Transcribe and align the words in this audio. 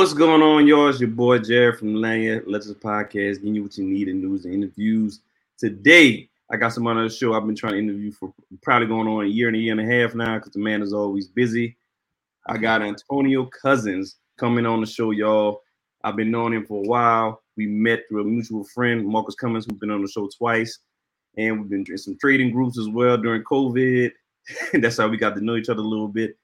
What's 0.00 0.14
going 0.14 0.40
on, 0.40 0.66
y'all? 0.66 0.88
It's 0.88 0.98
your 0.98 1.10
boy 1.10 1.40
Jared 1.40 1.78
from 1.78 1.92
Lagniappe 1.92 2.44
Legends 2.46 2.80
Podcast, 2.80 3.34
giving 3.34 3.54
you 3.54 3.64
what 3.64 3.76
you 3.76 3.84
need 3.84 4.08
in 4.08 4.22
news 4.22 4.46
and 4.46 4.54
interviews. 4.54 5.20
Today, 5.58 6.26
I 6.50 6.56
got 6.56 6.72
someone 6.72 6.96
on 6.96 7.04
the 7.04 7.12
show 7.12 7.34
I've 7.34 7.44
been 7.44 7.54
trying 7.54 7.74
to 7.74 7.80
interview 7.80 8.10
for 8.10 8.32
probably 8.62 8.88
going 8.88 9.06
on 9.06 9.26
a 9.26 9.28
year 9.28 9.48
and 9.48 9.56
a 9.58 9.60
year 9.60 9.78
and 9.78 9.80
a 9.82 9.94
half 9.94 10.14
now 10.14 10.38
because 10.38 10.52
the 10.52 10.58
man 10.58 10.80
is 10.80 10.94
always 10.94 11.28
busy. 11.28 11.76
I 12.48 12.56
got 12.56 12.80
Antonio 12.80 13.44
Cousins 13.44 14.16
coming 14.38 14.64
on 14.64 14.80
the 14.80 14.86
show, 14.86 15.10
y'all. 15.10 15.60
I've 16.02 16.16
been 16.16 16.30
knowing 16.30 16.54
him 16.54 16.64
for 16.64 16.82
a 16.82 16.88
while. 16.88 17.42
We 17.58 17.66
met 17.66 18.04
through 18.08 18.22
a 18.22 18.24
mutual 18.24 18.64
friend, 18.64 19.06
Marcus 19.06 19.34
Cummins, 19.34 19.66
who's 19.66 19.78
been 19.78 19.90
on 19.90 20.00
the 20.00 20.08
show 20.08 20.30
twice. 20.34 20.78
And 21.36 21.60
we've 21.60 21.68
been 21.68 21.84
in 21.86 21.98
some 21.98 22.16
trading 22.18 22.52
groups 22.52 22.78
as 22.78 22.88
well 22.88 23.18
during 23.18 23.44
COVID. 23.44 24.12
That's 24.72 24.96
how 24.96 25.08
we 25.08 25.18
got 25.18 25.34
to 25.34 25.44
know 25.44 25.56
each 25.56 25.68
other 25.68 25.82
a 25.82 25.86
little 25.86 26.08
bit. 26.08 26.38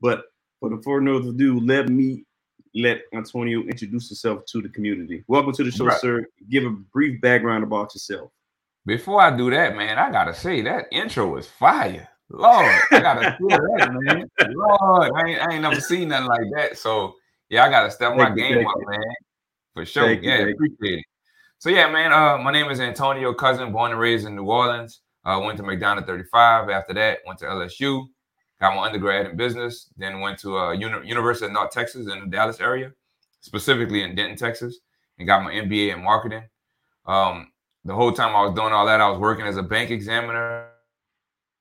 But 0.00 0.24
for 0.58 0.70
the 0.70 1.00
no 1.00 1.18
ado, 1.18 1.60
let 1.60 1.88
me 1.88 2.25
let 2.76 3.00
Antonio 3.14 3.60
introduce 3.62 4.08
himself 4.08 4.44
to 4.52 4.60
the 4.60 4.68
community. 4.68 5.24
Welcome 5.26 5.52
to 5.54 5.64
the 5.64 5.70
show, 5.70 5.86
Right. 5.86 6.00
sir. 6.00 6.26
Give 6.50 6.64
a 6.66 6.70
brief 6.70 7.20
background 7.22 7.64
about 7.64 7.94
yourself. 7.94 8.30
Before 8.84 9.20
I 9.20 9.34
do 9.34 9.50
that, 9.50 9.74
man, 9.76 9.98
I 9.98 10.10
gotta 10.12 10.34
say 10.34 10.60
that 10.62 10.86
intro 10.92 11.26
was 11.26 11.48
fire. 11.48 12.06
Lord, 12.28 12.70
I 12.92 13.00
gotta 13.00 13.36
feel 13.38 13.48
that, 13.48 13.90
man. 13.92 14.28
Lord, 14.50 15.10
I 15.14 15.28
ain't, 15.28 15.40
I 15.40 15.52
ain't 15.54 15.62
never 15.62 15.80
seen 15.80 16.08
nothing 16.08 16.28
like 16.28 16.46
that. 16.54 16.78
So 16.78 17.14
yeah, 17.48 17.64
I 17.64 17.70
gotta 17.70 17.90
step 17.90 18.14
my 18.14 18.26
Thank 18.26 18.36
you, 18.38 18.42
game 18.44 18.54
thank 18.56 18.68
up, 18.68 18.76
you. 18.78 18.86
man. 18.90 19.14
For 19.74 19.86
sure. 19.86 20.04
Thank 20.08 20.22
yeah, 20.22 20.38
you. 20.44 20.52
appreciate 20.52 20.98
it. 20.98 21.04
So 21.58 21.70
yeah, 21.70 21.90
man. 21.90 22.12
Uh, 22.12 22.38
my 22.38 22.52
name 22.52 22.70
is 22.70 22.78
Antonio 22.80 23.32
Cousin, 23.32 23.72
born 23.72 23.90
and 23.92 24.00
raised 24.00 24.26
in 24.26 24.36
New 24.36 24.44
Orleans. 24.44 25.00
Uh, 25.24 25.40
went 25.42 25.56
to 25.56 25.64
McDonogh 25.64 26.06
35. 26.06 26.68
After 26.68 26.92
that, 26.94 27.18
went 27.26 27.38
to 27.40 27.46
LSU. 27.46 28.06
Got 28.60 28.74
my 28.74 28.86
undergrad 28.86 29.26
in 29.26 29.36
business. 29.36 29.90
Then 29.96 30.20
went 30.20 30.38
to 30.40 30.56
a 30.56 30.74
Uni- 30.74 31.06
University 31.06 31.46
of 31.46 31.52
North 31.52 31.70
Texas 31.70 32.08
in 32.10 32.20
the 32.20 32.26
Dallas 32.26 32.60
area, 32.60 32.92
specifically 33.40 34.02
in 34.02 34.14
Denton, 34.14 34.36
Texas, 34.36 34.78
and 35.18 35.26
got 35.26 35.42
my 35.42 35.52
MBA 35.52 35.94
in 35.94 36.02
marketing. 36.02 36.44
Um, 37.06 37.52
the 37.84 37.94
whole 37.94 38.12
time 38.12 38.34
I 38.34 38.42
was 38.42 38.54
doing 38.54 38.72
all 38.72 38.86
that, 38.86 39.00
I 39.00 39.08
was 39.08 39.18
working 39.18 39.46
as 39.46 39.56
a 39.56 39.62
bank 39.62 39.90
examiner 39.90 40.68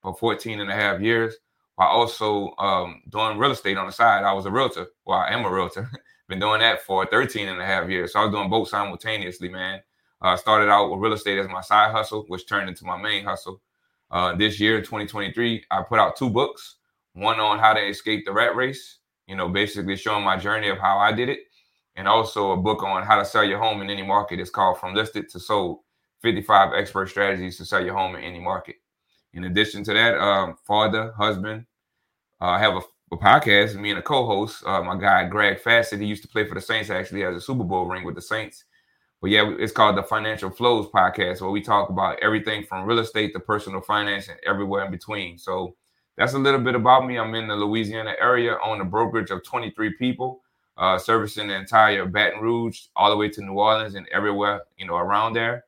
for 0.02 0.16
14 0.16 0.60
and 0.60 0.72
a 0.72 0.74
half 0.74 1.02
years 1.02 1.36
while 1.76 1.90
also 1.90 2.56
um, 2.58 3.02
doing 3.10 3.38
real 3.38 3.52
estate 3.52 3.78
on 3.78 3.86
the 3.86 3.92
side. 3.92 4.24
I 4.24 4.34
was 4.34 4.46
a 4.46 4.52
realtor. 4.52 4.88
Well, 5.06 5.20
I 5.20 5.30
am 5.30 5.46
a 5.46 5.52
realtor. 5.52 5.90
Been 6.28 6.40
doing 6.40 6.62
that 6.62 6.82
for 6.82 7.06
13 7.06 7.48
and 7.50 7.62
a 7.62 7.66
half 7.66 7.88
years. 7.90 8.14
So 8.14 8.20
I 8.20 8.26
was 8.26 8.34
doing 8.34 8.50
both 8.50 8.70
simultaneously, 8.70 9.50
man. 9.50 9.82
Uh, 10.22 10.36
started 10.36 10.70
out 10.70 10.90
with 10.90 11.00
real 11.00 11.14
estate 11.14 11.38
as 11.38 11.48
my 11.48 11.62
side 11.62 11.92
hustle, 11.92 12.26
which 12.30 12.48
turned 12.48 12.68
into 12.68 12.86
my 12.86 13.00
main 13.00 13.24
hustle. 13.24 13.62
Uh, 14.10 14.34
this 14.36 14.60
year, 14.60 14.80
2023, 14.80 15.66
I 15.70 15.84
put 15.84 16.00
out 16.00 16.16
two 16.16 16.30
books. 16.30 16.78
One 17.16 17.40
on 17.40 17.60
how 17.60 17.74
to 17.74 17.80
escape 17.80 18.26
the 18.26 18.34
rat 18.34 18.56
race, 18.56 19.00
you 19.26 19.36
know, 19.36 19.48
basically 19.48 19.96
showing 19.96 20.24
my 20.24 20.38
journey 20.38 20.68
of 20.68 20.78
how 20.78 20.98
I 20.98 21.14
did 21.14 21.30
it, 21.30 21.40
and 21.96 22.08
also 22.08 22.52
a 22.52 22.58
book 22.58 22.84
on 22.84 23.04
how 23.04 23.18
to 23.18 23.26
sell 23.26 23.44
your 23.44 23.58
home 23.58 23.82
in 23.82 23.90
any 23.90 24.04
market. 24.04 24.40
It's 24.40 24.50
called 24.50 24.80
From 24.80 24.94
Listed 24.94 25.30
to 25.30 25.40
Sold 25.40 25.80
55 26.22 26.74
Expert 26.74 27.08
Strategies 27.08 27.58
to 27.58 27.66
Sell 27.66 27.84
Your 27.84 27.96
Home 27.96 28.16
in 28.16 28.24
Any 28.24 28.40
Market. 28.40 28.76
In 29.34 29.46
addition 29.46 29.84
to 29.86 29.94
that, 29.94 30.18
um, 30.20 30.58
father, 30.68 31.14
husband, 31.14 31.66
uh, 32.42 32.46
I 32.48 32.60
have 32.60 32.76
a, 32.76 32.82
a 33.14 33.18
podcast, 33.18 33.76
me 33.76 33.92
and 33.92 34.00
a 34.00 34.02
co-host, 34.02 34.66
uh, 34.66 34.84
my 34.84 35.00
guy 35.00 35.24
Greg 35.26 35.62
Fassett. 35.62 36.02
He 36.02 36.08
used 36.08 36.24
to 36.24 36.28
play 36.28 36.46
for 36.46 36.56
the 36.56 36.62
Saints. 36.62 36.90
Actually, 36.90 37.22
has 37.22 37.36
a 37.36 37.42
Super 37.42 37.64
Bowl 37.64 37.86
ring 37.86 38.04
with 38.04 38.16
the 38.16 38.22
Saints. 38.22 38.66
But 39.22 39.30
yeah, 39.32 39.56
it's 39.58 39.72
called 39.72 39.98
the 39.98 40.04
Financial 40.04 40.50
Flows 40.50 40.88
Podcast, 40.88 41.40
where 41.40 41.50
we 41.50 41.62
talk 41.62 41.90
about 41.90 42.20
everything 42.22 42.66
from 42.66 42.86
real 42.86 43.00
estate 43.00 43.32
to 43.34 43.40
personal 43.40 43.82
finance 43.82 44.28
and 44.28 44.38
everywhere 44.46 44.84
in 44.84 44.92
between. 44.92 45.38
So 45.38 45.76
that's 46.18 46.34
a 46.34 46.40
little 46.40 46.60
bit 46.60 46.76
about 46.76 47.06
me. 47.06 47.18
I'm 47.18 47.36
in 47.36 47.48
the 47.48 47.56
Louisiana 47.56 48.14
area, 48.20 48.58
own 48.64 48.82
a 48.82 48.86
brokerage 48.86 49.32
of 49.32 49.44
23 49.44 49.94
people, 49.94 50.42
uh, 50.78 50.98
servicing 50.98 51.48
the 51.48 51.56
entire 51.56 52.06
Baton 52.06 52.42
Rouge 52.42 52.84
all 52.96 53.10
the 53.10 53.18
way 53.18 53.30
to 53.30 53.42
New 53.42 53.54
Orleans 53.54 53.96
and 53.96 54.08
everywhere 54.10 54.62
you 54.78 54.88
know 54.88 54.96
around 54.96 55.34
there. 55.34 55.66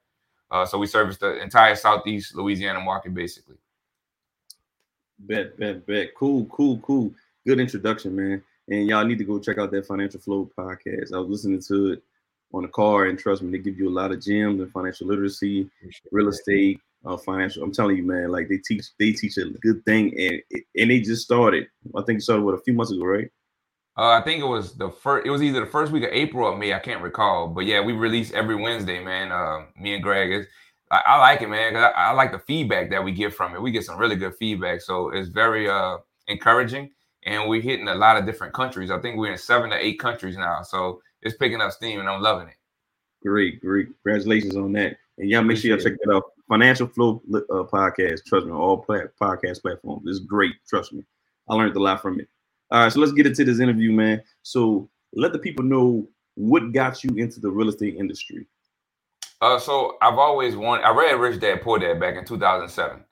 Uh, 0.50 0.66
so 0.66 0.78
we 0.78 0.88
service 0.88 1.18
the 1.18 1.42
entire 1.42 1.76
Southeast 1.76 2.36
Louisiana 2.36 2.80
market, 2.80 3.14
basically. 3.14 3.58
Bet, 5.20 5.58
bet, 5.58 5.86
bet. 5.86 6.16
Cool, 6.16 6.46
cool, 6.46 6.78
cool. 6.80 7.12
Good 7.46 7.60
introduction, 7.60 8.16
man. 8.16 8.44
And 8.70 8.88
y'all 8.88 9.06
need 9.06 9.18
to 9.18 9.24
go 9.24 9.40
check 9.40 9.58
out 9.58 9.72
that 9.72 9.86
Financial 9.86 10.20
Flow 10.20 10.50
podcast. 10.58 11.14
I 11.14 11.18
was 11.18 11.30
listening 11.30 11.62
to 11.64 11.94
it 11.94 12.04
on 12.54 12.64
the 12.64 12.70
car, 12.70 13.06
and 13.06 13.20
trust 13.20 13.42
me, 13.42 13.52
they 13.52 13.58
give 13.58 13.78
you 13.78 13.90
a 13.90 13.92
lot 13.92 14.12
of 14.12 14.22
gems 14.22 14.62
and 14.62 14.72
financial 14.72 15.08
literacy, 15.08 15.70
real 16.12 16.30
estate, 16.30 16.80
uh, 17.06 17.18
financial. 17.18 17.64
I'm 17.64 17.72
telling 17.72 17.98
you, 17.98 18.04
man, 18.04 18.32
like 18.32 18.50
they 18.50 18.58
teach, 18.58 18.86
they 19.00 19.12
teach 19.12 19.38
a 19.38 19.46
good 19.62 19.84
thing, 19.86 20.14
and 20.20 20.42
and 20.76 20.92
they 20.92 21.00
just 21.00 21.24
started. 21.24 21.68
I 21.96 22.02
think 22.04 22.20
it 22.20 22.24
started 22.24 22.44
what 22.44 22.56
a 22.56 22.62
few 22.62 22.74
months 22.74 22.92
ago, 22.92 23.04
right? 23.06 23.30
Uh, 23.98 24.12
I 24.12 24.22
think 24.22 24.42
it 24.42 24.48
was 24.48 24.76
the 24.78 24.90
first. 24.92 25.26
It 25.26 25.32
was 25.32 25.42
either 25.42 25.62
the 25.62 25.66
first 25.72 25.92
week 25.92 26.04
of 26.04 26.12
April 26.12 26.46
or 26.48 26.58
May. 26.58 26.74
I 26.74 26.80
can't 26.80 27.02
recall, 27.02 27.48
but 27.48 27.66
yeah, 27.66 27.82
we 27.82 27.94
release 27.94 28.32
every 28.32 28.56
Wednesday, 28.56 29.04
man. 29.04 29.32
Uh, 29.32 29.66
me 29.80 29.94
and 29.96 30.04
Greg 30.04 30.32
is. 30.32 30.46
I, 30.92 31.02
I 31.06 31.18
like 31.20 31.42
it, 31.42 31.50
man. 31.50 31.74
'cause 31.74 31.92
I, 31.96 32.10
I 32.10 32.12
like 32.14 32.32
the 32.32 32.40
feedback 32.40 32.90
that 32.92 33.04
we 33.04 33.12
get 33.12 33.34
from 33.34 33.56
it. 33.56 33.62
We 33.62 33.72
get 33.72 33.84
some 33.84 33.98
really 33.98 34.16
good 34.16 34.36
feedback, 34.38 34.82
so 34.82 35.10
it's 35.10 35.30
very 35.30 35.70
uh 35.70 35.98
encouraging. 36.28 36.92
And 37.26 37.50
we're 37.50 37.62
hitting 37.62 37.90
a 37.90 37.96
lot 37.96 38.16
of 38.18 38.26
different 38.26 38.54
countries. 38.54 38.90
I 38.92 39.00
think 39.00 39.18
we're 39.18 39.32
in 39.32 39.38
seven 39.38 39.70
to 39.72 39.76
eight 39.86 40.00
countries 40.00 40.38
now, 40.38 40.62
so 40.62 41.02
it's 41.22 41.36
picking 41.36 41.60
up 41.60 41.72
steam, 41.74 42.00
and 42.00 42.08
I'm 42.08 42.22
loving 42.22 42.48
it. 42.48 42.56
Great, 43.24 43.60
great. 43.60 43.88
Congratulations 44.04 44.56
on 44.56 44.72
that. 44.74 44.98
And 45.18 45.30
y'all 45.30 45.44
make 45.44 45.58
sure 45.58 45.72
y'all 45.72 45.80
check 45.84 45.94
that 46.04 46.14
out. 46.16 46.24
Financial 46.48 46.88
Flow 46.88 47.22
uh, 47.34 47.64
podcast. 47.64 48.26
Trust 48.26 48.46
me, 48.46 48.54
all 48.54 48.78
pla- 48.78 49.08
podcast 49.22 49.62
platforms. 49.62 50.04
It's 50.08 50.20
great. 50.20 50.54
Trust 50.68 50.94
me. 50.94 51.04
I 51.50 51.56
learned 51.56 51.76
a 51.76 51.80
lot 51.80 52.02
from 52.02 52.20
it. 52.20 52.28
All 52.72 52.82
right, 52.82 52.92
so 52.92 53.00
let's 53.00 53.14
get 53.14 53.28
into 53.28 53.46
this 53.46 53.60
interview, 53.60 53.92
man. 53.92 54.22
So 54.44 54.90
let 55.14 55.32
the 55.32 55.40
people 55.40 55.64
know 55.64 56.08
what 56.36 56.74
got 56.74 57.04
you 57.04 57.16
into 57.16 57.40
the 57.40 57.50
real 57.50 57.70
estate 57.70 57.96
industry. 57.96 58.46
Uh, 59.42 59.60
so 59.60 59.98
I've 60.02 60.18
always 60.18 60.56
wanted. 60.56 60.84
I 60.84 60.92
read 60.92 61.14
Rich 61.14 61.40
Dad 61.40 61.62
Poor 61.62 61.80
Dad 61.80 62.00
back 62.00 62.16
in 62.16 62.26
2007, 62.26 63.04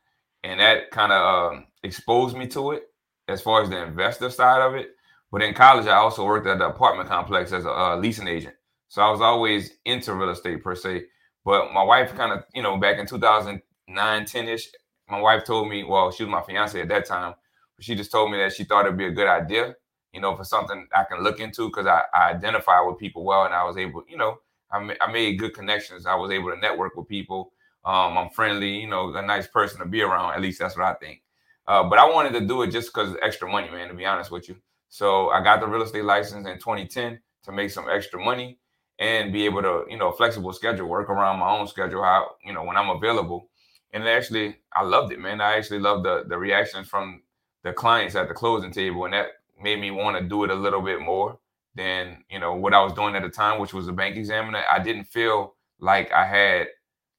and 0.44 0.59
that 0.59 0.91
kind 0.91 1.12
of 1.12 1.53
um, 1.53 1.66
exposed 1.84 2.35
me 2.35 2.47
to 2.47 2.72
it 2.72 2.84
as 3.28 3.41
far 3.41 3.62
as 3.62 3.69
the 3.69 3.81
investor 3.84 4.29
side 4.29 4.62
of 4.62 4.75
it. 4.75 4.90
But 5.31 5.41
in 5.41 5.53
college, 5.53 5.88
I 5.88 5.95
also 5.95 6.25
worked 6.25 6.47
at 6.47 6.59
the 6.59 6.68
apartment 6.68 7.09
complex 7.09 7.51
as 7.51 7.66
a 7.66 7.72
uh, 7.72 7.97
leasing 7.97 8.28
agent, 8.28 8.56
so 8.88 9.01
I 9.01 9.09
was 9.12 9.22
always 9.22 9.72
into 9.85 10.13
real 10.13 10.29
estate 10.29 10.63
per 10.63 10.75
se. 10.75 11.06
But 11.45 11.72
my 11.72 11.83
wife 11.83 12.16
kind 12.16 12.33
of, 12.33 12.44
you 12.53 12.63
know, 12.63 12.78
back 12.78 12.97
in 12.97 13.06
2009, 13.06 14.25
10 14.25 14.47
ish, 14.50 14.67
my 15.07 15.19
wife 15.22 15.45
told 15.45 15.69
me, 15.69 15.83
well, 15.83 16.11
she 16.11 16.23
was 16.23 16.31
my 16.31 16.41
fiance 16.41 16.81
at 16.81 16.88
that 16.89 17.06
time, 17.06 17.36
but 17.77 17.86
she 17.86 17.94
just 17.94 18.12
told 18.12 18.31
me 18.31 18.39
that 18.39 18.53
she 18.53 18.63
thought 18.63 18.86
it'd 18.86 18.97
be 18.97 19.06
a 19.06 19.12
good 19.12 19.27
idea, 19.27 19.75
you 20.12 20.19
know, 20.19 20.36
for 20.36 20.44
something 20.44 20.88
I 20.94 21.03
can 21.03 21.24
look 21.24 21.39
into 21.39 21.69
because 21.69 21.86
I, 21.86 22.01
I 22.13 22.31
identify 22.31 22.81
with 22.81 22.97
people 22.97 23.24
well 23.24 23.45
and 23.45 23.53
I 23.53 23.63
was 23.63 23.77
able, 23.77 24.03
you 24.09 24.18
know, 24.18 24.39
I, 24.71 24.95
I 25.00 25.12
made 25.12 25.38
good 25.38 25.53
connections. 25.53 26.07
I 26.07 26.15
was 26.15 26.31
able 26.31 26.50
to 26.50 26.57
network 26.57 26.95
with 26.95 27.07
people. 27.07 27.51
Um, 27.86 28.18
I'm 28.18 28.30
friendly, 28.31 28.80
you 28.80 28.88
know, 28.88 29.13
a 29.13 29.21
nice 29.21 29.45
person 29.45 29.80
to 29.80 29.86
be 29.86 30.01
around. 30.01 30.33
At 30.33 30.42
least 30.42 30.59
that's 30.59 30.75
what 30.75 30.88
I 30.88 30.95
think. 30.95 31.21
Uh, 31.68 31.83
but 31.83 32.00
I 32.00 32.09
wanted 32.09 32.33
to 32.33 32.42
do 32.42 32.63
it 32.63 32.71
just 32.71 32.92
because 32.92 33.15
extra 33.21 33.50
money, 33.50 33.69
man, 33.69 33.88
to 33.89 33.94
be 33.94 34.06
honest 34.06 34.31
with 34.31 34.50
you. 34.50 34.56
So 34.89 35.30
I 35.30 35.44
got 35.44 35.59
the 35.59 35.68
real 35.68 35.83
estate 35.83 36.03
license 36.06 36.47
in 36.47 36.57
2010 36.57 37.19
to 37.44 37.51
make 37.51 37.69
some 37.69 37.86
extra 37.89 38.24
money 38.24 38.57
and 39.00 39.33
be 39.33 39.45
able 39.45 39.62
to, 39.62 39.83
you 39.89 39.97
know, 39.97 40.12
flexible 40.12 40.53
schedule, 40.53 40.88
work 40.88 41.09
around 41.09 41.39
my 41.39 41.50
own 41.50 41.68
schedule, 41.68 42.03
how, 42.03 42.31
you 42.45 42.53
know, 42.53 42.63
when 42.63 42.77
I'm 42.77 42.89
available. 42.89 43.50
And 43.94 44.07
actually, 44.07 44.57
I 44.74 44.83
loved 44.83 45.12
it, 45.12 45.19
man. 45.19 45.42
I 45.42 45.57
actually 45.57 45.80
loved 45.80 46.06
the 46.06 46.24
the 46.27 46.38
reactions 46.38 46.88
from 46.88 47.21
the 47.63 47.74
clients 47.74 48.15
at 48.15 48.27
the 48.27 48.33
closing 48.33 48.71
table, 48.71 49.06
and 49.06 49.13
that 49.13 49.27
made 49.62 49.80
me 49.80 49.92
want 49.92 50.18
to 50.18 50.24
do 50.24 50.44
it 50.44 50.51
a 50.51 50.56
little 50.56 50.81
bit 50.81 51.00
more 51.01 51.39
than 51.75 52.24
you 52.30 52.39
know 52.39 52.56
what 52.56 52.74
I 52.74 52.83
was 52.83 52.94
doing 52.94 53.15
at 53.15 53.24
the 53.24 53.30
time, 53.30 53.59
which 53.59 53.74
was 53.74 53.88
a 53.88 53.94
bank 53.94 54.18
examiner. 54.18 54.63
I 54.69 54.80
didn't 54.80 55.06
feel 55.06 55.56
like 55.80 56.12
I 56.12 56.25
had 56.25 56.68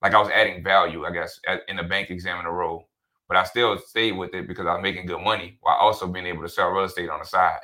like 0.02 0.14
I 0.14 0.20
was 0.20 0.30
adding 0.30 0.62
value, 0.62 1.04
I 1.04 1.10
guess, 1.12 1.40
at, 1.46 1.62
in 1.68 1.76
the 1.76 1.82
bank 1.82 2.10
examiner 2.10 2.52
role. 2.52 2.88
But 3.28 3.36
I 3.36 3.44
still 3.44 3.76
stayed 3.78 4.12
with 4.12 4.34
it 4.34 4.46
because 4.46 4.66
I 4.66 4.74
was 4.74 4.82
making 4.82 5.06
good 5.06 5.20
money 5.20 5.58
while 5.62 5.76
also 5.76 6.06
being 6.06 6.26
able 6.26 6.42
to 6.42 6.48
sell 6.48 6.68
real 6.70 6.84
estate 6.84 7.10
on 7.10 7.18
the 7.18 7.26
side. 7.26 7.58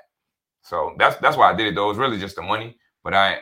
So 0.62 0.94
that's 0.99 1.17
that's 1.17 1.37
why 1.37 1.50
I 1.53 1.55
did 1.56 1.69
it. 1.69 1.75
Though 1.75 1.87
it 1.87 1.88
was 1.91 1.99
really 1.99 2.19
just 2.19 2.37
the 2.37 2.43
money, 2.43 2.76
but 3.05 3.14
I 3.14 3.38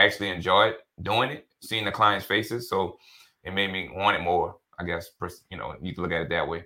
actually 0.00 0.30
enjoyed 0.30 0.74
doing 1.02 1.30
it, 1.30 1.46
seeing 1.62 1.84
the 1.84 1.92
clients' 1.92 2.26
faces. 2.26 2.68
So 2.68 2.98
it 3.44 3.52
made 3.52 3.72
me 3.72 3.90
want 3.94 4.16
it 4.16 4.22
more. 4.22 4.56
I 4.78 4.84
guess 4.84 5.10
you 5.50 5.58
know 5.58 5.74
you 5.82 5.94
can 5.94 6.02
look 6.02 6.12
at 6.12 6.22
it 6.22 6.30
that 6.30 6.48
way. 6.48 6.64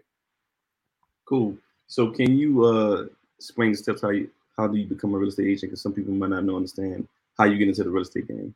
Cool. 1.27 1.57
So 1.89 2.11
can 2.11 2.37
you 2.37 2.65
uh 2.65 3.07
explain 3.39 3.73
the 3.73 3.79
steps 3.79 4.03
how 4.03 4.11
you 4.11 4.31
how 4.57 4.67
do 4.69 4.77
you 4.79 4.87
become 4.87 5.15
a 5.15 5.19
real 5.19 5.29
estate 5.29 5.49
agent? 5.49 5.71
Because 5.73 5.83
some 5.83 5.93
people 5.93 6.15
might 6.15 6.31
not 6.31 6.45
know 6.45 6.57
understand 6.57 7.09
how 7.39 7.45
you 7.45 7.59
get 7.59 7.69
into 7.69 7.85
the 7.85 7.91
real 7.91 8.03
estate 8.03 8.29
game. 8.29 8.55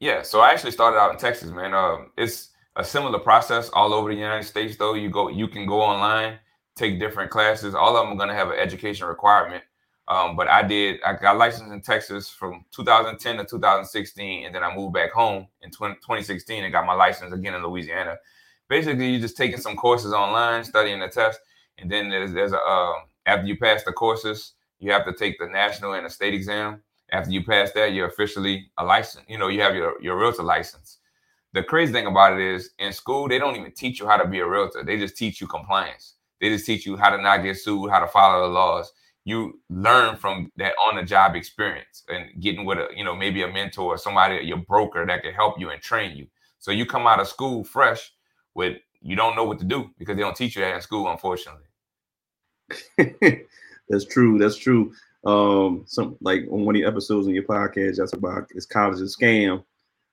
Yeah, 0.00 0.22
so 0.22 0.40
I 0.40 0.50
actually 0.50 0.72
started 0.72 0.98
out 0.98 1.12
in 1.12 1.18
Texas, 1.18 1.50
man. 1.50 1.74
Um, 1.74 2.12
it's 2.16 2.50
a 2.76 2.84
similar 2.84 3.18
process 3.18 3.70
all 3.72 3.92
over 3.92 4.10
the 4.10 4.16
United 4.16 4.44
States, 4.44 4.76
though. 4.76 4.94
You 4.94 5.10
go, 5.10 5.28
you 5.28 5.48
can 5.48 5.66
go 5.66 5.80
online, 5.82 6.38
take 6.76 7.00
different 7.00 7.30
classes. 7.30 7.74
All 7.74 7.96
of 7.96 8.04
them 8.06 8.12
are 8.12 8.16
going 8.16 8.28
to 8.28 8.34
have 8.34 8.50
an 8.50 8.58
education 8.58 9.06
requirement. 9.08 9.64
Um, 10.08 10.36
but 10.36 10.48
I 10.48 10.62
did, 10.62 11.00
I 11.04 11.12
got 11.12 11.36
licensed 11.36 11.70
in 11.70 11.82
Texas 11.82 12.30
from 12.30 12.64
2010 12.72 13.36
to 13.36 13.44
2016. 13.44 14.46
And 14.46 14.54
then 14.54 14.64
I 14.64 14.74
moved 14.74 14.94
back 14.94 15.12
home 15.12 15.46
in 15.60 15.70
20, 15.70 15.96
2016 15.96 16.64
and 16.64 16.72
got 16.72 16.86
my 16.86 16.94
license 16.94 17.32
again 17.32 17.54
in 17.54 17.62
Louisiana. 17.62 18.16
Basically, 18.68 19.10
you're 19.10 19.20
just 19.20 19.36
taking 19.36 19.60
some 19.60 19.76
courses 19.76 20.14
online, 20.14 20.64
studying 20.64 20.98
the 20.98 21.08
test. 21.08 21.40
And 21.76 21.90
then 21.90 22.08
there's, 22.08 22.32
there's 22.32 22.52
a, 22.52 22.58
uh, 22.58 22.92
after 23.26 23.46
you 23.46 23.58
pass 23.58 23.84
the 23.84 23.92
courses, 23.92 24.54
you 24.78 24.90
have 24.92 25.04
to 25.04 25.12
take 25.12 25.38
the 25.38 25.46
national 25.46 25.92
and 25.92 26.06
the 26.06 26.10
state 26.10 26.32
exam. 26.32 26.82
After 27.12 27.30
you 27.30 27.44
pass 27.44 27.72
that, 27.72 27.92
you're 27.92 28.08
officially 28.08 28.70
a 28.78 28.84
license. 28.84 29.24
You 29.28 29.38
know, 29.38 29.48
you 29.48 29.60
have 29.60 29.74
your, 29.74 30.00
your 30.00 30.18
realtor 30.18 30.42
license. 30.42 30.98
The 31.52 31.62
crazy 31.62 31.92
thing 31.92 32.06
about 32.06 32.38
it 32.38 32.40
is 32.40 32.70
in 32.78 32.92
school, 32.94 33.28
they 33.28 33.38
don't 33.38 33.56
even 33.56 33.72
teach 33.72 34.00
you 34.00 34.06
how 34.06 34.16
to 34.16 34.26
be 34.26 34.40
a 34.40 34.46
realtor. 34.46 34.84
They 34.84 34.98
just 34.98 35.16
teach 35.16 35.40
you 35.40 35.46
compliance. 35.46 36.14
They 36.40 36.48
just 36.48 36.64
teach 36.64 36.86
you 36.86 36.96
how 36.96 37.10
to 37.14 37.20
not 37.20 37.42
get 37.42 37.58
sued, 37.58 37.90
how 37.90 38.00
to 38.00 38.06
follow 38.06 38.46
the 38.46 38.52
laws 38.52 38.92
you 39.28 39.60
learn 39.68 40.16
from 40.16 40.50
that 40.56 40.72
on 40.88 40.96
the 40.96 41.02
job 41.02 41.36
experience 41.36 42.02
and 42.08 42.30
getting 42.40 42.64
with 42.64 42.78
a 42.78 42.88
you 42.96 43.04
know 43.04 43.14
maybe 43.14 43.42
a 43.42 43.48
mentor 43.48 43.94
or 43.94 43.98
somebody 43.98 44.44
your 44.44 44.56
broker 44.56 45.04
that 45.06 45.22
can 45.22 45.34
help 45.34 45.60
you 45.60 45.70
and 45.70 45.82
train 45.82 46.16
you. 46.16 46.26
So 46.58 46.70
you 46.70 46.86
come 46.86 47.06
out 47.06 47.20
of 47.20 47.28
school 47.28 47.62
fresh 47.62 48.12
with 48.54 48.78
you 49.00 49.16
don't 49.16 49.36
know 49.36 49.44
what 49.44 49.58
to 49.58 49.64
do 49.64 49.90
because 49.98 50.16
they 50.16 50.22
don't 50.22 50.36
teach 50.36 50.56
you 50.56 50.62
that 50.62 50.74
in 50.74 50.80
school 50.80 51.08
unfortunately. 51.10 51.66
That's 53.90 54.04
true 54.04 54.38
that's 54.38 54.56
true. 54.56 54.92
Um 55.24 55.84
some 55.86 56.16
like 56.20 56.42
on 56.50 56.64
one 56.64 56.76
of 56.76 56.82
the 56.82 56.88
episodes 56.88 57.26
in 57.26 57.34
your 57.34 57.44
podcast 57.44 57.96
that's 57.96 58.12
about 58.12 58.50
it's 58.54 58.66
college 58.66 59.00
a 59.00 59.04
scam. 59.04 59.64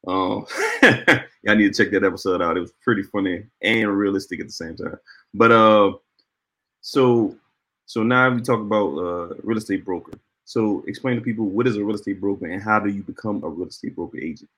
Um 0.07 0.45
i 1.47 1.55
need 1.55 1.73
to 1.73 1.83
check 1.83 1.91
that 1.91 2.03
episode 2.03 2.41
out. 2.41 2.57
It 2.57 2.61
was 2.61 2.73
pretty 2.81 3.03
funny 3.03 3.43
and 3.61 3.97
realistic 3.97 4.39
at 4.39 4.47
the 4.47 4.51
same 4.51 4.75
time. 4.75 4.97
But 5.33 5.51
uh 5.51 5.93
so 6.81 7.35
so 7.85 8.03
now 8.03 8.29
we 8.29 8.41
talk 8.41 8.59
about 8.59 8.97
uh, 8.97 9.35
real 9.43 9.57
estate 9.57 9.85
broker. 9.85 10.13
So 10.45 10.83
explain 10.87 11.15
to 11.15 11.21
people 11.21 11.45
what 11.45 11.67
is 11.67 11.77
a 11.77 11.83
real 11.83 11.95
estate 11.95 12.21
broker 12.21 12.45
and 12.45 12.61
how 12.61 12.79
do 12.79 12.89
you 12.89 13.01
become 13.01 13.43
a 13.43 13.49
real 13.49 13.67
estate 13.67 13.95
broker 13.95 14.19
agent? 14.19 14.49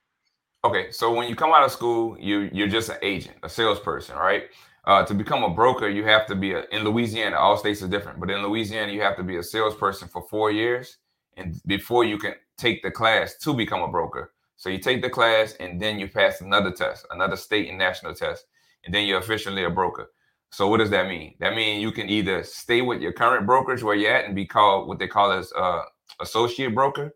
Okay, 0.64 0.92
so 0.92 1.14
when 1.14 1.30
you 1.30 1.36
come 1.36 1.54
out 1.54 1.64
of 1.64 1.72
school, 1.72 2.18
you 2.20 2.50
you're 2.52 2.68
just 2.68 2.90
an 2.90 2.98
agent, 3.02 3.38
a 3.44 3.50
salesperson, 3.50 4.18
right? 4.18 4.46
Uh, 4.86 5.06
to 5.06 5.14
become 5.14 5.44
a 5.44 5.50
broker, 5.50 5.88
you 5.88 6.04
have 6.04 6.26
to 6.26 6.36
be 6.36 6.54
a, 6.54 6.64
in 6.72 6.84
Louisiana. 6.84 7.38
All 7.38 7.58
states 7.58 7.82
are 7.84 7.88
different, 7.88 8.20
but 8.20 8.30
in 8.30 8.42
Louisiana, 8.42 8.92
you 8.92 9.02
have 9.02 9.18
to 9.18 9.24
be 9.24 9.38
a 9.38 9.44
salesperson 9.44 10.08
for 10.08 10.24
four 10.30 10.52
years, 10.52 10.98
and 11.36 11.62
before 11.68 12.06
you 12.06 12.18
can 12.18 12.34
take 12.58 12.82
the 12.82 12.92
class 12.92 13.38
to 13.40 13.54
become 13.54 13.82
a 13.82 13.88
broker. 13.88 14.32
So 14.56 14.70
you 14.70 14.80
take 14.80 15.02
the 15.02 15.10
class, 15.10 15.54
and 15.60 15.80
then 15.80 16.00
you 16.00 16.08
pass 16.08 16.42
another 16.42 16.72
test, 16.72 17.06
another 17.12 17.36
state 17.36 17.70
and 17.70 17.78
national 17.78 18.16
test, 18.16 18.46
and 18.86 18.94
then 18.94 19.06
you're 19.06 19.20
officially 19.20 19.64
a 19.64 19.70
broker. 19.70 20.10
So 20.52 20.68
what 20.68 20.78
does 20.78 20.90
that 20.92 21.08
mean? 21.08 21.36
That 21.40 21.56
means 21.56 21.82
you 21.82 21.92
can 21.92 22.10
either 22.10 22.44
stay 22.44 22.82
with 22.82 23.02
your 23.02 23.12
current 23.12 23.46
brokerage 23.46 23.84
where 23.84 23.96
you're 23.96 24.14
at 24.14 24.26
and 24.26 24.36
be 24.36 24.46
called 24.46 24.88
what 24.88 25.00
they 25.00 25.08
call 25.08 25.32
as 25.32 25.52
uh, 25.54 25.82
associate 26.20 26.74
broker, 26.74 27.16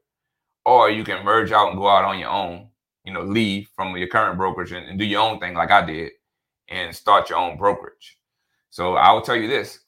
or 0.65 0.89
you 0.89 1.03
can 1.03 1.25
merge 1.25 1.51
out 1.51 1.69
and 1.69 1.77
go 1.77 1.87
out 1.87 2.05
on 2.05 2.19
your 2.19 2.29
own. 2.29 2.67
You 3.03 3.13
know, 3.13 3.23
leave 3.23 3.67
from 3.75 3.97
your 3.97 4.07
current 4.07 4.37
brokerage 4.37 4.73
and, 4.73 4.85
and 4.85 4.99
do 4.99 5.05
your 5.05 5.21
own 5.21 5.39
thing 5.39 5.55
like 5.55 5.71
I 5.71 5.83
did, 5.83 6.11
and 6.69 6.95
start 6.95 7.29
your 7.29 7.39
own 7.39 7.57
brokerage. 7.57 8.19
So 8.69 8.95
I 8.95 9.11
will 9.11 9.21
tell 9.21 9.35
you 9.35 9.47
this: 9.47 9.79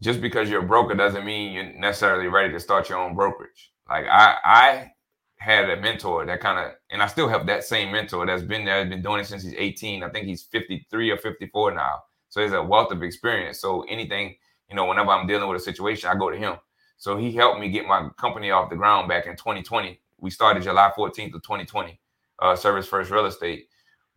just 0.00 0.20
because 0.20 0.50
you're 0.50 0.64
a 0.64 0.66
broker 0.66 0.94
doesn't 0.94 1.24
mean 1.24 1.52
you're 1.52 1.72
necessarily 1.78 2.26
ready 2.26 2.52
to 2.52 2.58
start 2.58 2.88
your 2.88 2.98
own 2.98 3.14
brokerage. 3.14 3.72
Like 3.88 4.06
I, 4.06 4.36
I 4.42 4.92
had 5.36 5.70
a 5.70 5.80
mentor 5.80 6.26
that 6.26 6.40
kind 6.40 6.58
of, 6.58 6.72
and 6.90 7.00
I 7.00 7.06
still 7.06 7.28
have 7.28 7.46
that 7.46 7.62
same 7.62 7.92
mentor 7.92 8.26
that's 8.26 8.42
been 8.42 8.64
there, 8.64 8.84
been 8.84 9.02
doing 9.02 9.20
it 9.20 9.26
since 9.26 9.44
he's 9.44 9.54
18. 9.56 10.02
I 10.02 10.08
think 10.08 10.26
he's 10.26 10.42
53 10.42 11.10
or 11.10 11.18
54 11.18 11.74
now 11.74 12.02
so 12.36 12.42
he's 12.42 12.52
a 12.52 12.62
wealth 12.62 12.92
of 12.92 13.02
experience. 13.02 13.60
So 13.60 13.80
anything, 13.88 14.34
you 14.68 14.76
know, 14.76 14.84
whenever 14.84 15.08
I'm 15.08 15.26
dealing 15.26 15.48
with 15.48 15.58
a 15.58 15.64
situation, 15.64 16.10
I 16.10 16.16
go 16.16 16.28
to 16.28 16.36
him. 16.36 16.56
So 16.98 17.16
he 17.16 17.32
helped 17.32 17.60
me 17.60 17.70
get 17.70 17.86
my 17.86 18.10
company 18.20 18.50
off 18.50 18.68
the 18.68 18.76
ground 18.76 19.08
back 19.08 19.24
in 19.24 19.36
2020. 19.36 19.98
We 20.18 20.30
started 20.30 20.62
July 20.62 20.92
14th 20.94 21.32
of 21.32 21.42
2020, 21.42 21.98
uh, 22.40 22.54
Service 22.54 22.86
First 22.86 23.10
Real 23.10 23.24
Estate. 23.24 23.68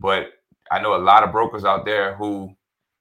But 0.02 0.32
I 0.70 0.82
know 0.82 0.96
a 0.96 0.98
lot 0.98 1.24
of 1.24 1.32
brokers 1.32 1.64
out 1.64 1.86
there 1.86 2.14
who 2.16 2.54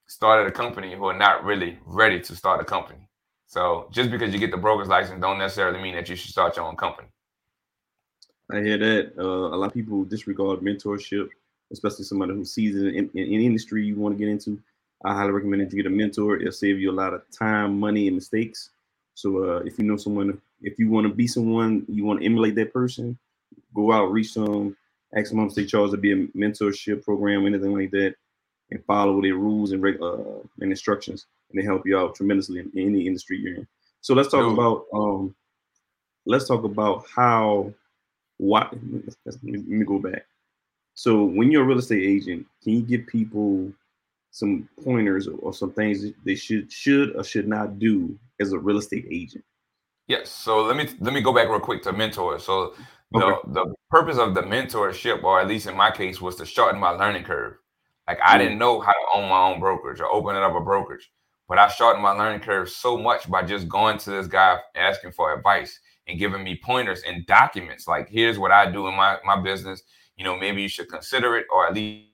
started 0.06 0.46
a 0.46 0.52
company 0.52 0.94
who 0.94 1.06
are 1.06 1.18
not 1.18 1.42
really 1.42 1.80
ready 1.84 2.20
to 2.20 2.36
start 2.36 2.60
a 2.60 2.64
company. 2.64 3.08
So 3.48 3.88
just 3.90 4.12
because 4.12 4.32
you 4.32 4.38
get 4.38 4.52
the 4.52 4.56
broker's 4.56 4.86
license 4.86 5.20
don't 5.20 5.38
necessarily 5.38 5.82
mean 5.82 5.96
that 5.96 6.08
you 6.08 6.14
should 6.14 6.30
start 6.30 6.54
your 6.56 6.64
own 6.64 6.76
company. 6.76 7.08
I 8.52 8.60
hear 8.60 8.78
that. 8.78 9.18
Uh, 9.18 9.52
a 9.52 9.56
lot 9.56 9.66
of 9.66 9.74
people 9.74 10.04
disregard 10.04 10.60
mentorship, 10.60 11.28
especially 11.72 12.04
somebody 12.04 12.34
who's 12.34 12.52
seasoned 12.52 12.94
in, 12.94 13.10
in, 13.14 13.32
in 13.32 13.40
industry 13.40 13.84
you 13.84 13.96
want 13.96 14.16
to 14.16 14.24
get 14.24 14.30
into. 14.30 14.60
I 15.04 15.14
highly 15.14 15.30
recommend 15.30 15.62
that 15.62 15.72
you 15.72 15.82
get 15.82 15.90
a 15.90 15.94
mentor. 15.94 16.36
It'll 16.36 16.52
save 16.52 16.78
you 16.80 16.90
a 16.90 16.92
lot 16.92 17.14
of 17.14 17.22
time, 17.30 17.78
money, 17.78 18.08
and 18.08 18.16
mistakes. 18.16 18.70
So 19.14 19.44
uh, 19.44 19.58
if 19.60 19.78
you 19.78 19.84
know 19.84 19.96
someone, 19.96 20.40
if 20.62 20.78
you 20.78 20.88
want 20.88 21.06
to 21.06 21.14
be 21.14 21.26
someone, 21.26 21.84
you 21.88 22.04
want 22.04 22.20
to 22.20 22.26
emulate 22.26 22.54
that 22.56 22.72
person, 22.72 23.18
go 23.74 23.92
out, 23.92 24.12
reach 24.12 24.34
them, 24.34 24.76
ask 25.16 25.30
them 25.30 25.40
if 25.40 25.54
they 25.54 25.64
charge 25.64 25.90
to 25.92 25.96
be 25.96 26.12
a 26.12 26.26
mentorship 26.28 27.04
program, 27.04 27.46
anything 27.46 27.74
like 27.74 27.90
that, 27.92 28.14
and 28.70 28.84
follow 28.84 29.20
their 29.22 29.36
rules 29.36 29.72
and 29.72 29.84
uh, 29.84 30.40
and 30.60 30.70
instructions, 30.70 31.26
and 31.50 31.60
they 31.60 31.64
help 31.64 31.86
you 31.86 31.98
out 31.98 32.14
tremendously 32.14 32.60
in 32.60 32.70
any 32.76 33.06
industry 33.06 33.38
you're 33.38 33.56
in. 33.56 33.66
So 34.00 34.14
let's 34.14 34.30
talk 34.30 34.52
about 34.52 34.86
um, 34.92 35.34
let's 36.26 36.46
talk 36.46 36.64
about 36.64 37.06
how 37.14 37.72
what 38.36 38.72
let 39.24 39.42
me 39.42 39.84
go 39.84 39.98
back. 39.98 40.26
So 40.94 41.24
when 41.24 41.50
you're 41.50 41.62
a 41.62 41.66
real 41.66 41.78
estate 41.78 42.04
agent, 42.04 42.46
can 42.62 42.74
you 42.74 42.82
give 42.82 43.06
people 43.06 43.72
some 44.30 44.68
pointers 44.82 45.26
or 45.26 45.52
some 45.52 45.72
things 45.72 46.04
they 46.24 46.34
should 46.34 46.70
should 46.70 47.16
or 47.16 47.24
should 47.24 47.48
not 47.48 47.78
do 47.78 48.18
as 48.40 48.52
a 48.52 48.58
real 48.58 48.78
estate 48.78 49.06
agent? 49.10 49.44
Yes. 50.06 50.30
So 50.30 50.62
let 50.62 50.76
me 50.76 50.88
let 51.00 51.12
me 51.12 51.20
go 51.20 51.34
back 51.34 51.48
real 51.48 51.60
quick 51.60 51.82
to 51.82 51.92
mentor. 51.92 52.38
So 52.38 52.74
the, 53.12 53.24
okay. 53.24 53.52
the 53.52 53.74
purpose 53.90 54.18
of 54.18 54.34
the 54.34 54.42
mentorship, 54.42 55.22
or 55.22 55.40
at 55.40 55.48
least 55.48 55.66
in 55.66 55.76
my 55.76 55.90
case, 55.90 56.20
was 56.20 56.36
to 56.36 56.46
shorten 56.46 56.80
my 56.80 56.90
learning 56.90 57.24
curve. 57.24 57.54
Like 58.06 58.18
I 58.24 58.36
mm 58.36 58.38
didn't 58.40 58.58
know 58.58 58.80
how 58.80 58.92
to 58.92 59.06
own 59.14 59.28
my 59.28 59.40
own 59.40 59.60
brokerage 59.60 60.00
or 60.00 60.06
open 60.06 60.34
it 60.34 60.42
up 60.42 60.54
a 60.54 60.60
brokerage, 60.60 61.10
but 61.46 61.58
I 61.58 61.68
shortened 61.68 62.02
my 62.02 62.12
learning 62.12 62.40
curve 62.40 62.70
so 62.70 62.96
much 62.96 63.30
by 63.30 63.42
just 63.42 63.68
going 63.68 63.98
to 63.98 64.10
this 64.10 64.26
guy 64.26 64.58
asking 64.74 65.12
for 65.12 65.34
advice 65.34 65.78
and 66.06 66.18
giving 66.18 66.42
me 66.42 66.58
pointers 66.62 67.02
and 67.06 67.26
documents. 67.26 67.86
Like 67.86 68.08
here's 68.08 68.38
what 68.38 68.50
I 68.50 68.70
do 68.70 68.88
in 68.88 68.94
my 68.94 69.18
my 69.24 69.40
business. 69.40 69.82
You 70.16 70.24
know, 70.24 70.36
maybe 70.36 70.62
you 70.62 70.68
should 70.68 70.88
consider 70.88 71.36
it, 71.36 71.46
or 71.52 71.66
at 71.66 71.74
least 71.74 72.07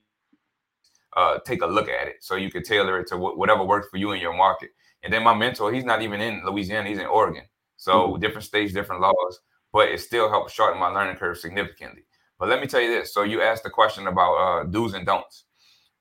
uh, 1.15 1.39
take 1.45 1.61
a 1.61 1.67
look 1.67 1.87
at 1.87 2.07
it 2.07 2.17
so 2.21 2.35
you 2.35 2.51
can 2.51 2.63
tailor 2.63 2.99
it 2.99 3.07
to 3.07 3.15
wh- 3.15 3.37
whatever 3.37 3.63
works 3.63 3.87
for 3.89 3.97
you 3.97 4.11
in 4.11 4.21
your 4.21 4.35
market. 4.35 4.69
And 5.03 5.13
then 5.13 5.23
my 5.23 5.33
mentor, 5.33 5.71
he's 5.71 5.85
not 5.85 6.01
even 6.01 6.19
in 6.21 6.43
Louisiana, 6.45 6.89
he's 6.89 6.97
in 6.97 7.05
Oregon. 7.05 7.43
So 7.77 8.09
mm-hmm. 8.09 8.21
different 8.21 8.45
states, 8.45 8.73
different 8.73 9.01
laws, 9.01 9.39
but 9.71 9.89
it 9.89 9.99
still 9.99 10.29
helps 10.29 10.53
shorten 10.53 10.79
my 10.79 10.87
learning 10.87 11.17
curve 11.17 11.37
significantly. 11.37 12.01
But 12.39 12.49
let 12.49 12.59
me 12.59 12.67
tell 12.67 12.81
you 12.81 12.89
this. 12.89 13.13
So 13.13 13.23
you 13.23 13.41
asked 13.41 13.63
the 13.63 13.69
question 13.69 14.07
about 14.07 14.35
uh, 14.35 14.63
do's 14.65 14.93
and 14.93 15.05
don'ts. 15.05 15.45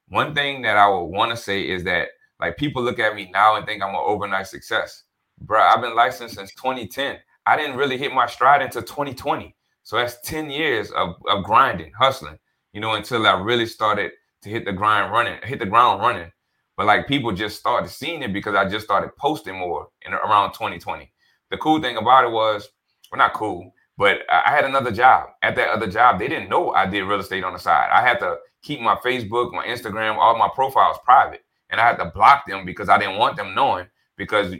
One 0.09 0.35
thing 0.35 0.63
that 0.63 0.77
I 0.77 0.89
would 0.89 1.05
want 1.05 1.31
to 1.31 1.37
say 1.37 1.63
is 1.63 1.85
that 1.85 2.09
like 2.41 2.57
people 2.57 2.83
look 2.83 2.99
at 2.99 3.15
me 3.15 3.31
now 3.33 3.57
and 3.57 3.65
think 3.65 3.83
I'm 3.83 3.91
an 3.91 4.03
overnight 4.05 4.47
success. 4.47 5.05
Bro, 5.41 5.63
I've 5.63 5.81
been 5.81 5.95
licensed 5.95 6.35
since 6.35 6.53
2010. 6.55 7.19
I 7.47 7.57
didn't 7.57 7.77
really 7.77 7.99
hit 7.99 8.13
my 8.13 8.27
stride 8.27 8.63
until 8.63 8.83
2020. 8.83 9.55
So 9.83 9.97
that's 9.97 10.21
10 10.23 10.51
years 10.51 10.91
of, 10.93 11.15
of 11.29 11.45
grinding, 11.45 11.93
hustling, 11.99 12.39
you 12.73 12.81
know, 12.81 12.95
until 12.95 13.27
I 13.27 13.39
really 13.41 13.67
started 13.67 14.13
to 14.45 14.51
hit 14.51 14.65
the 14.65 14.73
grind 14.73 15.13
running, 15.13 15.39
hit 15.43 15.59
the 15.59 15.67
ground 15.67 16.01
running. 16.01 16.31
But 16.77 16.87
like 16.87 17.07
people 17.07 17.33
just 17.33 17.59
started 17.59 17.89
seeing 17.89 18.23
it 18.23 18.33
because 18.33 18.55
I 18.55 18.69
just 18.69 18.85
started 18.85 19.11
posting 19.17 19.59
more 19.59 19.89
in 20.03 20.13
around 20.13 20.53
2020. 20.53 21.11
The 21.51 21.57
cool 21.59 21.81
thing 21.81 21.97
about 21.97 22.25
it 22.25 22.31
was, 22.31 22.69
well, 23.11 23.19
not 23.19 23.35
cool, 23.35 23.73
but 23.97 24.19
I 24.31 24.51
had 24.51 24.65
another 24.65 24.91
job. 24.91 25.29
At 25.43 25.55
that 25.57 25.71
other 25.71 25.87
job, 25.87 26.19
they 26.19 26.29
didn't 26.29 26.49
know 26.49 26.73
I 26.73 26.87
did 26.87 27.05
real 27.05 27.21
estate 27.21 27.45
on 27.45 27.53
the 27.53 27.59
side. 27.59 27.91
I 27.93 28.03
had 28.03 28.19
to 28.21 28.39
keep 28.63 28.81
my 28.81 28.97
Facebook, 28.97 29.53
my 29.53 29.65
Instagram, 29.67 30.17
all 30.17 30.37
my 30.37 30.49
profiles 30.55 30.99
private, 31.05 31.45
and 31.71 31.81
I 31.81 31.87
had 31.87 31.99
to 31.99 32.07
block 32.07 32.47
them 32.47 32.65
because 32.65 32.89
I 32.89 32.99
didn't 32.99 33.19
want 33.19 33.37
them 33.37 33.55
knowing. 33.55 33.87
Because 34.17 34.55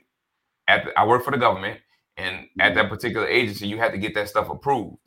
at 0.69 0.85
the, 0.85 0.99
I 0.99 1.07
work 1.07 1.25
for 1.25 1.31
the 1.31 1.37
government, 1.37 1.81
and 2.17 2.47
at 2.61 2.75
that 2.75 2.83
mm-hmm. 2.83 2.95
particular 2.95 3.27
agency, 3.27 3.67
you 3.67 3.79
had 3.79 3.93
to 3.93 3.99
get 3.99 4.15
that 4.15 4.29
stuff 4.29 4.51
approved. 4.51 4.99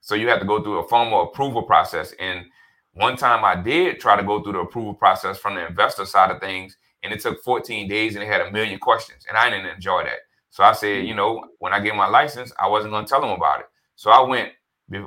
So 0.00 0.14
you 0.14 0.28
had 0.28 0.40
to 0.40 0.46
go 0.46 0.62
through 0.62 0.78
a 0.78 0.88
formal 0.88 1.24
approval 1.24 1.62
process, 1.62 2.14
and 2.18 2.46
one 2.94 3.16
time 3.16 3.44
I 3.44 3.54
did 3.54 4.00
try 4.00 4.16
to 4.16 4.22
go 4.22 4.42
through 4.42 4.54
the 4.54 4.60
approval 4.60 4.94
process 4.94 5.38
from 5.38 5.54
the 5.54 5.66
investor 5.66 6.04
side 6.04 6.30
of 6.30 6.40
things, 6.40 6.76
and 7.02 7.12
it 7.12 7.20
took 7.20 7.42
14 7.44 7.88
days 7.88 8.14
and 8.14 8.24
it 8.24 8.26
had 8.26 8.40
a 8.40 8.50
million 8.50 8.78
questions, 8.78 9.24
and 9.28 9.36
I 9.36 9.50
didn't 9.50 9.66
enjoy 9.66 10.04
that. 10.04 10.18
So 10.50 10.64
I 10.64 10.72
said, 10.72 11.06
you 11.06 11.12
mm. 11.12 11.18
know, 11.18 11.44
when 11.58 11.72
I 11.72 11.80
get 11.80 11.94
my 11.94 12.08
license, 12.08 12.52
I 12.60 12.68
wasn't 12.68 12.92
going 12.92 13.04
to 13.04 13.08
tell 13.08 13.20
them 13.20 13.30
about 13.30 13.60
it. 13.60 13.66
So 13.96 14.10
I 14.10 14.20
went, 14.20 14.50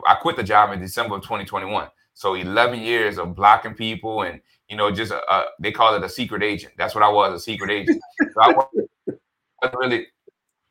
I 0.06 0.16
quit 0.16 0.36
the 0.36 0.44
job 0.44 0.72
in 0.72 0.80
December 0.80 1.16
of 1.16 1.24
2021. 1.24 1.88
So 2.14 2.36
11 2.36 2.80
years 2.80 3.18
of 3.18 3.36
blocking 3.36 3.74
people 3.74 4.24
and, 4.24 4.42
you 4.70 4.78
know, 4.78 4.92
just 4.92 5.12
a, 5.12 5.34
a, 5.34 5.46
they 5.60 5.72
call 5.72 5.96
it 5.96 6.04
a 6.04 6.10
secret 6.10 6.44
agent. 6.44 6.74
That's 6.78 6.94
what 6.94 7.04
I 7.04 7.10
was, 7.10 7.34
a 7.34 7.40
secret 7.40 7.72
agent. 7.72 8.02
So 8.20 8.42
I 8.42 8.48
wasn't 8.48 9.80
really, 9.80 10.08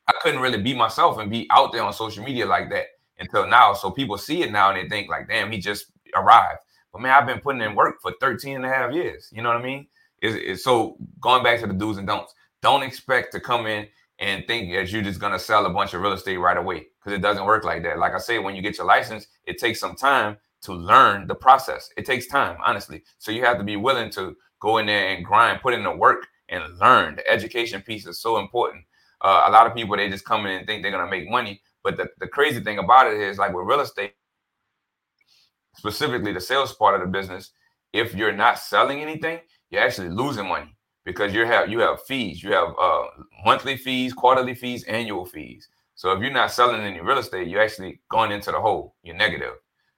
I 0.06 0.12
couldn't 0.22 0.40
really 0.40 0.62
be 0.62 0.74
myself 0.74 1.18
and 1.18 1.30
be 1.30 1.46
out 1.50 1.72
there 1.72 1.82
on 1.82 1.92
social 1.92 2.24
media 2.24 2.46
like 2.46 2.70
that 2.70 2.86
until 3.18 3.46
now. 3.46 3.74
So 3.74 3.90
people 3.90 4.16
see 4.16 4.42
it 4.42 4.52
now 4.52 4.70
and 4.70 4.78
they 4.78 4.88
think 4.88 5.10
like, 5.10 5.28
damn, 5.28 5.50
he 5.50 5.58
just 5.58 5.86
arrived. 6.14 6.60
But 6.92 7.02
man, 7.02 7.12
I've 7.12 7.26
been 7.26 7.40
putting 7.40 7.62
in 7.62 7.74
work 7.74 8.00
for 8.00 8.12
13 8.20 8.56
and 8.56 8.64
a 8.64 8.68
half 8.68 8.92
years. 8.92 9.28
You 9.32 9.42
know 9.42 9.50
what 9.50 9.58
I 9.58 9.64
mean? 9.64 9.86
Is 10.22 10.62
so 10.62 10.96
going 11.20 11.42
back 11.42 11.60
to 11.60 11.66
the 11.66 11.72
do's 11.72 11.96
and 11.96 12.06
don'ts. 12.06 12.34
don't 12.62 12.82
expect 12.82 13.32
to 13.32 13.40
come 13.40 13.66
in 13.66 13.86
and 14.18 14.46
think 14.46 14.70
that 14.72 14.90
you're 14.90 15.02
just 15.02 15.18
gonna 15.18 15.38
sell 15.38 15.64
a 15.64 15.70
bunch 15.70 15.94
of 15.94 16.02
real 16.02 16.12
estate 16.12 16.36
right 16.36 16.58
away 16.58 16.86
because 16.98 17.16
it 17.16 17.22
doesn't 17.22 17.46
work 17.46 17.64
like 17.64 17.82
that. 17.84 17.98
Like 17.98 18.12
I 18.12 18.18
say, 18.18 18.38
when 18.38 18.54
you 18.54 18.60
get 18.60 18.76
your 18.76 18.86
license, 18.86 19.26
it 19.46 19.58
takes 19.58 19.80
some 19.80 19.96
time 19.96 20.36
to 20.62 20.74
learn 20.74 21.26
the 21.26 21.34
process. 21.34 21.88
It 21.96 22.04
takes 22.04 22.26
time, 22.26 22.58
honestly. 22.64 23.02
So 23.18 23.32
you 23.32 23.44
have 23.44 23.56
to 23.58 23.64
be 23.64 23.76
willing 23.76 24.10
to 24.10 24.36
go 24.60 24.76
in 24.76 24.86
there 24.86 25.08
and 25.08 25.24
grind, 25.24 25.62
put 25.62 25.72
in 25.72 25.82
the 25.82 25.90
work, 25.90 26.26
and 26.50 26.62
learn. 26.78 27.16
The 27.16 27.30
education 27.30 27.80
piece 27.80 28.06
is 28.06 28.20
so 28.20 28.38
important. 28.38 28.84
Uh, 29.22 29.44
a 29.46 29.50
lot 29.50 29.66
of 29.66 29.74
people 29.74 29.96
they 29.96 30.10
just 30.10 30.26
come 30.26 30.44
in 30.44 30.52
and 30.58 30.66
think 30.66 30.82
they're 30.82 30.92
gonna 30.92 31.10
make 31.10 31.30
money, 31.30 31.62
but 31.82 31.96
the, 31.96 32.08
the 32.18 32.28
crazy 32.28 32.60
thing 32.60 32.78
about 32.78 33.06
it 33.06 33.18
is 33.18 33.38
like 33.38 33.54
with 33.54 33.66
real 33.66 33.80
estate, 33.80 34.12
specifically 35.76 36.32
the 36.32 36.40
sales 36.40 36.74
part 36.74 36.94
of 36.94 37.00
the 37.00 37.06
business, 37.06 37.52
if 37.92 38.14
you're 38.14 38.32
not 38.32 38.58
selling 38.58 39.00
anything, 39.00 39.40
you're 39.70 39.82
actually 39.82 40.10
losing 40.10 40.46
money 40.46 40.76
because 41.04 41.32
you 41.32 41.46
have 41.46 41.68
you 41.68 41.80
have 41.80 42.02
fees, 42.02 42.42
you 42.42 42.52
have 42.52 42.68
uh, 42.80 43.04
monthly 43.44 43.76
fees, 43.76 44.12
quarterly 44.12 44.54
fees, 44.54 44.84
annual 44.84 45.24
fees. 45.24 45.68
So 45.94 46.12
if 46.12 46.22
you're 46.22 46.32
not 46.32 46.50
selling 46.50 46.80
any 46.80 47.00
real 47.00 47.18
estate, 47.18 47.48
you're 47.48 47.62
actually 47.62 48.00
going 48.10 48.32
into 48.32 48.50
the 48.50 48.60
hole. 48.60 48.94
You're 49.02 49.16
negative. 49.16 49.54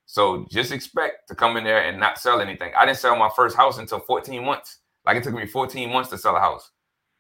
So 0.07 0.47
just 0.51 0.73
expect 0.73 1.29
to 1.29 1.35
come 1.35 1.57
in 1.57 1.65
there 1.65 1.85
and 1.85 1.99
not 1.99 2.19
sell 2.19 2.41
anything. 2.41 2.73
I 2.79 2.85
didn't 2.85 2.99
sell 2.99 3.17
my 3.17 3.31
first 3.35 3.57
house 3.57 3.79
until 3.79 4.01
14 4.01 4.45
months. 4.45 4.79
Like 5.07 5.17
it 5.17 5.23
took 5.23 5.35
me 5.35 5.47
14 5.47 5.91
months 5.91 6.11
to 6.11 6.19
sell 6.19 6.37
a 6.37 6.41
house. 6.41 6.71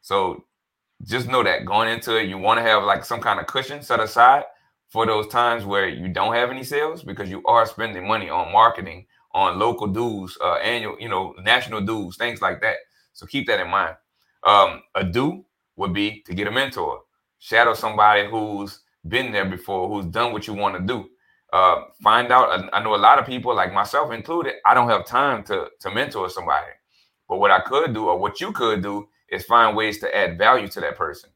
So 0.00 0.44
just 1.04 1.28
know 1.28 1.42
that 1.42 1.64
going 1.64 1.88
into 1.88 2.16
it, 2.16 2.28
you 2.28 2.38
want 2.38 2.58
to 2.58 2.62
have 2.62 2.82
like 2.84 3.04
some 3.04 3.20
kind 3.20 3.40
of 3.40 3.46
cushion 3.46 3.82
set 3.82 4.00
aside 4.00 4.44
for 4.92 5.06
those 5.06 5.26
times 5.28 5.64
where 5.64 5.88
you 5.88 6.08
don't 6.08 6.34
have 6.34 6.50
any 6.50 6.62
sales 6.62 7.02
because 7.02 7.30
you 7.30 7.42
are 7.46 7.64
spending 7.64 8.06
money 8.06 8.28
on 8.28 8.52
marketing, 8.52 9.06
on 9.32 9.58
local 9.58 9.86
dues, 9.86 10.36
uh, 10.44 10.56
annual, 10.56 10.96
you 11.00 11.08
know, 11.08 11.34
national 11.42 11.80
dues, 11.80 12.18
things 12.18 12.42
like 12.42 12.60
that. 12.60 12.76
So 13.14 13.24
keep 13.24 13.46
that 13.46 13.58
in 13.58 13.70
mind. 13.70 13.96
Um, 14.44 14.82
a 14.94 15.02
do 15.02 15.46
would 15.76 15.94
be 15.94 16.22
to 16.26 16.34
get 16.34 16.46
a 16.46 16.50
mentor, 16.50 17.00
shadow 17.38 17.72
somebody 17.72 18.28
who's 18.28 18.80
been 19.08 19.32
there 19.32 19.46
before, 19.46 19.88
who's 19.88 20.04
done 20.04 20.30
what 20.30 20.46
you 20.46 20.52
want 20.52 20.76
to 20.76 20.82
do. 20.82 21.08
Uh, 21.54 21.84
find 22.02 22.30
out. 22.30 22.68
I 22.74 22.82
know 22.82 22.94
a 22.94 22.96
lot 22.96 23.18
of 23.18 23.24
people, 23.24 23.54
like 23.54 23.72
myself 23.72 24.12
included, 24.12 24.54
I 24.66 24.74
don't 24.74 24.90
have 24.90 25.06
time 25.06 25.42
to 25.44 25.68
to 25.80 25.90
mentor 25.90 26.28
somebody. 26.28 26.66
But 27.28 27.38
what 27.38 27.50
I 27.50 27.60
could 27.60 27.94
do, 27.94 28.08
or 28.08 28.18
what 28.18 28.42
you 28.42 28.52
could 28.52 28.82
do, 28.82 29.08
is 29.30 29.44
find 29.44 29.74
ways 29.74 29.98
to 30.00 30.14
add 30.14 30.36
value 30.36 30.68
to 30.68 30.80
that 30.80 30.96
person. 30.96 31.30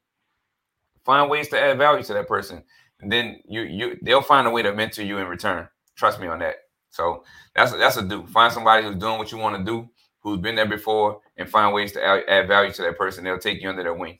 Find 1.06 1.30
ways 1.30 1.48
to 1.48 1.60
add 1.60 1.78
value 1.78 2.02
to 2.04 2.14
that 2.14 2.28
person, 2.28 2.64
then 3.00 3.40
you 3.48 3.62
you 3.62 3.98
they'll 4.02 4.22
find 4.22 4.46
a 4.46 4.50
way 4.50 4.62
to 4.62 4.72
mentor 4.74 5.02
you 5.02 5.18
in 5.18 5.26
return. 5.26 5.68
Trust 5.96 6.20
me 6.20 6.26
on 6.26 6.38
that. 6.40 6.56
So 6.90 7.24
that's 7.54 7.72
that's 7.72 7.96
a 7.96 8.02
do. 8.02 8.26
Find 8.26 8.52
somebody 8.52 8.84
who's 8.84 8.96
doing 8.96 9.18
what 9.18 9.30
you 9.30 9.38
want 9.38 9.56
to 9.56 9.64
do, 9.64 9.88
who's 10.20 10.40
been 10.40 10.56
there 10.56 10.68
before, 10.68 11.20
and 11.36 11.48
find 11.48 11.74
ways 11.74 11.92
to 11.92 12.04
add, 12.04 12.24
add 12.28 12.48
value 12.48 12.72
to 12.72 12.82
that 12.82 12.98
person. 12.98 13.24
They'll 13.24 13.38
take 13.38 13.60
you 13.60 13.68
under 13.68 13.82
their 13.82 13.94
wing. 13.94 14.18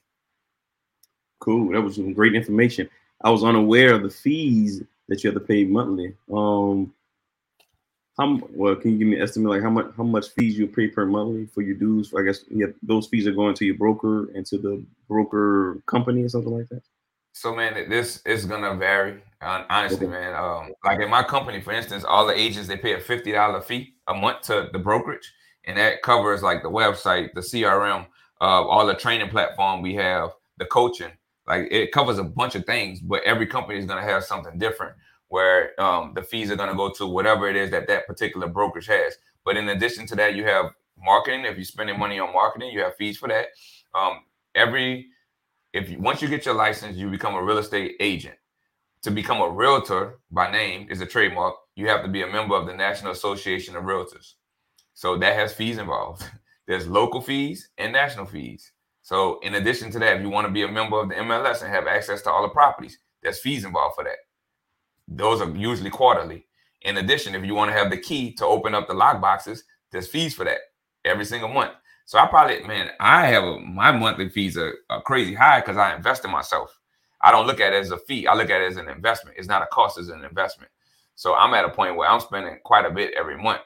Cool. 1.41 1.73
That 1.73 1.83
was 1.83 1.97
some 1.97 2.13
great 2.13 2.35
information. 2.35 2.89
I 3.23 3.31
was 3.31 3.45
unaware 3.45 3.95
of 3.95 4.03
the 4.03 4.11
fees 4.11 4.83
that 5.09 5.23
you 5.23 5.31
have 5.31 5.41
to 5.41 5.47
pay 5.47 5.65
monthly. 5.65 6.15
Um, 6.33 6.93
how 8.19 8.41
well 8.51 8.77
can 8.77 8.93
you 8.93 8.99
give 8.99 9.09
me 9.09 9.17
an 9.17 9.23
estimate 9.23 9.51
like 9.51 9.63
how 9.63 9.71
much 9.71 9.93
how 9.97 10.03
much 10.03 10.31
fees 10.31 10.59
you 10.59 10.67
pay 10.67 10.89
per 10.89 11.05
monthly 11.07 11.47
for 11.47 11.63
your 11.63 11.77
dues? 11.77 12.13
I 12.17 12.23
guess 12.23 12.45
yeah, 12.51 12.67
those 12.83 13.07
fees 13.09 13.27
are 13.27 13.33
going 13.33 13.55
to 13.55 13.65
your 13.65 13.77
broker 13.77 14.31
and 14.31 14.45
to 14.47 14.59
the 14.59 14.83
broker 15.09 15.83
company 15.87 16.23
or 16.23 16.29
something 16.29 16.53
like 16.53 16.69
that. 16.71 16.83
So 17.37 17.55
man, 17.55 17.91
this 17.91 18.23
is 18.25 18.47
gonna 18.47 18.75
vary. 18.77 19.23
Honestly, 19.43 20.07
man. 20.07 20.35
Um, 20.35 20.73
like 20.87 21.01
in 21.01 21.11
my 21.11 21.23
company, 21.23 21.61
for 21.61 21.71
instance, 21.71 22.03
all 22.03 22.27
the 22.27 22.33
agents 22.33 22.67
they 22.67 22.79
pay 22.79 22.95
a 22.95 22.99
fifty 22.99 23.31
dollar 23.33 23.61
fee 23.61 23.95
a 24.09 24.15
month 24.15 24.41
to 24.47 24.71
the 24.73 24.79
brokerage, 24.79 25.31
and 25.65 25.77
that 25.77 26.01
covers 26.01 26.43
like 26.43 26.63
the 26.63 26.71
website, 26.71 27.35
the 27.35 27.43
CRM, 27.43 28.07
uh, 28.41 28.45
all 28.45 28.87
the 28.87 28.95
training 28.95 29.29
platform 29.29 29.83
we 29.83 29.95
have, 29.97 30.31
the 30.57 30.65
coaching. 30.65 31.11
Like 31.47 31.69
it 31.71 31.93
covers 31.93 32.17
a 32.17 32.25
bunch 32.25 32.55
of 32.55 32.65
things, 32.65 33.01
but 33.01 33.23
every 33.25 33.47
company 33.47 33.79
is 33.79 33.85
gonna 33.85 34.01
have 34.01 34.25
something 34.25 34.59
different 34.59 34.97
where 35.29 35.79
um, 35.79 36.13
the 36.15 36.23
fees 36.23 36.51
are 36.51 36.57
going 36.57 36.71
to 36.71 36.77
go 36.77 36.89
to 36.89 37.05
whatever 37.05 37.49
it 37.49 37.57
is 37.57 37.69
that 37.73 37.89
that 37.89 38.07
particular 38.07 38.47
brokerage 38.47 38.87
has. 38.87 39.17
But 39.45 39.57
in 39.57 39.69
addition 39.71 40.07
to 40.07 40.15
that, 40.15 40.37
you 40.37 40.45
have 40.45 40.67
marketing. 40.97 41.45
If 41.45 41.57
you're 41.57 41.65
spending 41.65 41.99
money 41.99 42.21
on 42.21 42.33
marketing, 42.33 42.71
you 42.71 42.81
have 42.85 42.95
fees 42.95 43.19
for 43.19 43.29
that. 43.29 43.47
Um, 43.93 44.21
every 44.55 45.09
if 45.77 45.91
you, 45.91 45.99
once 45.99 46.23
you 46.23 46.29
get 46.29 46.47
your 46.47 46.55
license, 46.55 46.97
you 46.97 47.11
become 47.11 47.35
a 47.35 47.43
real 47.43 47.59
estate 47.59 47.97
agent. 48.01 48.37
To 49.03 49.11
become 49.11 49.43
a 49.43 49.51
realtor 49.51 50.19
by 50.31 50.51
name 50.51 50.89
is 50.91 51.03
a 51.03 51.07
trademark. 51.07 51.55
You 51.75 51.89
have 51.89 52.03
to 52.03 52.09
be 52.09 52.23
a 52.23 52.27
member 52.27 52.57
of 52.57 52.67
the 52.67 52.75
National 52.75 53.13
Association 53.13 53.77
of 53.77 53.85
Realtors. 53.85 54.35
So 54.95 55.19
that 55.19 55.37
has 55.37 55.53
fees 55.53 55.77
involved. 55.77 56.25
There's 56.67 56.89
local 56.89 57.21
fees 57.21 57.69
and 57.79 57.93
national 57.93 58.25
fees. 58.27 58.73
So 59.03 59.39
in 59.43 59.55
addition 59.55 59.93
to 59.93 59.99
that, 60.01 60.17
if 60.17 60.23
you 60.23 60.31
want 60.31 60.47
to 60.49 60.53
be 60.53 60.63
a 60.63 60.69
member 60.69 60.99
of 60.99 61.11
the 61.11 61.15
MLS 61.17 61.63
and 61.63 61.73
have 61.73 61.87
access 61.87 62.23
to 62.23 62.31
all 62.31 62.43
the 62.43 62.49
properties, 62.49 62.99
there's 63.23 63.39
fees 63.39 63.65
involved 63.65 63.95
for 63.95 64.03
that. 64.03 64.17
Those 65.07 65.41
are 65.41 65.51
usually 65.55 65.91
quarterly. 65.91 66.47
In 66.83 66.97
addition, 66.97 67.37
if 67.37 67.45
you 67.45 67.55
want 67.55 67.71
to 67.71 67.77
have 67.77 67.91
the 67.91 67.99
key 67.99 68.33
to 68.33 68.45
open 68.45 68.75
up 68.75 68.89
the 68.89 68.95
lock 68.95 69.21
boxes, 69.21 69.63
there's 69.93 70.09
fees 70.09 70.35
for 70.35 70.45
that 70.45 70.59
every 71.05 71.25
single 71.25 71.49
month. 71.49 71.75
So 72.07 72.19
I 72.19 72.27
probably, 72.27 72.63
man, 72.67 72.91
I 73.01 73.27
have 73.27 73.43
a, 73.43 73.59
my 73.59 73.91
monthly 73.91 74.29
fees 74.29 74.57
are, 74.57 74.75
are 74.91 75.03
crazy 75.03 75.35
high 75.35 75.61
because 75.61 75.77
I 75.77 75.95
invest 75.95 76.25
in 76.25 76.31
myself. 76.31 76.79
I 77.21 77.33
don't 77.33 77.49
look 77.49 77.61
at 77.61 77.73
it 77.73 77.81
as 77.81 77.91
a 77.91 77.99
fee. 77.99 78.29
I 78.29 78.35
look 78.35 78.49
at 78.49 78.61
it 78.61 78.71
as 78.71 78.77
an 78.77 78.89
investment. 78.89 79.37
It's 79.37 79.49
not 79.49 79.63
a 79.63 79.67
cost, 79.67 79.99
it's 79.99 80.09
an 80.09 80.25
investment. 80.25 80.71
So 81.17 81.35
I'm 81.35 81.53
at 81.55 81.65
a 81.65 81.69
point 81.69 81.97
where 81.97 82.09
I'm 82.09 82.21
spending 82.21 82.59
quite 82.65 82.87
a 82.87 82.91
bit 82.91 83.13
every 83.19 83.37
month. 83.37 83.63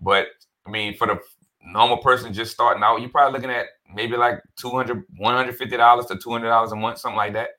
But 0.00 0.26
I 0.66 0.70
mean, 0.70 0.96
for 0.96 1.06
the 1.06 1.20
normal 1.64 1.98
person 1.98 2.32
just 2.32 2.52
starting 2.52 2.82
out, 2.82 3.00
you're 3.00 3.10
probably 3.10 3.38
looking 3.38 3.54
at 3.54 3.66
maybe 3.94 4.16
like 4.16 4.42
200 4.56 5.04
$150 5.16 6.08
to 6.08 6.14
$200 6.16 6.72
a 6.72 6.76
month, 6.76 6.98
something 6.98 7.16
like 7.16 7.34
that. 7.34 7.50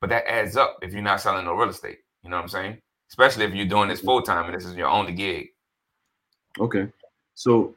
But 0.00 0.10
that 0.10 0.30
adds 0.30 0.56
up 0.56 0.78
if 0.82 0.92
you're 0.92 1.02
not 1.02 1.20
selling 1.20 1.44
no 1.44 1.54
real 1.54 1.70
estate. 1.70 1.98
You 2.22 2.30
know 2.30 2.36
what 2.36 2.42
I'm 2.42 2.48
saying? 2.48 2.78
Especially 3.08 3.46
if 3.46 3.54
you're 3.54 3.66
doing 3.66 3.88
this 3.88 4.00
full 4.00 4.22
time 4.22 4.44
and 4.46 4.54
this 4.54 4.64
is 4.64 4.76
your 4.76 4.88
only 4.88 5.12
gig. 5.12 5.48
Okay. 6.60 6.86
So 7.34 7.74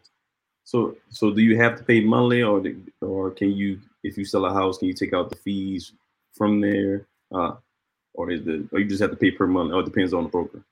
so 0.66 0.98
so 1.10 1.32
do 1.32 1.42
you 1.42 1.56
have 1.58 1.78
to 1.78 1.84
pay 1.84 2.02
monthly 2.02 2.44
or 2.44 2.62
or 3.02 3.32
can 3.32 3.54
you 3.54 3.80
if 4.04 4.18
you 4.18 4.26
sell 4.26 4.46
a 4.46 4.54
house 4.54 4.78
can 4.78 4.90
you 4.90 4.94
take 4.94 5.14
out 5.14 5.30
the 5.30 5.38
fees 5.38 5.94
from 6.34 6.60
there 6.60 7.08
uh 7.34 7.54
or 8.16 8.32
is 8.32 8.44
the 8.44 8.68
or 8.72 8.80
you 8.80 8.86
just 8.86 9.02
have 9.02 9.12
to 9.12 9.18
pay 9.18 9.32
per 9.32 9.48
month 9.48 9.72
or 9.72 9.82
it 9.82 9.86
depends 9.86 10.14
on 10.14 10.24
the 10.24 10.30
broker? 10.30 10.64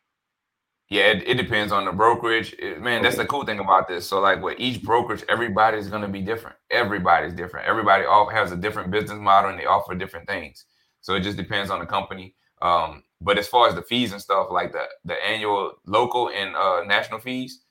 Yeah, 0.90 1.12
it, 1.12 1.28
it 1.28 1.36
depends 1.36 1.72
on 1.72 1.86
the 1.86 1.92
brokerage. 1.92 2.54
It, 2.60 2.82
man, 2.82 3.02
that's 3.02 3.18
the 3.18 3.26
cool 3.26 3.46
thing 3.46 3.60
about 3.60 3.88
this. 3.88 4.06
So, 4.06 4.20
like 4.20 4.42
with 4.42 4.60
each 4.60 4.84
brokerage, 4.84 5.24
everybody's 5.30 5.88
going 5.88 6.02
to 6.02 6.08
be 6.08 6.22
different. 6.22 6.56
Everybody's 6.70 7.34
different. 7.34 7.68
Everybody 7.68 8.06
all 8.06 8.30
has 8.30 8.52
a 8.52 8.58
different 8.58 8.92
business 8.92 9.18
model 9.20 9.50
and 9.50 9.60
they 9.60 9.66
offer 9.66 9.96
different 9.96 10.28
things. 10.28 10.66
So 11.02 11.16
it 11.16 11.22
just 11.22 11.38
depends 11.38 11.70
on 11.70 11.80
the 11.80 11.86
company. 11.86 12.36
Um, 12.62 13.04
but 13.22 13.38
as 13.38 13.48
far 13.48 13.68
as 13.68 13.76
the 13.76 13.82
fees 13.82 14.12
and 14.12 14.22
stuff, 14.22 14.48
like 14.52 14.72
the 14.72 14.86
the 15.06 15.16
annual 15.26 15.74
local 15.86 16.30
and 16.30 16.56
uh, 16.56 16.84
national 16.86 17.20
fees, 17.20 17.62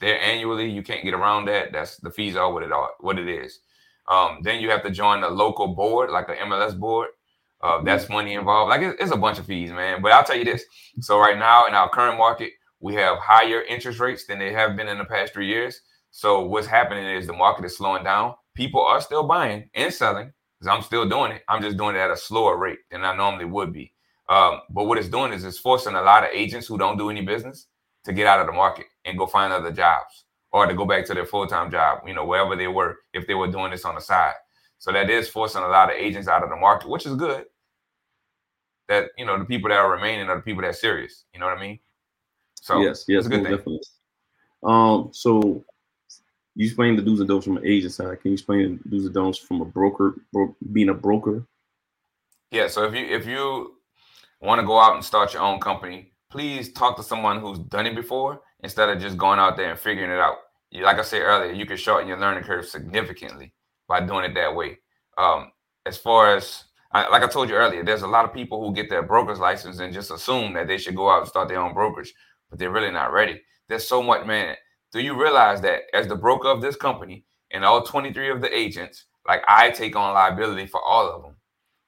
they're 0.00 0.20
annually. 0.20 0.70
You 0.70 0.82
can't 0.82 1.04
get 1.04 1.14
around 1.14 1.46
that. 1.46 1.72
That's 1.72 1.96
the 1.98 2.10
fees 2.10 2.36
are 2.36 2.52
what 2.52 2.62
it 2.62 2.72
are, 2.72 2.90
what 3.00 3.18
it 3.18 3.28
is. 3.28 3.60
Um, 4.08 4.38
then 4.42 4.60
you 4.60 4.70
have 4.70 4.82
to 4.84 4.90
join 4.90 5.20
the 5.20 5.28
local 5.28 5.68
board, 5.68 6.10
like 6.10 6.26
the 6.26 6.34
MLS 6.34 6.78
board. 6.78 7.08
Uh, 7.62 7.82
that's 7.82 8.04
mm-hmm. 8.04 8.12
money 8.14 8.34
involved. 8.34 8.70
Like 8.70 8.82
it's, 8.82 9.02
it's 9.02 9.12
a 9.12 9.16
bunch 9.16 9.38
of 9.38 9.46
fees, 9.46 9.70
man. 9.70 10.02
But 10.02 10.12
I'll 10.12 10.24
tell 10.24 10.36
you 10.36 10.44
this. 10.44 10.64
So 11.00 11.18
right 11.18 11.38
now 11.38 11.66
in 11.66 11.74
our 11.74 11.88
current 11.88 12.18
market, 12.18 12.52
we 12.80 12.94
have 12.94 13.18
higher 13.18 13.62
interest 13.62 13.98
rates 13.98 14.26
than 14.26 14.38
they 14.38 14.52
have 14.52 14.76
been 14.76 14.88
in 14.88 14.98
the 14.98 15.04
past 15.04 15.32
three 15.32 15.48
years. 15.48 15.80
So 16.10 16.46
what's 16.46 16.66
happening 16.66 17.04
is 17.04 17.26
the 17.26 17.32
market 17.32 17.64
is 17.64 17.76
slowing 17.76 18.04
down. 18.04 18.34
People 18.54 18.82
are 18.82 19.00
still 19.00 19.26
buying 19.26 19.68
and 19.74 19.92
selling 19.92 20.32
because 20.58 20.74
I'm 20.74 20.82
still 20.82 21.08
doing 21.08 21.32
it. 21.32 21.42
I'm 21.48 21.62
just 21.62 21.76
doing 21.76 21.96
it 21.96 22.00
at 22.00 22.10
a 22.10 22.16
slower 22.16 22.56
rate 22.56 22.78
than 22.90 23.04
I 23.04 23.16
normally 23.16 23.44
would 23.46 23.72
be. 23.72 23.92
Um, 24.28 24.60
but 24.70 24.84
what 24.84 24.98
it's 24.98 25.08
doing 25.08 25.32
is 25.32 25.44
it's 25.44 25.58
forcing 25.58 25.94
a 25.94 26.02
lot 26.02 26.24
of 26.24 26.30
agents 26.32 26.66
who 26.66 26.78
don't 26.78 26.98
do 26.98 27.10
any 27.10 27.22
business 27.22 27.66
to 28.06 28.12
get 28.12 28.26
out 28.28 28.40
of 28.40 28.46
the 28.46 28.52
market 28.52 28.86
and 29.04 29.18
go 29.18 29.26
find 29.26 29.52
other 29.52 29.72
jobs 29.72 30.24
or 30.52 30.64
to 30.66 30.74
go 30.74 30.84
back 30.84 31.04
to 31.04 31.12
their 31.12 31.26
full-time 31.26 31.72
job, 31.72 31.98
you 32.06 32.14
know, 32.14 32.24
wherever 32.24 32.54
they 32.54 32.68
were, 32.68 32.98
if 33.12 33.26
they 33.26 33.34
were 33.34 33.50
doing 33.50 33.72
this 33.72 33.84
on 33.84 33.96
the 33.96 34.00
side. 34.00 34.34
So 34.78 34.92
that 34.92 35.10
is 35.10 35.28
forcing 35.28 35.62
a 35.62 35.68
lot 35.68 35.90
of 35.90 35.96
agents 35.96 36.28
out 36.28 36.44
of 36.44 36.50
the 36.50 36.56
market, 36.56 36.88
which 36.88 37.04
is 37.04 37.16
good. 37.16 37.46
That 38.88 39.08
you 39.18 39.26
know, 39.26 39.36
the 39.36 39.44
people 39.44 39.68
that 39.70 39.78
are 39.78 39.90
remaining 39.90 40.28
are 40.28 40.36
the 40.36 40.42
people 40.42 40.62
that 40.62 40.68
are 40.68 40.72
serious. 40.72 41.24
You 41.34 41.40
know 41.40 41.46
what 41.46 41.58
I 41.58 41.60
mean? 41.60 41.80
So 42.60 42.80
yes, 42.80 43.04
yes, 43.08 43.26
good 43.26 43.42
definitely. 43.42 43.80
Um, 44.62 45.10
so 45.12 45.64
you 46.54 46.66
explain 46.66 46.94
the 46.94 47.02
do's 47.02 47.18
and 47.18 47.28
don'ts 47.28 47.46
from 47.46 47.56
an 47.56 47.66
agent 47.66 47.94
side. 47.94 48.20
Can 48.20 48.30
you 48.30 48.34
explain 48.34 48.78
the 48.84 48.90
do's 48.90 49.06
and 49.06 49.14
don'ts 49.14 49.38
from 49.38 49.60
a 49.60 49.64
broker, 49.64 50.14
bro- 50.32 50.54
being 50.72 50.90
a 50.90 50.94
broker? 50.94 51.44
Yeah. 52.52 52.68
So 52.68 52.84
if 52.84 52.94
you 52.94 53.04
if 53.04 53.26
you 53.26 53.74
want 54.40 54.60
to 54.60 54.66
go 54.66 54.78
out 54.78 54.94
and 54.94 55.04
start 55.04 55.32
your 55.32 55.42
own 55.42 55.58
company, 55.58 56.12
please 56.36 56.70
talk 56.72 56.96
to 56.96 57.02
someone 57.02 57.40
who's 57.40 57.58
done 57.58 57.86
it 57.86 57.94
before 57.94 58.42
instead 58.62 58.90
of 58.90 59.00
just 59.00 59.16
going 59.16 59.38
out 59.38 59.56
there 59.56 59.70
and 59.70 59.78
figuring 59.78 60.10
it 60.10 60.18
out. 60.18 60.36
Like 60.70 60.98
I 60.98 61.02
said 61.02 61.22
earlier, 61.22 61.52
you 61.52 61.64
can 61.64 61.78
shorten 61.78 62.06
your 62.06 62.18
learning 62.18 62.44
curve 62.44 62.66
significantly 62.66 63.54
by 63.88 64.00
doing 64.00 64.24
it 64.26 64.34
that 64.34 64.54
way. 64.54 64.78
Um, 65.16 65.50
as 65.86 65.96
far 65.96 66.36
as 66.36 66.64
like 66.92 67.22
I 67.22 67.26
told 67.26 67.48
you 67.48 67.54
earlier, 67.54 67.82
there's 67.82 68.02
a 68.02 68.06
lot 68.06 68.26
of 68.26 68.34
people 68.34 68.60
who 68.62 68.74
get 68.74 68.90
their 68.90 69.02
broker's 69.02 69.38
license 69.38 69.78
and 69.78 69.94
just 69.94 70.10
assume 70.10 70.52
that 70.54 70.66
they 70.66 70.76
should 70.76 70.94
go 70.94 71.08
out 71.10 71.20
and 71.20 71.28
start 71.28 71.48
their 71.48 71.60
own 71.60 71.72
brokerage, 71.72 72.12
but 72.50 72.58
they're 72.58 72.70
really 72.70 72.90
not 72.90 73.12
ready. 73.12 73.40
There's 73.68 73.88
so 73.88 74.02
much, 74.02 74.26
man. 74.26 74.56
Do 74.92 75.00
you 75.00 75.18
realize 75.18 75.62
that 75.62 75.82
as 75.94 76.06
the 76.06 76.16
broker 76.16 76.48
of 76.48 76.60
this 76.60 76.76
company 76.76 77.24
and 77.50 77.64
all 77.64 77.82
23 77.82 78.30
of 78.30 78.42
the 78.42 78.54
agents, 78.54 79.06
like 79.26 79.42
I 79.48 79.70
take 79.70 79.96
on 79.96 80.12
liability 80.12 80.66
for 80.66 80.82
all 80.82 81.08
of 81.08 81.22
them. 81.22 81.36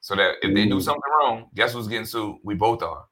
So 0.01 0.15
that 0.17 0.37
if 0.43 0.55
they 0.55 0.65
do 0.67 0.77
Mm. 0.77 0.83
something 0.83 1.13
wrong, 1.21 1.51
guess 1.55 1.75
who's 1.75 1.87
getting 1.89 2.07
sued? 2.07 2.37
We 2.43 2.55
both 2.55 2.83
are. 2.83 3.05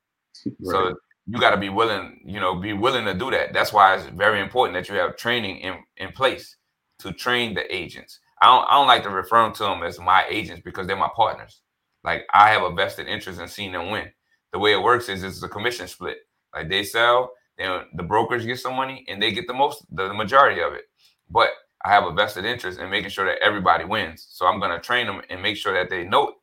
Right. 0.47 0.55
So 0.63 0.97
you 1.27 1.41
got 1.41 1.51
to 1.51 1.57
be 1.57 1.69
willing, 1.69 2.21
you 2.25 2.41
know, 2.41 2.55
be 2.55 2.73
willing 2.73 3.05
to 3.05 3.15
do 3.15 3.31
that. 3.33 3.53
That's 3.53 3.73
why 3.73 3.97
it's 3.97 4.07
very 4.07 4.41
important 4.41 4.75
that 4.75 4.89
you 4.93 4.99
have 5.01 5.17
training 5.17 5.59
in, 5.59 5.75
in 5.97 6.13
place 6.13 6.57
to 7.01 7.13
train 7.13 7.55
the 7.55 7.75
agents. 7.75 8.21
I 8.41 8.47
don't, 8.47 8.67
I 8.69 8.75
don't 8.75 8.87
like 8.87 9.03
to 9.05 9.11
refer 9.11 9.43
them 9.43 9.53
to 9.55 9.63
them 9.65 9.83
as 9.83 9.99
my 9.99 10.25
agents 10.29 10.63
because 10.65 10.87
they're 10.87 10.97
my 10.97 11.11
partners. 11.15 11.61
Like 12.05 12.27
I 12.33 12.51
have 12.51 12.63
a 12.63 12.73
vested 12.73 13.09
interest 13.09 13.41
in 13.41 13.49
seeing 13.49 13.73
them 13.73 13.91
win. 13.91 14.09
The 14.53 14.59
way 14.59 14.73
it 14.73 14.83
works 14.83 15.09
is 15.09 15.25
it's 15.25 15.43
a 15.43 15.49
commission 15.49 15.89
split. 15.89 16.19
Like 16.55 16.69
they 16.69 16.85
sell, 16.85 17.33
then 17.59 17.83
the 17.95 18.05
brokers 18.05 18.47
get 18.47 18.61
some 18.61 18.77
money 18.77 19.05
and 19.09 19.21
they 19.21 19.33
get 19.33 19.49
the 19.49 19.55
most, 19.55 19.85
the, 19.91 20.09
the 20.09 20.15
majority 20.15 20.61
of 20.61 20.75
it. 20.75 20.85
But 21.29 21.51
I 21.85 21.91
have 21.91 22.05
a 22.05 22.13
vested 22.13 22.45
interest 22.45 22.79
in 22.79 22.89
making 22.89 23.11
sure 23.11 23.27
that 23.27 23.43
everybody 23.43 23.85
wins. 23.85 24.27
So 24.31 24.47
I'm 24.47 24.61
going 24.61 24.71
to 24.71 24.81
train 24.81 25.07
them 25.07 25.23
and 25.29 25.43
make 25.43 25.57
sure 25.57 25.75
that 25.75 25.91
they 25.91 26.05
know, 26.05 26.35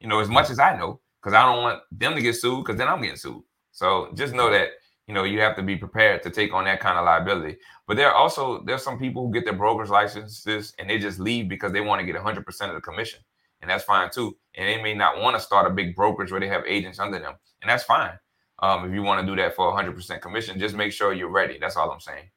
you 0.00 0.08
know, 0.08 0.18
as 0.18 0.28
much 0.28 0.50
as 0.50 0.58
I 0.58 0.76
know, 0.76 1.00
because 1.20 1.34
I 1.34 1.42
don't 1.44 1.62
want 1.62 1.80
them 1.92 2.14
to 2.14 2.20
get 2.22 2.34
sued 2.34 2.64
because 2.64 2.76
then 2.78 2.88
I'm 2.88 3.00
getting 3.00 3.16
sued. 3.16 3.42
So 3.82 4.12
just 4.14 4.32
know 4.32 4.48
that 4.48 4.68
you 5.08 5.14
know 5.14 5.24
you 5.24 5.40
have 5.40 5.56
to 5.56 5.62
be 5.62 5.74
prepared 5.74 6.22
to 6.22 6.30
take 6.30 6.54
on 6.54 6.66
that 6.66 6.78
kind 6.78 6.96
of 6.96 7.04
liability. 7.04 7.56
But 7.88 7.96
there 7.96 8.08
are 8.08 8.14
also 8.14 8.62
there's 8.62 8.84
some 8.84 8.96
people 8.96 9.26
who 9.26 9.32
get 9.32 9.44
their 9.44 9.56
broker's 9.56 9.90
licenses 9.90 10.72
and 10.78 10.88
they 10.88 11.00
just 11.00 11.18
leave 11.18 11.48
because 11.48 11.72
they 11.72 11.80
want 11.80 11.98
to 11.98 12.06
get 12.06 12.14
100 12.14 12.46
percent 12.46 12.70
of 12.70 12.76
the 12.76 12.80
commission, 12.80 13.18
and 13.60 13.68
that's 13.68 13.82
fine 13.82 14.08
too. 14.08 14.36
And 14.54 14.68
they 14.68 14.80
may 14.80 14.94
not 14.94 15.20
want 15.20 15.34
to 15.34 15.42
start 15.42 15.66
a 15.66 15.74
big 15.74 15.96
brokerage 15.96 16.30
where 16.30 16.38
they 16.38 16.46
have 16.46 16.62
agents 16.64 17.00
under 17.00 17.18
them, 17.18 17.34
and 17.60 17.68
that's 17.68 17.82
fine. 17.82 18.16
Um, 18.60 18.88
if 18.88 18.94
you 18.94 19.02
want 19.02 19.20
to 19.20 19.26
do 19.26 19.34
that 19.42 19.56
for 19.56 19.66
100 19.66 19.96
percent 19.96 20.22
commission, 20.22 20.60
just 20.60 20.76
make 20.76 20.92
sure 20.92 21.12
you're 21.12 21.28
ready. 21.28 21.58
That's 21.60 21.76
all 21.76 21.90
I'm 21.90 21.98
saying. 21.98 22.30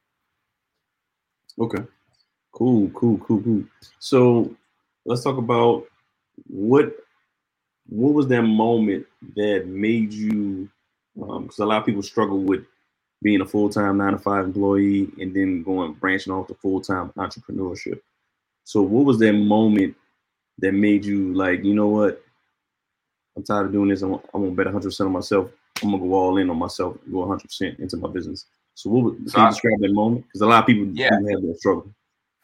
Okay. 1.60 1.84
Cool, 2.50 2.90
cool, 2.90 3.18
cool, 3.18 3.40
cool. 3.40 3.64
So 4.00 4.52
let's 5.04 5.22
talk 5.22 5.38
about 5.38 5.86
what 6.48 6.92
what 7.88 8.14
was 8.14 8.26
that 8.26 8.42
moment 8.42 9.06
that 9.36 9.68
made 9.68 10.12
you 10.12 10.68
Um, 11.22 11.44
because 11.44 11.58
a 11.58 11.66
lot 11.66 11.80
of 11.80 11.86
people 11.86 12.02
struggle 12.02 12.40
with 12.40 12.64
being 13.22 13.40
a 13.40 13.46
full-time 13.46 13.96
nine 13.96 14.12
to 14.12 14.18
five 14.18 14.44
employee 14.44 15.08
and 15.18 15.34
then 15.34 15.62
going 15.62 15.94
branching 15.94 16.32
off 16.32 16.48
to 16.48 16.54
full-time 16.54 17.10
entrepreneurship. 17.16 18.00
So 18.64 18.82
what 18.82 19.04
was 19.04 19.18
that 19.20 19.32
moment 19.32 19.96
that 20.58 20.72
made 20.72 21.04
you 21.04 21.32
like, 21.34 21.64
you 21.64 21.74
know 21.74 21.88
what? 21.88 22.22
I'm 23.36 23.42
tired 23.42 23.66
of 23.66 23.72
doing 23.72 23.88
this. 23.90 24.02
I 24.02 24.06
want, 24.06 24.24
I 24.34 24.38
want 24.38 24.56
to 24.56 24.64
bet 24.64 24.72
100% 24.72 25.06
on 25.06 25.12
myself. 25.12 25.50
I'm 25.82 25.90
gonna 25.90 26.02
go 26.02 26.14
all 26.14 26.38
in 26.38 26.48
on 26.50 26.58
myself, 26.58 26.96
go 27.10 27.18
100% 27.18 27.78
into 27.78 27.96
my 27.98 28.08
business. 28.08 28.46
So 28.74 28.90
what 28.90 29.04
would, 29.04 29.30
So 29.30 29.38
you 29.38 29.44
I- 29.46 29.50
describe 29.50 29.78
that 29.80 29.92
moment? 29.92 30.24
Because 30.26 30.40
a 30.40 30.46
lot 30.46 30.60
of 30.60 30.66
people 30.66 30.86
Yeah. 30.92 31.10
have 31.14 31.22
that 31.42 31.56
struggle. 31.58 31.92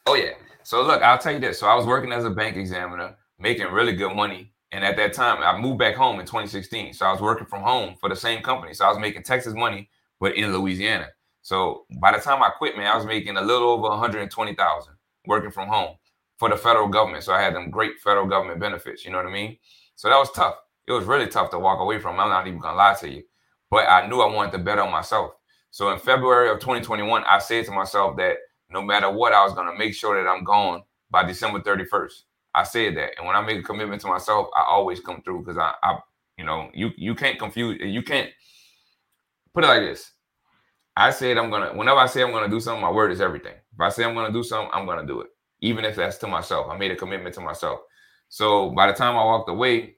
Oh 0.07 0.15
yeah. 0.15 0.33
So 0.63 0.83
look, 0.83 1.03
I'll 1.03 1.19
tell 1.19 1.33
you 1.33 1.41
this. 1.41 1.59
So 1.59 1.67
I 1.67 1.75
was 1.75 1.87
working 1.87 2.13
as 2.13 2.25
a 2.25 2.31
bank 2.31 2.57
examiner, 2.57 3.17
making 3.39 3.67
really 3.73 3.95
good 3.95 4.15
money. 4.15 4.52
And 4.73 4.85
at 4.85 4.97
that 4.97 5.13
time, 5.13 5.43
I 5.43 5.59
moved 5.61 5.79
back 5.79 5.95
home 5.95 6.19
in 6.19 6.27
2016. 6.27 6.95
So 6.95 7.07
I 7.07 7.13
was 7.13 7.21
working 7.21 7.47
from 7.47 7.63
home 7.63 7.95
for 8.01 8.09
the 8.09 8.17
same 8.17 8.43
company. 8.43 8.73
So 8.73 8.87
I 8.87 8.89
was 8.89 8.99
making 8.99 9.23
Texas 9.23 9.55
money, 9.55 9.91
but 10.19 10.35
in 10.35 10.53
Louisiana. 10.53 11.09
So 11.43 11.85
by 12.01 12.13
the 12.13 12.19
time 12.19 12.43
I 12.43 12.49
quit, 12.57 12.77
man, 12.77 12.87
I 12.87 12.97
was 12.97 13.05
making 13.05 13.37
a 13.37 13.43
little 13.43 13.69
over 13.69 13.89
120,000 13.89 14.95
working 15.27 15.51
from 15.51 15.69
home 15.69 15.97
for 16.39 16.49
the 16.49 16.57
federal 16.57 16.89
government. 16.89 17.23
So 17.23 17.33
I 17.35 17.43
had 17.43 17.55
them 17.55 17.71
great 17.71 18.01
federal 18.01 18.27
government 18.27 18.61
benefits. 18.61 19.05
You 19.05 19.13
know 19.13 19.19
what 19.19 19.27
I 19.27 19.33
mean? 19.33 19.59
So 19.95 20.09
that 20.09 20.17
was 20.17 20.33
tough. 20.33 20.57
It 20.89 20.93
was 20.93 21.05
really 21.05 21.27
tough 21.27 21.51
to 21.51 21.59
walk 21.59 21.81
away 21.81 21.99
from. 21.99 22.19
I'm 22.19 22.31
not 22.31 22.47
even 22.47 22.59
gonna 22.59 22.77
lie 22.77 22.95
to 23.01 23.11
you, 23.11 23.23
but 23.71 23.89
I 23.89 24.07
knew 24.07 24.21
I 24.21 24.35
wanted 24.35 24.53
to 24.53 24.59
bet 24.59 24.79
on 24.79 24.91
myself. 24.91 25.33
So 25.71 25.91
in 25.91 25.99
February 25.99 26.51
of 26.51 26.61
2021, 26.61 27.23
I 27.25 27.39
said 27.39 27.67
to 27.67 27.73
myself 27.73 28.17
that 28.17 28.37
no 28.71 28.83
matter 28.83 29.11
what, 29.11 29.33
I 29.33 29.45
was 29.45 29.53
gonna 29.53 29.77
make 29.77 29.95
sure 29.95 30.21
that 30.21 30.29
I'm 30.29 30.45
gone 30.45 30.83
by 31.11 31.25
December 31.25 31.61
31st. 31.61 32.25
I 32.55 32.65
said 32.65 32.97
that, 32.97 33.13
and 33.19 33.27
when 33.27 33.37
I 33.37 33.43
make 33.43 33.61
a 33.61 33.63
commitment 33.63 34.03
to 34.03 34.09
myself, 34.09 34.49
I 34.57 34.65
always 34.69 35.01
come 35.01 35.23
through 35.23 35.41
because 35.41 35.59
I, 35.59 35.75
I, 35.83 35.99
you 36.39 36.45
know, 36.45 36.71
you 36.75 36.91
you 36.97 37.15
can't 37.15 37.39
confuse, 37.39 37.81
you 37.81 38.03
can't 38.03 38.31
put 39.55 39.65
it 39.65 39.69
like 39.69 39.83
this. 39.83 40.13
I 40.97 41.11
said 41.11 41.39
I'm 41.39 41.51
gonna. 41.51 41.73
Whenever 41.75 42.01
I 42.01 42.07
say 42.07 42.23
I'm 42.23 42.33
gonna 42.33 42.51
do 42.51 42.61
something, 42.61 42.83
my 42.83 42.91
word 42.91 43.13
is 43.13 43.21
everything. 43.21 43.55
If 43.75 43.81
I 43.81 43.89
say 43.91 44.05
I'm 44.05 44.15
gonna 44.15 44.33
do 44.33 44.43
something, 44.43 44.71
I'm 44.75 44.87
gonna 44.87 45.07
do 45.07 45.23
it, 45.23 45.29
even 45.63 45.85
if 45.85 45.97
that's 45.97 46.19
to 46.19 46.29
myself. 46.29 46.69
I 46.71 46.77
made 46.79 46.91
a 46.93 46.97
commitment 46.97 47.35
to 47.37 47.41
myself. 47.41 47.81
So 48.29 48.71
by 48.71 48.89
the 48.89 48.95
time 48.95 49.17
I 49.17 49.25
walked 49.25 49.51
away, 49.51 49.97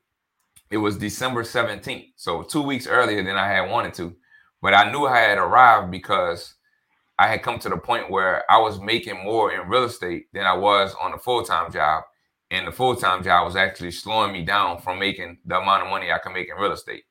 it 0.70 0.78
was 0.78 0.98
December 0.98 1.44
17th. 1.44 2.12
So 2.16 2.42
two 2.42 2.62
weeks 2.62 2.86
earlier 2.86 3.22
than 3.24 3.36
I 3.36 3.48
had 3.48 3.70
wanted 3.70 3.94
to, 3.94 4.16
but 4.62 4.74
I 4.74 4.92
knew 4.92 5.06
I 5.06 5.20
had 5.20 5.38
arrived 5.38 5.90
because 5.90 6.54
I 7.18 7.28
had 7.28 7.42
come 7.42 7.58
to 7.60 7.68
the 7.70 7.78
point 7.78 8.10
where 8.10 8.44
I 8.50 8.58
was 8.58 8.80
making 8.80 9.24
more 9.24 9.52
in 9.52 9.68
real 9.68 9.84
estate 9.84 10.26
than 10.34 10.46
I 10.46 10.54
was 10.54 10.94
on 11.02 11.14
a 11.14 11.18
full 11.18 11.44
time 11.44 11.72
job. 11.72 12.04
And 12.54 12.68
the 12.68 12.72
full 12.72 12.94
time 12.94 13.24
job 13.24 13.44
was 13.44 13.56
actually 13.56 13.90
slowing 13.90 14.32
me 14.32 14.44
down 14.44 14.80
from 14.80 15.00
making 15.00 15.38
the 15.44 15.58
amount 15.58 15.82
of 15.82 15.90
money 15.90 16.12
I 16.12 16.18
can 16.18 16.32
make 16.32 16.48
in 16.48 16.56
real 16.56 16.70
estate. 16.70 17.02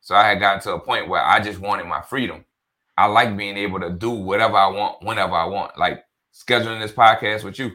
So 0.00 0.14
I 0.14 0.26
had 0.26 0.40
gotten 0.40 0.62
to 0.62 0.72
a 0.72 0.80
point 0.80 1.08
where 1.08 1.22
I 1.22 1.40
just 1.40 1.60
wanted 1.60 1.84
my 1.84 2.00
freedom. 2.00 2.46
I 2.96 3.04
like 3.04 3.36
being 3.36 3.58
able 3.58 3.80
to 3.80 3.90
do 3.90 4.08
whatever 4.08 4.56
I 4.56 4.66
want 4.68 5.04
whenever 5.04 5.34
I 5.34 5.44
want, 5.44 5.76
like 5.76 6.02
scheduling 6.32 6.80
this 6.80 6.92
podcast 6.92 7.44
with 7.44 7.58
you. 7.58 7.72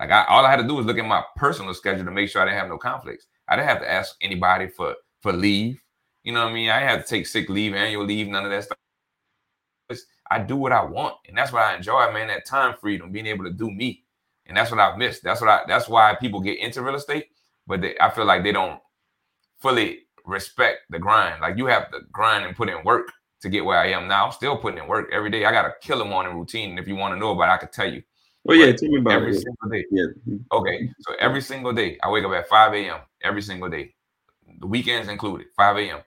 Like 0.00 0.10
I, 0.10 0.24
all 0.24 0.44
I 0.44 0.50
had 0.50 0.56
to 0.56 0.66
do 0.66 0.74
was 0.74 0.86
look 0.86 0.98
at 0.98 1.06
my 1.06 1.22
personal 1.36 1.72
schedule 1.72 2.04
to 2.04 2.10
make 2.10 2.28
sure 2.28 2.42
I 2.42 2.46
didn't 2.46 2.58
have 2.58 2.68
no 2.68 2.78
conflicts. 2.78 3.28
I 3.48 3.54
didn't 3.54 3.68
have 3.68 3.80
to 3.82 3.90
ask 3.90 4.16
anybody 4.20 4.66
for 4.66 4.96
for 5.20 5.32
leave. 5.32 5.80
You 6.24 6.32
know 6.32 6.42
what 6.42 6.50
I 6.50 6.54
mean? 6.54 6.70
I 6.70 6.80
have 6.80 7.04
to 7.04 7.08
take 7.08 7.28
sick 7.28 7.48
leave, 7.48 7.74
annual 7.74 8.04
leave, 8.04 8.26
none 8.26 8.44
of 8.44 8.50
that 8.50 8.64
stuff. 8.64 8.76
I 10.28 10.40
do 10.40 10.56
what 10.56 10.72
I 10.72 10.82
want, 10.84 11.14
and 11.28 11.38
that's 11.38 11.52
what 11.52 11.62
I 11.62 11.76
enjoy, 11.76 12.10
man. 12.12 12.26
That 12.26 12.44
time 12.44 12.74
freedom, 12.80 13.12
being 13.12 13.26
able 13.26 13.44
to 13.44 13.52
do 13.52 13.70
me, 13.70 14.02
and 14.48 14.56
that's 14.56 14.70
what 14.70 14.80
I've 14.80 14.98
missed. 14.98 15.22
That's 15.22 15.40
what 15.40 15.50
I. 15.50 15.60
That's 15.66 15.88
why 15.88 16.14
people 16.14 16.40
get 16.40 16.58
into 16.58 16.82
real 16.82 16.94
estate, 16.94 17.26
but 17.66 17.80
they, 17.80 17.96
I 18.00 18.10
feel 18.10 18.24
like 18.24 18.42
they 18.42 18.52
don't 18.52 18.80
fully 19.58 20.00
respect 20.24 20.80
the 20.90 20.98
grind. 20.98 21.40
Like 21.40 21.56
you 21.56 21.66
have 21.66 21.90
to 21.92 22.00
grind 22.12 22.44
and 22.44 22.56
put 22.56 22.68
in 22.68 22.82
work 22.84 23.12
to 23.40 23.48
get 23.48 23.64
where 23.64 23.78
I 23.78 23.88
am 23.88 24.08
now. 24.08 24.26
I'm 24.26 24.32
still 24.32 24.56
putting 24.56 24.78
in 24.78 24.88
work 24.88 25.10
every 25.12 25.30
day. 25.30 25.44
I 25.44 25.52
got 25.52 25.66
a 25.66 25.74
killer 25.80 26.04
morning 26.04 26.36
routine, 26.36 26.70
and 26.70 26.78
if 26.78 26.88
you 26.88 26.96
want 26.96 27.14
to 27.14 27.18
know 27.18 27.32
about, 27.32 27.48
it, 27.50 27.52
I 27.52 27.56
could 27.58 27.72
tell 27.72 27.90
you 27.92 28.02
Well, 28.44 28.56
yeah, 28.56 28.72
tell 28.72 28.88
me 28.88 28.98
about 28.98 29.12
every 29.14 29.32
it. 29.32 29.42
single 29.42 29.68
day. 29.70 29.84
Yeah. 29.90 30.06
Okay, 30.52 30.90
so 31.00 31.14
every 31.20 31.40
single 31.40 31.72
day 31.72 31.98
I 32.02 32.10
wake 32.10 32.24
up 32.24 32.32
at 32.32 32.48
5 32.48 32.74
a.m. 32.74 33.00
every 33.22 33.42
single 33.42 33.68
day, 33.68 33.94
the 34.60 34.66
weekends 34.66 35.08
included, 35.08 35.48
5 35.56 35.76
a.m. 35.78 36.00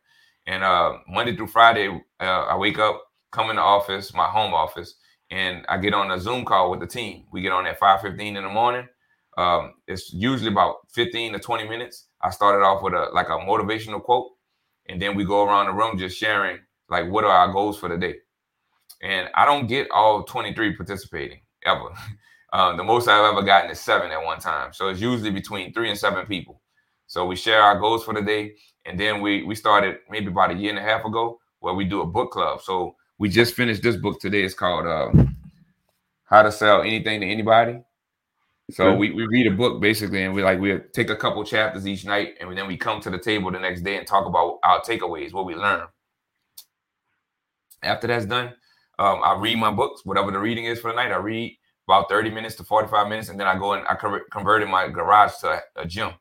And 0.47 0.63
uh, 0.63 0.97
Monday 1.07 1.35
through 1.35 1.47
Friday, 1.47 1.89
uh, 2.19 2.23
I 2.23 2.55
wake 2.55 2.79
up, 2.79 3.03
come 3.31 3.49
in 3.49 3.57
the 3.57 3.61
office, 3.61 4.13
my 4.13 4.25
home 4.25 4.53
office, 4.53 4.95
and 5.31 5.65
I 5.69 5.77
get 5.77 5.93
on 5.93 6.11
a 6.11 6.19
Zoom 6.19 6.45
call 6.45 6.71
with 6.71 6.79
the 6.79 6.87
team. 6.87 7.25
We 7.31 7.41
get 7.41 7.51
on 7.51 7.67
at 7.67 7.79
5:15 7.79 8.35
in 8.37 8.43
the 8.43 8.49
morning. 8.49 8.87
Um, 9.37 9.75
it's 9.87 10.11
usually 10.11 10.51
about 10.51 10.77
15 10.91 11.33
to 11.33 11.39
20 11.39 11.67
minutes. 11.67 12.07
I 12.21 12.29
started 12.29 12.63
off 12.63 12.83
with 12.83 12.93
a 12.93 13.09
like 13.13 13.29
a 13.29 13.37
motivational 13.37 14.03
quote, 14.03 14.31
and 14.87 15.01
then 15.01 15.15
we 15.15 15.23
go 15.23 15.45
around 15.45 15.67
the 15.67 15.73
room 15.73 15.97
just 15.97 16.17
sharing 16.17 16.59
like 16.89 17.09
what 17.09 17.23
are 17.23 17.31
our 17.31 17.51
goals 17.51 17.79
for 17.79 17.89
the 17.89 17.97
day. 17.97 18.15
And 19.01 19.29
I 19.35 19.45
don't 19.45 19.67
get 19.67 19.89
all 19.91 20.23
23 20.23 20.75
participating 20.75 21.39
ever. 21.65 21.89
Uh, 22.51 22.75
the 22.77 22.83
most 22.83 23.07
I've 23.07 23.31
ever 23.31 23.43
gotten 23.43 23.71
is 23.71 23.79
seven 23.79 24.11
at 24.11 24.23
one 24.23 24.39
time. 24.39 24.73
So 24.73 24.89
it's 24.89 24.99
usually 24.99 25.31
between 25.31 25.73
three 25.73 25.89
and 25.89 25.97
seven 25.97 26.25
people. 26.25 26.61
So 27.07 27.25
we 27.25 27.35
share 27.35 27.61
our 27.61 27.79
goals 27.79 28.03
for 28.03 28.13
the 28.13 28.21
day, 28.21 28.55
and 28.85 28.99
then 28.99 29.21
we 29.21 29.43
we 29.43 29.55
started 29.55 29.97
maybe 30.09 30.27
about 30.27 30.51
a 30.51 30.55
year 30.55 30.69
and 30.69 30.79
a 30.79 30.83
half 30.83 31.05
ago 31.05 31.39
where 31.59 31.73
we 31.73 31.85
do 31.85 32.01
a 32.01 32.05
book 32.05 32.31
club. 32.31 32.61
So 32.61 32.95
we 33.19 33.29
just 33.29 33.53
finished 33.53 33.83
this 33.83 33.97
book 33.97 34.19
today. 34.19 34.43
It's 34.43 34.55
called 34.55 34.87
uh, 34.87 35.11
"How 36.23 36.41
to 36.41 36.51
Sell 36.51 36.81
Anything 36.81 37.21
to 37.21 37.27
Anybody." 37.27 37.81
So 38.71 38.89
Okay. 38.89 38.97
we, 38.97 39.11
we 39.11 39.25
read 39.27 39.47
a 39.47 39.51
book 39.51 39.81
basically, 39.81 40.23
and 40.23 40.33
we 40.33 40.43
like 40.43 40.59
we 40.59 40.79
take 40.93 41.09
a 41.09 41.15
couple 41.15 41.43
chapters 41.43 41.87
each 41.87 42.05
night, 42.05 42.35
and 42.39 42.57
then 42.57 42.67
we 42.67 42.77
come 42.77 43.01
to 43.01 43.09
the 43.09 43.19
table 43.19 43.51
the 43.51 43.59
next 43.59 43.81
day 43.81 43.97
and 43.97 44.07
talk 44.07 44.25
about 44.25 44.59
our 44.63 44.81
takeaways, 44.81 45.33
what 45.33 45.45
we 45.45 45.55
learned. 45.55 45.87
After 47.81 48.07
that's 48.07 48.25
done, 48.25 48.53
um, 48.99 49.21
I 49.23 49.35
read 49.39 49.57
my 49.57 49.71
books, 49.71 50.05
whatever 50.05 50.31
the 50.31 50.39
reading 50.39 50.65
is 50.65 50.79
for 50.79 50.91
the 50.91 50.95
night. 50.95 51.11
I 51.11 51.17
read 51.17 51.57
about 51.87 52.09
30 52.09 52.29
minutes 52.29 52.55
to 52.55 52.63
45 52.63 53.07
minutes, 53.07 53.29
and 53.29 53.39
then 53.39 53.47
I 53.47 53.57
go 53.57 53.73
and 53.73 53.87
I 53.87 53.95
conver- 53.95 54.29
converted 54.31 54.69
my 54.69 54.87
garage 54.87 55.37
to 55.41 55.61
a, 55.75 55.85
gym 55.85 56.11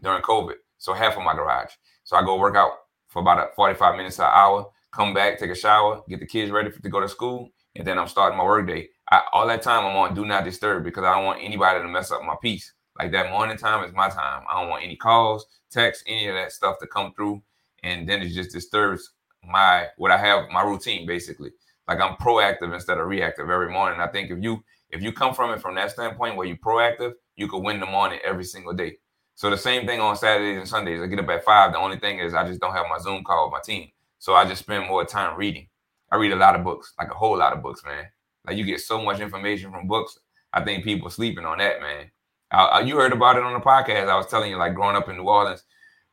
during 0.00 0.22
COVID. 0.22 0.54
So 0.78 0.94
half 0.94 1.18
of 1.18 1.24
my 1.24 1.34
garage. 1.34 1.72
So 2.04 2.16
I 2.16 2.22
go 2.22 2.38
work 2.38 2.56
out 2.56 2.72
for 3.08 3.20
about 3.20 3.54
45 3.54 3.96
minutes 3.96 4.16
to 4.16 4.22
an 4.22 4.32
hour, 4.32 4.66
come 4.92 5.14
back, 5.14 5.38
take 5.38 5.50
a 5.50 5.54
shower, 5.54 6.02
get 6.08 6.20
the 6.20 6.26
kids 6.26 6.50
ready 6.50 6.70
for, 6.70 6.80
to 6.82 6.88
go 6.88 7.00
to 7.00 7.08
school, 7.08 7.50
and 7.76 7.86
then 7.86 7.98
I'm 7.98 8.08
starting 8.08 8.38
my 8.38 8.44
work 8.44 8.66
day. 8.66 8.88
I, 9.10 9.22
all 9.32 9.46
that 9.46 9.62
time 9.62 9.84
I'm 9.84 9.96
on 9.96 10.14
do 10.14 10.24
not 10.24 10.44
disturb 10.44 10.84
because 10.84 11.04
I 11.04 11.14
don't 11.14 11.24
want 11.24 11.42
anybody 11.42 11.80
to 11.80 11.88
mess 11.88 12.10
up 12.10 12.22
my 12.24 12.36
peace. 12.40 12.72
Like 12.98 13.12
that 13.12 13.30
morning 13.30 13.56
time 13.56 13.84
is 13.84 13.94
my 13.94 14.08
time. 14.08 14.42
I 14.50 14.60
don't 14.60 14.70
want 14.70 14.84
any 14.84 14.96
calls, 14.96 15.46
texts, 15.70 16.04
any 16.06 16.28
of 16.28 16.34
that 16.34 16.52
stuff 16.52 16.78
to 16.80 16.86
come 16.86 17.12
through, 17.14 17.42
and 17.82 18.08
then 18.08 18.22
it 18.22 18.30
just 18.30 18.52
disturbs 18.52 19.12
my 19.44 19.86
what 19.96 20.10
I 20.10 20.18
have 20.18 20.48
my 20.50 20.62
routine 20.62 21.06
basically. 21.06 21.50
Like 21.86 22.00
I'm 22.00 22.16
proactive 22.16 22.74
instead 22.74 22.98
of 22.98 23.06
reactive 23.06 23.48
every 23.48 23.70
morning. 23.70 24.00
I 24.00 24.08
think 24.08 24.30
if 24.30 24.42
you 24.42 24.62
if 24.90 25.02
you 25.02 25.12
come 25.12 25.34
from 25.34 25.52
it 25.52 25.60
from 25.60 25.74
that 25.76 25.90
standpoint 25.90 26.36
where 26.36 26.46
you're 26.46 26.56
proactive, 26.56 27.12
you 27.36 27.46
could 27.48 27.62
win 27.62 27.80
the 27.80 27.86
morning 27.86 28.18
every 28.24 28.44
single 28.44 28.72
day. 28.72 28.98
So 29.36 29.48
the 29.50 29.56
same 29.56 29.86
thing 29.86 30.00
on 30.00 30.16
Saturdays 30.16 30.58
and 30.58 30.68
Sundays. 30.68 31.00
I 31.00 31.06
get 31.06 31.20
up 31.20 31.28
at 31.28 31.44
five. 31.44 31.72
The 31.72 31.78
only 31.78 31.98
thing 31.98 32.18
is 32.18 32.34
I 32.34 32.46
just 32.46 32.60
don't 32.60 32.74
have 32.74 32.86
my 32.90 32.98
Zoom 32.98 33.22
call 33.22 33.46
with 33.46 33.52
my 33.52 33.60
team. 33.60 33.90
So 34.18 34.34
I 34.34 34.44
just 34.44 34.62
spend 34.62 34.86
more 34.88 35.04
time 35.04 35.36
reading. 35.36 35.68
I 36.10 36.16
read 36.16 36.32
a 36.32 36.36
lot 36.36 36.56
of 36.56 36.64
books, 36.64 36.92
like 36.98 37.10
a 37.10 37.14
whole 37.14 37.36
lot 37.36 37.52
of 37.52 37.62
books, 37.62 37.84
man. 37.84 38.06
Like 38.46 38.56
you 38.56 38.64
get 38.64 38.80
so 38.80 39.02
much 39.02 39.20
information 39.20 39.70
from 39.70 39.86
books. 39.86 40.18
I 40.52 40.64
think 40.64 40.84
people 40.84 41.10
sleeping 41.10 41.44
on 41.44 41.58
that, 41.58 41.80
man. 41.80 42.10
You 42.86 42.96
heard 42.96 43.12
about 43.12 43.36
it 43.36 43.42
on 43.42 43.52
the 43.52 43.60
podcast. 43.60 44.08
I 44.08 44.16
was 44.16 44.26
telling 44.26 44.50
you, 44.50 44.56
like 44.56 44.74
growing 44.74 44.96
up 44.96 45.08
in 45.08 45.16
New 45.16 45.24
Orleans, 45.28 45.62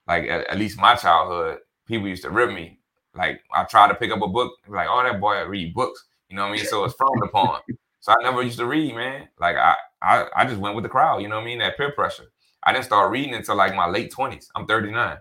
like 0.07 0.25
at, 0.25 0.47
at 0.47 0.57
least 0.57 0.79
my 0.79 0.95
childhood, 0.95 1.59
people 1.87 2.07
used 2.07 2.23
to 2.23 2.29
rip 2.29 2.51
me. 2.51 2.79
Like 3.15 3.41
I 3.53 3.63
tried 3.63 3.87
to 3.87 3.95
pick 3.95 4.11
up 4.11 4.21
a 4.21 4.27
book, 4.27 4.53
like, 4.67 4.87
oh, 4.89 5.01
that 5.03 5.21
boy 5.21 5.35
I 5.35 5.41
read 5.43 5.73
books. 5.73 6.03
You 6.29 6.35
know 6.35 6.43
what 6.43 6.49
I 6.49 6.57
mean? 6.57 6.65
So 6.65 6.83
it's 6.83 6.95
frowned 6.95 7.23
upon. 7.23 7.61
So 8.01 8.11
I 8.11 8.21
never 8.21 8.43
used 8.43 8.59
to 8.59 8.65
read, 8.65 8.93
man. 8.93 9.29
Like 9.39 9.55
I, 9.55 9.75
I, 10.01 10.25
I 10.35 10.45
just 10.45 10.59
went 10.59 10.75
with 10.75 10.83
the 10.83 10.89
crowd. 10.89 11.21
You 11.21 11.29
know 11.29 11.35
what 11.37 11.43
I 11.43 11.45
mean? 11.45 11.59
That 11.59 11.77
peer 11.77 11.91
pressure. 11.91 12.25
I 12.63 12.73
didn't 12.73 12.85
start 12.85 13.11
reading 13.11 13.33
until 13.33 13.55
like 13.55 13.73
my 13.75 13.87
late 13.87 14.11
twenties. 14.11 14.49
I'm 14.55 14.65
39. 14.65 15.17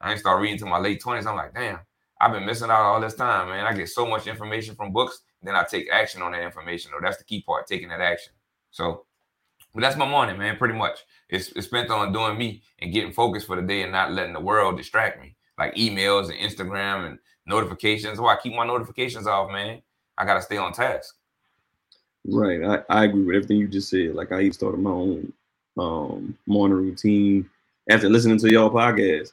I 0.00 0.08
didn't 0.08 0.20
start 0.20 0.40
reading 0.40 0.54
until 0.54 0.68
my 0.68 0.78
late 0.78 1.00
twenties. 1.00 1.26
I'm 1.26 1.36
like, 1.36 1.54
damn, 1.54 1.80
I've 2.22 2.32
been 2.32 2.46
missing 2.46 2.70
out 2.70 2.82
all 2.82 3.00
this 3.00 3.14
time, 3.14 3.48
man. 3.48 3.66
I 3.66 3.74
get 3.74 3.88
so 3.88 4.06
much 4.06 4.28
information 4.28 4.76
from 4.76 4.92
books, 4.92 5.22
then 5.42 5.56
I 5.56 5.64
take 5.64 5.90
action 5.90 6.22
on 6.22 6.30
that 6.32 6.42
information. 6.42 6.92
Or 6.94 7.00
that's 7.00 7.16
the 7.16 7.24
key 7.24 7.42
part, 7.42 7.66
taking 7.66 7.88
that 7.88 8.00
action. 8.00 8.32
So, 8.70 9.06
but 9.74 9.80
that's 9.80 9.96
my 9.96 10.08
morning, 10.08 10.38
man. 10.38 10.56
Pretty 10.56 10.74
much, 10.74 11.00
it's, 11.28 11.48
it's 11.48 11.66
spent 11.66 11.90
on 11.90 12.12
doing 12.12 12.38
me 12.38 12.62
and 12.80 12.92
getting 12.92 13.12
focused 13.12 13.48
for 13.48 13.56
the 13.56 13.62
day 13.62 13.82
and 13.82 13.90
not 13.90 14.12
letting 14.12 14.34
the 14.34 14.40
world 14.40 14.76
distract 14.76 15.20
me, 15.20 15.34
like 15.58 15.74
emails 15.74 16.30
and 16.30 16.38
Instagram 16.38 17.08
and 17.08 17.18
notifications. 17.44 18.20
Why 18.20 18.34
I 18.34 18.38
keep 18.40 18.54
my 18.54 18.66
notifications 18.66 19.26
off, 19.26 19.50
man. 19.50 19.82
I 20.16 20.24
gotta 20.24 20.42
stay 20.42 20.58
on 20.58 20.72
task. 20.72 21.16
Right. 22.24 22.62
I, 22.62 22.82
I 22.88 23.04
agree 23.04 23.24
with 23.24 23.34
everything 23.34 23.56
you 23.56 23.66
just 23.66 23.90
said. 23.90 24.14
Like 24.14 24.30
I 24.30 24.42
even 24.42 24.52
started 24.52 24.78
my 24.78 24.90
own 24.90 25.32
um 25.76 26.38
morning 26.46 26.76
routine 26.76 27.48
after 27.90 28.08
listening 28.08 28.38
to 28.38 28.52
y'all 28.52 28.70
podcast. 28.70 29.32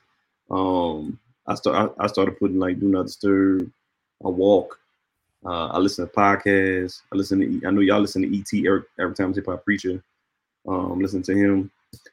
Um 0.50 1.20
I 1.50 1.56
start 1.56 1.94
I, 2.00 2.06
I 2.06 2.08
started 2.08 2.40
putting 2.40 2.60
like 2.60 2.80
do 2.80 2.88
not 2.88 3.08
disturb, 3.08 3.72
I 4.26 4.30
walk, 4.30 4.80
uh 5.46 5.68
I 5.68 5.80
listen 5.80 6.08
to 6.08 6.14
podcasts, 6.14 7.02
I 7.14 7.18
listen 7.18 7.40
to 7.40 7.68
I 7.68 7.72
know 7.72 7.82
y'all 7.82 8.02
listen 8.02 8.22
to 8.22 8.40
ET 8.40 8.66
every, 8.68 8.84
every 9.00 9.16
time 9.16 9.34
hip 9.34 9.48
hop 9.48 9.66
preacher. 9.66 10.04
Um 10.68 11.00
listen 11.02 11.24
to 11.24 11.36
him. 11.36 11.72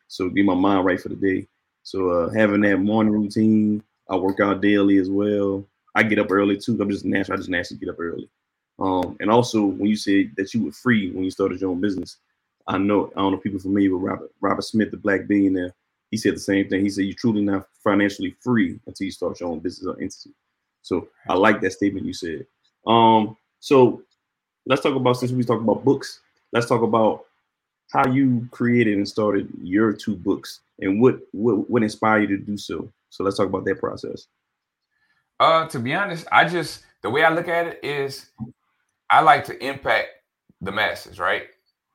So 0.08 0.30
get 0.30 0.44
my 0.46 0.54
mind 0.54 0.86
right 0.86 1.00
for 1.00 1.10
the 1.10 1.16
day. 1.16 1.46
So 1.84 2.10
uh 2.10 2.30
having 2.30 2.62
that 2.62 2.78
morning 2.78 3.12
routine, 3.12 3.82
I 4.08 4.16
work 4.16 4.40
out 4.40 4.62
daily 4.62 4.98
as 4.98 5.10
well. 5.10 5.64
I 5.94 6.02
get 6.02 6.18
up 6.18 6.32
early 6.32 6.58
too. 6.58 6.78
I'm 6.80 6.90
just 6.90 7.04
natural, 7.04 7.34
I 7.34 7.38
just 7.38 7.50
naturally 7.50 7.80
get 7.80 7.90
up 7.90 8.00
early. 8.00 8.28
Um, 8.78 9.16
and 9.20 9.30
also 9.30 9.64
when 9.64 9.88
you 9.88 9.96
said 9.96 10.32
that 10.36 10.52
you 10.52 10.64
were 10.64 10.72
free 10.72 11.10
when 11.10 11.24
you 11.24 11.30
started 11.30 11.60
your 11.60 11.70
own 11.70 11.80
business, 11.80 12.18
I 12.66 12.78
know 12.78 13.10
I 13.16 13.20
don't 13.20 13.32
know 13.32 13.38
people 13.38 13.60
familiar 13.60 13.96
with 13.96 14.02
Robert 14.02 14.30
Robert 14.40 14.62
Smith, 14.62 14.90
the 14.90 14.96
black 14.96 15.26
billionaire. 15.26 15.74
He 16.10 16.16
said 16.16 16.34
the 16.34 16.40
same 16.40 16.68
thing. 16.68 16.82
He 16.82 16.90
said 16.90 17.04
you're 17.04 17.14
truly 17.14 17.42
not 17.42 17.66
financially 17.82 18.36
free 18.40 18.78
until 18.86 19.04
you 19.04 19.10
start 19.10 19.40
your 19.40 19.50
own 19.50 19.58
business 19.58 19.86
or 19.86 20.00
entity. 20.00 20.30
So 20.82 21.08
I 21.28 21.34
like 21.34 21.60
that 21.60 21.72
statement 21.72 22.06
you 22.06 22.12
said. 22.12 22.46
Um, 22.86 23.36
so 23.58 24.02
let's 24.66 24.82
talk 24.82 24.94
about 24.94 25.16
since 25.16 25.32
we 25.32 25.42
talk 25.44 25.60
about 25.60 25.84
books, 25.84 26.20
let's 26.52 26.66
talk 26.66 26.82
about 26.82 27.24
how 27.92 28.06
you 28.06 28.48
created 28.50 28.96
and 28.96 29.08
started 29.08 29.48
your 29.62 29.92
two 29.92 30.16
books 30.16 30.60
and 30.80 31.00
what 31.00 31.18
what 31.32 31.68
what 31.70 31.82
inspired 31.82 32.30
you 32.30 32.36
to 32.36 32.42
do 32.42 32.56
so. 32.56 32.90
So 33.10 33.24
let's 33.24 33.36
talk 33.36 33.46
about 33.46 33.64
that 33.64 33.80
process. 33.80 34.26
Uh, 35.38 35.66
to 35.68 35.78
be 35.78 35.94
honest, 35.94 36.26
I 36.30 36.48
just 36.48 36.84
the 37.02 37.10
way 37.10 37.24
I 37.24 37.32
look 37.32 37.48
at 37.48 37.66
it 37.66 37.80
is 37.82 38.30
I 39.10 39.20
like 39.20 39.44
to 39.44 39.64
impact 39.64 40.08
the 40.60 40.72
masses, 40.72 41.18
right? 41.18 41.44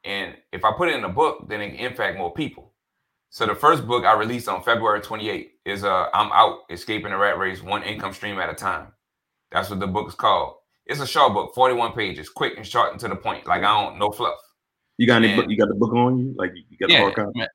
And 0.04 0.36
if 0.52 0.64
I 0.66 0.72
put 0.76 0.90
it 0.90 0.96
in 0.96 1.04
a 1.04 1.10
book, 1.10 1.48
then 1.48 1.62
it 1.62 1.72
can 1.72 1.80
impact 1.80 2.18
more 2.18 2.34
people. 2.34 2.71
So 3.32 3.46
the 3.46 3.56
first 3.56 3.88
book 3.88 4.04
I 4.04 4.14
released 4.14 4.50
on 4.50 4.62
February 4.62 5.00
28th 5.00 5.52
is 5.66 5.86
uh 5.86 6.08
I'm 6.14 6.30
out 6.34 6.60
escaping 6.70 7.12
the 7.12 7.18
rat 7.18 7.38
race 7.38 7.64
one 7.64 7.82
income 7.82 8.12
stream 8.12 8.38
at 8.40 8.50
a 8.50 8.54
time. 8.54 8.88
That's 9.52 9.70
what 9.70 9.80
the 9.80 9.88
book 9.88 10.10
is 10.10 10.16
called. 10.16 10.56
It's 10.86 11.00
a 11.00 11.08
short 11.08 11.34
book, 11.34 11.56
41 11.56 11.94
pages, 11.94 12.28
quick 12.28 12.58
and 12.58 12.68
short 12.68 12.92
and 12.92 13.00
to 13.00 13.08
the 13.08 13.16
point. 13.16 13.48
Like 13.48 13.64
I 13.64 13.86
don't 13.86 13.98
no 13.98 14.12
fluff. 14.12 14.36
You 14.98 15.08
got 15.08 15.24
any 15.24 15.34
book? 15.34 15.46
You 15.48 15.56
got 15.56 15.70
the 15.70 15.76
book 15.76 15.94
on 15.94 16.18
you? 16.20 16.36
Like 16.38 16.52
you 16.56 16.78
got 16.78 16.88
the 16.88 16.94
Yeah, 16.94 17.10
hard 17.10 17.36
man. 17.36 17.48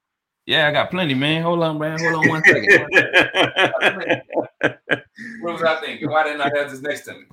Yeah, 0.46 0.66
I 0.66 0.72
got 0.72 0.90
plenty, 0.90 1.12
man. 1.12 1.42
Hold 1.42 1.62
on, 1.62 1.78
man. 1.78 1.98
Hold 2.00 2.14
on 2.14 2.28
one 2.28 2.42
second. 2.42 2.68
what 5.40 5.52
was 5.52 5.62
I 5.62 5.78
thinking? 5.82 6.08
Why 6.08 6.24
didn't 6.24 6.40
I 6.40 6.50
have 6.56 6.70
this 6.70 6.80
next 6.80 7.02
to 7.02 7.12
me? 7.12 7.26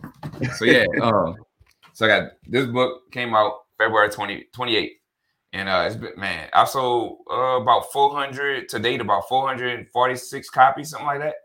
So 0.57 0.65
yeah, 0.65 0.83
um, 1.01 1.37
so 1.93 2.07
I 2.07 2.09
got 2.09 2.31
this 2.45 2.65
book 2.65 3.09
came 3.13 3.33
out 3.33 3.59
February 3.77 4.09
20, 4.09 4.47
28th. 4.53 4.89
And 5.53 5.69
uh 5.69 5.83
it's 5.85 5.95
been 5.95 6.13
man, 6.17 6.49
I 6.53 6.65
sold 6.65 7.19
uh, 7.31 7.61
about 7.61 7.91
400 7.93 8.67
to 8.69 8.79
date, 8.79 9.01
about 9.01 9.29
446 9.29 10.49
copies, 10.49 10.89
something 10.89 11.07
like 11.07 11.19
that. 11.19 11.35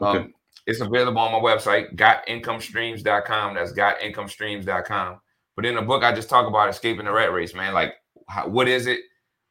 Okay. 0.00 0.18
Um, 0.18 0.34
it's 0.66 0.80
available 0.80 1.18
on 1.20 1.32
my 1.32 1.38
website, 1.38 1.96
gotincomestreams.com. 1.96 3.54
That's 3.54 3.72
gotincomestreams.com. 3.72 5.20
But 5.56 5.66
in 5.66 5.74
the 5.74 5.82
book, 5.82 6.02
I 6.02 6.14
just 6.14 6.28
talk 6.28 6.46
about 6.46 6.68
escaping 6.68 7.04
the 7.04 7.12
rat 7.12 7.32
race, 7.32 7.54
man. 7.54 7.74
Like, 7.74 7.94
how, 8.28 8.48
what 8.48 8.68
is 8.68 8.86
it? 8.86 9.00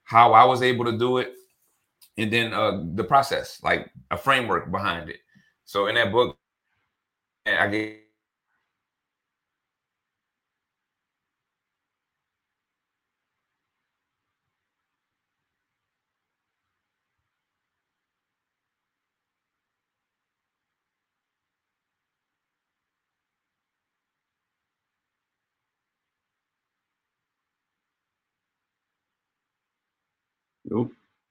How 0.03 0.33
I 0.33 0.43
was 0.45 0.61
able 0.61 0.85
to 0.85 0.97
do 0.97 1.17
it, 1.19 1.33
and 2.17 2.31
then 2.31 2.53
uh, 2.53 2.83
the 2.95 3.03
process, 3.03 3.61
like 3.63 3.89
a 4.09 4.17
framework 4.17 4.71
behind 4.71 5.09
it. 5.09 5.17
So 5.65 5.87
in 5.87 5.95
that 5.95 6.11
book, 6.11 6.37
I 7.45 7.67
get 7.67 8.00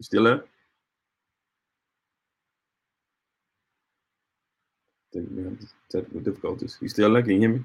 You 0.01 0.05
still 0.05 0.25
there? 0.25 0.37
I 0.39 0.61
Think 5.13 5.31
we 5.37 5.45
have 5.45 5.59
technical 5.91 6.21
difficulties. 6.23 6.79
You 6.81 6.89
still 6.89 7.13
there? 7.15 7.23
Can 7.23 7.33
you 7.35 7.41
hear 7.41 7.51
me? 7.51 7.65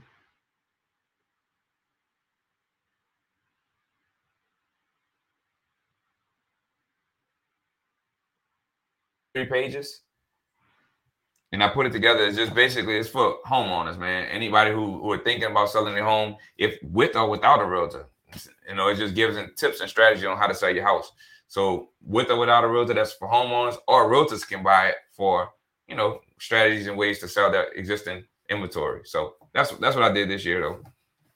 three 9.36 9.46
pages. 9.46 10.02
And 11.52 11.64
I 11.64 11.70
put 11.70 11.86
it 11.86 11.92
together. 11.94 12.26
It's 12.26 12.38
just 12.38 12.54
basically 12.54 12.98
it's 12.98 13.10
for 13.10 13.38
homeowners, 13.48 13.98
man. 13.98 14.26
Anybody 14.26 14.72
who, 14.72 15.00
who 15.00 15.12
are 15.12 15.18
thinking 15.20 15.52
about 15.52 15.70
selling 15.70 15.96
their 15.96 16.06
home, 16.06 16.38
if 16.58 16.78
with 16.84 17.16
or 17.16 17.30
without 17.30 17.62
a 17.62 17.66
realtor. 17.66 18.08
You 18.68 18.76
know, 18.76 18.90
it 18.90 18.96
just 18.98 19.16
gives 19.16 19.36
them 19.36 19.54
tips 19.56 19.82
and 19.82 19.90
strategy 19.90 20.26
on 20.26 20.38
how 20.38 20.48
to 20.48 20.56
sell 20.56 20.70
your 20.74 20.84
house. 20.86 21.12
So 21.48 21.90
with 22.02 22.30
or 22.30 22.38
without 22.38 22.64
a 22.64 22.68
realtor, 22.68 22.94
that's 22.94 23.14
for 23.14 23.28
homeowners, 23.28 23.78
or 23.88 24.12
realtors 24.12 24.48
can 24.48 24.64
buy 24.64 24.90
it 24.90 24.96
for, 25.16 25.50
you 25.88 25.96
know, 25.96 26.20
strategies 26.40 26.88
and 26.88 26.98
ways 26.98 27.20
to 27.20 27.28
sell 27.28 27.52
their 27.52 27.72
existing 27.74 28.24
inventory. 28.50 29.02
So 29.06 29.36
that's 29.54 29.72
that's 29.78 29.96
what 29.96 30.06
I 30.06 30.12
did 30.12 30.30
this 30.30 30.46
year 30.46 30.62
though. 30.62 30.80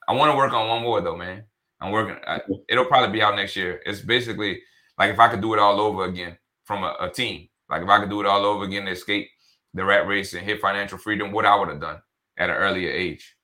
I 0.08 0.12
want 0.14 0.32
to 0.32 0.36
work 0.36 0.52
on 0.52 0.68
one 0.68 0.82
more 0.82 1.00
though, 1.00 1.16
man. 1.16 1.44
I'm 1.80 1.92
working. 1.92 2.16
I, 2.26 2.40
it'll 2.68 2.84
probably 2.84 3.12
be 3.12 3.22
out 3.22 3.36
next 3.36 3.56
year. 3.56 3.80
It's 3.86 4.00
basically 4.00 4.60
like 4.98 5.10
if 5.10 5.18
I 5.18 5.28
could 5.28 5.40
do 5.40 5.54
it 5.54 5.58
all 5.58 5.80
over 5.80 6.04
again 6.04 6.36
from 6.64 6.84
a, 6.84 6.96
a 7.00 7.10
team. 7.10 7.48
Like 7.70 7.82
if 7.82 7.88
I 7.88 8.00
could 8.00 8.10
do 8.10 8.20
it 8.20 8.26
all 8.26 8.44
over 8.44 8.64
again 8.64 8.84
to 8.84 8.90
escape 8.90 9.28
the 9.72 9.84
rat 9.84 10.06
race 10.06 10.34
and 10.34 10.44
hit 10.44 10.60
financial 10.60 10.98
freedom, 10.98 11.32
what 11.32 11.46
I 11.46 11.54
would 11.54 11.68
have 11.68 11.80
done 11.80 12.02
at 12.36 12.50
an 12.50 12.56
earlier 12.56 12.90
age. 12.90 13.36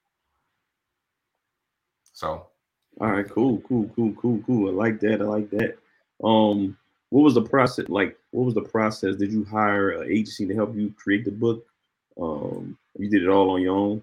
So 2.13 2.47
All 3.01 3.11
right, 3.11 3.29
cool, 3.29 3.63
cool, 3.69 3.91
cool, 3.95 4.13
cool, 4.15 4.43
cool. 4.47 4.69
I 4.69 4.73
like 4.73 5.01
that. 5.01 5.21
I 5.21 5.25
like 5.25 5.51
that. 5.51 5.77
Um, 6.23 6.77
what 7.11 7.23
was 7.23 7.35
the 7.35 7.43
process 7.43 7.89
like? 7.89 8.19
What 8.31 8.45
was 8.45 8.55
the 8.55 8.63
process? 8.63 9.17
Did 9.17 9.33
you 9.33 9.45
hire 9.45 9.91
an 10.03 10.11
agency 10.11 10.47
to 10.47 10.55
help 10.55 10.75
you 10.75 10.93
create 10.97 11.25
the 11.25 11.31
book? 11.31 11.67
Um, 12.21 12.77
you 12.99 13.09
did 13.11 13.23
it 13.23 13.29
all 13.29 13.51
on 13.51 13.63
your 13.63 13.77
own. 13.77 14.03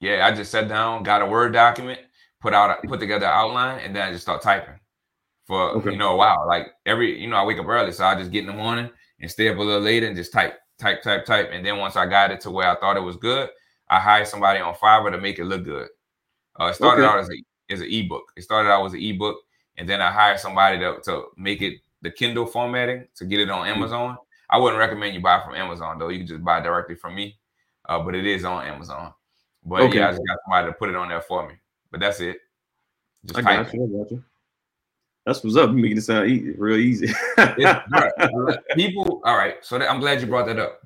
yeah, 0.00 0.26
I 0.26 0.32
just 0.34 0.50
sat 0.50 0.68
down, 0.68 1.02
got 1.02 1.22
a 1.22 1.26
Word 1.26 1.52
document, 1.52 2.00
put 2.40 2.54
out 2.54 2.86
put 2.86 3.00
together 3.00 3.26
an 3.26 3.32
outline, 3.32 3.80
and 3.80 3.94
then 3.94 4.08
I 4.08 4.12
just 4.12 4.22
start 4.24 4.42
typing 4.42 4.78
for 5.46 5.78
Okay. 5.78 5.90
you 5.90 5.96
know 5.96 6.12
a 6.12 6.16
while. 6.16 6.46
Like 6.46 6.68
every 6.86 7.20
you 7.20 7.28
know, 7.28 7.36
I 7.36 7.44
wake 7.44 7.58
up 7.58 7.68
early, 7.68 7.92
so 7.92 8.04
I 8.04 8.14
just 8.16 8.32
get 8.32 8.40
in 8.42 8.46
the 8.46 8.52
morning 8.52 8.90
and 9.20 9.30
stay 9.30 9.48
up 9.48 9.58
a 9.58 9.62
little 9.62 9.80
later 9.82 10.06
and 10.06 10.16
just 10.16 10.32
type, 10.32 10.58
type, 10.78 11.02
type, 11.02 11.24
type. 11.24 11.50
And 11.52 11.64
then 11.64 11.78
once 11.78 11.96
I 11.96 12.06
got 12.06 12.30
it 12.32 12.40
to 12.42 12.50
where 12.50 12.68
I 12.68 12.76
thought 12.80 12.96
it 12.96 13.00
was 13.00 13.16
good, 13.16 13.48
I 13.88 14.00
hired 14.00 14.28
somebody 14.28 14.60
on 14.60 14.74
Fiverr 14.74 15.12
to 15.12 15.20
make 15.20 15.38
it 15.38 15.44
look 15.44 15.64
good. 15.64 15.88
Uh, 16.60 16.66
it 16.66 16.74
started 16.74 17.04
Okay. 17.04 17.06
out 17.06 17.18
as 17.20 17.28
a 17.30 17.72
as 17.72 17.80
an 17.80 17.88
ebook. 17.90 18.24
It 18.36 18.42
started 18.42 18.70
out 18.70 18.84
as 18.86 18.94
an 18.94 19.00
ebook, 19.02 19.38
and 19.76 19.88
then 19.88 20.00
I 20.00 20.10
hired 20.10 20.40
somebody 20.40 20.78
to, 20.78 20.98
to 21.04 21.24
make 21.36 21.62
it 21.62 21.80
the 22.02 22.10
Kindle 22.10 22.46
formatting 22.46 23.08
to 23.16 23.24
get 23.24 23.40
it 23.40 23.50
on 23.50 23.66
Amazon. 23.66 24.16
I 24.50 24.58
wouldn't 24.58 24.78
recommend 24.78 25.14
you 25.14 25.20
buy 25.22 25.40
from 25.44 25.54
Amazon 25.54 25.98
though. 25.98 26.08
You 26.10 26.18
can 26.18 26.26
just 26.26 26.44
buy 26.44 26.60
directly 26.60 26.94
from 26.96 27.14
me, 27.14 27.38
uh, 27.88 27.98
but 28.00 28.14
it 28.14 28.26
is 28.26 28.44
on 28.44 28.66
Amazon. 28.66 29.12
But 29.64 29.82
Okay. 29.82 29.98
yeah, 29.98 30.08
I 30.08 30.10
just 30.12 30.22
got 30.26 30.38
somebody 30.44 30.66
to 30.68 30.72
put 30.74 30.90
it 30.90 30.96
on 30.96 31.08
there 31.08 31.22
for 31.22 31.48
me. 31.48 31.54
But 31.90 32.00
that's 32.00 32.20
it. 32.20 32.38
Just 33.24 33.38
I 33.38 33.42
type. 33.42 33.64
got 33.66 33.74
you. 33.74 33.84
I 33.84 34.02
got 34.02 34.10
you. 34.10 34.24
That's 35.24 35.42
what's 35.42 35.56
up. 35.56 35.70
Making 35.70 35.96
it 35.96 36.02
sound 36.02 36.28
e- 36.28 36.50
real 36.58 36.76
easy. 36.76 37.06
People, 38.74 39.22
all 39.24 39.36
right. 39.36 39.56
So 39.62 39.78
that, 39.78 39.90
I'm 39.90 40.00
glad 40.00 40.20
you 40.20 40.26
brought 40.26 40.46
that 40.46 40.58
up. 40.58 40.80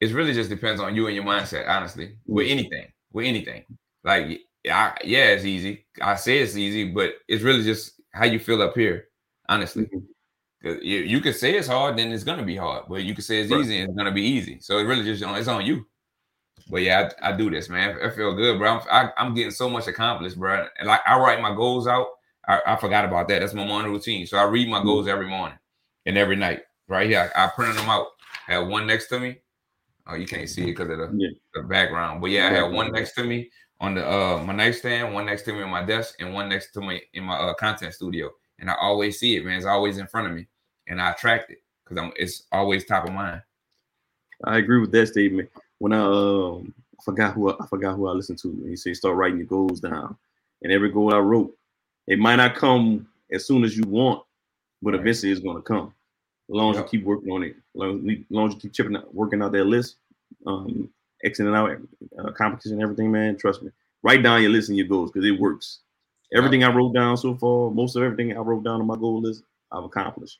It 0.00 0.12
really 0.12 0.34
just 0.34 0.50
depends 0.50 0.80
on 0.80 0.94
you 0.94 1.06
and 1.06 1.16
your 1.16 1.24
mindset, 1.24 1.66
honestly. 1.68 2.16
With 2.26 2.46
anything, 2.48 2.86
with 3.12 3.24
anything, 3.26 3.64
like 4.04 4.40
I, 4.70 4.98
yeah, 5.04 5.26
it's 5.28 5.44
easy. 5.44 5.86
I 6.02 6.14
say 6.16 6.38
it's 6.38 6.56
easy, 6.56 6.90
but 6.92 7.14
it's 7.28 7.42
really 7.42 7.62
just 7.64 8.00
how 8.12 8.24
you 8.24 8.38
feel 8.38 8.62
up 8.62 8.74
here, 8.74 9.08
honestly. 9.48 9.84
Mm-hmm. 9.84 9.98
'Cause 10.62 10.78
You, 10.82 10.98
you 11.00 11.20
could 11.20 11.36
say 11.36 11.56
it's 11.56 11.68
hard, 11.68 11.96
then 11.96 12.10
it's 12.12 12.24
gonna 12.24 12.42
be 12.44 12.56
hard. 12.56 12.86
But 12.88 13.04
you 13.04 13.14
could 13.14 13.24
say 13.24 13.40
it's 13.40 13.50
Right. 13.52 13.60
easy, 13.60 13.78
and 13.78 13.90
it's 13.90 13.96
gonna 13.96 14.12
be 14.12 14.22
easy. 14.24 14.58
So 14.60 14.78
it 14.78 14.82
really 14.84 15.04
just 15.04 15.22
on 15.22 15.36
it's 15.36 15.46
on 15.48 15.64
you. 15.64 15.86
But 16.70 16.82
yeah, 16.82 17.10
I, 17.22 17.30
I 17.30 17.36
do 17.36 17.48
this, 17.50 17.68
man. 17.68 17.96
I 18.02 18.10
feel 18.10 18.34
good, 18.34 18.58
bro. 18.58 18.78
I'm, 18.78 18.82
I, 18.90 19.12
I'm 19.16 19.34
getting 19.34 19.52
so 19.52 19.70
much 19.70 19.86
accomplished, 19.86 20.36
bro. 20.38 20.66
And 20.78 20.88
like 20.88 21.00
I 21.06 21.18
write 21.18 21.40
my 21.40 21.54
goals 21.54 21.86
out. 21.86 22.08
I, 22.48 22.60
I 22.66 22.76
forgot 22.76 23.04
about 23.04 23.28
that. 23.28 23.38
That's 23.40 23.54
my 23.54 23.64
morning 23.66 23.92
routine. 23.92 24.26
So 24.26 24.36
I 24.38 24.44
read 24.44 24.68
my 24.68 24.78
mm-hmm. 24.78 24.86
goals 24.86 25.06
every 25.08 25.26
morning 25.28 25.58
and 26.06 26.18
every 26.18 26.36
night. 26.36 26.62
Right 26.88 27.08
here, 27.08 27.30
I, 27.36 27.44
I 27.44 27.48
printed 27.48 27.76
them 27.76 27.88
out. 27.88 28.08
I 28.48 28.54
had 28.54 28.66
one 28.68 28.86
next 28.86 29.08
to 29.08 29.20
me. 29.20 29.38
Oh, 30.06 30.14
you 30.14 30.26
can't 30.26 30.48
see 30.48 30.62
it 30.62 30.66
because 30.66 30.88
of 30.90 30.98
the, 30.98 31.10
Yeah. 31.16 31.28
the 31.54 31.62
background. 31.62 32.20
But 32.22 32.30
yeah, 32.30 32.48
I 32.48 32.50
had 32.50 32.72
one 32.72 32.90
next 32.92 33.12
to 33.12 33.24
me 33.24 33.50
on 33.80 33.94
the 33.94 34.08
uh 34.08 34.42
my 34.44 34.52
nightstand, 34.52 35.14
one 35.14 35.26
next 35.26 35.42
to 35.42 35.52
me 35.52 35.62
on 35.62 35.70
my 35.70 35.84
desk, 35.84 36.16
and 36.20 36.34
one 36.34 36.48
next 36.48 36.72
to 36.72 36.80
me 36.80 37.02
in 37.14 37.24
my 37.24 37.36
uh, 37.36 37.54
content 37.54 37.94
studio. 37.94 38.30
And 38.58 38.68
I 38.70 38.74
always 38.80 39.18
see 39.20 39.36
it, 39.36 39.44
man. 39.44 39.56
It's 39.56 39.66
always 39.66 39.98
in 39.98 40.06
front 40.08 40.26
of 40.28 40.34
me, 40.34 40.46
and 40.88 41.00
I 41.00 41.10
attract 41.12 41.50
it 41.50 41.62
because 41.84 42.02
I'm. 42.02 42.12
It's 42.16 42.44
always 42.52 42.84
top 42.84 43.06
of 43.06 43.12
mind. 43.12 43.42
I 44.44 44.58
agree 44.58 44.80
with 44.80 44.92
that 44.92 45.08
statement. 45.08 45.48
When 45.78 45.92
I 45.92 46.00
um 46.00 46.74
I 46.98 47.02
forgot 47.04 47.34
who 47.34 47.50
I, 47.50 47.56
I 47.62 47.66
forgot 47.66 47.94
who 47.96 48.08
I 48.08 48.12
listened 48.12 48.38
to. 48.40 48.64
He 48.68 48.76
said 48.76 48.96
start 48.96 49.16
writing 49.16 49.38
your 49.38 49.46
goals 49.46 49.80
down. 49.80 50.16
And 50.62 50.72
every 50.72 50.90
goal 50.90 51.14
I 51.14 51.18
wrote, 51.18 51.56
it 52.08 52.18
might 52.18 52.36
not 52.36 52.56
come 52.56 53.06
as 53.30 53.46
soon 53.46 53.62
as 53.64 53.76
you 53.76 53.84
want, 53.84 54.24
but 54.82 54.92
Right. 54.92 55.00
eventually 55.00 55.30
it's 55.30 55.40
gonna 55.40 55.62
come. 55.62 55.94
As 56.48 56.54
long 56.54 56.70
as 56.70 56.76
Yep. 56.76 56.84
you 56.86 56.98
keep 56.98 57.06
working 57.06 57.30
on 57.30 57.42
it, 57.44 57.56
long 57.74 58.08
as, 58.10 58.16
as 58.16 58.24
long 58.30 58.48
as 58.48 58.54
you 58.54 58.60
keep 58.60 58.72
chipping 58.72 58.96
out, 58.96 59.14
working 59.14 59.42
out 59.42 59.52
that 59.52 59.64
list, 59.64 59.96
um, 60.46 60.90
exiting 61.24 61.54
out 61.54 61.70
uh, 62.18 62.32
competition, 62.32 62.82
everything, 62.82 63.10
man. 63.10 63.36
Trust 63.36 63.62
me. 63.62 63.70
Write 64.02 64.22
down 64.22 64.42
your 64.42 64.50
list 64.50 64.68
and 64.68 64.78
your 64.78 64.86
goals 64.86 65.10
because 65.10 65.28
it 65.28 65.40
works. 65.40 65.80
Everything 66.34 66.62
I 66.62 66.72
wrote 66.72 66.94
down 66.94 67.16
so 67.16 67.34
far, 67.36 67.70
most 67.70 67.96
of 67.96 68.02
everything 68.02 68.36
I 68.36 68.40
wrote 68.40 68.64
down 68.64 68.80
on 68.80 68.86
my 68.86 68.96
goal 68.96 69.20
list, 69.20 69.42
I've 69.72 69.84
accomplished. 69.84 70.38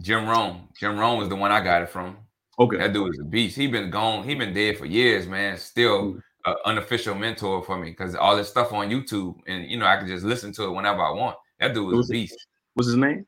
Jim 0.00 0.26
Rohn. 0.26 0.68
Jim 0.78 0.98
Rohn 0.98 1.18
was 1.18 1.28
the 1.28 1.36
one 1.36 1.52
I 1.52 1.62
got 1.62 1.82
it 1.82 1.90
from. 1.90 2.16
Okay. 2.58 2.78
That 2.78 2.92
dude 2.92 3.14
is 3.14 3.20
a 3.20 3.24
beast. 3.24 3.56
He 3.56 3.66
been 3.66 3.90
gone. 3.90 4.24
He 4.24 4.34
been 4.34 4.54
dead 4.54 4.78
for 4.78 4.86
years, 4.86 5.26
man. 5.26 5.56
Still 5.58 6.14
Mm. 6.14 6.22
an 6.46 6.54
unofficial 6.64 7.14
mentor 7.14 7.62
for 7.62 7.76
me 7.78 7.90
because 7.90 8.14
all 8.14 8.36
this 8.36 8.48
stuff 8.48 8.72
on 8.72 8.88
YouTube, 8.88 9.36
and 9.46 9.64
you 9.70 9.76
know 9.78 9.86
I 9.86 9.96
can 9.98 10.06
just 10.06 10.24
listen 10.24 10.52
to 10.54 10.64
it 10.64 10.70
whenever 10.70 11.02
I 11.02 11.10
want. 11.10 11.36
That 11.58 11.74
dude 11.74 11.94
was 11.94 12.08
a 12.08 12.12
beast. 12.12 12.46
What's 12.74 12.88
his 12.88 12.96
name? 12.96 13.26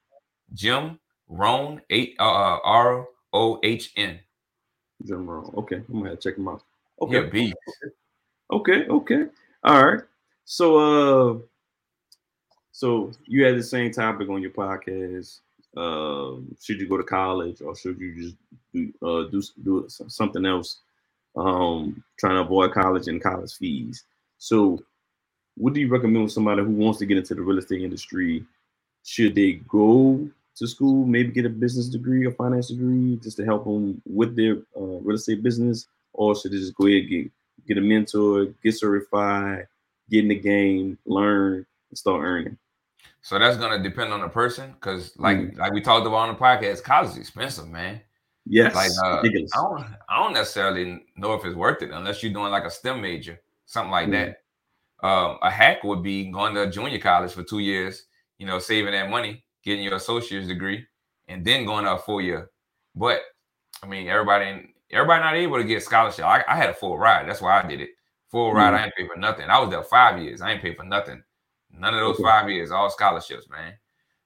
Jim 0.54 0.98
Rohn, 1.28 1.80
eight 1.90 2.16
uh 2.18 2.58
R 2.64 3.06
O 3.34 3.60
H 3.62 3.92
N. 3.96 4.18
Rohn. 5.08 5.52
Okay, 5.56 5.76
I'm 5.76 5.98
gonna 5.98 6.10
have 6.10 6.20
to 6.20 6.30
check 6.30 6.38
him 6.38 6.48
out. 6.48 6.62
Okay. 7.00 7.28
beast. 7.30 7.56
Okay, 8.50 8.86
okay. 8.86 9.26
All 9.64 9.84
right. 9.84 10.02
So 10.44 10.76
uh 10.76 11.38
so 12.72 13.12
you 13.26 13.44
had 13.44 13.56
the 13.56 13.62
same 13.62 13.90
topic 13.90 14.28
on 14.28 14.42
your 14.42 14.50
podcast. 14.50 15.40
Um, 15.76 16.54
should 16.60 16.80
you 16.80 16.88
go 16.88 16.98
to 16.98 17.02
college 17.02 17.62
or 17.62 17.74
should 17.74 17.98
you 17.98 18.14
just 18.14 18.36
do 18.74 18.92
uh 19.02 19.30
do 19.30 19.42
do 19.62 19.86
something 19.88 20.44
else? 20.44 20.80
Um, 21.34 22.04
trying 22.18 22.34
to 22.34 22.42
avoid 22.42 22.72
college 22.72 23.08
and 23.08 23.22
college 23.22 23.54
fees. 23.54 24.04
So 24.38 24.82
what 25.56 25.72
do 25.72 25.80
you 25.80 25.88
recommend 25.88 26.24
with 26.24 26.32
somebody 26.32 26.62
who 26.62 26.72
wants 26.72 26.98
to 26.98 27.06
get 27.06 27.16
into 27.16 27.34
the 27.34 27.42
real 27.42 27.58
estate 27.58 27.82
industry? 27.82 28.44
Should 29.04 29.34
they 29.34 29.52
go 29.68 30.28
to 30.56 30.66
school, 30.66 31.06
maybe 31.06 31.30
get 31.32 31.46
a 31.46 31.48
business 31.48 31.88
degree 31.88 32.26
or 32.26 32.32
finance 32.32 32.68
degree 32.68 33.16
just 33.22 33.36
to 33.38 33.44
help 33.44 33.64
them 33.64 34.00
with 34.06 34.36
their 34.36 34.58
uh, 34.76 35.00
real 35.00 35.16
estate 35.16 35.42
business, 35.42 35.86
or 36.12 36.34
should 36.36 36.52
they 36.52 36.58
just 36.58 36.74
go 36.74 36.86
ahead 36.86 37.02
and 37.02 37.10
get 37.10 37.30
get 37.68 37.78
a 37.78 37.80
mentor, 37.80 38.46
get 38.62 38.72
certified, 38.74 39.66
get 40.10 40.22
in 40.24 40.28
the 40.28 40.34
game, 40.34 40.98
learn, 41.06 41.64
and 41.90 41.98
start 41.98 42.22
earning. 42.22 42.58
So 43.22 43.38
that's 43.38 43.56
gonna 43.56 43.82
depend 43.82 44.12
on 44.12 44.20
the 44.20 44.28
person, 44.28 44.72
because 44.72 45.16
like 45.16 45.38
Mhm. 45.38 45.58
like 45.58 45.72
we 45.72 45.80
talked 45.80 46.06
about 46.06 46.16
on 46.16 46.34
the 46.34 46.40
podcast, 46.40 46.82
college 46.82 47.10
is 47.12 47.18
expensive, 47.18 47.68
man. 47.68 48.00
Yes, 48.46 48.74
Like 48.74 48.90
uh. 49.04 49.22
I 49.22 49.56
don't 49.56 49.84
I 50.08 50.22
don't 50.22 50.32
necessarily 50.34 51.04
know 51.16 51.34
if 51.34 51.44
it's 51.44 51.54
worth 51.54 51.82
it 51.82 51.90
unless 51.92 52.22
you're 52.22 52.32
doing 52.32 52.50
like 52.50 52.64
a 52.64 52.70
STEM 52.70 53.00
major, 53.00 53.40
something 53.66 53.92
like 53.92 54.08
Mhm. 54.08 54.12
that. 54.12 54.42
Um, 55.06 55.38
a 55.42 55.50
hack 55.50 55.82
would 55.84 56.02
be 56.02 56.30
going 56.30 56.54
to 56.54 56.70
junior 56.70 56.98
college 56.98 57.32
for 57.32 57.42
two 57.42 57.58
years, 57.60 58.06
you 58.38 58.46
know, 58.46 58.58
saving 58.58 58.92
that 58.92 59.10
money, 59.10 59.44
getting 59.64 59.84
your 59.84 59.94
associate's 59.96 60.48
degree, 60.48 60.86
and 61.28 61.44
then 61.44 61.64
going 61.64 61.84
to 61.84 61.92
a 61.94 61.98
full 61.98 62.20
year. 62.20 62.50
But 62.94 63.20
I 63.82 63.86
mean, 63.86 64.08
everybody 64.08 64.74
everybody 64.90 65.22
not 65.22 65.34
able 65.34 65.56
to 65.58 65.64
get 65.64 65.82
scholarship. 65.82 66.24
I, 66.24 66.44
I 66.48 66.56
had 66.56 66.70
a 66.70 66.74
full 66.74 66.98
ride. 66.98 67.28
That's 67.28 67.40
why 67.40 67.60
I 67.62 67.66
did 67.66 67.80
it. 67.80 67.90
Full 68.30 68.52
ride. 68.54 68.74
Mhm. 68.74 68.78
I 68.78 68.84
ain't 68.84 68.94
pay 68.96 69.06
for 69.06 69.16
nothing. 69.18 69.48
I 69.50 69.58
was 69.58 69.70
there 69.70 69.82
five 69.84 70.20
years. 70.22 70.40
I 70.42 70.52
ain't 70.52 70.62
pay 70.62 70.74
for 70.74 70.84
nothing. 70.84 71.22
None 71.70 71.94
of 71.94 72.00
those 72.00 72.20
five 72.20 72.48
years, 72.50 72.70
all 72.70 72.90
scholarships, 72.90 73.48
man. 73.48 73.74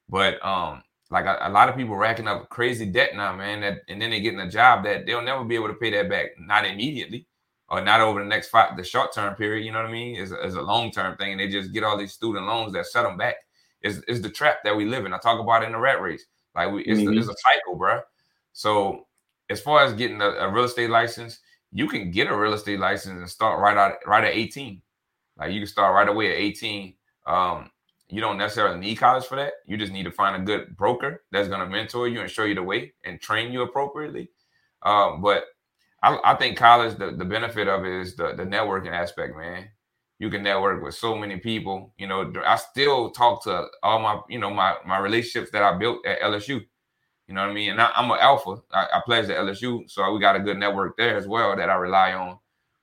But 0.08 0.44
um, 0.44 0.82
like 1.10 1.26
a, 1.26 1.38
a 1.42 1.50
lot 1.50 1.68
of 1.68 1.76
people 1.76 1.96
racking 1.96 2.28
up 2.28 2.48
crazy 2.48 2.86
debt 2.86 3.14
now, 3.14 3.34
man. 3.34 3.60
That 3.60 3.78
and 3.88 4.00
then 4.00 4.10
they 4.10 4.20
getting 4.20 4.40
a 4.40 4.50
job 4.50 4.84
that 4.84 5.06
they'll 5.06 5.22
never 5.22 5.44
be 5.44 5.54
able 5.54 5.68
to 5.68 5.74
pay 5.74 5.90
that 5.92 6.08
back, 6.08 6.30
not 6.38 6.66
immediately, 6.66 7.26
or 7.68 7.80
not 7.80 8.00
over 8.00 8.20
the 8.20 8.28
next 8.28 8.48
five, 8.48 8.76
the 8.76 8.84
short 8.84 9.12
term 9.14 9.34
period. 9.36 9.64
You 9.64 9.72
know 9.72 9.80
what 9.80 9.88
I 9.88 9.92
mean? 9.92 10.16
Is 10.16 10.32
is 10.32 10.54
a 10.56 10.62
long 10.62 10.90
term 10.90 11.16
thing, 11.16 11.32
and 11.32 11.40
they 11.40 11.48
just 11.48 11.72
get 11.72 11.84
all 11.84 11.96
these 11.96 12.12
student 12.12 12.46
loans 12.46 12.72
that 12.74 12.86
set 12.86 13.02
them 13.04 13.16
back. 13.16 13.36
Is 13.82 14.02
is 14.08 14.22
the 14.22 14.30
trap 14.30 14.58
that 14.64 14.76
we 14.76 14.84
live 14.84 15.06
in? 15.06 15.12
I 15.12 15.18
talk 15.18 15.40
about 15.40 15.62
it 15.62 15.66
in 15.66 15.72
the 15.72 15.78
rat 15.78 16.00
race. 16.00 16.24
Like 16.54 16.72
we, 16.72 16.82
it's, 16.84 17.00
the, 17.00 17.12
it's 17.12 17.28
a 17.28 17.34
cycle, 17.34 17.76
bro. 17.76 18.00
So 18.52 19.06
as 19.50 19.60
far 19.60 19.84
as 19.84 19.92
getting 19.92 20.20
a, 20.20 20.30
a 20.30 20.50
real 20.50 20.64
estate 20.64 20.90
license, 20.90 21.40
you 21.72 21.88
can 21.88 22.10
get 22.10 22.28
a 22.28 22.36
real 22.36 22.54
estate 22.54 22.80
license 22.80 23.18
and 23.18 23.28
start 23.28 23.60
right 23.60 23.76
out 23.76 23.96
right 24.06 24.24
at 24.24 24.34
18. 24.34 24.80
Like 25.38 25.52
you 25.52 25.60
can 25.60 25.66
start 25.66 25.94
right 25.94 26.08
away 26.08 26.32
at 26.32 26.38
18. 26.38 26.94
Um, 27.26 27.70
you 28.08 28.20
don't 28.20 28.38
necessarily 28.38 28.78
need 28.78 28.96
college 28.96 29.24
for 29.24 29.36
that. 29.36 29.54
You 29.66 29.76
just 29.76 29.92
need 29.92 30.04
to 30.04 30.12
find 30.12 30.36
a 30.36 30.44
good 30.44 30.76
broker 30.76 31.24
that's 31.32 31.48
going 31.48 31.60
to 31.60 31.66
mentor 31.66 32.08
you 32.08 32.20
and 32.20 32.30
show 32.30 32.44
you 32.44 32.54
the 32.54 32.62
way 32.62 32.94
and 33.04 33.20
train 33.20 33.52
you 33.52 33.62
appropriately. 33.62 34.30
Um, 34.82 35.20
but 35.20 35.44
I, 36.02 36.18
I 36.24 36.34
think 36.36 36.56
college, 36.56 36.96
the, 36.96 37.10
the 37.10 37.24
benefit 37.24 37.66
of 37.66 37.84
it 37.84 37.92
is 37.92 38.14
the, 38.14 38.34
the 38.34 38.44
networking 38.44 38.92
aspect, 38.92 39.36
man. 39.36 39.68
You 40.18 40.30
can 40.30 40.42
network 40.42 40.82
with 40.82 40.94
so 40.94 41.14
many 41.16 41.38
people. 41.38 41.92
You 41.98 42.06
know, 42.06 42.32
I 42.44 42.56
still 42.56 43.10
talk 43.10 43.44
to 43.44 43.66
all 43.82 43.98
my, 44.00 44.20
you 44.28 44.38
know, 44.38 44.50
my 44.50 44.76
my 44.86 44.98
relationships 44.98 45.50
that 45.52 45.62
I 45.62 45.76
built 45.76 46.06
at 46.06 46.20
LSU. 46.20 46.64
You 47.28 47.34
know 47.34 47.42
what 47.42 47.50
I 47.50 47.54
mean? 47.54 47.72
And 47.72 47.82
I, 47.82 47.90
I'm 47.94 48.10
an 48.10 48.18
alpha. 48.20 48.62
I, 48.72 48.86
I 48.94 49.02
pledged 49.04 49.30
at 49.30 49.38
LSU, 49.38 49.90
so 49.90 50.12
we 50.12 50.20
got 50.20 50.36
a 50.36 50.40
good 50.40 50.58
network 50.58 50.96
there 50.96 51.16
as 51.16 51.26
well 51.26 51.56
that 51.56 51.68
I 51.68 51.74
rely 51.74 52.12
on. 52.12 52.38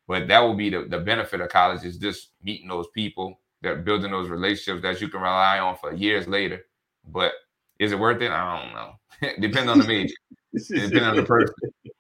But 0.08 0.28
that 0.28 0.40
will 0.40 0.54
be 0.54 0.70
the, 0.70 0.84
the 0.84 1.00
benefit 1.00 1.40
of 1.40 1.50
college 1.50 1.84
is 1.86 1.98
just 1.98 2.32
meeting 2.44 2.68
those 2.68 2.88
people, 2.94 3.40
that 3.62 3.86
building 3.86 4.12
those 4.12 4.30
relationships 4.30 4.82
that 4.82 5.00
you 5.00 5.08
can 5.08 5.22
rely 5.22 5.60
on 5.60 5.78
for 5.78 5.94
years 5.94 6.28
later. 6.28 6.66
But 7.08 7.32
is 7.80 7.94
it 7.94 8.00
worth 8.00 8.22
it? 8.22 8.32
I 8.32 8.62
don't 8.62 8.74
know. 8.74 9.40
Depends 9.40 9.72
on 9.72 9.80
the 9.80 9.88
major. 9.88 10.16
Depends 10.54 11.08
on 11.08 11.16
the 11.16 11.24
person 11.24 11.56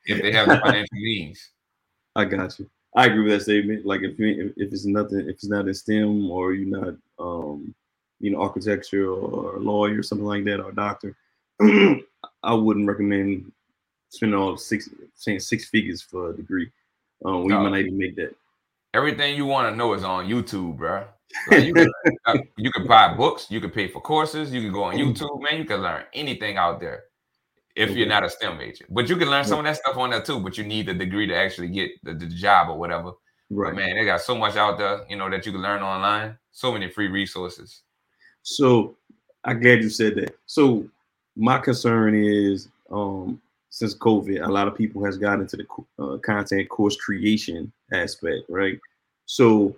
if 0.05 0.21
they 0.21 0.31
have 0.33 0.49
the 0.49 0.59
financial 0.59 0.97
means. 0.97 1.51
I 2.15 2.25
got 2.25 2.59
you. 2.59 2.69
I 2.95 3.07
agree 3.07 3.23
with 3.23 3.31
that 3.33 3.43
statement. 3.43 3.85
Like 3.85 4.01
if 4.01 4.19
you, 4.19 4.53
if 4.55 4.71
it's 4.71 4.85
nothing, 4.85 5.21
if 5.21 5.27
it's 5.27 5.47
not 5.47 5.67
in 5.67 5.73
STEM 5.73 6.29
or 6.29 6.53
you're 6.53 6.79
not, 6.79 6.95
um, 7.19 7.73
you 8.19 8.31
know, 8.31 8.41
architecture 8.41 9.09
or 9.09 9.59
lawyer 9.59 9.99
or 9.99 10.03
something 10.03 10.25
like 10.25 10.43
that 10.45 10.59
or 10.59 10.71
doctor, 10.71 11.15
I 11.61 12.53
wouldn't 12.53 12.87
recommend 12.87 13.51
spending 14.09 14.37
all 14.37 14.57
six 14.57 14.89
saying 15.15 15.39
six 15.39 15.65
figures 15.65 16.01
for 16.01 16.29
a 16.29 16.35
degree. 16.35 16.71
Um, 17.25 17.43
we 17.43 17.49
No. 17.49 17.61
might 17.61 17.69
not 17.69 17.79
even 17.79 17.97
make 17.97 18.15
that. 18.17 18.35
Everything 18.93 19.35
you 19.35 19.45
want 19.45 19.71
to 19.71 19.75
know 19.75 19.93
is 19.93 20.03
on 20.03 20.27
YouTube, 20.27 20.77
bro. 20.77 21.05
Like, 21.47 21.63
you, 21.65 21.73
can, 21.73 21.91
uh, 22.25 22.37
you 22.57 22.71
can 22.71 22.85
buy 22.85 23.15
books, 23.15 23.47
you 23.49 23.59
can 23.59 23.71
pay 23.71 23.87
for 23.87 24.01
courses, 24.01 24.53
you 24.53 24.61
can 24.61 24.71
go 24.71 24.83
on 24.83 24.95
YouTube, 24.95 25.41
man. 25.41 25.57
You 25.57 25.65
can 25.65 25.81
learn 25.81 26.03
anything 26.13 26.57
out 26.57 26.79
there 26.79 27.05
if 27.75 27.89
Okay. 27.89 27.99
you're 27.99 28.07
not 28.07 28.23
a 28.23 28.29
STEM 28.29 28.57
major. 28.57 28.85
But 28.89 29.09
you 29.09 29.15
can 29.15 29.29
learn 29.29 29.45
some 29.45 29.59
of 29.59 29.65
that 29.65 29.77
stuff 29.77 29.97
on 29.97 30.11
there 30.11 30.21
too. 30.21 30.39
But 30.39 30.57
you 30.57 30.63
need 30.63 30.85
the 30.85 30.93
degree 30.93 31.27
to 31.27 31.35
actually 31.35 31.69
get 31.69 31.91
the, 32.03 32.13
the 32.13 32.27
job 32.27 32.69
or 32.69 32.77
whatever. 32.77 33.13
Right. 33.49 33.73
But 33.73 33.75
man, 33.75 33.95
they 33.95 34.05
got 34.05 34.21
so 34.21 34.35
much 34.35 34.55
out 34.55 34.77
there, 34.77 35.05
you 35.09 35.15
know, 35.15 35.29
that 35.29 35.45
you 35.45 35.51
can 35.51 35.61
learn 35.61 35.81
online. 35.81 36.37
So 36.51 36.71
many 36.71 36.89
free 36.89 37.07
resources. 37.07 37.81
So 38.43 38.95
I'm 39.43 39.59
glad 39.59 39.81
you 39.81 39.89
said 39.89 40.15
that. 40.15 40.35
So 40.45 40.87
my 41.35 41.57
concern 41.57 42.15
is 42.15 42.69
um 42.91 43.41
since 43.69 43.95
COVID, 43.95 44.45
a 44.45 44.51
lot 44.51 44.67
of 44.67 44.77
people 44.77 45.03
has 45.03 45.17
gotten 45.17 45.41
into 45.41 45.57
the 45.57 45.65
uh, 45.97 46.17
content 46.19 46.69
course 46.69 46.95
creation 46.95 47.71
aspect, 47.91 48.43
right? 48.47 48.79
So 49.25 49.75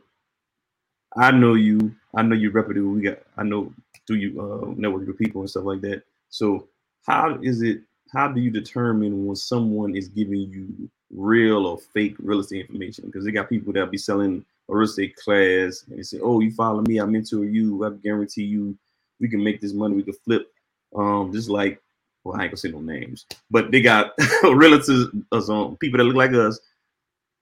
I 1.16 1.32
know 1.32 1.54
you, 1.54 1.96
I 2.14 2.22
know 2.22 2.36
you 2.36 2.52
reputable. 2.52 2.90
We 2.92 3.04
got, 3.04 3.20
I 3.38 3.44
know 3.44 3.72
through 4.06 4.18
you 4.18 4.42
uh, 4.42 4.74
network 4.76 5.08
with 5.08 5.18
people 5.18 5.40
and 5.40 5.50
stuff 5.50 5.64
like 5.64 5.80
that. 5.80 6.04
So 6.28 6.68
how 7.06 7.38
is 7.42 7.62
it? 7.62 7.82
How 8.12 8.28
do 8.30 8.40
you 8.42 8.52
determine 8.52 9.26
when 9.26 9.36
someone 9.36 9.96
is 9.96 10.08
giving 10.08 10.42
you 10.52 10.90
real 11.12 11.66
or 11.66 11.78
fake 11.78 12.16
real 12.20 12.40
estate 12.40 12.62
information? 12.62 13.06
Because 13.06 13.26
they 13.26 13.32
got 13.32 13.50
people 13.50 13.74
that 13.74 13.92
be 13.92 13.98
selling 13.98 14.46
a 14.70 14.76
real 14.76 14.86
estate 14.86 15.16
class 15.16 15.84
and 15.88 15.98
they 15.98 16.04
say, 16.04 16.20
"Oh, 16.22 16.40
you 16.40 16.52
follow 16.52 16.82
me, 16.82 17.00
I 17.00 17.06
mentor 17.06 17.46
you, 17.46 17.86
I 17.86 17.92
guarantee 18.04 18.44
you, 18.44 18.78
we 19.20 19.30
can 19.30 19.44
make 19.44 19.62
this 19.62 19.74
money, 19.74 19.96
we 19.96 20.04
can 20.04 20.14
flip." 20.14 20.52
Um, 20.96 21.32
just 21.34 21.50
like, 21.50 21.82
well, 22.24 22.38
I 22.38 22.44
ain't 22.44 22.52
gonna 22.52 22.58
say 22.58 22.72
no 22.72 22.80
names, 22.82 23.26
but 23.52 23.72
they 23.72 23.82
got 23.82 24.14
relatives, 24.44 25.08
us 25.32 25.50
on 25.50 25.78
people 25.78 25.98
that 25.98 26.06
look 26.06 26.16
like 26.16 26.34
us, 26.34 26.60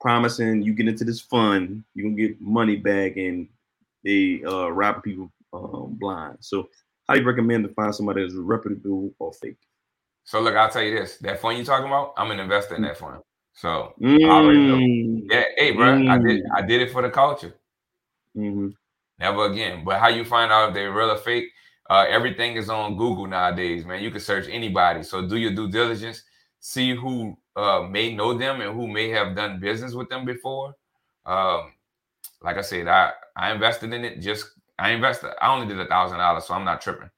promising 0.01 0.61
you 0.63 0.73
get 0.73 0.87
into 0.87 1.05
this 1.05 1.21
fund, 1.21 1.83
you 1.95 2.03
gonna 2.03 2.15
get 2.15 2.41
money 2.41 2.75
back, 2.75 3.17
and 3.17 3.47
they 4.03 4.43
uh 4.45 4.67
rob 4.69 5.03
people 5.03 5.31
um, 5.53 5.97
blind. 5.99 6.37
So, 6.41 6.69
how 7.07 7.15
do 7.15 7.21
you 7.21 7.27
recommend 7.27 7.67
to 7.67 7.73
find 7.73 7.93
somebody 7.93 8.21
that's 8.21 8.35
reputable 8.35 9.13
or 9.19 9.33
fake? 9.33 9.57
So 10.23 10.39
look, 10.41 10.55
I'll 10.55 10.69
tell 10.69 10.83
you 10.83 10.97
this: 10.97 11.17
that 11.17 11.39
fund 11.41 11.57
you 11.57 11.65
talking 11.65 11.87
about, 11.87 12.13
I'm 12.17 12.31
an 12.31 12.39
investor 12.39 12.75
in 12.75 12.81
that 12.83 12.97
fund. 12.97 13.21
So 13.53 13.93
I 13.99 14.29
already 14.29 14.59
know. 14.59 14.75
Mm. 14.75 15.27
Yeah, 15.29 15.43
hey, 15.57 15.71
bro, 15.71 16.07
I 16.09 16.17
did 16.17 16.43
Mm. 16.43 16.51
I 16.55 16.61
did 16.61 16.81
it 16.81 16.91
for 16.91 17.01
the 17.01 17.09
culture. 17.09 17.53
Mhm. 18.35 18.73
Never 19.19 19.45
again. 19.45 19.83
But 19.83 19.99
how 19.99 20.07
you 20.07 20.25
find 20.25 20.51
out 20.51 20.69
if 20.69 20.73
they're 20.73 20.91
real 20.91 21.11
or 21.11 21.17
fake? 21.17 21.49
Uh, 21.89 22.05
everything 22.09 22.55
is 22.55 22.69
on 22.69 22.97
Google 22.97 23.27
nowadays, 23.27 23.85
man. 23.85 24.01
You 24.01 24.09
can 24.09 24.21
search 24.21 24.47
anybody. 24.49 25.03
So 25.03 25.27
do 25.27 25.37
your 25.37 25.53
due 25.53 25.69
diligence. 25.69 26.23
See 26.59 26.95
who 26.95 27.37
uh, 27.55 27.81
may 27.89 28.15
know 28.15 28.33
them 28.35 28.61
and 28.61 28.73
who 28.73 28.87
may 28.87 29.09
have 29.09 29.35
done 29.35 29.59
business 29.59 29.93
with 29.93 30.09
them 30.09 30.25
before. 30.25 30.73
Um, 31.25 31.73
like 32.41 32.57
I 32.57 32.61
said, 32.61 32.87
I 32.87 33.11
I 33.35 33.51
invested 33.51 33.93
in 33.93 34.05
it. 34.05 34.19
Just 34.19 34.51
I 34.83 34.91
invested. 34.91 35.31
I 35.41 35.53
only 35.53 35.67
did 35.67 35.79
a 35.79 35.87
thousand 35.87 36.19
dollars, 36.19 36.45
so 36.45 36.53
I'm 36.55 36.65
not 36.65 36.81
tripping. 36.81 37.09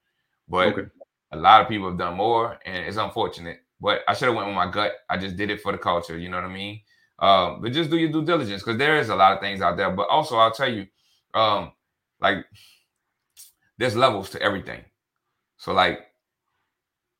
But 0.48 0.70
Okay. 0.70 0.88
a 1.32 1.38
lot 1.38 1.62
of 1.62 1.68
people 1.68 1.90
have 1.90 2.00
done 2.00 2.16
more, 2.18 2.60
and 2.66 2.86
it's 2.86 2.98
unfortunate. 2.98 3.62
But 3.82 4.02
I 4.08 4.14
should 4.14 4.28
have 4.28 4.36
went 4.36 4.48
with 4.48 4.56
my 4.56 4.72
gut. 4.72 4.94
I 5.10 5.18
just 5.18 5.38
did 5.38 5.50
it 5.50 5.62
for 5.62 5.72
the 5.72 5.80
culture. 5.80 6.18
You 6.18 6.30
know 6.30 6.38
what 6.38 6.46
I 6.50 6.54
mean? 6.54 6.82
Um, 7.20 7.62
but 7.62 7.74
just 7.74 7.90
do 7.90 7.98
your 7.98 8.12
due 8.12 8.26
diligence 8.26 8.64
because 8.64 8.78
there 8.78 8.98
is 9.00 9.10
a 9.10 9.16
lot 9.16 9.34
of 9.34 9.42
things 9.42 9.62
out 9.62 9.78
there. 9.78 9.92
But 9.92 10.10
also, 10.10 10.38
I'll 10.38 10.52
tell 10.52 10.72
you, 10.72 10.88
um, 11.34 11.74
like 12.22 12.46
there's 13.78 13.96
levels 13.96 14.30
to 14.32 14.42
everything. 14.42 14.84
So 15.58 15.74
like 15.74 16.02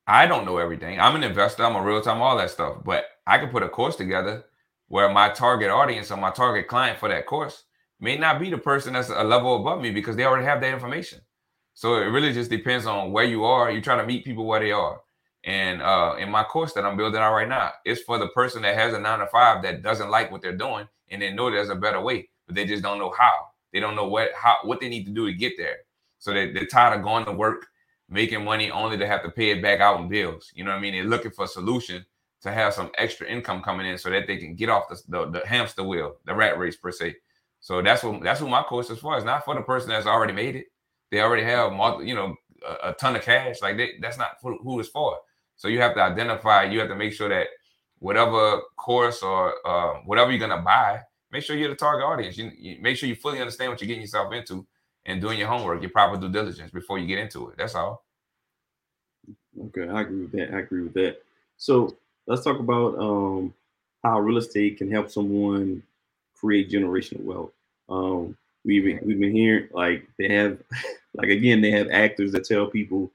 I 0.08 0.26
don't 0.26 0.46
know 0.46 0.58
everything. 0.58 1.00
I'm 1.00 1.16
an 1.16 1.24
investor, 1.24 1.64
I'm 1.64 1.76
a 1.76 1.82
real 1.82 2.02
time, 2.02 2.22
all 2.22 2.36
that 2.38 2.50
stuff. 2.50 2.78
But 2.84 3.06
I 3.26 3.38
can 3.38 3.50
put 3.50 3.64
a 3.64 3.68
course 3.70 3.96
together 3.96 4.44
where 4.88 5.10
my 5.10 5.30
target 5.30 5.70
audience 5.70 6.10
or 6.12 6.18
my 6.18 6.30
target 6.30 6.68
client 6.68 6.98
for 6.98 7.08
that 7.10 7.26
course 7.26 7.64
may 8.00 8.16
not 8.16 8.40
be 8.40 8.50
the 8.50 8.58
person 8.58 8.92
that's 8.92 9.10
a 9.10 9.24
level 9.24 9.56
above 9.56 9.80
me 9.80 9.90
because 9.90 10.16
they 10.16 10.24
already 10.24 10.44
have 10.44 10.60
that 10.60 10.72
information. 10.72 11.20
So 11.74 11.96
it 11.96 12.06
really 12.06 12.32
just 12.32 12.50
depends 12.50 12.86
on 12.86 13.12
where 13.12 13.24
you 13.24 13.44
are. 13.44 13.70
You 13.70 13.80
try 13.80 13.96
to 13.96 14.06
meet 14.06 14.24
people 14.24 14.46
where 14.46 14.60
they 14.60 14.72
are. 14.72 15.00
And 15.44 15.80
uh, 15.80 16.16
in 16.18 16.30
my 16.30 16.42
course 16.42 16.72
that 16.72 16.84
I'm 16.84 16.96
building 16.96 17.20
out 17.20 17.34
right 17.34 17.48
now, 17.48 17.72
it's 17.84 18.02
for 18.02 18.18
the 18.18 18.28
person 18.28 18.62
that 18.62 18.76
has 18.76 18.94
a 18.94 19.00
nine 19.00 19.20
to 19.20 19.26
five 19.26 19.62
that 19.62 19.82
doesn't 19.82 20.10
like 20.10 20.32
what 20.32 20.42
they're 20.42 20.56
doing 20.56 20.88
and 21.08 21.22
they 21.22 21.32
know 21.32 21.50
there's 21.50 21.68
a 21.68 21.74
better 21.74 22.00
way, 22.00 22.28
but 22.46 22.56
they 22.56 22.64
just 22.64 22.82
don't 22.82 22.98
know 22.98 23.12
how. 23.16 23.48
They 23.72 23.80
don't 23.80 23.94
know 23.94 24.08
what 24.08 24.30
how 24.34 24.56
what 24.64 24.80
they 24.80 24.88
need 24.88 25.04
to 25.04 25.12
do 25.12 25.26
to 25.26 25.34
get 25.34 25.52
there. 25.56 25.76
So 26.18 26.32
they, 26.32 26.50
they're 26.50 26.66
tired 26.66 26.98
of 26.98 27.04
going 27.04 27.26
to 27.26 27.32
work, 27.32 27.66
making 28.08 28.42
money 28.44 28.70
only 28.70 28.96
to 28.96 29.06
have 29.06 29.22
to 29.22 29.30
pay 29.30 29.50
it 29.50 29.62
back 29.62 29.80
out 29.80 30.00
in 30.00 30.08
bills. 30.08 30.50
You 30.54 30.64
know 30.64 30.70
what 30.70 30.78
I 30.78 30.80
mean? 30.80 30.94
They're 30.94 31.04
looking 31.04 31.30
for 31.30 31.44
a 31.44 31.48
solution 31.48 32.04
to 32.42 32.52
have 32.52 32.74
some 32.74 32.90
extra 32.96 33.28
income 33.28 33.62
coming 33.62 33.86
in 33.86 33.98
so 33.98 34.10
that 34.10 34.26
they 34.26 34.38
can 34.38 34.54
get 34.54 34.68
off 34.68 34.88
the, 34.88 35.00
the, 35.08 35.40
the 35.40 35.46
hamster 35.46 35.82
wheel, 35.84 36.16
the 36.24 36.34
rat 36.34 36.58
race 36.58 36.76
per 36.76 36.90
se. 36.90 37.16
So 37.66 37.82
that's 37.82 38.04
what 38.04 38.22
that's 38.22 38.40
what 38.40 38.48
my 38.48 38.62
course 38.62 38.90
is 38.90 39.00
for. 39.00 39.16
It's 39.16 39.26
not 39.26 39.44
for 39.44 39.56
the 39.56 39.60
person 39.60 39.88
that's 39.88 40.06
already 40.06 40.32
made 40.32 40.54
it. 40.54 40.66
They 41.10 41.20
already 41.20 41.42
have 41.42 41.72
you 42.00 42.14
know 42.14 42.36
a, 42.64 42.90
a 42.90 42.92
ton 42.92 43.16
of 43.16 43.22
cash. 43.22 43.60
Like 43.60 43.76
they, 43.76 43.94
that's 44.00 44.18
not 44.18 44.40
for 44.40 44.56
who 44.62 44.78
it's 44.78 44.88
for. 44.88 45.18
So 45.56 45.66
you 45.66 45.80
have 45.80 45.94
to 45.94 46.00
identify. 46.00 46.62
You 46.62 46.78
have 46.78 46.88
to 46.90 46.94
make 46.94 47.12
sure 47.12 47.28
that 47.28 47.48
whatever 47.98 48.60
course 48.76 49.20
or 49.20 49.54
uh, 49.66 49.94
whatever 50.04 50.30
you're 50.30 50.38
gonna 50.38 50.62
buy, 50.62 51.00
make 51.32 51.42
sure 51.42 51.56
you're 51.56 51.70
the 51.70 51.74
target 51.74 52.06
audience. 52.06 52.38
You, 52.38 52.52
you 52.56 52.76
make 52.80 52.96
sure 52.98 53.08
you 53.08 53.16
fully 53.16 53.40
understand 53.40 53.72
what 53.72 53.80
you're 53.80 53.88
getting 53.88 54.02
yourself 54.02 54.32
into 54.32 54.64
and 55.04 55.20
doing 55.20 55.36
your 55.36 55.48
homework, 55.48 55.82
your 55.82 55.90
proper 55.90 56.20
due 56.20 56.30
diligence 56.30 56.70
before 56.70 57.00
you 57.00 57.08
get 57.08 57.18
into 57.18 57.48
it. 57.48 57.56
That's 57.58 57.74
all. 57.74 58.04
Okay, 59.60 59.88
I 59.88 60.02
agree 60.02 60.20
with 60.20 60.32
that. 60.32 60.54
I 60.54 60.60
agree 60.60 60.82
with 60.82 60.94
that. 60.94 61.20
So 61.56 61.96
let's 62.28 62.44
talk 62.44 62.60
about 62.60 62.96
um, 63.00 63.52
how 64.04 64.20
real 64.20 64.36
estate 64.36 64.78
can 64.78 64.88
help 64.88 65.10
someone 65.10 65.82
create 66.38 66.70
generational 66.70 67.24
wealth. 67.24 67.50
Um, 67.88 68.36
we've 68.64 68.84
been, 68.84 69.00
we've 69.04 69.20
been 69.20 69.34
hearing 69.34 69.68
like 69.72 70.08
they 70.18 70.28
have, 70.34 70.58
like 71.14 71.28
again, 71.28 71.60
they 71.60 71.70
have 71.70 71.88
actors 71.90 72.32
that 72.32 72.44
tell 72.44 72.66
people 72.66 73.12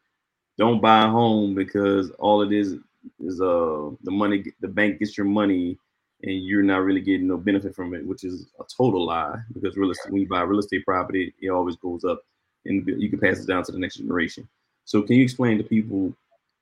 don't 0.57 0.81
buy 0.81 1.05
a 1.05 1.09
home 1.09 1.55
because 1.55 2.11
all 2.19 2.41
it 2.41 2.51
is 2.51 2.75
is 3.19 3.41
uh 3.41 3.89
the 4.03 4.11
money 4.11 4.43
the 4.59 4.67
bank 4.67 4.99
gets 4.99 5.17
your 5.17 5.25
money 5.25 5.75
and 6.23 6.45
you're 6.45 6.61
not 6.61 6.83
really 6.83 7.01
getting 7.01 7.27
no 7.27 7.37
benefit 7.37 7.75
from 7.75 7.93
it, 7.95 8.05
which 8.05 8.23
is 8.23 8.47
a 8.59 8.63
total 8.77 9.05
lie 9.05 9.37
because 9.53 9.75
real 9.75 9.91
estate 9.91 10.11
when 10.11 10.21
you 10.21 10.27
buy 10.27 10.41
real 10.41 10.59
estate 10.59 10.85
property, 10.85 11.33
it 11.41 11.49
always 11.49 11.75
goes 11.77 12.03
up 12.03 12.21
and 12.65 12.87
you 12.87 13.09
can 13.09 13.19
pass 13.19 13.39
it 13.39 13.47
down 13.47 13.63
to 13.63 13.71
the 13.71 13.79
next 13.79 13.95
generation. 13.95 14.47
So 14.85 15.01
can 15.01 15.15
you 15.15 15.23
explain 15.23 15.57
to 15.57 15.63
people 15.63 16.15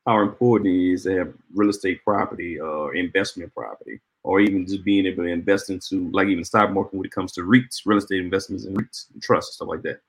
how 0.09 0.21
important 0.21 0.73
it 0.73 0.91
is 0.93 1.03
to 1.03 1.15
have 1.15 1.33
real 1.53 1.69
estate 1.69 2.03
property 2.03 2.59
or 2.59 2.95
investment 2.95 3.53
property, 3.53 3.99
or 4.23 4.39
even 4.39 4.65
just 4.65 4.83
being 4.83 5.05
able 5.05 5.23
to 5.23 5.29
invest 5.29 5.69
into 5.69 6.09
like 6.11 6.27
even 6.27 6.43
stock 6.43 6.71
market 6.71 6.95
when 6.95 7.05
it 7.05 7.11
comes 7.11 7.31
to 7.33 7.41
REITs, 7.41 7.81
real 7.85 7.99
estate 7.99 8.19
investments 8.19 8.65
and 8.65 8.75
REITs, 8.75 9.13
and 9.13 9.21
trusts, 9.21 9.55
stuff 9.55 9.67
like 9.67 9.83
that. 9.83 10.01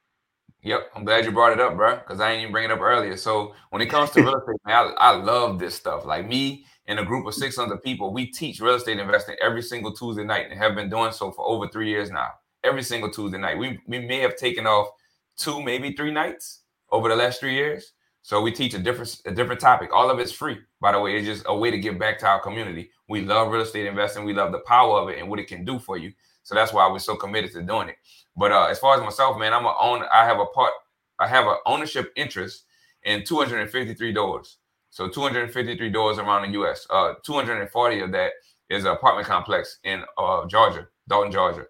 Yep, 0.63 0.91
I'm 0.95 1.05
glad 1.05 1.27
you 1.27 1.33
brought 1.33 1.53
it 1.53 1.61
up, 1.61 1.77
bro, 1.77 1.97
because 1.97 2.19
I 2.19 2.31
didn't 2.31 2.43
even 2.43 2.53
bring 2.53 2.65
it 2.65 2.71
up 2.71 2.81
earlier. 2.81 3.17
So 3.19 3.55
when 3.71 3.83
it 3.83 3.87
comes 3.87 4.11
to 4.11 4.23
real 4.23 4.37
estate, 4.39 4.57
man, 4.65 4.95
I, 4.99 5.13
I 5.13 5.17
love 5.17 5.59
this 5.59 5.75
stuff. 5.75 6.07
Like 6.07 6.27
me 6.27 6.65
and 6.87 6.99
a 6.99 7.05
group 7.05 7.27
of 7.27 7.35
600 7.35 7.83
people, 7.83 8.13
we 8.13 8.27
teach 8.27 8.61
real 8.61 8.77
estate 8.77 8.99
investing 8.99 9.37
every 9.43 9.63
single 9.63 9.93
Tuesday 9.93 10.25
night 10.25 10.51
and 10.51 10.59
have 10.59 10.75
been 10.75 10.89
doing 10.89 11.13
so 11.13 11.31
for 11.31 11.47
over 11.47 11.69
three 11.69 11.91
years 11.91 12.11
now. 12.11 12.29
Every 12.65 12.83
single 12.83 13.11
Tuesday 13.11 13.39
night. 13.39 13.59
We, 13.59 13.81
we 13.87 13.99
may 14.01 14.21
have 14.21 14.37
taken 14.37 14.67
off 14.67 14.89
two, 15.37 15.63
maybe 15.63 15.93
three 15.93 16.11
nights 16.11 16.63
over 16.91 17.11
the 17.11 17.17
last 17.17 17.41
three 17.41 17.55
years. 17.55 17.93
So 18.23 18.41
we 18.41 18.53
teach 18.53 18.75
a 18.75 18.79
different 18.79 19.21
a 19.25 19.31
different 19.31 19.61
topic. 19.61 19.91
All 19.93 20.11
of 20.11 20.19
it's 20.19 20.33
free, 20.33 20.59
by 20.81 20.93
the 20.93 21.01
way. 21.01 21.17
It's 21.17 21.27
just 21.27 21.45
a 21.47 21.57
way 21.57 21.71
to 21.71 21.79
give 21.79 21.99
back 21.99 22.19
to 22.21 22.27
our 22.27 22.41
community. 22.41 22.91
We 23.09 23.23
love 23.23 23.51
real 23.51 23.63
estate 23.63 23.87
investing. 23.87 24.25
We 24.25 24.35
love 24.35 24.53
the 24.53 24.61
power 24.61 25.01
of 25.01 25.09
it 25.09 25.19
and 25.19 25.29
what 25.29 25.39
it 25.39 25.49
can 25.49 25.65
do 25.65 25.79
for 25.79 25.97
you. 25.97 26.13
So 26.43 26.55
that's 26.55 26.73
why 26.73 26.91
we're 26.91 26.99
so 26.99 27.17
committed 27.17 27.53
to 27.53 27.63
doing 27.63 27.89
it. 27.89 27.97
But 28.37 28.53
uh, 28.53 28.67
as 28.67 28.79
far 28.79 28.97
as 28.97 29.03
myself, 29.03 29.39
man, 29.39 29.53
I'm 29.53 29.65
a 29.65 29.75
own. 29.81 30.05
I 30.13 30.25
have 30.25 30.39
a 30.39 30.47
part. 30.47 30.73
I 31.19 31.27
have 31.27 31.47
an 31.47 31.57
ownership 31.67 32.13
interest 32.17 32.65
in 33.05 33.25
253 33.25 34.13
doors. 34.13 34.59
So 34.91 35.09
253 35.09 35.91
doors 35.91 36.19
around 36.19 36.43
the 36.43 36.53
U.S. 36.59 36.87
Uh, 36.91 37.15
240 37.23 38.01
of 38.01 38.13
that 38.13 38.33
is 38.69 38.85
an 38.85 38.93
apartment 38.93 39.27
complex 39.27 39.79
in 39.85 40.03
uh, 40.19 40.47
Georgia, 40.47 40.89
Dalton, 41.09 41.33
Georgia. 41.33 41.67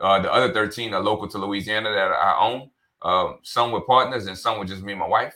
Uh, 0.00 0.20
the 0.20 0.32
other 0.32 0.52
13 0.52 0.92
are 0.94 1.02
local 1.02 1.28
to 1.28 1.38
Louisiana 1.38 1.90
that 1.90 2.10
I 2.12 2.36
own. 2.40 2.70
Uh, 3.02 3.34
some 3.42 3.72
with 3.72 3.86
partners 3.86 4.26
and 4.26 4.36
some 4.36 4.58
with 4.58 4.68
just 4.68 4.82
me 4.82 4.92
and 4.92 5.00
my 5.00 5.06
wife. 5.06 5.34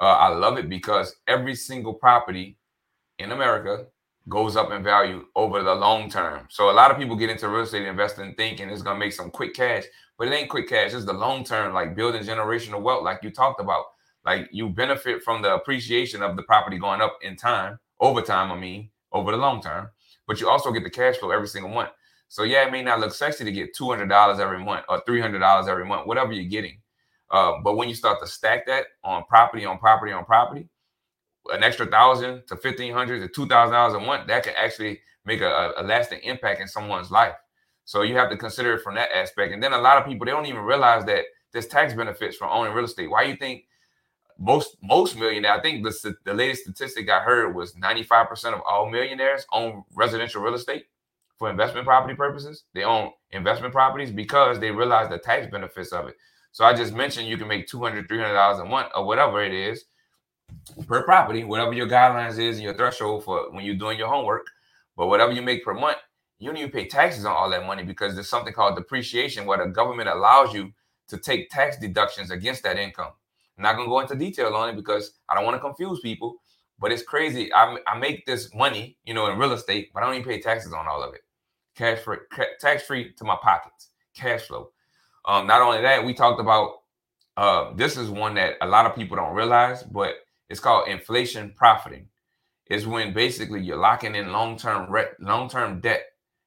Uh, 0.00 0.04
I 0.06 0.28
love 0.28 0.58
it 0.58 0.68
because 0.68 1.16
every 1.26 1.54
single 1.54 1.94
property 1.94 2.58
in 3.18 3.32
America 3.32 3.86
goes 4.28 4.56
up 4.56 4.70
in 4.72 4.82
value 4.82 5.24
over 5.36 5.62
the 5.62 5.74
long 5.74 6.10
term. 6.10 6.46
So 6.50 6.70
a 6.70 6.72
lot 6.72 6.90
of 6.90 6.98
people 6.98 7.16
get 7.16 7.30
into 7.30 7.48
real 7.48 7.64
estate 7.64 7.86
investing 7.86 8.34
thinking 8.36 8.70
it's 8.70 8.82
gonna 8.82 8.98
make 8.98 9.12
some 9.12 9.30
quick 9.30 9.54
cash, 9.54 9.84
but 10.18 10.28
it 10.28 10.32
ain't 10.34 10.50
quick 10.50 10.68
cash. 10.68 10.94
It's 10.94 11.06
the 11.06 11.12
long 11.12 11.44
term, 11.44 11.74
like 11.74 11.96
building 11.96 12.22
generational 12.22 12.82
wealth, 12.82 13.04
like 13.04 13.20
you 13.22 13.30
talked 13.30 13.60
about. 13.60 13.86
Like 14.26 14.48
you 14.52 14.68
benefit 14.68 15.22
from 15.22 15.42
the 15.42 15.54
appreciation 15.54 16.22
of 16.22 16.36
the 16.36 16.42
property 16.42 16.78
going 16.78 17.00
up 17.00 17.18
in 17.22 17.36
time, 17.36 17.78
over 18.00 18.20
time, 18.20 18.52
I 18.52 18.58
mean, 18.58 18.90
over 19.12 19.30
the 19.30 19.38
long 19.38 19.62
term, 19.62 19.88
but 20.26 20.40
you 20.40 20.48
also 20.50 20.72
get 20.72 20.84
the 20.84 20.90
cash 20.90 21.16
flow 21.16 21.30
every 21.30 21.48
single 21.48 21.70
month. 21.70 21.90
So 22.28 22.42
yeah, 22.42 22.66
it 22.66 22.72
may 22.72 22.82
not 22.82 23.00
look 23.00 23.14
sexy 23.14 23.44
to 23.44 23.52
get 23.52 23.74
$200 23.74 24.38
every 24.38 24.62
month 24.62 24.84
or 24.90 25.02
$300 25.04 25.68
every 25.68 25.86
month, 25.86 26.06
whatever 26.06 26.32
you're 26.32 26.44
getting. 26.44 26.80
Uh, 27.30 27.54
but 27.62 27.76
when 27.76 27.88
you 27.88 27.94
start 27.94 28.20
to 28.20 28.26
stack 28.26 28.66
that 28.66 28.86
on 29.04 29.24
property, 29.24 29.64
on 29.64 29.78
property, 29.78 30.12
on 30.12 30.24
property, 30.24 30.68
an 31.52 31.62
extra 31.62 31.86
thousand 31.86 32.42
to 32.46 32.56
fifteen 32.56 32.92
hundred 32.92 33.20
to 33.20 33.28
two 33.28 33.46
thousand 33.46 33.74
dollars 33.74 33.94
a 33.94 34.00
month, 34.00 34.26
that 34.26 34.44
can 34.44 34.54
actually 34.56 35.00
make 35.24 35.40
a, 35.40 35.72
a, 35.76 35.82
lasting 35.82 36.20
impact 36.22 36.60
in 36.60 36.68
someone's 36.68 37.10
life. 37.10 37.34
So 37.84 38.02
you 38.02 38.16
have 38.16 38.30
to 38.30 38.36
consider 38.36 38.74
it 38.74 38.82
from 38.82 38.94
that 38.96 39.10
aspect. 39.14 39.52
And 39.52 39.62
then 39.62 39.72
a 39.72 39.80
lot 39.80 39.98
of 39.98 40.06
people 40.06 40.24
they 40.24 40.32
don't 40.32 40.46
even 40.46 40.62
realize 40.62 41.04
that 41.06 41.24
there's 41.52 41.66
tax 41.66 41.94
benefits 41.94 42.36
from 42.36 42.50
owning 42.50 42.72
real 42.72 42.84
estate. 42.84 43.10
Why 43.10 43.22
you 43.22 43.36
think 43.36 43.64
most 44.38 44.76
most 44.82 45.16
millionaires? 45.18 45.58
I 45.58 45.62
think 45.62 45.84
the 45.84 46.14
the 46.24 46.34
latest 46.34 46.62
statistic 46.62 47.10
I 47.10 47.20
heard 47.20 47.54
was 47.54 47.74
95% 47.74 48.54
of 48.54 48.60
all 48.66 48.88
millionaires 48.90 49.46
own 49.52 49.84
residential 49.94 50.42
real 50.42 50.54
estate 50.54 50.86
for 51.38 51.50
investment 51.50 51.86
property 51.86 52.14
purposes. 52.14 52.64
They 52.74 52.84
own 52.84 53.10
investment 53.30 53.72
properties 53.72 54.10
because 54.10 54.58
they 54.58 54.70
realize 54.70 55.08
the 55.08 55.18
tax 55.18 55.46
benefits 55.50 55.92
of 55.92 56.08
it. 56.08 56.16
So 56.52 56.64
I 56.64 56.74
just 56.74 56.94
mentioned 56.94 57.28
you 57.28 57.38
can 57.38 57.48
make 57.48 57.68
$200, 57.68 58.08
$300 58.08 58.60
a 58.60 58.64
month 58.64 58.88
or 58.94 59.06
whatever 59.06 59.42
it 59.42 59.52
is 59.52 59.84
per 60.86 61.02
property, 61.04 61.44
whatever 61.44 61.72
your 61.72 61.88
guidelines 61.88 62.38
is 62.38 62.56
and 62.56 62.64
your 62.64 62.74
threshold 62.74 63.24
for 63.24 63.50
when 63.52 63.64
you're 63.64 63.76
doing 63.76 63.98
your 63.98 64.08
homework. 64.08 64.46
But 64.96 65.08
whatever 65.08 65.32
you 65.32 65.42
make 65.42 65.64
per 65.64 65.74
month, 65.74 65.98
you 66.38 66.48
don't 66.48 66.56
even 66.56 66.70
pay 66.70 66.86
taxes 66.86 67.24
on 67.24 67.34
all 67.34 67.50
that 67.50 67.66
money 67.66 67.82
because 67.82 68.14
there's 68.14 68.28
something 68.28 68.52
called 68.52 68.76
depreciation 68.76 69.46
where 69.46 69.58
the 69.58 69.70
government 69.70 70.08
allows 70.08 70.54
you 70.54 70.72
to 71.08 71.18
take 71.18 71.50
tax 71.50 71.78
deductions 71.78 72.30
against 72.30 72.62
that 72.62 72.78
income. 72.78 73.12
I'm 73.56 73.64
not 73.64 73.76
gonna 73.76 73.88
go 73.88 74.00
into 74.00 74.14
detail 74.14 74.54
on 74.54 74.68
it 74.68 74.76
because 74.76 75.12
I 75.28 75.34
don't 75.34 75.44
want 75.44 75.56
to 75.56 75.60
confuse 75.60 76.00
people, 76.00 76.36
but 76.78 76.92
it's 76.92 77.02
crazy. 77.02 77.52
I, 77.52 77.76
I 77.86 77.98
make 77.98 78.24
this 78.24 78.54
money, 78.54 78.96
you 79.04 79.14
know, 79.14 79.26
in 79.30 79.38
real 79.38 79.52
estate, 79.52 79.90
but 79.92 80.02
I 80.02 80.06
don't 80.06 80.14
even 80.16 80.28
pay 80.28 80.40
taxes 80.40 80.72
on 80.72 80.86
all 80.86 81.02
of 81.02 81.14
it. 81.14 81.22
Cash 81.74 82.00
free, 82.00 82.18
tax 82.60 82.84
free 82.84 83.12
to 83.14 83.24
my 83.24 83.36
pockets, 83.42 83.88
cash 84.14 84.42
flow. 84.42 84.70
Um, 85.28 85.46
not 85.46 85.62
only 85.62 85.82
that, 85.82 86.04
we 86.04 86.14
talked 86.14 86.40
about 86.40 86.72
uh, 87.36 87.72
this 87.74 87.96
is 87.96 88.10
one 88.10 88.34
that 88.34 88.54
a 88.62 88.66
lot 88.66 88.86
of 88.86 88.96
people 88.96 89.16
don't 89.16 89.34
realize, 89.34 89.84
but 89.84 90.16
it's 90.50 90.60
called 90.60 90.88
inflation 90.88 91.52
profiting. 91.56 92.08
Is 92.70 92.86
when 92.86 93.14
basically 93.14 93.62
you're 93.62 93.78
locking 93.78 94.14
in 94.16 94.32
long-term 94.32 94.90
re- 94.90 95.14
long-term 95.20 95.80
debt 95.80 96.02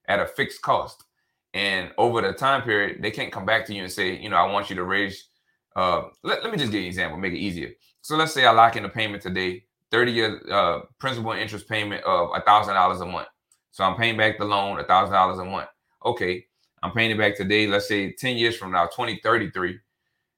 at 0.07 0.19
a 0.19 0.27
fixed 0.27 0.61
cost, 0.61 1.05
and 1.53 1.91
over 1.97 2.21
the 2.21 2.33
time 2.33 2.63
period, 2.63 3.01
they 3.01 3.11
can't 3.11 3.31
come 3.31 3.45
back 3.45 3.65
to 3.67 3.73
you 3.73 3.83
and 3.83 3.91
say, 3.91 4.17
you 4.19 4.29
know, 4.29 4.37
I 4.37 4.51
want 4.51 4.69
you 4.69 4.75
to 4.77 4.83
raise. 4.83 5.29
Uh, 5.75 6.03
let, 6.23 6.43
let 6.43 6.51
me 6.51 6.57
just 6.57 6.71
give 6.71 6.81
you 6.81 6.87
an 6.87 6.89
example, 6.89 7.17
make 7.19 7.33
it 7.33 7.39
easier. 7.39 7.71
So 8.01 8.17
let's 8.17 8.33
say 8.33 8.45
I 8.45 8.51
lock 8.51 8.75
in 8.75 8.85
a 8.85 8.89
payment 8.89 9.23
today, 9.23 9.63
30 9.91 10.11
year 10.11 10.41
uh, 10.51 10.81
principal 10.99 11.31
interest 11.31 11.69
payment 11.69 12.03
of 12.03 12.31
a 12.35 12.41
thousand 12.41 12.75
dollars 12.75 13.01
a 13.01 13.05
month. 13.05 13.29
So 13.71 13.83
I'm 13.83 13.95
paying 13.95 14.17
back 14.17 14.37
the 14.39 14.45
loan 14.45 14.79
a 14.79 14.83
thousand 14.83 15.13
dollars 15.13 15.39
a 15.39 15.45
month. 15.45 15.69
Okay, 16.05 16.45
I'm 16.83 16.91
paying 16.91 17.11
it 17.11 17.17
back 17.17 17.35
today. 17.35 17.67
Let's 17.67 17.87
say 17.87 18.11
10 18.13 18.37
years 18.37 18.57
from 18.57 18.71
now, 18.71 18.85
2033. 18.85 19.79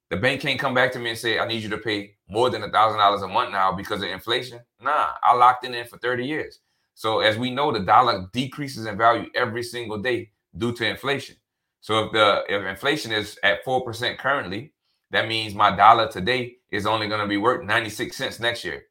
The 0.09 0.17
bank 0.17 0.41
can't 0.41 0.59
come 0.59 0.73
back 0.73 0.91
to 0.93 0.99
me 0.99 1.11
and 1.11 1.19
say, 1.19 1.39
I 1.39 1.47
need 1.47 1.63
you 1.63 1.69
to 1.69 1.77
pay 1.77 2.15
more 2.29 2.49
than 2.49 2.63
a 2.63 2.69
thousand 2.69 2.99
dollars 2.99 3.21
a 3.21 3.27
month 3.27 3.51
now 3.51 3.71
because 3.71 4.03
of 4.03 4.09
inflation. 4.09 4.59
Nah, 4.81 5.09
I 5.23 5.35
locked 5.35 5.65
it 5.65 5.73
in 5.73 5.87
for 5.87 5.97
30 5.97 6.25
years. 6.25 6.59
So 6.93 7.21
as 7.21 7.37
we 7.37 7.49
know, 7.49 7.71
the 7.71 7.79
dollar 7.79 8.29
decreases 8.33 8.85
in 8.85 8.97
value 8.97 9.29
every 9.33 9.63
single 9.63 9.97
day 9.97 10.31
due 10.57 10.73
to 10.73 10.87
inflation. 10.87 11.35
So 11.81 12.05
if 12.05 12.11
the 12.11 12.43
if 12.47 12.63
inflation 12.63 13.11
is 13.11 13.37
at 13.43 13.63
four 13.65 13.83
percent 13.83 14.19
currently, 14.19 14.73
that 15.11 15.27
means 15.27 15.55
my 15.55 15.75
dollar 15.75 16.07
today 16.07 16.57
is 16.71 16.85
only 16.85 17.07
going 17.07 17.21
to 17.21 17.27
be 17.27 17.37
worth 17.37 17.65
96 17.65 18.15
cents 18.15 18.39
next 18.39 18.63
year. 18.63 18.83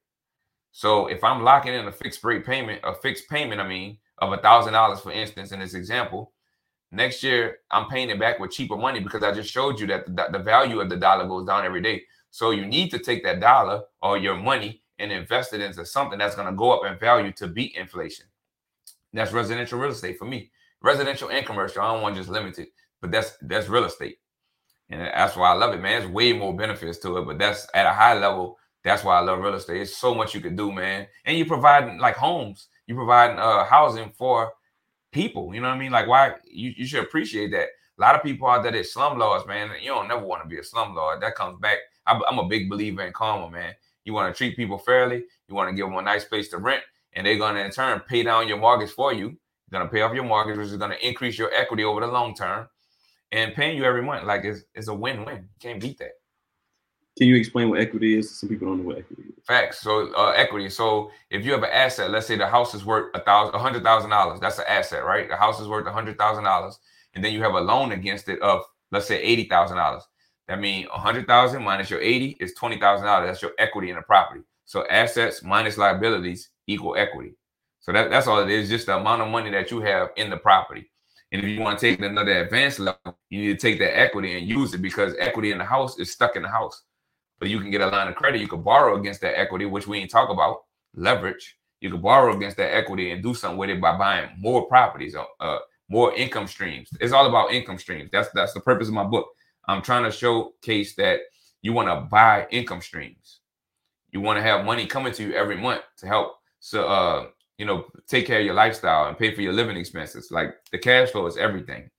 So 0.73 1.07
if 1.07 1.23
I'm 1.23 1.43
locking 1.43 1.75
in 1.75 1.87
a 1.87 1.93
fixed 1.93 2.25
rate 2.25 2.45
payment, 2.45 2.81
a 2.85 2.95
fixed 2.95 3.29
payment, 3.29 3.61
I 3.61 3.69
mean, 3.69 3.99
of 4.19 4.33
a 4.33 4.39
thousand 4.39 4.73
dollars, 4.73 5.01
for 5.01 5.13
instance, 5.13 5.53
in 5.53 5.61
this 5.61 5.75
example, 5.75 6.32
next 6.93 7.23
year 7.23 7.59
I'm 7.71 7.89
paying 7.89 8.11
it 8.11 8.21
back 8.21 8.39
with 8.39 8.53
cheaper 8.53 8.77
money 8.77 9.01
because 9.01 9.23
I 9.23 9.33
just 9.33 9.51
showed 9.51 9.81
you 9.81 9.87
that 9.89 10.07
the, 10.07 10.29
the 10.33 10.39
value 10.39 10.81
of 10.81 10.91
the 10.91 10.97
dollar 10.97 11.27
goes 11.27 11.47
down 11.47 11.65
every 11.65 11.83
day. 11.83 12.03
So 12.31 12.51
you 12.51 12.67
need 12.67 12.91
to 12.93 12.99
take 12.99 13.25
that 13.25 13.41
dollar 13.41 13.83
or 14.01 14.19
your 14.19 14.37
money 14.37 14.83
and 14.99 15.11
invest 15.11 15.53
it 15.53 15.61
into 15.61 15.85
something 15.85 16.19
that's 16.19 16.37
going 16.37 16.49
to 16.49 16.57
go 16.57 16.71
up 16.73 16.91
in 16.91 16.99
value 16.99 17.33
to 17.33 17.49
beat 17.49 17.75
inflation. 17.75 18.27
That's 19.13 19.33
residential 19.33 19.79
real 19.79 19.91
estate 19.91 20.19
for 20.19 20.25
me. 20.25 20.51
Residential 20.81 21.31
and 21.31 21.45
commercial. 21.45 21.83
I 21.83 21.93
don't 21.93 22.03
want 22.03 22.17
just 22.17 22.29
limited, 22.29 22.69
but 23.01 23.11
that's 23.11 23.37
that's 23.43 23.69
real 23.69 23.85
estate. 23.85 24.19
And 24.89 25.01
that's 25.03 25.37
why 25.37 25.51
I 25.51 25.55
love 25.55 25.75
it, 25.75 25.81
man. 25.81 26.01
There's 26.01 26.13
way 26.13 26.33
more 26.33 26.55
benefits 26.57 26.99
to 26.99 27.19
it, 27.19 27.27
but 27.27 27.39
that's 27.39 27.67
at 27.75 27.87
a 27.87 27.93
high 27.93 28.19
level. 28.19 28.59
That's 28.85 29.05
why 29.05 29.17
I 29.17 29.21
love 29.21 29.39
real 29.39 29.55
estate. 29.55 29.81
It's 29.81 29.97
so 29.97 30.15
much 30.15 30.35
you 30.35 30.41
could 30.41 30.57
do, 30.57 30.73
man. 30.73 31.07
And 31.25 31.37
you 31.37 31.47
provide 31.47 31.99
like 31.99 32.17
homes, 32.17 32.69
you 32.87 32.95
provide 32.95 33.39
uh, 33.39 33.65
housing 33.65 34.11
for 34.11 34.53
people. 35.13 35.55
You 35.55 35.61
know 35.61 35.69
what 35.69 35.77
I 35.77 35.79
mean? 35.79 35.93
Like, 35.93 36.09
why 36.09 36.35
you, 36.45 36.73
you 36.77 36.87
should 36.87 37.03
appreciate 37.03 37.53
that. 37.53 37.69
A 37.99 38.01
lot 38.01 38.15
of 38.15 38.23
people 38.23 38.49
out 38.49 38.63
there 38.63 38.73
that 38.73 38.87
slum 38.87 39.19
lords, 39.19 39.47
man. 39.47 39.71
You 39.81 39.89
don't 39.89 40.09
never 40.09 40.25
want 40.25 40.43
to 40.43 40.49
be 40.49 40.59
a 40.59 40.65
slum 40.65 40.95
lord. 40.95 41.23
That 41.23 41.35
comes 41.35 41.61
back. 41.61 41.79
I'm, 42.07 42.23
I'm 42.29 42.39
a 42.39 42.49
big 42.49 42.69
believer 42.69 43.03
in 43.03 43.13
karma, 43.13 43.51
man. 43.51 43.75
You 44.05 44.15
want 44.15 44.35
to 44.35 44.37
treat 44.37 44.57
people 44.57 44.79
fairly. 44.79 45.25
You 45.47 45.55
want 45.55 45.71
to 45.71 45.77
give 45.77 45.87
them 45.87 45.97
a 45.97 46.03
nice 46.03 46.25
place 46.25 46.49
to 46.49 46.59
rent, 46.59 46.83
and 47.13 47.27
they're 47.27 47.39
going 47.39 47.55
to 47.55 47.65
in 47.65 47.71
turn 47.71 48.01
pay 48.01 48.23
down 48.23 48.49
your 48.49 48.57
mortgage 48.57 48.91
for 48.91 49.13
you. 49.13 49.29
You're 49.29 49.79
going 49.79 49.87
to 49.87 49.93
pay 49.93 50.01
off 50.01 50.15
your 50.15 50.25
mortgage, 50.25 50.57
which 50.57 50.69
is 50.69 50.77
going 50.77 50.91
to 50.91 51.07
increase 51.07 51.39
your 51.39 51.53
equity 51.55 51.85
over 51.85 52.01
the 52.01 52.07
long 52.09 52.35
term, 52.35 52.69
and 53.31 53.55
paying 53.55 53.77
you 53.77 53.85
every 53.85 54.03
month. 54.03 54.25
Like 54.25 54.45
it's, 54.45 54.63
it's 54.75 54.89
a 54.89 54.95
win-win. 54.95 55.37
You 55.37 55.61
can't 55.61 55.81
beat 55.81 55.99
that. 55.99 56.13
Can 57.19 57.29
you 57.29 57.37
explain 57.37 57.69
what 57.69 57.81
equity 57.81 58.19
is? 58.19 58.31
Some 58.39 58.49
people 58.49 58.69
don't 58.69 58.79
know 58.79 58.85
what 58.85 58.99
equity 58.99 59.25
is. 59.29 59.45
Facts. 59.45 59.81
So 59.81 60.13
uh, 60.15 60.33
equity. 60.35 60.71
So 60.71 61.11
if 61.31 61.45
you 61.45 61.53
have 61.53 61.63
an 61.63 61.71
asset, 61.71 62.11
let's 62.11 62.27
say 62.27 62.37
the 62.37 62.47
house 62.47 62.75
is 62.75 62.85
worth 62.85 63.15
a 63.15 63.21
thousand, 63.21 63.55
a 63.55 63.59
hundred 63.59 63.83
thousand 63.83 64.11
dollars. 64.11 64.41
That's 64.41 64.59
an 64.59 64.65
asset, 64.67 65.05
right? 65.05 65.29
The 65.29 65.37
house 65.37 65.61
is 65.61 65.69
worth 65.69 65.87
a 65.87 65.93
hundred 65.93 66.17
thousand 66.17 66.45
dollars, 66.45 66.79
and 67.15 67.23
then 67.23 67.35
you 67.35 67.43
have 67.43 67.55
a 67.55 67.61
loan 67.61 67.93
against 67.93 68.29
it 68.29 68.41
of 68.41 68.63
let's 68.93 69.07
say 69.07 69.21
eighty 69.21 69.45
thousand 69.45 69.77
dollars. 69.77 70.05
That 70.49 70.59
means 70.59 70.89
a 70.93 70.99
hundred 70.99 71.27
thousand 71.27 71.63
minus 71.63 71.91
your 71.91 72.01
eighty 72.01 72.37
is 72.41 72.55
twenty 72.55 72.79
thousand 72.79 73.07
dollars. 73.07 73.29
That's 73.29 73.43
your 73.43 73.53
equity 73.59 73.91
in 73.91 73.97
the 73.97 74.03
property. 74.03 74.43
So 74.65 74.87
assets 74.89 75.43
minus 75.43 75.77
liabilities 75.77 76.49
equal 76.67 76.97
equity. 76.97 77.35
So 77.81 77.93
that, 77.93 78.11
that's 78.11 78.27
all 78.29 78.41
it 78.41 78.49
is, 78.49 78.69
just 78.69 78.87
the 78.87 78.97
amount 78.97 79.23
of 79.23 79.29
money 79.29 79.51
that 79.51 79.71
you 79.71 79.81
have 79.81 80.11
in 80.17 80.31
the 80.31 80.37
property. 80.37 80.91
And 81.33 81.43
if 81.43 81.49
you 81.49 81.61
want 81.61 81.79
to 81.79 81.91
take 81.91 82.01
another 82.01 82.43
advanced 82.45 82.79
level, 82.79 83.19
you 83.29 83.41
need 83.41 83.59
to 83.59 83.69
take 83.69 83.79
that 83.81 83.99
equity 83.99 84.39
and 84.39 84.49
use 84.49 84.73
it 84.73 84.83
because 84.83 85.15
equity 85.19 85.51
in 85.51 85.59
the 85.59 85.65
house 85.65 85.99
is 85.99 86.13
stuck 86.13 86.37
in 86.37 86.43
the 86.43 86.49
house. 86.49 86.83
But 87.43 87.51
you 87.51 87.59
can 87.59 87.73
get 87.73 87.81
a 87.81 87.89
line 87.89 88.07
of 88.07 88.15
credit. 88.15 88.41
You 88.41 88.47
could 88.47 88.63
borrow 88.63 88.97
against 89.01 89.21
that 89.23 89.37
equity, 89.37 89.67
which 89.67 89.89
we 89.89 89.99
ain't 89.99 90.13
talk 90.13 90.31
about 90.31 90.63
leverage. 90.95 91.57
You 91.81 91.91
could 91.91 92.01
borrow 92.01 92.37
against 92.37 92.57
that 92.59 92.73
equity 92.73 93.11
and 93.11 93.21
do 93.21 93.35
something 93.35 93.59
with 93.59 93.69
it 93.69 93.81
by 93.81 93.99
buying 93.99 94.31
more 94.39 94.69
properties, 94.69 95.17
uh, 95.17 95.25
uh, 95.41 95.59
more 95.89 96.15
income 96.15 96.47
streams. 96.47 96.91
It's 97.01 97.13
all 97.13 97.27
about 97.27 97.51
income 97.51 97.79
streams. 97.79 98.11
That's 98.13 98.29
that's 98.33 98.53
the 98.55 98.61
purpose 98.61 98.87
of 98.87 98.95
my 98.95 99.03
book. 99.03 99.27
I'm 99.67 99.83
trying 99.83 100.05
to 100.05 100.13
showcase 100.13 100.95
that 100.95 101.19
you 101.63 101.73
want 101.73 101.89
to 101.89 102.09
buy 102.09 102.47
income 102.53 102.81
streams. 102.81 103.41
You 104.13 104.21
want 104.21 104.37
to 104.37 104.43
have 104.43 104.65
money 104.65 104.87
coming 104.87 105.13
to 105.15 105.25
you 105.25 105.35
every 105.35 105.57
month 105.57 105.83
to 105.97 106.07
help 106.07 106.37
so 106.61 106.85
uh 106.87 107.27
you 107.59 107.67
know 107.67 107.87
take 108.07 108.25
care 108.25 108.39
of 108.39 108.47
your 108.47 108.55
lifestyle 108.55 109.09
and 109.09 109.19
pay 109.19 109.35
for 109.35 109.41
your 109.41 109.53
living 109.53 109.77
expenses. 109.77 110.31
Like 110.31 110.55
the 110.71 110.79
cash 110.79 111.11
flow 111.11 111.27
is 111.27 111.37
everything. 111.37 111.91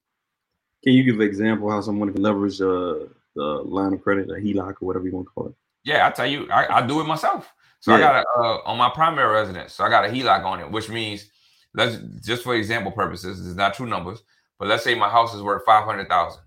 Can 0.85 0.93
you 0.93 1.03
give 1.03 1.15
an 1.15 1.27
example 1.27 1.69
how 1.69 1.81
someone 1.81 2.13
can 2.13 2.23
leverage 2.23 2.61
uh, 2.61 3.07
the 3.35 3.43
line 3.43 3.93
of 3.93 4.01
credit, 4.01 4.29
a 4.29 4.33
HELOC, 4.33 4.75
or 4.81 4.85
whatever 4.85 5.05
you 5.05 5.13
want 5.13 5.27
to 5.27 5.31
call 5.31 5.47
it? 5.47 5.55
Yeah, 5.83 6.07
I 6.07 6.11
tell 6.11 6.27
you, 6.27 6.49
I, 6.49 6.77
I 6.77 6.87
do 6.87 7.01
it 7.01 7.05
myself. 7.05 7.51
So 7.79 7.91
Yeah. 7.91 7.97
I 7.97 7.99
got 7.99 8.15
a 8.15 8.39
uh, 8.39 8.57
on 8.65 8.77
my 8.77 8.89
primary 8.89 9.33
residence. 9.33 9.73
So 9.73 9.83
I 9.83 9.89
got 9.89 10.05
a 10.05 10.07
HELOC 10.07 10.45
on 10.45 10.59
it, 10.61 10.71
which 10.71 10.89
means 10.89 11.29
let's 11.73 11.97
just 12.25 12.43
for 12.43 12.55
example 12.55 12.91
purposes, 12.91 13.39
this 13.39 13.47
is 13.47 13.55
not 13.55 13.73
true 13.73 13.87
numbers, 13.87 14.23
but 14.57 14.67
let's 14.67 14.83
say 14.83 14.95
my 14.95 15.09
house 15.09 15.33
is 15.33 15.41
worth 15.41 15.65
five 15.65 15.83
hundred 15.83 16.07
thousand. 16.07 16.43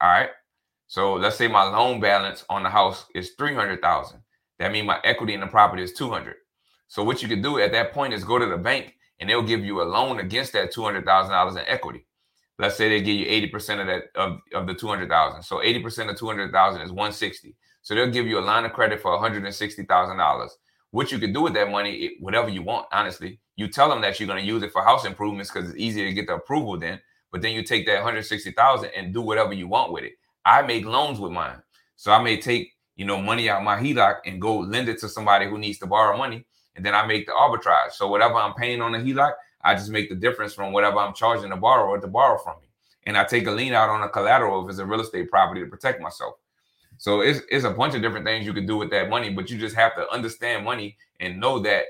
All 0.00 0.08
right. 0.08 0.30
So 0.86 1.14
let's 1.14 1.36
say 1.36 1.48
my 1.48 1.64
loan 1.64 2.00
balance 2.00 2.44
on 2.48 2.62
the 2.62 2.70
house 2.70 3.04
is 3.14 3.32
three 3.36 3.54
hundred 3.54 3.82
thousand. 3.82 4.20
That 4.58 4.72
means 4.72 4.86
my 4.86 4.98
equity 5.04 5.34
in 5.34 5.40
the 5.40 5.46
property 5.46 5.82
is 5.82 5.92
two 5.92 6.08
hundred. 6.10 6.36
So 6.86 7.04
what 7.04 7.20
you 7.22 7.28
can 7.28 7.42
do 7.42 7.58
at 7.58 7.72
that 7.72 7.92
point 7.92 8.14
is 8.14 8.24
go 8.24 8.38
to 8.38 8.46
the 8.46 8.56
bank 8.56 8.94
and 9.20 9.28
they'll 9.28 9.42
give 9.42 9.62
you 9.62 9.82
a 9.82 9.84
loan 9.84 10.20
against 10.20 10.54
that 10.54 10.72
two 10.72 10.82
hundred 10.82 11.04
thousand 11.04 11.32
dollars 11.32 11.56
in 11.56 11.64
equity. 11.66 12.06
Let's 12.58 12.76
say 12.76 12.88
they 12.88 13.00
give 13.00 13.16
you 13.16 13.26
eighty 13.26 13.46
percent 13.46 13.80
of 13.80 13.86
that 13.86 14.04
of, 14.16 14.40
of 14.52 14.66
the 14.66 14.74
two 14.74 14.88
hundred 14.88 15.08
thousand. 15.08 15.42
So 15.42 15.62
eighty 15.62 15.80
percent 15.80 16.10
of 16.10 16.18
two 16.18 16.26
hundred 16.26 16.52
thousand 16.52 16.82
is 16.82 16.92
one 16.92 17.12
sixty. 17.12 17.54
So 17.82 17.94
they'll 17.94 18.10
give 18.10 18.26
you 18.26 18.38
a 18.38 18.40
line 18.40 18.64
of 18.64 18.72
credit 18.72 19.00
for 19.00 19.12
one 19.12 19.20
hundred 19.20 19.44
and 19.44 19.54
sixty 19.54 19.84
thousand 19.84 20.18
dollars. 20.18 20.56
What 20.90 21.12
you 21.12 21.18
could 21.18 21.34
do 21.34 21.42
with 21.42 21.54
that 21.54 21.70
money, 21.70 21.94
it, 21.94 22.12
whatever 22.20 22.48
you 22.48 22.62
want, 22.62 22.86
honestly. 22.92 23.40
You 23.56 23.68
tell 23.68 23.88
them 23.88 24.00
that 24.02 24.18
you're 24.18 24.26
going 24.26 24.40
to 24.40 24.46
use 24.46 24.62
it 24.62 24.72
for 24.72 24.82
house 24.82 25.04
improvements 25.04 25.50
because 25.50 25.68
it's 25.68 25.78
easier 25.78 26.06
to 26.06 26.12
get 26.12 26.26
the 26.26 26.34
approval 26.34 26.78
then. 26.78 27.00
But 27.30 27.42
then 27.42 27.52
you 27.52 27.62
take 27.62 27.86
that 27.86 27.96
160,000 27.96 28.90
and 28.96 29.12
do 29.12 29.20
whatever 29.20 29.52
you 29.52 29.68
want 29.68 29.92
with 29.92 30.04
it. 30.04 30.12
I 30.46 30.62
make 30.62 30.86
loans 30.86 31.20
with 31.20 31.32
mine. 31.32 31.60
So 31.96 32.12
I 32.12 32.22
may 32.22 32.40
take, 32.40 32.72
you 32.96 33.04
know, 33.04 33.20
money 33.20 33.50
out 33.50 33.64
my 33.64 33.76
HELOC 33.76 34.18
and 34.26 34.40
go 34.40 34.58
lend 34.58 34.88
it 34.88 34.98
to 35.00 35.08
somebody 35.08 35.46
who 35.46 35.58
needs 35.58 35.78
to 35.78 35.86
borrow 35.86 36.16
money. 36.16 36.46
And 36.76 36.86
then 36.86 36.94
I 36.94 37.04
make 37.04 37.26
the 37.26 37.32
arbitrage. 37.32 37.92
So 37.92 38.08
whatever 38.08 38.34
I'm 38.34 38.54
paying 38.54 38.80
on 38.80 38.92
the 38.92 38.98
HELOC, 38.98 39.32
I 39.62 39.74
just 39.74 39.90
make 39.90 40.08
the 40.08 40.14
difference 40.14 40.54
from 40.54 40.72
whatever 40.72 40.98
I'm 40.98 41.14
charging 41.14 41.50
the 41.50 41.56
borrower 41.56 42.00
to 42.00 42.06
borrow 42.06 42.38
from 42.38 42.60
me. 42.60 42.68
And 43.06 43.16
I 43.16 43.24
take 43.24 43.46
a 43.46 43.50
lien 43.50 43.72
out 43.72 43.90
on 43.90 44.02
a 44.02 44.08
collateral 44.08 44.64
if 44.64 44.70
it's 44.70 44.78
a 44.78 44.86
real 44.86 45.00
estate 45.00 45.30
property 45.30 45.60
to 45.62 45.66
protect 45.66 46.00
myself. 46.00 46.34
So 46.98 47.20
it's, 47.20 47.40
it's 47.50 47.64
a 47.64 47.70
bunch 47.70 47.94
of 47.94 48.02
different 48.02 48.26
things 48.26 48.44
you 48.44 48.52
can 48.52 48.66
do 48.66 48.76
with 48.76 48.90
that 48.90 49.08
money, 49.08 49.30
but 49.30 49.50
you 49.50 49.58
just 49.58 49.76
have 49.76 49.94
to 49.96 50.08
understand 50.10 50.64
money 50.64 50.96
and 51.20 51.40
know 51.40 51.58
that 51.60 51.84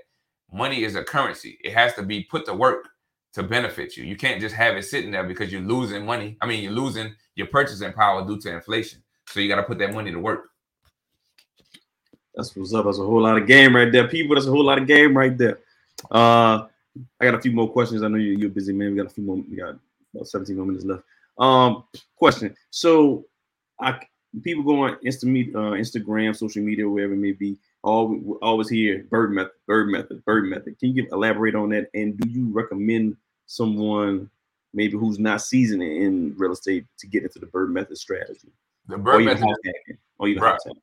money 0.52 0.84
is 0.84 0.96
a 0.96 1.02
currency. 1.02 1.58
It 1.64 1.72
has 1.72 1.94
to 1.94 2.02
be 2.02 2.24
put 2.24 2.46
to 2.46 2.54
work 2.54 2.88
to 3.34 3.42
benefit 3.42 3.96
you. 3.96 4.04
You 4.04 4.16
can't 4.16 4.40
just 4.40 4.54
have 4.54 4.76
it 4.76 4.84
sitting 4.84 5.10
there 5.10 5.24
because 5.24 5.50
you're 5.50 5.60
losing 5.62 6.04
money. 6.04 6.36
I 6.40 6.46
mean, 6.46 6.62
you're 6.62 6.72
losing 6.72 7.14
your 7.34 7.46
purchasing 7.46 7.92
power 7.92 8.26
due 8.26 8.38
to 8.40 8.52
inflation. 8.52 9.02
So 9.28 9.40
you 9.40 9.48
got 9.48 9.56
to 9.56 9.62
put 9.62 9.78
that 9.78 9.94
money 9.94 10.10
to 10.12 10.18
work. 10.18 10.50
That's 12.34 12.54
what's 12.54 12.72
up. 12.74 12.84
That's 12.84 12.98
a 12.98 13.02
whole 13.02 13.22
lot 13.22 13.36
of 13.36 13.46
game 13.46 13.74
right 13.74 13.90
there. 13.90 14.08
People, 14.08 14.36
that's 14.36 14.46
a 14.46 14.50
whole 14.50 14.64
lot 14.64 14.78
of 14.78 14.86
game 14.86 15.16
right 15.16 15.36
there. 15.36 15.58
Uh 16.10 16.66
I 17.20 17.24
got 17.24 17.34
a 17.34 17.40
few 17.40 17.53
more 17.53 17.70
questions. 17.70 18.03
I 18.03 18.09
know 18.09 18.16
you, 18.18 18.32
you're 18.32 18.51
a 18.51 18.53
busy 18.53 18.72
man. 18.72 18.90
We 18.90 18.96
got 18.96 19.07
a 19.07 19.14
few 19.14 19.24
more, 19.24 19.36
we 19.36 19.57
got 19.57 19.76
about 20.14 20.28
17 20.28 20.57
more 20.57 20.66
minutes 20.66 20.84
left. 20.84 21.03
Um, 21.38 21.84
question. 22.16 22.55
So 22.70 23.26
I 23.80 24.01
people 24.42 24.62
go 24.62 24.84
on 24.84 24.96
Insta 25.05 25.55
uh, 25.55 25.72
Instagram, 25.72 26.36
social 26.36 26.62
media, 26.62 26.88
wherever 26.88 27.14
it 27.14 27.18
may 27.18 27.32
be, 27.32 27.57
always 27.82 28.22
always 28.42 28.68
hear 28.68 29.05
BRRRR 29.11 29.30
method, 29.30 29.53
BRRRR 29.68 29.90
method, 29.90 30.24
BRRRR 30.24 30.49
method. 30.49 30.78
Can 30.78 30.88
you 30.88 31.03
give 31.03 31.12
elaborate 31.12 31.55
on 31.55 31.70
that? 31.70 31.88
And 31.94 32.18
do 32.18 32.28
you 32.28 32.51
recommend 32.53 33.16
someone 33.46 34.30
maybe 34.74 34.96
who's 34.96 35.18
not 35.18 35.42
seasoned 35.42 35.82
in 35.82 36.34
real 36.36 36.53
estate 36.53 36.84
to 36.99 37.07
get 37.07 37.22
into 37.22 37.38
the 37.38 37.46
BRRRR 37.46 37.70
method 37.70 37.99
strategy? 37.99 38.53
The 38.88 38.96
BRRRR 38.96 39.24
method? 39.24 39.99
Or 40.18 40.28
even 40.28 40.42
hacking? 40.42 40.80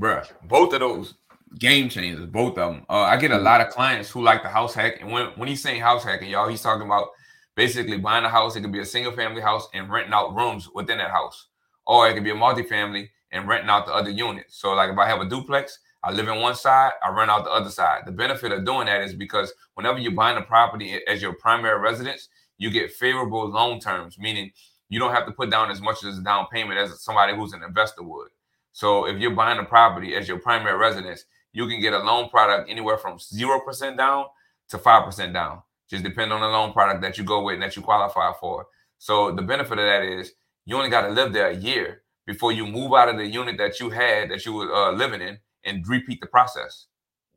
Bruh, 0.00 0.28
both 0.44 0.72
of 0.72 0.80
those 0.80 1.14
game 1.58 1.88
changers, 1.88 2.26
both 2.26 2.58
of 2.58 2.74
them. 2.74 2.86
Uh, 2.88 3.02
I 3.02 3.16
get 3.16 3.30
a 3.30 3.38
lot 3.38 3.60
of 3.60 3.70
clients 3.70 4.10
who 4.10 4.22
like 4.22 4.42
the 4.42 4.48
house 4.48 4.74
hack, 4.74 5.00
and 5.00 5.10
when 5.10 5.26
when 5.36 5.48
he's 5.48 5.62
saying 5.62 5.80
house 5.80 6.04
hacking, 6.04 6.30
y'all, 6.30 6.48
he's 6.48 6.62
talking 6.62 6.86
about 6.86 7.08
basically 7.56 7.98
buying 7.98 8.24
a 8.24 8.28
house. 8.28 8.56
It 8.56 8.62
could 8.62 8.72
be 8.72 8.80
a 8.80 8.84
single 8.84 9.12
family 9.12 9.40
house 9.40 9.68
and 9.74 9.90
renting 9.90 10.14
out 10.14 10.34
rooms 10.34 10.68
within 10.74 10.98
that 10.98 11.10
house, 11.10 11.48
or 11.86 12.08
it 12.08 12.14
could 12.14 12.24
be 12.24 12.30
a 12.30 12.34
multifamily 12.34 13.08
and 13.32 13.48
renting 13.48 13.70
out 13.70 13.86
the 13.86 13.92
other 13.92 14.10
units. 14.10 14.56
So, 14.58 14.72
like 14.72 14.90
if 14.90 14.98
I 14.98 15.06
have 15.06 15.20
a 15.20 15.28
duplex, 15.28 15.78
I 16.04 16.10
live 16.10 16.28
in 16.28 16.40
one 16.40 16.54
side, 16.54 16.92
I 17.04 17.10
rent 17.10 17.30
out 17.30 17.44
the 17.44 17.50
other 17.50 17.70
side. 17.70 18.02
The 18.06 18.12
benefit 18.12 18.52
of 18.52 18.66
doing 18.66 18.86
that 18.86 19.02
is 19.02 19.14
because 19.14 19.52
whenever 19.74 19.98
you're 19.98 20.12
buying 20.12 20.38
a 20.38 20.42
property 20.42 21.00
as 21.06 21.22
your 21.22 21.34
primary 21.34 21.78
residence, 21.80 22.28
you 22.58 22.70
get 22.70 22.92
favorable 22.92 23.48
loan 23.48 23.78
terms, 23.80 24.18
meaning 24.18 24.50
you 24.88 24.98
don't 24.98 25.14
have 25.14 25.26
to 25.26 25.32
put 25.32 25.50
down 25.50 25.70
as 25.70 25.80
much 25.80 26.04
as 26.04 26.18
a 26.18 26.22
down 26.22 26.46
payment 26.52 26.78
as 26.78 27.02
somebody 27.02 27.34
who's 27.34 27.52
an 27.52 27.62
investor 27.62 28.02
would. 28.02 28.28
So 28.72 29.06
if 29.06 29.18
you're 29.18 29.34
buying 29.34 29.58
a 29.58 29.64
property 29.64 30.14
as 30.14 30.26
your 30.26 30.38
primary 30.38 30.76
residence, 30.76 31.24
you 31.52 31.66
can 31.66 31.80
get 31.80 31.92
a 31.92 31.98
loan 31.98 32.28
product 32.28 32.70
anywhere 32.70 32.98
from 32.98 33.18
0% 33.18 33.96
down 33.96 34.26
to 34.68 34.78
5% 34.78 35.32
down. 35.32 35.62
Just 35.88 36.04
depend 36.04 36.32
on 36.32 36.40
the 36.40 36.48
loan 36.48 36.72
product 36.72 37.02
that 37.02 37.18
you 37.18 37.24
go 37.24 37.42
with 37.42 37.54
and 37.54 37.62
that 37.62 37.76
you 37.76 37.82
qualify 37.82 38.32
for. 38.40 38.66
So 38.98 39.32
the 39.32 39.42
benefit 39.42 39.78
of 39.78 39.84
that 39.84 40.02
is 40.02 40.32
you 40.64 40.76
only 40.76 40.88
got 40.88 41.02
to 41.02 41.10
live 41.10 41.32
there 41.32 41.50
a 41.50 41.56
year 41.56 42.02
before 42.26 42.52
you 42.52 42.66
move 42.66 42.92
out 42.92 43.08
of 43.08 43.16
the 43.16 43.26
unit 43.26 43.58
that 43.58 43.80
you 43.80 43.90
had 43.90 44.30
that 44.30 44.46
you 44.46 44.52
were 44.54 44.74
uh, 44.74 44.92
living 44.92 45.20
in 45.20 45.38
and 45.64 45.86
repeat 45.86 46.20
the 46.20 46.26
process. 46.26 46.86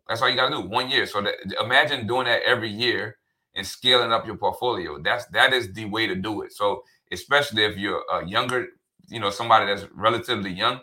That's 0.07 0.21
all 0.21 0.29
you 0.29 0.35
gotta 0.35 0.55
do. 0.55 0.61
One 0.61 0.89
year. 0.89 1.05
So 1.05 1.21
that, 1.21 1.33
imagine 1.59 2.07
doing 2.07 2.25
that 2.25 2.43
every 2.43 2.69
year 2.69 3.17
and 3.55 3.65
scaling 3.65 4.11
up 4.11 4.25
your 4.25 4.37
portfolio. 4.37 5.01
That's 5.01 5.25
that 5.27 5.53
is 5.53 5.73
the 5.73 5.85
way 5.85 6.07
to 6.07 6.15
do 6.15 6.43
it. 6.43 6.53
So 6.53 6.83
especially 7.11 7.63
if 7.63 7.77
you're 7.77 8.03
a 8.11 8.25
younger, 8.25 8.67
you 9.07 9.19
know, 9.19 9.29
somebody 9.29 9.65
that's 9.65 9.85
relatively 9.93 10.51
young 10.51 10.79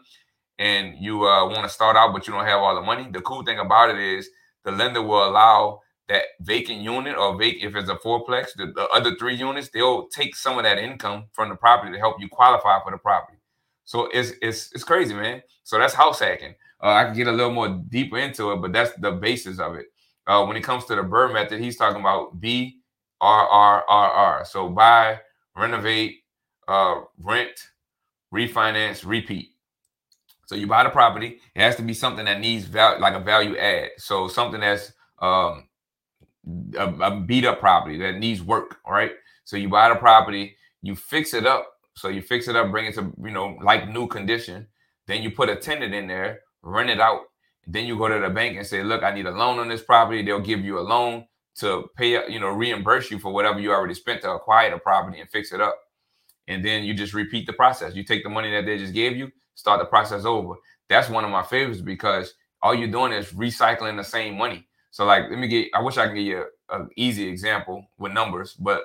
and 0.59 0.97
you 0.99 1.27
uh, 1.27 1.47
want 1.47 1.65
to 1.65 1.69
start 1.69 1.97
out 1.97 2.13
but 2.13 2.27
you 2.27 2.33
don't 2.33 2.45
have 2.45 2.61
all 2.61 2.75
the 2.75 2.81
money. 2.83 3.09
The 3.11 3.21
cool 3.21 3.43
thing 3.43 3.59
about 3.59 3.91
it 3.91 3.99
is 3.99 4.29
the 4.65 4.73
lender 4.73 5.03
will 5.03 5.29
allow 5.29 5.81
that 6.09 6.25
vacant 6.41 6.81
unit 6.81 7.17
or 7.17 7.39
vacant 7.39 7.65
if 7.65 7.77
it's 7.77 7.89
a 7.89 7.97
fourplex, 7.97 8.49
the, 8.57 8.67
the 8.67 8.87
other 8.89 9.17
three 9.17 9.35
units, 9.35 9.71
they'll 9.73 10.09
take 10.09 10.37
some 10.37 10.59
of 10.59 10.65
that 10.65 10.79
income 10.79 11.25
from 11.33 11.49
the 11.49 11.55
property 11.55 11.93
to 11.93 11.99
help 11.99 12.21
you 12.21 12.29
qualify 12.29 12.79
for 12.83 12.91
the 12.91 12.99
property. 12.99 13.39
So 13.85 14.09
it's 14.13 14.33
it's 14.41 14.71
it's 14.73 14.85
crazy, 14.85 15.15
man. 15.15 15.43
So 15.65 15.79
that's 15.79 15.95
house 15.95 16.21
hacking. 16.21 16.55
Uh, 16.83 16.89
I 16.89 17.05
can 17.05 17.15
get 17.15 17.29
a 17.29 17.33
little 17.33 17.53
more 17.53 17.69
deeper 17.89 18.19
into 18.19 18.53
it, 18.53 18.57
but 18.57 18.73
that's 18.73 18.93
the 18.97 19.13
basis 19.13 19.59
of 19.59 19.75
it. 19.75 19.87
Uh, 20.27 20.45
when 20.45 20.57
it 20.57 20.63
comes 20.63 20.85
to 20.87 20.95
the 20.95 21.03
BRRRR 21.03 21.33
method, 21.33 21.61
he's 21.61 21.77
talking 21.77 22.01
about 22.01 22.41
B 22.41 22.81
R 23.21 23.49
R 23.49 23.85
R 23.89 24.11
R. 24.11 24.45
So 24.45 24.69
buy, 24.69 25.21
renovate, 25.57 26.19
uh, 26.69 27.03
rent, 27.19 27.53
refinance, 28.35 29.07
repeat. 29.07 29.52
So 30.53 30.59
you 30.59 30.67
buy 30.67 30.85
the 30.85 30.91
property. 30.91 31.41
It 31.55 31.63
has 31.63 31.77
to 31.77 31.83
be 31.83 31.95
something 31.95 32.27
that 32.27 32.39
needs 32.39 32.67
value, 32.67 33.01
like 33.01 33.15
a 33.15 33.21
value 33.21 33.57
add. 33.57 33.89
So 33.97 34.29
something 34.29 34.61
that's 34.61 34.93
um, 35.19 35.67
a, 36.79 36.89
a 37.01 37.21
beat 37.23 37.47
up 37.47 37.59
property 37.59 37.97
that 38.01 38.19
needs 38.19 38.43
work. 38.43 38.77
All 38.85 38.93
right. 38.93 39.13
So 39.45 39.57
you 39.57 39.71
buy 39.71 39.89
the 39.89 39.95
property, 39.95 40.55
you 40.83 40.95
fix 40.95 41.33
it 41.33 41.47
up. 41.47 41.67
So 41.97 42.09
you 42.09 42.21
fix 42.21 42.49
it 42.49 42.57
up, 42.57 42.71
bring 42.71 42.85
it 42.85 42.95
to 42.97 43.15
you 43.25 43.31
know 43.31 43.57
like 43.63 43.89
new 43.89 44.07
condition. 44.07 44.67
Then 45.07 45.23
you 45.23 45.31
put 45.31 45.49
a 45.49 45.57
tenant 45.57 45.95
in 45.95 46.07
there, 46.07 46.41
rent 46.61 46.91
it 46.91 47.01
out. 47.01 47.23
Then 47.67 47.87
you 47.87 47.97
go 47.97 48.09
to 48.09 48.21
the 48.21 48.29
bank 48.29 48.59
and 48.59 48.67
say, 48.67 48.83
"Look, 48.83 49.03
I 49.03 49.15
need 49.15 49.25
a 49.25 49.31
loan 49.31 49.59
on 49.59 49.69
this 49.69 49.83
property." 49.83 50.23
They'll 50.23 50.39
give 50.41 50.61
you 50.61 50.79
a 50.79 50.85
loan 50.85 51.25
to 51.61 51.89
pay, 51.97 52.31
you 52.31 52.41
know, 52.41 52.49
reimburse 52.49 53.11
you 53.11 53.19
for 53.19 53.33
whatever 53.33 53.59
you 53.59 53.73
already 53.73 53.95
spent 53.95 54.21
to 54.21 54.33
acquire 54.33 54.71
the 54.71 54.79
property 54.79 55.19
and 55.19 55.31
fix 55.31 55.51
it 55.51 55.63
up. 55.63 55.79
And 56.47 56.63
then 56.63 56.85
you 56.85 56.93
just 56.93 57.15
repeat 57.15 57.47
the 57.47 57.55
process. 57.55 57.95
You 57.95 58.05
take 58.05 58.23
the 58.23 58.29
money 58.29 58.51
that 58.51 58.67
they 58.67 58.77
just 58.77 58.93
gave 58.93 59.17
you, 59.17 59.31
start 59.63 59.79
the 59.79 59.87
process 59.87 60.25
over. 60.25 60.55
That's 60.89 61.09
one 61.09 61.25
of 61.25 61.31
my 61.31 61.45
favorites 61.45 61.81
because 61.81 62.35
all 62.61 62.75
you're 62.75 62.89
doing 62.89 63.13
is 63.13 63.33
recycling 63.33 63.97
the 63.97 64.03
same 64.03 64.37
money. 64.37 64.67
So 64.91 65.05
like, 65.05 65.31
let 65.31 65.39
me 65.39 65.47
get. 65.47 65.69
I 65.73 65.81
wish 65.81 65.97
I 65.97 66.09
could 66.09 66.17
give 66.17 66.27
you 66.27 66.45
an 66.69 66.91
easy 66.97 67.29
example 67.29 67.87
with 67.97 68.13
numbers, 68.13 68.55
but 68.55 68.83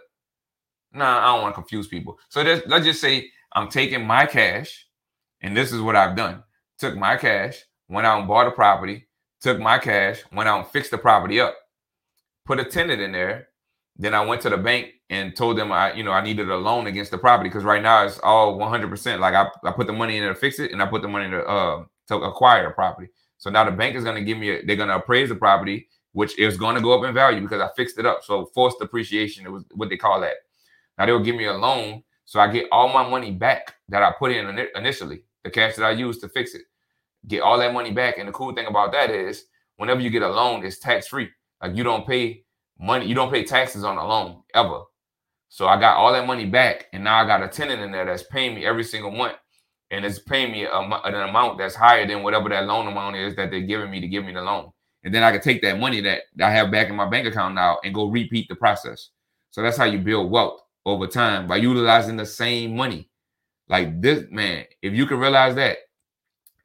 nah, 0.93 1.19
I 1.19 1.33
don't 1.33 1.41
want 1.41 1.55
to 1.55 1.61
confuse 1.61 1.87
people. 1.87 2.19
So 2.29 2.43
let's 2.43 2.85
just 2.85 3.01
say 3.01 3.29
I'm 3.53 3.69
taking 3.69 4.05
my 4.05 4.27
cash, 4.27 4.87
and 5.41 5.57
this 5.57 5.73
is 5.73 5.81
what 5.81 5.95
I've 5.95 6.15
done. 6.15 6.43
Took 6.77 6.95
my 6.95 7.17
cash, 7.17 7.63
went 7.89 8.05
out 8.05 8.19
and 8.19 8.27
bought 8.27 8.47
a 8.47 8.51
property. 8.51 9.07
Took 9.41 9.59
my 9.59 9.79
cash, 9.79 10.23
went 10.31 10.47
out 10.47 10.59
and 10.59 10.67
fixed 10.67 10.91
the 10.91 10.97
property 10.97 11.41
up. 11.41 11.55
Put 12.45 12.59
a 12.59 12.63
tenant 12.63 13.01
in 13.01 13.11
there. 13.11 13.49
Then 13.97 14.13
I 14.13 14.23
went 14.25 14.41
to 14.43 14.49
the 14.49 14.57
bank 14.57 14.91
and 15.09 15.35
told 15.35 15.57
them 15.57 15.71
I, 15.71 15.93
you 15.93 16.03
know, 16.03 16.11
I 16.11 16.21
needed 16.21 16.49
a 16.49 16.57
loan 16.57 16.87
against 16.87 17.11
the 17.11 17.17
property 17.17 17.49
because 17.49 17.63
right 17.63 17.81
now 17.81 18.05
it's 18.05 18.19
all 18.19 18.57
100%. 18.57 19.19
Like 19.19 19.33
I, 19.33 19.47
I 19.63 19.71
put 19.71 19.87
the 19.87 19.93
money 19.93 20.17
in 20.17 20.27
to 20.27 20.35
fix 20.35 20.59
it, 20.59 20.71
and 20.71 20.81
I 20.81 20.85
put 20.85 21.01
the 21.01 21.07
money 21.07 21.29
to 21.31 21.43
uh 21.45 21.85
to 22.07 22.15
acquire 22.17 22.67
a 22.67 22.73
property. 22.73 23.09
So 23.37 23.49
now 23.49 23.63
the 23.65 23.71
bank 23.71 23.95
is 23.95 24.03
going 24.03 24.15
to 24.15 24.23
give 24.23 24.37
me, 24.37 24.49
a, 24.49 24.65
they're 24.65 24.75
going 24.75 24.89
to 24.89 24.95
appraise 24.95 25.29
the 25.29 25.35
property, 25.35 25.87
which 26.13 26.37
is 26.39 26.57
going 26.57 26.75
to 26.75 26.81
go 26.81 26.97
up 26.97 27.07
in 27.07 27.13
value 27.13 27.41
because 27.41 27.61
I 27.61 27.69
fixed 27.75 27.99
it 27.99 28.05
up. 28.05 28.23
So 28.23 28.45
forced 28.53 28.79
depreciation, 28.79 29.45
it 29.45 29.51
was 29.51 29.63
what 29.73 29.89
they 29.89 29.97
call 29.97 30.21
that. 30.21 30.35
Now 30.97 31.05
they'll 31.05 31.23
give 31.23 31.35
me 31.35 31.45
a 31.45 31.53
loan, 31.53 32.03
so 32.25 32.39
I 32.39 32.51
get 32.51 32.67
all 32.71 32.89
my 32.89 33.07
money 33.07 33.31
back 33.31 33.75
that 33.89 34.03
I 34.03 34.11
put 34.17 34.31
in 34.31 34.59
initially, 34.75 35.23
the 35.43 35.49
cash 35.49 35.75
that 35.75 35.85
I 35.85 35.91
used 35.91 36.21
to 36.21 36.29
fix 36.29 36.55
it. 36.55 36.63
Get 37.27 37.41
all 37.41 37.57
that 37.59 37.73
money 37.73 37.91
back. 37.91 38.17
And 38.17 38.27
the 38.27 38.33
cool 38.33 38.53
thing 38.53 38.67
about 38.67 38.91
that 38.93 39.11
is, 39.11 39.45
whenever 39.77 40.01
you 40.01 40.09
get 40.09 40.23
a 40.23 40.29
loan, 40.29 40.65
it's 40.65 40.79
tax 40.79 41.07
free. 41.07 41.29
Like 41.61 41.75
you 41.75 41.83
don't 41.83 42.07
pay 42.07 42.43
money, 42.79 43.05
you 43.07 43.15
don't 43.15 43.31
pay 43.31 43.43
taxes 43.43 43.83
on 43.83 43.97
a 43.97 44.07
loan 44.07 44.43
ever. 44.53 44.81
So 45.49 45.67
I 45.67 45.79
got 45.79 45.97
all 45.97 46.11
that 46.13 46.27
money 46.27 46.45
back, 46.45 46.87
and 46.93 47.03
now 47.03 47.17
I 47.17 47.25
got 47.25 47.43
a 47.43 47.47
tenant 47.47 47.81
in 47.81 47.91
there 47.91 48.05
that's 48.05 48.23
paying 48.23 48.55
me 48.55 48.65
every 48.65 48.83
single 48.83 49.11
month, 49.11 49.37
and 49.91 50.05
it's 50.05 50.19
paying 50.19 50.51
me 50.51 50.65
a, 50.65 50.79
an 50.79 51.15
amount 51.15 51.57
that's 51.57 51.75
higher 51.75 52.05
than 52.05 52.23
whatever 52.23 52.49
that 52.49 52.65
loan 52.65 52.87
amount 52.87 53.15
is 53.15 53.35
that 53.35 53.51
they're 53.51 53.61
giving 53.61 53.89
me 53.89 54.01
to 54.01 54.07
give 54.07 54.25
me 54.25 54.33
the 54.33 54.41
loan. 54.41 54.71
And 55.03 55.13
then 55.13 55.23
I 55.23 55.31
can 55.31 55.41
take 55.41 55.61
that 55.61 55.79
money 55.79 56.01
that 56.01 56.23
I 56.41 56.51
have 56.51 56.71
back 56.71 56.89
in 56.89 56.95
my 56.95 57.09
bank 57.09 57.27
account 57.27 57.55
now 57.55 57.77
and 57.83 57.93
go 57.93 58.07
repeat 58.07 58.49
the 58.49 58.55
process. 58.55 59.09
So 59.51 59.61
that's 59.61 59.77
how 59.77 59.85
you 59.85 59.99
build 59.99 60.29
wealth 60.29 60.59
over 60.85 61.07
time 61.07 61.47
by 61.47 61.57
utilizing 61.57 62.17
the 62.17 62.25
same 62.25 62.75
money. 62.75 63.09
Like 63.69 64.01
this, 64.01 64.25
man, 64.31 64.65
if 64.81 64.93
you 64.93 65.05
can 65.05 65.19
realize 65.19 65.55
that, 65.55 65.77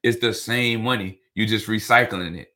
it's 0.03 0.19
the 0.19 0.35
same 0.35 0.83
money. 0.83 1.21
you're 1.35 1.47
just 1.47 1.67
recycling 1.67 2.37
it. 2.37 2.49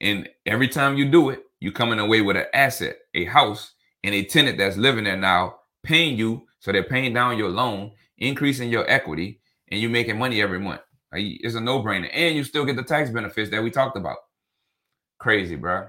And 0.00 0.28
every 0.46 0.68
time 0.68 0.96
you 0.96 1.10
do 1.10 1.30
it, 1.30 1.44
you 1.60 1.72
coming 1.72 1.98
away 1.98 2.22
with 2.22 2.36
an 2.36 2.46
asset, 2.54 2.96
a 3.14 3.24
house, 3.26 3.72
and 4.02 4.14
a 4.14 4.24
tenant 4.24 4.58
that's 4.58 4.76
living 4.76 5.04
there 5.04 5.16
now, 5.16 5.56
paying 5.82 6.16
you. 6.16 6.46
So 6.58 6.72
they're 6.72 6.82
paying 6.82 7.14
down 7.14 7.38
your 7.38 7.50
loan, 7.50 7.92
increasing 8.18 8.70
your 8.70 8.88
equity, 8.90 9.40
and 9.68 9.80
you're 9.80 9.90
making 9.90 10.18
money 10.18 10.42
every 10.42 10.58
month. 10.58 10.80
Like, 11.12 11.24
it's 11.24 11.54
a 11.54 11.60
no-brainer. 11.60 12.10
And 12.12 12.36
you 12.36 12.44
still 12.44 12.64
get 12.64 12.76
the 12.76 12.82
tax 12.82 13.10
benefits 13.10 13.50
that 13.50 13.62
we 13.62 13.70
talked 13.70 13.96
about. 13.96 14.16
Crazy, 15.18 15.56
bro. 15.56 15.88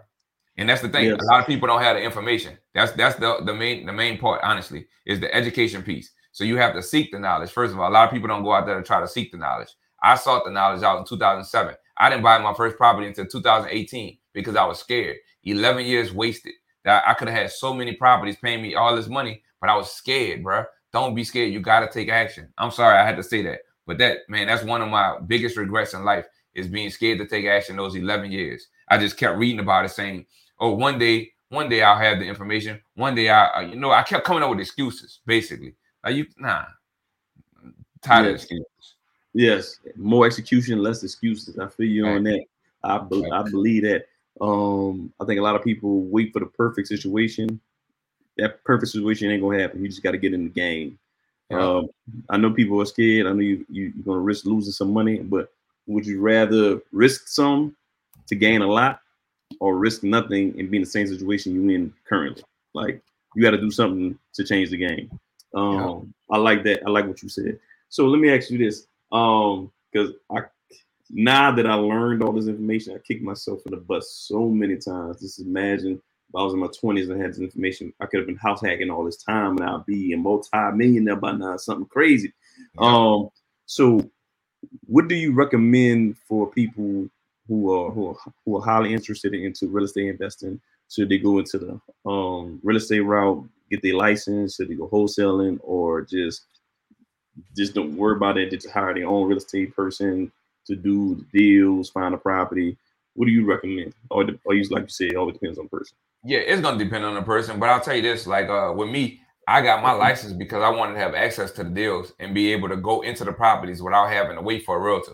And 0.57 0.69
that's 0.69 0.81
the 0.81 0.89
thing. 0.89 1.05
Yes. 1.05 1.19
A 1.21 1.25
lot 1.25 1.39
of 1.39 1.47
people 1.47 1.67
don't 1.67 1.81
have 1.81 1.95
the 1.95 2.03
information. 2.03 2.57
That's 2.73 2.91
that's 2.91 3.15
the, 3.15 3.41
the 3.45 3.53
main 3.53 3.85
the 3.85 3.93
main 3.93 4.17
part, 4.17 4.41
honestly, 4.43 4.85
is 5.05 5.19
the 5.19 5.33
education 5.33 5.81
piece. 5.81 6.11
So 6.33 6.43
you 6.43 6.57
have 6.57 6.73
to 6.73 6.83
seek 6.83 7.11
the 7.11 7.19
knowledge. 7.19 7.51
First 7.51 7.73
of 7.73 7.79
all, 7.79 7.89
a 7.89 7.93
lot 7.93 8.05
of 8.05 8.13
people 8.13 8.27
don't 8.27 8.43
go 8.43 8.53
out 8.53 8.65
there 8.65 8.77
to 8.77 8.83
try 8.83 8.99
to 8.99 9.07
seek 9.07 9.31
the 9.31 9.37
knowledge. 9.37 9.69
I 10.03 10.15
sought 10.15 10.43
the 10.43 10.51
knowledge 10.51 10.83
out 10.83 10.99
in 10.99 11.05
2007. 11.05 11.75
I 11.97 12.09
didn't 12.09 12.23
buy 12.23 12.37
my 12.39 12.53
first 12.53 12.77
property 12.77 13.07
until 13.07 13.27
2018 13.27 14.17
because 14.33 14.55
I 14.55 14.65
was 14.65 14.79
scared. 14.79 15.17
11 15.43 15.85
years 15.85 16.13
wasted. 16.13 16.53
That 16.83 17.03
I 17.07 17.13
could 17.13 17.27
have 17.27 17.37
had 17.37 17.51
so 17.51 17.73
many 17.73 17.93
properties 17.93 18.37
paying 18.37 18.61
me 18.61 18.73
all 18.73 18.95
this 18.95 19.07
money, 19.07 19.43
but 19.59 19.69
I 19.69 19.75
was 19.75 19.91
scared, 19.91 20.43
bro. 20.43 20.65
Don't 20.91 21.13
be 21.13 21.23
scared. 21.23 21.53
You 21.53 21.59
got 21.59 21.81
to 21.81 21.87
take 21.87 22.09
action. 22.09 22.51
I'm 22.57 22.71
sorry 22.71 22.97
I 22.97 23.05
had 23.05 23.17
to 23.17 23.23
say 23.23 23.43
that, 23.43 23.59
but 23.85 23.99
that 23.99 24.19
man, 24.27 24.47
that's 24.47 24.63
one 24.63 24.81
of 24.81 24.89
my 24.89 25.19
biggest 25.27 25.57
regrets 25.57 25.93
in 25.93 26.03
life 26.03 26.25
is 26.55 26.67
being 26.67 26.89
scared 26.89 27.19
to 27.19 27.27
take 27.27 27.45
action 27.45 27.77
those 27.77 27.95
11 27.95 28.31
years. 28.31 28.67
I 28.89 28.97
just 28.97 29.15
kept 29.15 29.37
reading 29.37 29.59
about 29.59 29.85
it, 29.85 29.89
saying, 29.89 30.25
"Oh, 30.59 30.73
one 30.73 30.97
day, 30.97 31.31
one 31.49 31.69
day 31.69 31.83
I'll 31.83 31.97
have 31.97 32.19
the 32.19 32.25
information. 32.25 32.81
One 32.95 33.13
day 33.13 33.29
I, 33.29 33.47
uh, 33.47 33.61
you 33.61 33.75
know, 33.75 33.91
I 33.91 34.03
kept 34.03 34.25
coming 34.25 34.41
up 34.41 34.49
with 34.49 34.59
excuses, 34.59 35.19
basically. 35.25 35.75
Are 36.03 36.11
you 36.11 36.25
nah? 36.37 36.65
Tired 38.01 38.23
yes. 38.23 38.29
of 38.29 38.35
excuses. 38.35 38.95
Yes, 39.33 39.79
more 39.95 40.25
execution, 40.25 40.81
less 40.81 41.03
excuses. 41.03 41.59
I 41.59 41.67
feel 41.67 41.87
you 41.87 42.05
right. 42.05 42.15
on 42.15 42.23
that. 42.23 42.43
I 42.83 42.97
be- 42.97 43.31
I 43.31 43.43
believe 43.43 43.83
that. 43.83 44.05
Um, 44.39 45.13
I 45.19 45.25
think 45.25 45.39
a 45.39 45.43
lot 45.43 45.55
of 45.55 45.63
people 45.63 46.01
wait 46.01 46.31
for 46.31 46.39
the 46.39 46.45
perfect 46.45 46.87
situation. 46.87 47.59
That 48.37 48.63
perfect 48.63 48.91
situation 48.91 49.29
ain't 49.29 49.41
gonna 49.41 49.59
happen. 49.59 49.81
You 49.81 49.89
just 49.89 50.03
got 50.03 50.11
to 50.11 50.17
get 50.17 50.33
in 50.33 50.45
the 50.45 50.49
game. 50.49 50.97
Um, 51.51 51.89
I 52.29 52.37
know 52.37 52.51
people 52.51 52.81
are 52.81 52.85
scared. 52.85 53.27
I 53.27 53.33
know 53.33 53.41
you, 53.41 53.65
you 53.69 53.91
you're 53.93 54.05
gonna 54.05 54.19
risk 54.19 54.45
losing 54.45 54.71
some 54.71 54.93
money, 54.93 55.17
but 55.17 55.51
would 55.85 56.05
you 56.05 56.21
rather 56.21 56.81
risk 56.93 57.27
some 57.27 57.75
to 58.27 58.35
gain 58.35 58.61
a 58.61 58.67
lot, 58.67 59.01
or 59.59 59.77
risk 59.77 60.03
nothing 60.03 60.57
and 60.57 60.71
be 60.71 60.77
in 60.77 60.83
the 60.83 60.89
same 60.89 61.07
situation 61.07 61.53
you 61.53 61.69
in 61.75 61.93
currently? 62.07 62.43
Like 62.73 63.01
you 63.35 63.43
got 63.43 63.51
to 63.51 63.57
do 63.57 63.69
something 63.69 64.17
to 64.33 64.43
change 64.45 64.69
the 64.69 64.77
game. 64.77 65.11
Um, 65.53 66.13
yeah. 66.29 66.35
I 66.35 66.39
like 66.39 66.63
that. 66.63 66.83
I 66.85 66.89
like 66.89 67.05
what 67.05 67.21
you 67.21 67.27
said. 67.27 67.59
So 67.89 68.05
let 68.07 68.19
me 68.21 68.33
ask 68.33 68.49
you 68.49 68.57
this, 68.57 68.87
um, 69.11 69.71
because 69.91 70.13
I 70.33 70.43
now 71.13 71.53
that 71.53 71.67
I 71.67 71.73
learned 71.73 72.23
all 72.23 72.31
this 72.31 72.47
information, 72.47 72.95
I 72.95 72.99
kicked 72.99 73.23
myself 73.23 73.61
in 73.65 73.71
the 73.71 73.77
butt 73.77 74.03
so 74.03 74.47
many 74.47 74.77
times. 74.77 75.21
Just 75.21 75.39
imagine 75.39 75.93
if 75.93 76.35
I 76.35 76.43
was 76.43 76.53
in 76.53 76.59
my 76.59 76.67
20s 76.67 77.09
and 77.09 77.21
had 77.21 77.31
this 77.31 77.39
information, 77.39 77.93
I 77.99 78.05
could 78.05 78.19
have 78.19 78.27
been 78.27 78.37
house 78.37 78.61
hacking 78.61 78.89
all 78.89 79.03
this 79.03 79.17
time 79.17 79.57
and 79.57 79.69
I'd 79.69 79.85
be 79.85 80.13
a 80.13 80.17
multi-millionaire 80.17 81.17
by 81.17 81.33
now, 81.33 81.57
something 81.57 81.87
crazy. 81.87 82.31
Um, 82.77 83.29
so 83.65 84.09
what 84.85 85.07
do 85.07 85.15
you 85.15 85.33
recommend 85.33 86.17
for 86.27 86.49
people 86.49 87.09
who 87.47 87.73
are 87.73 87.91
who 87.91 88.09
are, 88.09 88.15
who 88.45 88.57
are 88.57 88.63
highly 88.63 88.93
interested 88.93 89.33
into 89.33 89.67
real 89.67 89.85
estate 89.85 90.07
investing? 90.07 90.61
Should 90.89 91.09
they 91.09 91.17
go 91.17 91.39
into 91.39 91.57
the 91.57 92.09
um, 92.09 92.59
real 92.63 92.77
estate 92.77 93.01
route, 93.01 93.47
get 93.69 93.81
their 93.81 93.95
license? 93.95 94.55
Should 94.55 94.69
they 94.69 94.75
go 94.75 94.87
wholesaling, 94.87 95.59
or 95.61 96.01
just 96.01 96.45
just 97.55 97.73
don't 97.73 97.95
worry 97.95 98.15
about 98.15 98.37
it? 98.37 98.51
Just 98.51 98.69
hire 98.69 98.93
their 98.93 99.07
own 99.07 99.27
real 99.27 99.37
estate 99.37 99.75
person 99.75 100.31
to 100.67 100.75
do 100.75 101.15
the 101.15 101.39
deals, 101.39 101.89
find 101.89 102.13
a 102.15 102.17
property. 102.17 102.77
What 103.15 103.25
do 103.27 103.31
you 103.31 103.45
recommend? 103.45 103.93
Or, 104.11 104.25
or 104.45 104.53
you 104.55 104.63
like 104.69 104.83
you 104.83 104.89
said, 104.89 105.11
it 105.11 105.17
always 105.17 105.35
depends 105.35 105.57
on 105.59 105.65
the 105.71 105.77
person. 105.77 105.97
Yeah, 106.23 106.39
it's 106.39 106.61
gonna 106.61 106.77
depend 106.83 107.05
on 107.05 107.15
the 107.15 107.21
person. 107.23 107.59
But 107.59 107.69
I'll 107.69 107.81
tell 107.81 107.95
you 107.95 108.01
this: 108.01 108.27
like 108.27 108.49
uh, 108.49 108.73
with 108.75 108.89
me, 108.89 109.21
I 109.47 109.61
got 109.61 109.83
my 109.83 109.91
license 109.93 110.33
because 110.33 110.63
I 110.63 110.69
wanted 110.69 110.93
to 110.95 110.99
have 110.99 111.15
access 111.15 111.51
to 111.53 111.63
the 111.63 111.69
deals 111.71 112.13
and 112.19 112.33
be 112.35 112.53
able 112.53 112.69
to 112.69 112.77
go 112.77 113.01
into 113.01 113.25
the 113.25 113.33
properties 113.33 113.81
without 113.81 114.09
having 114.09 114.35
to 114.37 114.41
wait 114.41 114.65
for 114.65 114.77
a 114.77 114.81
realtor. 114.81 115.13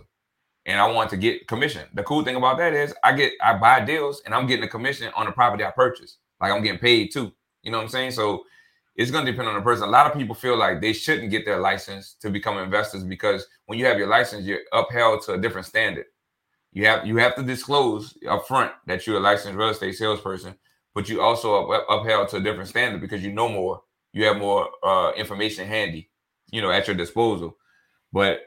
And 0.65 0.79
I 0.79 0.91
want 0.91 1.09
to 1.11 1.17
get 1.17 1.47
commission. 1.47 1.87
The 1.93 2.03
cool 2.03 2.23
thing 2.23 2.35
about 2.35 2.57
that 2.57 2.73
is 2.73 2.93
I 3.03 3.13
get 3.13 3.33
I 3.41 3.57
buy 3.57 3.81
deals 3.81 4.21
and 4.25 4.35
I'm 4.35 4.47
getting 4.47 4.65
a 4.65 4.69
commission 4.69 5.11
on 5.15 5.27
the 5.27 5.33
property 5.33 5.63
I 5.65 5.71
purchase. 5.71 6.17
Like 6.41 6.51
I'm 6.51 6.63
getting 6.63 6.79
paid 6.79 7.11
too. 7.11 7.33
You 7.63 7.71
know 7.71 7.77
what 7.79 7.85
I'm 7.85 7.89
saying? 7.89 8.11
So 8.11 8.45
it's 8.97 9.11
going 9.11 9.25
to 9.25 9.31
depend 9.31 9.47
on 9.47 9.55
the 9.55 9.61
person. 9.61 9.87
A 9.87 9.91
lot 9.91 10.07
of 10.07 10.17
people 10.17 10.35
feel 10.35 10.57
like 10.57 10.81
they 10.81 10.91
shouldn't 10.93 11.31
get 11.31 11.45
their 11.45 11.59
license 11.59 12.15
to 12.21 12.31
become 12.31 12.57
investors 12.57 13.03
because 13.03 13.47
when 13.67 13.79
you 13.79 13.85
have 13.85 13.99
your 13.99 14.07
license, 14.07 14.45
you're 14.45 14.61
upheld 14.73 15.21
to 15.23 15.33
a 15.33 15.37
different 15.37 15.67
standard. 15.67 16.05
you 16.73 16.85
have 16.87 17.07
you 17.07 17.17
have 17.17 17.35
to 17.35 17.43
disclose 17.43 18.15
upfront 18.25 18.71
that 18.87 19.07
you're 19.07 19.17
a 19.17 19.19
licensed 19.19 19.57
real 19.57 19.69
estate 19.69 19.93
salesperson, 19.93 20.55
but 20.95 21.09
you 21.09 21.21
also 21.21 21.71
up, 21.71 21.85
upheld 21.89 22.29
to 22.29 22.37
a 22.37 22.41
different 22.41 22.69
standard 22.69 23.01
because 23.01 23.23
you 23.23 23.31
know 23.33 23.49
more, 23.49 23.81
you 24.13 24.25
have 24.25 24.37
more 24.37 24.69
uh, 24.83 25.11
information 25.15 25.67
handy, 25.67 26.09
you 26.51 26.61
know, 26.61 26.71
at 26.71 26.87
your 26.87 26.95
disposal. 26.95 27.57
But 28.13 28.41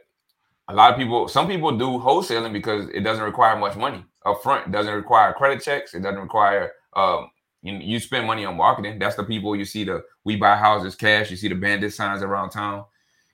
a 0.69 0.75
lot 0.75 0.93
of 0.93 0.99
people, 0.99 1.29
some 1.29 1.49
people 1.49 1.77
do 1.77 1.99
wholesaling 1.99 2.53
because 2.53 2.89
it 2.91 3.01
doesn't 3.01 3.25
require 3.25 3.57
much 3.57 3.77
money 3.77 4.05
upfront. 4.27 4.67
It 4.67 4.73
doesn't 4.73 4.95
require 4.95 5.33
credit 5.33 5.63
checks. 5.63 5.95
It 5.95 6.01
doesn't 6.01 6.21
require 6.21 6.73
um, 6.97 7.31
you, 7.63 7.75
you 7.75 8.01
spend 8.01 8.27
money 8.27 8.45
on 8.45 8.57
marketing. 8.57 8.99
That's 8.99 9.17
the 9.17 9.25
people 9.25 9.55
you 9.55 9.65
see 9.65 9.85
the 9.85 10.03
we 10.25 10.37
buy 10.37 10.57
houses 10.57 10.95
cash. 10.95 11.31
You 11.31 11.37
see 11.37 11.49
the 11.49 11.55
bandit 11.55 11.93
signs 11.93 12.23
around 12.23 12.51
town. 12.51 12.85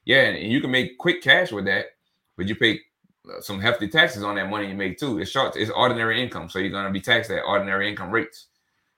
Yeah, 0.04 0.22
and 0.22 0.52
you 0.52 0.60
can 0.60 0.70
make 0.70 0.98
quick 0.98 1.22
cash 1.22 1.52
with 1.52 1.64
that, 1.66 1.86
but 2.36 2.48
you 2.48 2.54
pay 2.54 2.80
uh, 3.28 3.40
some 3.40 3.60
hefty 3.60 3.88
taxes 3.88 4.22
on 4.22 4.36
that 4.36 4.48
money 4.48 4.68
you 4.68 4.74
make 4.74 4.98
too. 4.98 5.18
It's 5.18 5.30
short, 5.30 5.56
it's 5.56 5.70
ordinary 5.70 6.22
income, 6.22 6.48
so 6.48 6.58
you're 6.58 6.70
gonna 6.70 6.90
be 6.90 7.00
taxed 7.00 7.30
at 7.30 7.44
ordinary 7.44 7.88
income 7.90 8.10
rates. 8.10 8.46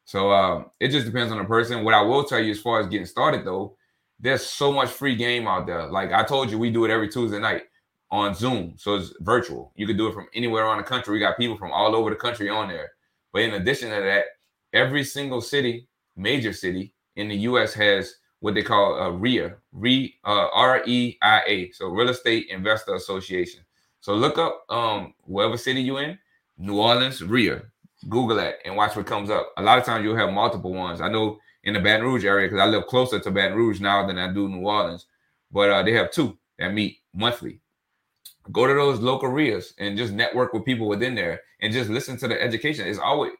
So 0.05 0.31
uh, 0.31 0.64
it 0.81 0.89
just 0.89 1.07
depends 1.07 1.33
on 1.33 1.39
the 1.39 1.45
person. 1.45 1.85
What 1.85 1.95
I 1.95 2.03
will 2.03 2.24
tell 2.24 2.41
you 2.41 2.51
as 2.51 2.61
far 2.61 2.81
as 2.81 2.87
getting 2.87 3.07
started 3.07 3.45
though, 3.45 3.76
there's 4.20 4.45
so 4.45 4.72
much 4.72 4.89
free 4.89 5.16
game 5.16 5.47
out 5.47 5.66
there. 5.66 5.87
Like 5.87 6.12
I 6.12 6.24
told 6.24 6.51
you, 6.51 6.59
we 6.59 6.70
do 6.70 6.85
it 6.85 6.91
every 6.91 7.09
Tuesday 7.09 7.39
night 7.39 7.64
on 8.11 8.35
Zoom, 8.35 8.74
so 8.76 8.97
it's 8.97 9.12
virtual. 9.20 9.72
You 9.76 9.87
can 9.87 9.97
do 9.97 10.09
it 10.09 10.14
from 10.14 10.29
anywhere 10.35 10.64
around 10.64 10.79
the 10.79 10.85
country. 10.85 11.12
We 11.12 11.20
got 11.20 11.37
people 11.37 11.59
from 11.59 11.72
all 11.72 11.95
over 11.95 12.11
the 12.11 12.16
country 12.16 12.49
on 12.49 12.68
there. 12.68 12.93
But 13.33 13.43
in 13.43 13.55
addition 13.55 13.91
to 13.91 13.97
that, 13.97 14.24
every 14.72 15.04
single 15.04 15.40
city, 15.40 15.88
major 16.16 16.52
city 16.52 16.94
in 17.16 17.28
the 17.28 17.36
U.S. 17.36 17.74
has 17.74 18.14
what 18.40 18.54
they 18.54 18.62
call 18.62 18.94
a 18.96 19.10
REIA, 19.10 19.56
RE, 19.72 20.14
uh, 20.24 20.48
R-E-I-A, 20.52 21.72
so 21.72 21.88
Real 21.88 22.10
Estate 22.10 22.46
Investor 22.50 22.94
Association. 22.94 23.60
So 24.00 24.14
look 24.14 24.38
up 24.38 24.64
um, 24.68 25.14
whatever 25.24 25.56
city 25.56 25.82
you're 25.82 26.02
in, 26.02 26.18
New 26.56 26.80
Orleans 26.80 27.22
REIA. 27.22 27.62
Google 28.08 28.36
that 28.36 28.56
and 28.64 28.76
watch 28.76 28.94
what 28.94 29.06
comes 29.06 29.28
up. 29.28 29.52
A 29.56 29.62
lot 29.62 29.78
of 29.78 29.84
times 29.84 30.04
you'll 30.04 30.16
have 30.16 30.32
multiple 30.32 30.72
ones. 30.72 31.00
I 31.00 31.08
know 31.08 31.38
in 31.64 31.74
the 31.74 31.80
Baton 31.80 32.06
Rouge 32.06 32.24
area 32.24 32.46
because 32.46 32.60
I 32.60 32.66
live 32.66 32.86
closer 32.86 33.18
to 33.18 33.30
Baton 33.30 33.56
Rouge 33.56 33.80
now 33.80 34.06
than 34.06 34.18
I 34.18 34.32
do 34.32 34.48
New 34.48 34.66
Orleans, 34.66 35.06
but 35.50 35.68
uh, 35.70 35.82
they 35.82 35.92
have 35.92 36.12
two 36.12 36.38
that 36.58 36.72
meet 36.72 36.98
monthly. 37.12 37.60
Go 38.52 38.66
to 38.66 38.72
those 38.72 39.00
local 39.00 39.28
REIAs 39.28 39.74
and 39.78 39.98
just 39.98 40.12
network 40.12 40.52
with 40.52 40.64
people 40.64 40.86
within 40.88 41.14
there 41.14 41.40
and 41.60 41.72
just 41.72 41.90
listen 41.90 42.16
to 42.18 42.28
the 42.28 42.40
education. 42.40 42.86
It's 42.86 42.98
always 42.98 43.32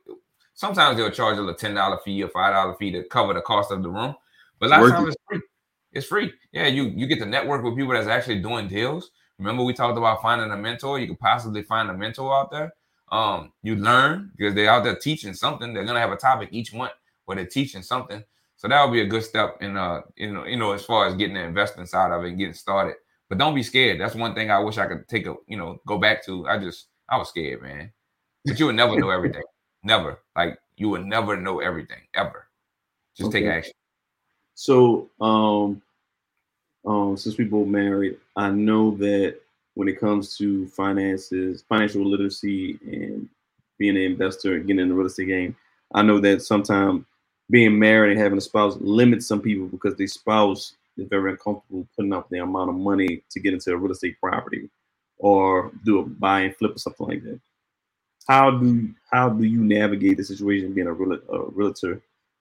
Sometimes 0.59 0.97
they'll 0.97 1.09
charge 1.09 1.39
a 1.39 1.55
ten 1.55 1.75
dollar 1.75 2.01
fee 2.05 2.21
or 2.21 2.29
five 2.31 2.53
dollar 2.53 2.75
fee 2.75 2.91
to 2.91 3.05
cover 3.05 3.33
the 3.33 3.41
cost 3.41 3.71
of 3.71 3.81
the 3.81 3.89
room, 3.89 4.17
but 4.59 4.67
a 4.67 4.69
lot 4.71 4.83
of 4.83 4.91
times 4.91 5.15
it's 5.15 5.25
free. 5.29 5.41
It's 5.93 6.07
free. 6.09 6.33
Yeah, 6.51 6.67
you 6.67 6.87
you 6.97 7.07
get 7.07 7.21
to 7.21 7.27
network 7.27 7.63
with 7.63 7.77
people 7.77 7.93
that's 7.93 8.09
actually 8.09 8.43
doing 8.43 8.67
deals. 8.67 9.13
Remember 9.39 9.63
we 9.63 9.73
talked 9.73 9.97
about 9.97 10.21
finding 10.21 10.51
a 10.51 10.57
mentor. 10.57 10.99
You 10.99 11.07
could 11.07 11.21
possibly 11.21 11.63
find 11.63 11.89
a 11.91 11.95
mentor 11.95 12.35
out 12.35 12.51
there. 12.51 12.75
Um, 13.13 13.53
you 13.63 13.77
learn 13.77 14.33
because 14.37 14.57
they're 14.57 14.69
out 14.69 14.83
there 14.83 14.97
teaching 14.97 15.33
something. 15.33 15.73
They're 15.73 15.85
gonna 15.85 16.01
have 16.01 16.11
a 16.11 16.17
topic 16.17 16.49
each 16.51 16.75
month 16.75 16.91
where 17.27 17.37
they're 17.37 17.47
teaching 17.47 17.85
something. 17.85 18.25
So 18.57 18.67
that 18.67 18.85
would 18.85 18.93
be 18.93 19.03
a 19.03 19.07
good 19.07 19.23
step 19.23 19.59
in 19.61 19.77
uh 19.77 20.01
you 20.17 20.33
know 20.33 20.45
you 20.45 20.57
know 20.57 20.73
as 20.73 20.85
far 20.85 21.07
as 21.07 21.15
getting 21.15 21.35
the 21.35 21.45
investing 21.45 21.87
side 21.87 22.11
of 22.11 22.25
it 22.25 22.31
and 22.31 22.39
getting 22.39 22.53
started. 22.53 22.97
But 23.29 23.39
don't 23.39 23.55
be 23.55 23.63
scared. 23.63 24.01
That's 24.01 24.17
one 24.17 24.35
thing 24.35 24.51
I 24.51 24.59
wish 24.59 24.77
I 24.77 24.89
could 24.89 25.07
take 25.07 25.29
a 25.29 25.37
you 25.47 25.57
know 25.57 25.81
go 25.87 25.99
back 25.99 26.27
to. 26.27 26.49
I 26.49 26.59
just 26.59 26.89
I 27.09 27.17
was 27.17 27.29
scared, 27.29 27.63
man. 27.63 27.93
But 28.45 28.59
you 28.59 28.67
would 28.67 28.75
never 28.75 28.99
know 28.99 29.11
everything. 29.11 29.45
Never. 29.83 30.21
Like 30.37 30.59
you 30.77 30.89
will 30.89 31.03
never 31.03 31.37
know 31.37 31.61
everything 31.61 32.01
ever. 32.15 32.47
Just 33.17 33.29
okay. 33.29 33.41
take 33.41 33.51
action. 33.51 33.73
So, 34.55 35.09
um, 35.21 35.83
um, 36.85 37.17
since 37.17 37.37
we 37.37 37.45
both 37.45 37.69
married, 37.69 38.19
I 38.37 38.51
know 38.51 38.93
that 38.97 39.37
when 39.75 39.89
it 39.89 40.01
comes 40.01 40.37
to 40.39 40.67
finances, 40.69 41.65
financial 41.69 42.05
literacy, 42.05 42.79
and 42.85 43.29
being 43.79 43.97
an 43.97 44.03
investor 44.03 44.55
and 44.55 44.67
getting 44.67 44.83
in 44.83 44.89
the 44.89 44.95
real 44.95 45.07
estate 45.07 45.29
game, 45.29 45.57
I 45.95 46.03
know 46.03 46.19
that 46.21 46.43
sometimes 46.43 47.05
being 47.51 47.79
married 47.79 48.13
and 48.13 48.21
having 48.21 48.39
a 48.39 48.43
spouse 48.43 48.77
limits 48.81 49.27
some 49.27 49.41
people 49.41 49.67
because 49.67 49.97
their 49.97 50.07
spouse 50.07 50.75
is 50.97 51.09
very 51.09 51.31
uncomfortable 51.31 51.87
putting 51.97 52.13
up 52.13 52.29
the 52.29 52.39
amount 52.39 52.71
of 52.71 52.77
money 52.77 53.23
to 53.31 53.41
get 53.41 53.55
into 53.55 53.73
a 53.73 53.77
real 53.77 53.93
estate 53.93 54.19
property 54.21 54.69
or 55.19 55.71
do 55.85 56.01
a 56.01 56.03
buy 56.03 56.41
and 56.41 56.57
flip 56.57 56.75
or 56.75 56.79
something 56.79 57.07
like 57.07 57.23
that 57.23 57.41
how 58.29 58.51
do 58.51 58.91
how 59.11 59.31
do 59.31 59.45
you 59.45 59.65
navigate 59.65 60.19
the 60.19 60.25
situation 60.25 60.73
being 60.73 60.87
a, 60.87 60.93
real, 60.93 61.19
a 61.31 61.43
realtor 61.51 62.01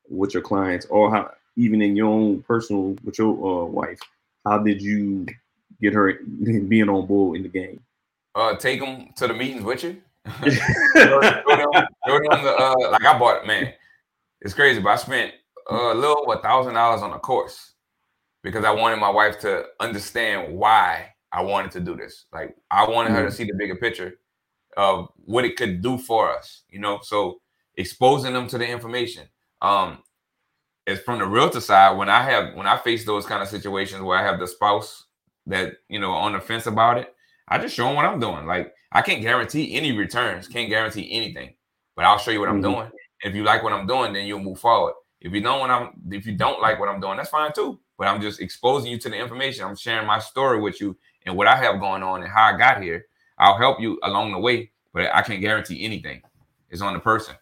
with 0.09 0.33
your 0.33 0.43
clients, 0.43 0.85
or 0.87 1.09
how 1.09 1.31
even 1.55 1.81
in 1.81 1.95
your 1.95 2.07
own 2.07 2.41
personal 2.43 2.95
with 3.03 3.17
your 3.17 3.33
uh, 3.33 3.65
wife? 3.65 3.99
How 4.45 4.57
did 4.57 4.81
you 4.81 5.25
get 5.81 5.93
her 5.93 6.13
being 6.43 6.89
on 6.89 7.05
board 7.05 7.37
in 7.37 7.43
the 7.43 7.49
game? 7.49 7.81
Uh, 8.35 8.55
take 8.55 8.79
them 8.79 9.09
to 9.15 9.27
the 9.27 9.33
meetings 9.33 9.63
with 9.63 9.83
you. 9.83 10.01
go, 10.41 11.21
down, 11.21 11.87
go 12.05 12.19
down 12.19 12.43
the, 12.43 12.55
uh, 12.59 12.91
like 12.91 13.05
I 13.05 13.17
bought 13.17 13.47
man. 13.47 13.73
It's 14.41 14.53
crazy, 14.53 14.81
but 14.81 14.89
I 14.89 14.95
spent 14.97 15.33
a 15.69 15.93
little 15.93 16.19
over 16.19 16.37
a 16.37 16.41
thousand 16.41 16.73
dollars 16.73 17.01
on 17.01 17.13
a 17.13 17.19
course 17.19 17.71
because 18.43 18.65
I 18.65 18.71
wanted 18.71 18.97
my 18.97 19.09
wife 19.09 19.39
to 19.39 19.65
understand 19.79 20.57
why 20.57 21.13
I 21.31 21.41
wanted 21.41 21.71
to 21.71 21.79
do 21.79 21.95
this. 21.95 22.25
Like 22.33 22.55
I 22.69 22.87
wanted 22.87 23.11
her 23.11 23.21
to 23.21 23.27
mm-hmm. 23.27 23.35
see 23.35 23.45
the 23.45 23.53
bigger 23.57 23.75
picture 23.75 24.19
of 24.77 25.09
what 25.25 25.43
it 25.43 25.57
could 25.57 25.81
do 25.81 25.97
for 25.97 26.33
us, 26.33 26.61
you 26.69 26.79
know. 26.79 26.99
So 27.01 27.41
exposing 27.75 28.33
them 28.33 28.47
to 28.47 28.57
the 28.57 28.67
information. 28.67 29.27
Um, 29.61 29.99
it's 30.85 31.01
from 31.01 31.19
the 31.19 31.25
realtor 31.25 31.59
side, 31.59 31.97
when 31.97 32.07
I 32.07 32.21
have 32.21 32.55
when 32.55 32.67
I 32.67 32.77
face 32.77 33.03
those 33.03 33.25
kind 33.25 33.43
of 33.43 33.49
situations 33.49 34.01
where 34.01 34.17
I 34.17 34.23
have 34.23 34.39
the 34.39 34.47
spouse 34.47 35.05
that 35.47 35.73
you 35.89 35.99
know 35.99 36.11
on 36.11 36.31
the 36.31 36.39
fence 36.39 36.67
about 36.67 36.97
it, 36.97 37.13
I 37.49 37.57
just 37.57 37.75
show 37.75 37.87
them 37.87 37.95
what 37.95 38.05
I'm 38.05 38.19
doing. 38.19 38.45
Like 38.45 38.73
I 38.93 39.01
can't 39.01 39.21
guarantee 39.21 39.75
any 39.75 39.91
returns, 39.91 40.47
can't 40.47 40.69
guarantee 40.69 41.11
anything, 41.11 41.55
but 41.95 42.05
I'll 42.05 42.17
show 42.17 42.31
you 42.31 42.39
what 42.39 42.47
I'm 42.47 42.61
mm-hmm. 42.61 42.73
doing. 42.73 42.91
If 43.23 43.35
you 43.35 43.43
like 43.43 43.63
what 43.63 43.73
I'm 43.73 43.87
doing, 43.87 44.13
then 44.13 44.27
you'll 44.27 44.39
move 44.39 44.59
forward. 44.59 44.93
If 45.19 45.33
you 45.33 45.41
don't, 45.41 45.59
when 45.59 45.71
I'm 45.71 45.89
if 46.11 46.25
you 46.25 46.37
don't 46.37 46.61
like 46.61 46.79
what 46.79 46.87
I'm 46.87 47.01
doing, 47.01 47.17
that's 47.17 47.29
fine 47.29 47.51
too. 47.51 47.79
But 47.97 48.07
I'm 48.07 48.21
just 48.21 48.39
exposing 48.39 48.91
you 48.91 48.99
to 48.99 49.09
the 49.09 49.17
information. 49.17 49.65
I'm 49.65 49.75
sharing 49.75 50.07
my 50.07 50.19
story 50.19 50.61
with 50.61 50.79
you 50.79 50.95
and 51.25 51.35
what 51.35 51.47
I 51.47 51.57
have 51.57 51.79
going 51.79 52.03
on 52.03 52.21
and 52.21 52.31
how 52.31 52.43
I 52.45 52.57
got 52.57 52.81
here. 52.81 53.07
I'll 53.37 53.57
help 53.57 53.79
you 53.79 53.99
along 54.03 54.31
the 54.31 54.39
way, 54.39 54.71
but 54.93 55.13
I 55.13 55.21
can't 55.21 55.41
guarantee 55.41 55.83
anything. 55.83 56.21
It's 56.69 56.81
on 56.81 56.93
the 56.93 56.99
person. 56.99 57.35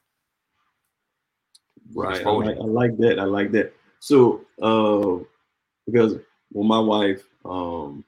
Right. 1.94 2.26
I 2.26 2.30
like, 2.30 2.58
I 2.58 2.62
like, 2.62 2.98
that. 2.98 3.20
I 3.20 3.24
like 3.24 3.52
that. 3.52 3.74
So, 4.00 4.42
uh, 4.62 5.24
because 5.86 6.16
well, 6.52 6.64
my 6.64 6.80
wife, 6.80 7.24
um, 7.44 8.04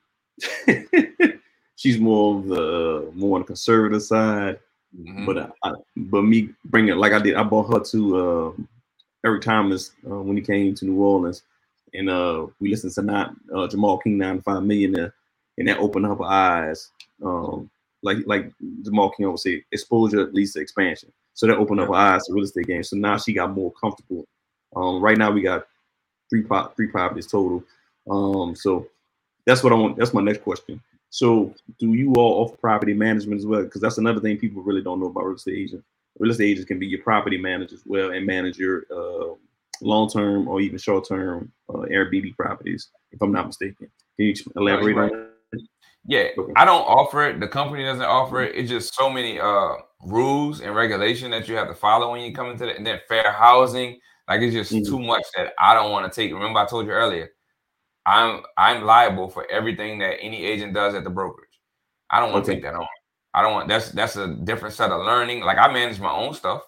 she's 1.75 1.99
more 1.99 2.37
of 2.37 2.47
the 2.47 3.11
more 3.13 3.35
on 3.35 3.41
the 3.41 3.47
conservative 3.47 4.03
side, 4.03 4.59
mm-hmm. 4.97 5.25
but 5.25 5.55
I, 5.63 5.71
but 5.95 6.23
me 6.23 6.49
bring 6.65 6.89
it 6.89 6.97
like 6.97 7.13
I 7.13 7.19
did. 7.19 7.35
I 7.35 7.43
bought 7.43 7.71
her 7.73 7.79
to 7.79 8.17
uh, 8.17 8.63
Eric 9.25 9.43
Thomas 9.43 9.91
uh, 10.09 10.21
when 10.21 10.37
he 10.37 10.43
came 10.43 10.75
to 10.75 10.85
New 10.85 11.01
Orleans, 11.01 11.43
and 11.93 12.09
uh, 12.09 12.47
we 12.59 12.69
listened 12.69 12.93
to 12.93 13.01
not 13.01 13.33
uh, 13.55 13.67
Jamal 13.67 13.99
King 13.99 14.17
nine 14.17 14.41
five 14.41 14.63
millionaire, 14.63 15.13
and 15.57 15.67
that 15.67 15.79
opened 15.79 16.05
up 16.05 16.17
her 16.19 16.25
eyes. 16.25 16.91
Um, 17.23 17.69
like 18.07 18.25
like 18.25 18.51
Jamal 18.83 19.11
King 19.11 19.27
always 19.27 19.43
say, 19.43 19.63
exposure 19.71 20.31
leads 20.31 20.53
to 20.53 20.61
expansion. 20.61 21.11
So 21.33 21.45
that 21.45 21.57
opened 21.57 21.81
up 21.81 21.89
her 21.89 21.93
eyes 21.93 22.25
to 22.25 22.33
real 22.33 22.45
estate 22.45 22.67
games. 22.67 22.89
So 22.89 22.95
now 22.95 23.17
she 23.17 23.33
got 23.33 23.51
more 23.51 23.71
comfortable. 23.73 24.25
Um, 24.75 25.01
right 25.01 25.17
now 25.17 25.31
we 25.31 25.41
got 25.41 25.67
three 26.29 26.43
pop 26.43 26.75
three 26.75 26.87
properties 26.87 27.27
total. 27.27 27.63
Um, 28.09 28.55
so 28.55 28.87
that's 29.45 29.63
what 29.63 29.73
I 29.73 29.75
want. 29.75 29.97
That's 29.97 30.13
my 30.13 30.21
next 30.21 30.41
question. 30.43 30.81
So 31.09 31.53
do 31.79 31.93
you 31.93 32.13
all 32.15 32.43
offer 32.43 32.57
property 32.57 32.93
management 32.93 33.39
as 33.39 33.45
well? 33.45 33.63
Because 33.63 33.81
that's 33.81 33.97
another 33.97 34.19
thing 34.19 34.37
people 34.37 34.63
really 34.63 34.81
don't 34.81 34.99
know 34.99 35.07
about 35.07 35.25
real 35.25 35.35
estate 35.35 35.57
agents. 35.57 35.85
Real 36.19 36.31
estate 36.31 36.49
agents 36.51 36.67
can 36.67 36.79
be 36.79 36.87
your 36.87 37.01
property 37.01 37.37
manager 37.37 37.75
as 37.75 37.83
well 37.85 38.11
and 38.11 38.25
manage 38.25 38.57
your 38.57 38.85
uh, 38.91 39.33
long-term 39.81 40.47
or 40.47 40.59
even 40.59 40.77
short-term 40.79 41.51
uh, 41.69 41.85
Airbnb 41.95 42.35
properties, 42.35 42.89
if 43.11 43.21
I'm 43.21 43.31
not 43.31 43.47
mistaken. 43.47 43.89
Can 44.17 44.25
you 44.25 44.33
elaborate 44.55 44.97
on 44.97 45.09
that? 45.09 45.36
Yeah, 46.07 46.29
I 46.55 46.63
don't 46.63 46.83
offer 46.83 47.27
it. 47.27 47.39
The 47.41 47.49
company 47.49 47.83
doesn't 47.83 48.03
offer 48.03 48.41
it. 48.41 48.55
It's 48.55 48.69
just 48.69 48.95
so 48.95 49.09
many 49.09 49.39
uh 49.39 49.73
rules 50.01 50.61
and 50.61 50.73
regulation 50.73 51.31
that 51.31 51.49
you 51.49 51.55
have 51.55 51.67
to 51.67 51.75
follow 51.75 52.11
when 52.11 52.21
you 52.21 52.33
come 52.33 52.47
into 52.47 52.67
it, 52.67 52.77
and 52.77 52.87
then 52.87 52.99
fair 53.09 53.31
housing. 53.31 53.99
Like 54.27 54.41
it's 54.41 54.53
just 54.53 54.71
mm-hmm. 54.71 54.89
too 54.89 54.99
much 54.99 55.23
that 55.35 55.53
I 55.59 55.73
don't 55.73 55.91
want 55.91 56.11
to 56.11 56.15
take. 56.15 56.33
Remember, 56.33 56.59
I 56.59 56.65
told 56.65 56.85
you 56.85 56.93
earlier, 56.93 57.29
I'm 58.05 58.41
I'm 58.57 58.83
liable 58.83 59.29
for 59.29 59.49
everything 59.51 59.99
that 59.99 60.17
any 60.21 60.45
agent 60.45 60.73
does 60.73 60.95
at 60.95 61.03
the 61.03 61.09
brokerage. 61.09 61.49
I 62.09 62.21
don't 62.21 62.31
want 62.31 62.45
to 62.45 62.51
okay. 62.51 62.61
take 62.61 62.71
that 62.71 62.75
on. 62.75 62.87
I 63.33 63.41
don't 63.41 63.53
want 63.53 63.67
that's 63.67 63.91
that's 63.91 64.15
a 64.15 64.27
different 64.27 64.75
set 64.75 64.91
of 64.91 65.05
learning. 65.05 65.41
Like 65.41 65.57
I 65.57 65.71
manage 65.71 65.99
my 65.99 66.11
own 66.11 66.33
stuff, 66.33 66.61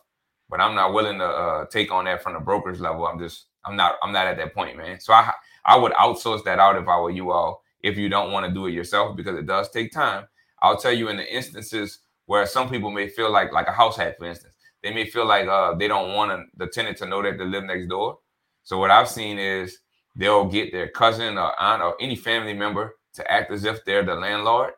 but 0.50 0.60
I'm 0.60 0.76
not 0.76 0.94
willing 0.94 1.18
to 1.20 1.26
uh, 1.26 1.66
take 1.68 1.94
on 1.94 2.06
that 2.06 2.22
from 2.22 2.34
the 2.34 2.42
brokerage 2.42 2.82
level. 2.82 3.08
I'm 3.08 3.20
just 3.20 3.46
I'm 3.64 3.78
not 3.78 3.96
I'm 4.04 4.12
not 4.12 4.28
at 4.28 4.36
that 4.36 4.54
point, 4.54 4.76
man. 4.78 5.00
So 5.00 5.14
I 5.14 5.32
I 5.64 5.78
would 5.78 5.94
outsource 5.94 6.44
that 6.44 6.60
out 6.60 6.76
if 6.76 6.90
I 6.90 7.00
were 7.00 7.10
you 7.10 7.32
all 7.32 7.64
if 7.82 7.98
you 7.98 8.10
don't 8.10 8.32
want 8.32 8.46
to 8.46 8.54
do 8.54 8.68
it 8.68 8.72
yourself 8.72 9.16
because 9.16 9.38
it 9.38 9.46
does 9.46 9.70
take 9.70 9.92
time. 9.92 10.28
I'll 10.62 10.78
tell 10.78 10.94
you 10.94 11.10
in 11.10 11.18
the 11.18 11.36
instances 11.36 12.00
where 12.26 12.46
some 12.46 12.70
people 12.70 12.92
may 12.92 13.08
feel 13.08 13.32
like 13.32 13.52
like 13.52 13.68
a 13.68 13.72
house 13.72 13.98
hack, 13.98 14.18
for 14.18 14.26
instance, 14.26 14.54
they 14.84 14.94
may 14.94 15.06
feel 15.06 15.26
like 15.26 15.48
uh, 15.48 15.74
they 15.76 15.88
don't 15.88 16.14
want 16.14 16.50
the 16.58 16.68
tenant 16.68 16.98
to 16.98 17.06
know 17.06 17.22
that 17.22 17.38
they 17.38 17.46
live 17.46 17.64
next 17.64 17.88
door. 17.88 18.20
So 18.64 18.78
what 18.78 18.92
I've 18.92 19.10
seen 19.10 19.40
is 19.40 19.80
they'll 20.16 20.46
get 20.46 20.72
their 20.72 20.90
cousin 20.90 21.38
or 21.38 21.60
aunt 21.60 21.82
or 21.82 21.96
any 22.00 22.16
family 22.16 22.54
member 22.54 22.96
to 23.16 23.32
act 23.32 23.52
as 23.52 23.66
if 23.66 23.84
they're 23.86 24.04
the 24.06 24.16
landlord, 24.16 24.74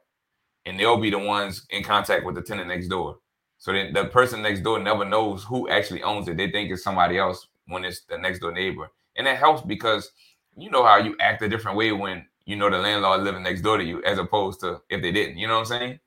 and 0.66 0.80
they'll 0.80 1.00
be 1.00 1.10
the 1.10 1.20
ones 1.20 1.66
in 1.70 1.84
contact 1.84 2.26
with 2.26 2.36
the 2.36 2.42
tenant 2.42 2.70
next 2.70 2.88
door. 2.88 3.18
So 3.58 3.74
then 3.74 3.94
the 3.94 4.06
person 4.06 4.42
next 4.42 4.62
door 4.62 4.80
never 4.80 5.06
knows 5.06 5.44
who 5.44 5.70
actually 5.70 6.04
owns 6.04 6.28
it. 6.28 6.38
They 6.38 6.50
think 6.50 6.72
it's 6.72 6.84
somebody 6.84 7.18
else 7.18 7.48
when 7.68 7.86
it's 7.86 8.02
the 8.06 8.18
next 8.18 8.40
door 8.40 8.52
neighbor. 8.52 8.90
And 9.18 9.28
it 9.28 9.38
helps 9.38 9.62
because 9.62 10.12
you 10.56 10.70
know 10.70 10.84
how 10.84 10.98
you 10.98 11.16
act 11.20 11.42
a 11.44 11.50
different 11.50 11.78
way 11.78 11.92
when 11.92 12.26
you 12.46 12.56
know 12.56 12.70
the 12.70 12.78
landlord 12.78 13.22
living 13.22 13.44
next 13.44 13.62
door 13.62 13.78
to 13.78 13.84
you 13.84 14.04
as 14.04 14.18
opposed 14.18 14.60
to 14.62 14.82
if 14.90 15.02
they 15.02 15.12
didn't. 15.12 15.38
You 15.38 15.48
know 15.48 15.56
what 15.56 15.72
I'm 15.72 15.80
saying? 15.80 16.00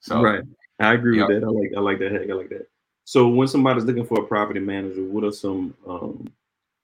So 0.00 0.22
right. 0.22 0.42
I 0.80 0.94
agree 0.94 1.20
with 1.20 1.28
that. 1.28 1.44
I 1.44 1.50
like 1.50 1.72
I 1.76 1.80
like 1.80 1.98
that. 1.98 2.30
I 2.30 2.34
like 2.34 2.48
that. 2.50 2.68
So 3.04 3.28
when 3.28 3.48
somebody's 3.48 3.84
looking 3.84 4.04
for 4.04 4.20
a 4.20 4.26
property 4.26 4.60
manager, 4.60 5.02
what 5.02 5.24
are 5.24 5.32
some 5.32 5.74
um, 5.86 6.30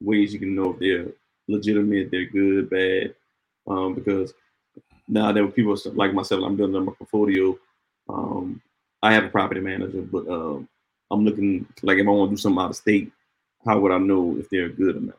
ways 0.01 0.33
you 0.33 0.39
can 0.39 0.55
know 0.55 0.73
if 0.73 0.79
they're 0.79 1.07
legitimate, 1.49 2.11
they're 2.11 2.25
good, 2.25 2.71
bad? 2.71 3.15
Um, 3.67 3.95
because 3.95 4.33
now 5.07 5.33
there 5.33 5.45
were 5.45 5.53
people 5.53 5.77
like 5.93 6.15
myself, 6.15 6.43
I'm 6.43 6.57
building 6.57 6.77
up 6.77 6.85
my 6.85 6.93
portfolio. 6.93 7.59
Um, 8.09 8.61
I 9.03 9.13
have 9.13 9.25
a 9.25 9.29
property 9.29 9.61
manager, 9.61 10.01
but 10.01 10.27
um, 10.29 10.69
I'm 11.11 11.25
looking 11.25 11.67
like 11.83 11.99
if 11.99 12.07
I 12.07 12.11
want 12.11 12.31
to 12.31 12.37
do 12.37 12.41
something 12.41 12.63
out 12.63 12.71
of 12.71 12.77
state, 12.77 13.13
how 13.65 13.79
would 13.81 13.93
I 13.93 13.99
know 13.99 14.37
if 14.39 14.49
they're 14.49 14.71
good 14.71 14.97
or 14.97 15.01
not? 15.01 15.19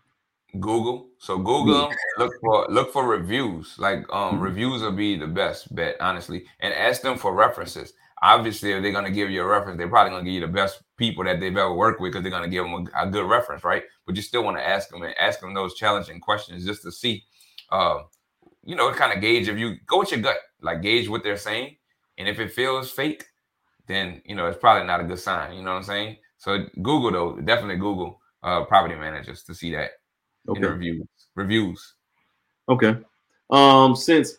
Google. 0.59 1.09
So 1.17 1.37
Google 1.37 1.91
look 2.17 2.33
for 2.41 2.67
look 2.69 2.93
for 2.93 3.07
reviews. 3.07 3.75
Like 3.77 3.99
um, 4.11 4.35
mm-hmm. 4.35 4.39
reviews 4.39 4.81
will 4.81 4.91
be 4.91 5.17
the 5.17 5.27
best 5.27 5.73
bet, 5.75 5.95
honestly, 5.99 6.45
and 6.59 6.73
ask 6.73 7.01
them 7.01 7.17
for 7.17 7.33
references. 7.33 7.93
Obviously, 8.21 8.71
if 8.71 8.81
they're 8.81 8.91
gonna 8.91 9.11
give 9.11 9.29
you 9.29 9.41
a 9.41 9.45
reference, 9.45 9.77
they're 9.77 9.87
probably 9.87 10.11
gonna 10.11 10.23
give 10.23 10.33
you 10.33 10.41
the 10.41 10.47
best 10.47 10.81
people 10.97 11.23
that 11.23 11.39
they've 11.39 11.55
ever 11.55 11.73
worked 11.73 12.01
with 12.01 12.11
because 12.11 12.23
they're 12.23 12.31
gonna 12.31 12.47
give 12.47 12.63
them 12.63 12.87
a, 12.95 13.03
a, 13.03 13.09
good 13.09 13.29
reference, 13.29 13.63
right? 13.63 13.83
But 14.05 14.15
you 14.15 14.21
still 14.21 14.43
want 14.43 14.57
to 14.57 14.67
ask 14.67 14.89
them 14.89 15.03
and 15.03 15.13
ask 15.17 15.39
them 15.39 15.53
those 15.53 15.75
challenging 15.75 16.19
questions 16.19 16.65
just 16.65 16.83
to 16.83 16.91
see, 16.91 17.23
uh, 17.71 17.99
you 18.63 18.75
know, 18.75 18.91
kind 18.93 19.13
of 19.13 19.21
gauge 19.21 19.47
if 19.47 19.57
you 19.57 19.75
go 19.85 19.99
with 19.99 20.11
your 20.11 20.21
gut, 20.21 20.37
like 20.61 20.81
gauge 20.81 21.09
what 21.09 21.23
they're 21.23 21.37
saying, 21.37 21.75
and 22.17 22.27
if 22.27 22.39
it 22.39 22.51
feels 22.51 22.89
fake, 22.89 23.25
then 23.87 24.21
you 24.25 24.35
know 24.35 24.47
it's 24.47 24.59
probably 24.59 24.87
not 24.87 25.01
a 25.01 25.03
good 25.03 25.19
sign. 25.19 25.53
You 25.53 25.63
know 25.63 25.71
what 25.71 25.77
I'm 25.77 25.83
saying? 25.83 26.17
So 26.37 26.65
Google 26.81 27.11
though, 27.11 27.41
definitely 27.41 27.77
Google 27.77 28.19
uh, 28.43 28.63
property 28.65 28.95
managers 28.95 29.43
to 29.43 29.55
see 29.55 29.71
that 29.73 29.91
okay. 30.47 30.61
in 30.61 30.67
reviews. 30.67 31.07
Reviews. 31.35 31.93
Okay. 32.69 32.97
Um, 33.49 33.95
since 33.95 34.37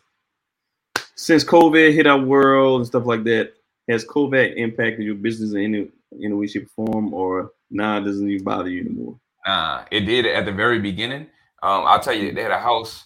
since 1.15 1.43
COVID 1.43 1.93
hit 1.93 2.07
our 2.07 2.19
world 2.19 2.81
and 2.81 2.87
stuff 2.87 3.05
like 3.05 3.23
that, 3.23 3.53
has 3.89 4.05
COVID 4.05 4.55
impacted 4.55 5.05
your 5.05 5.15
business 5.15 5.53
in 5.53 5.59
any 5.59 5.87
in 6.19 6.31
a 6.31 6.35
way, 6.35 6.47
shape, 6.47 6.69
or 6.77 6.85
form, 6.85 7.13
or 7.13 7.51
nah, 7.69 7.97
it 7.97 8.05
doesn't 8.05 8.29
even 8.29 8.43
bother 8.43 8.69
you 8.69 8.81
anymore? 8.81 9.19
Nah, 9.45 9.85
it 9.91 10.01
did 10.01 10.25
at 10.25 10.45
the 10.45 10.51
very 10.51 10.79
beginning. 10.79 11.27
Um, 11.63 11.83
I'll 11.85 11.99
tell 11.99 12.13
you, 12.13 12.31
they 12.31 12.43
had 12.43 12.51
a 12.51 12.59
house. 12.59 13.05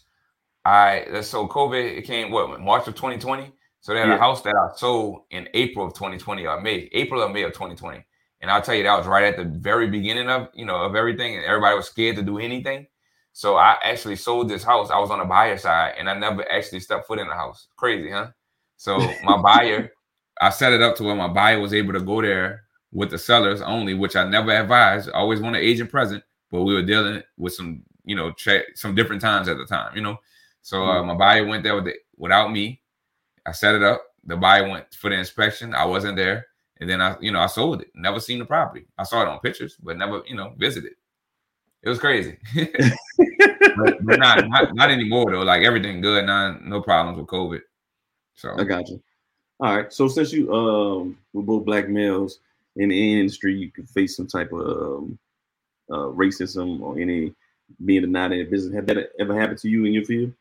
I 0.63 1.21
so 1.21 1.47
COVID 1.47 1.97
it 1.97 2.03
came 2.03 2.31
what 2.31 2.59
March 2.59 2.87
of 2.87 2.95
2020. 2.95 3.51
So 3.79 3.93
they 3.93 3.99
had 3.99 4.09
yeah. 4.09 4.15
a 4.15 4.19
house 4.19 4.43
that 4.43 4.53
I 4.55 4.75
sold 4.75 5.23
in 5.31 5.49
April 5.55 5.87
of 5.87 5.95
2020 5.95 6.45
or 6.45 6.61
May, 6.61 6.87
April 6.93 7.23
or 7.23 7.29
May 7.29 7.41
of 7.43 7.53
2020. 7.53 8.05
And 8.41 8.51
I'll 8.51 8.61
tell 8.61 8.75
you, 8.75 8.83
that 8.83 8.95
was 8.95 9.07
right 9.07 9.23
at 9.23 9.37
the 9.37 9.45
very 9.45 9.87
beginning 9.87 10.29
of 10.29 10.49
you 10.53 10.65
know 10.65 10.77
of 10.77 10.95
everything, 10.95 11.35
and 11.35 11.45
everybody 11.45 11.75
was 11.75 11.87
scared 11.87 12.15
to 12.17 12.23
do 12.23 12.39
anything. 12.39 12.87
So 13.33 13.55
I 13.55 13.77
actually 13.83 14.17
sold 14.17 14.49
this 14.49 14.63
house. 14.63 14.89
I 14.89 14.99
was 14.99 15.09
on 15.09 15.19
the 15.19 15.25
buyer 15.25 15.57
side, 15.57 15.95
and 15.97 16.09
I 16.09 16.17
never 16.17 16.49
actually 16.51 16.81
stepped 16.81 17.07
foot 17.07 17.19
in 17.19 17.27
the 17.27 17.33
house. 17.33 17.67
Crazy, 17.77 18.11
huh? 18.11 18.29
So 18.77 18.99
my 19.23 19.37
buyer, 19.41 19.91
I 20.41 20.49
set 20.49 20.73
it 20.73 20.81
up 20.81 20.95
to 20.97 21.03
where 21.03 21.15
my 21.15 21.27
buyer 21.27 21.59
was 21.59 21.73
able 21.73 21.93
to 21.93 22.01
go 22.01 22.21
there 22.21 22.63
with 22.91 23.09
the 23.09 23.17
sellers 23.17 23.61
only, 23.61 23.93
which 23.93 24.15
I 24.15 24.27
never 24.27 24.51
advised. 24.51 25.09
I 25.09 25.19
always 25.19 25.39
want 25.39 25.55
an 25.55 25.61
agent 25.61 25.89
present, 25.89 26.23
but 26.51 26.63
we 26.63 26.73
were 26.73 26.81
dealing 26.81 27.23
with 27.37 27.53
some, 27.53 27.83
you 28.03 28.15
know, 28.15 28.31
check 28.31 28.63
some 28.75 28.95
different 28.95 29.21
times 29.21 29.47
at 29.47 29.57
the 29.57 29.65
time, 29.65 29.95
you 29.95 30.01
know. 30.01 30.17
So 30.61 30.83
uh, 30.83 30.97
mm-hmm. 30.97 31.07
my 31.07 31.15
buyer 31.15 31.45
went 31.45 31.63
there 31.63 31.75
with 31.75 31.87
it 31.87 31.99
without 32.17 32.51
me. 32.51 32.81
I 33.45 33.53
set 33.53 33.75
it 33.75 33.83
up. 33.83 34.03
The 34.25 34.37
buyer 34.37 34.69
went 34.69 34.93
for 34.93 35.09
the 35.09 35.17
inspection. 35.17 35.73
I 35.73 35.85
wasn't 35.85 36.17
there. 36.17 36.47
And 36.79 36.89
then 36.89 37.01
I, 37.01 37.15
you 37.21 37.31
know, 37.31 37.39
I 37.39 37.47
sold 37.47 37.81
it. 37.81 37.91
Never 37.95 38.19
seen 38.19 38.39
the 38.39 38.45
property. 38.45 38.87
I 38.97 39.03
saw 39.03 39.21
it 39.21 39.27
on 39.27 39.39
pictures, 39.39 39.77
but 39.81 39.97
never, 39.97 40.21
you 40.27 40.35
know, 40.35 40.53
visited. 40.57 40.93
It 41.83 41.89
was 41.89 41.99
crazy. 41.99 42.37
but, 42.55 44.05
but 44.05 44.19
not, 44.19 44.47
not, 44.49 44.75
not 44.75 44.91
anymore 44.91 45.31
though. 45.31 45.41
Like 45.41 45.63
everything 45.63 46.01
good. 46.01 46.25
Not 46.25 46.63
no 46.63 46.81
problems 46.81 47.17
with 47.17 47.27
COVID. 47.27 47.61
So 48.35 48.55
I 48.57 48.63
got 48.63 48.87
you. 48.89 49.01
All 49.59 49.75
right. 49.75 49.93
So 49.93 50.07
since 50.07 50.31
you 50.31 50.53
um 50.53 51.17
we're 51.33 51.43
both 51.43 51.65
black 51.65 51.89
males 51.89 52.39
in 52.75 52.89
the 52.89 53.19
industry, 53.19 53.55
you 53.55 53.71
could 53.71 53.89
face 53.89 54.15
some 54.15 54.27
type 54.27 54.51
of 54.51 54.61
um, 54.61 55.19
uh, 55.89 56.07
racism 56.13 56.81
or 56.81 56.99
any 56.99 57.33
being 57.85 58.01
denied 58.01 58.31
in 58.31 58.49
business. 58.49 58.73
Have 58.75 58.87
that 58.87 59.11
ever 59.19 59.39
happened 59.39 59.59
to 59.59 59.69
you 59.69 59.85
in 59.85 59.93
your 59.93 60.05
field? 60.05 60.33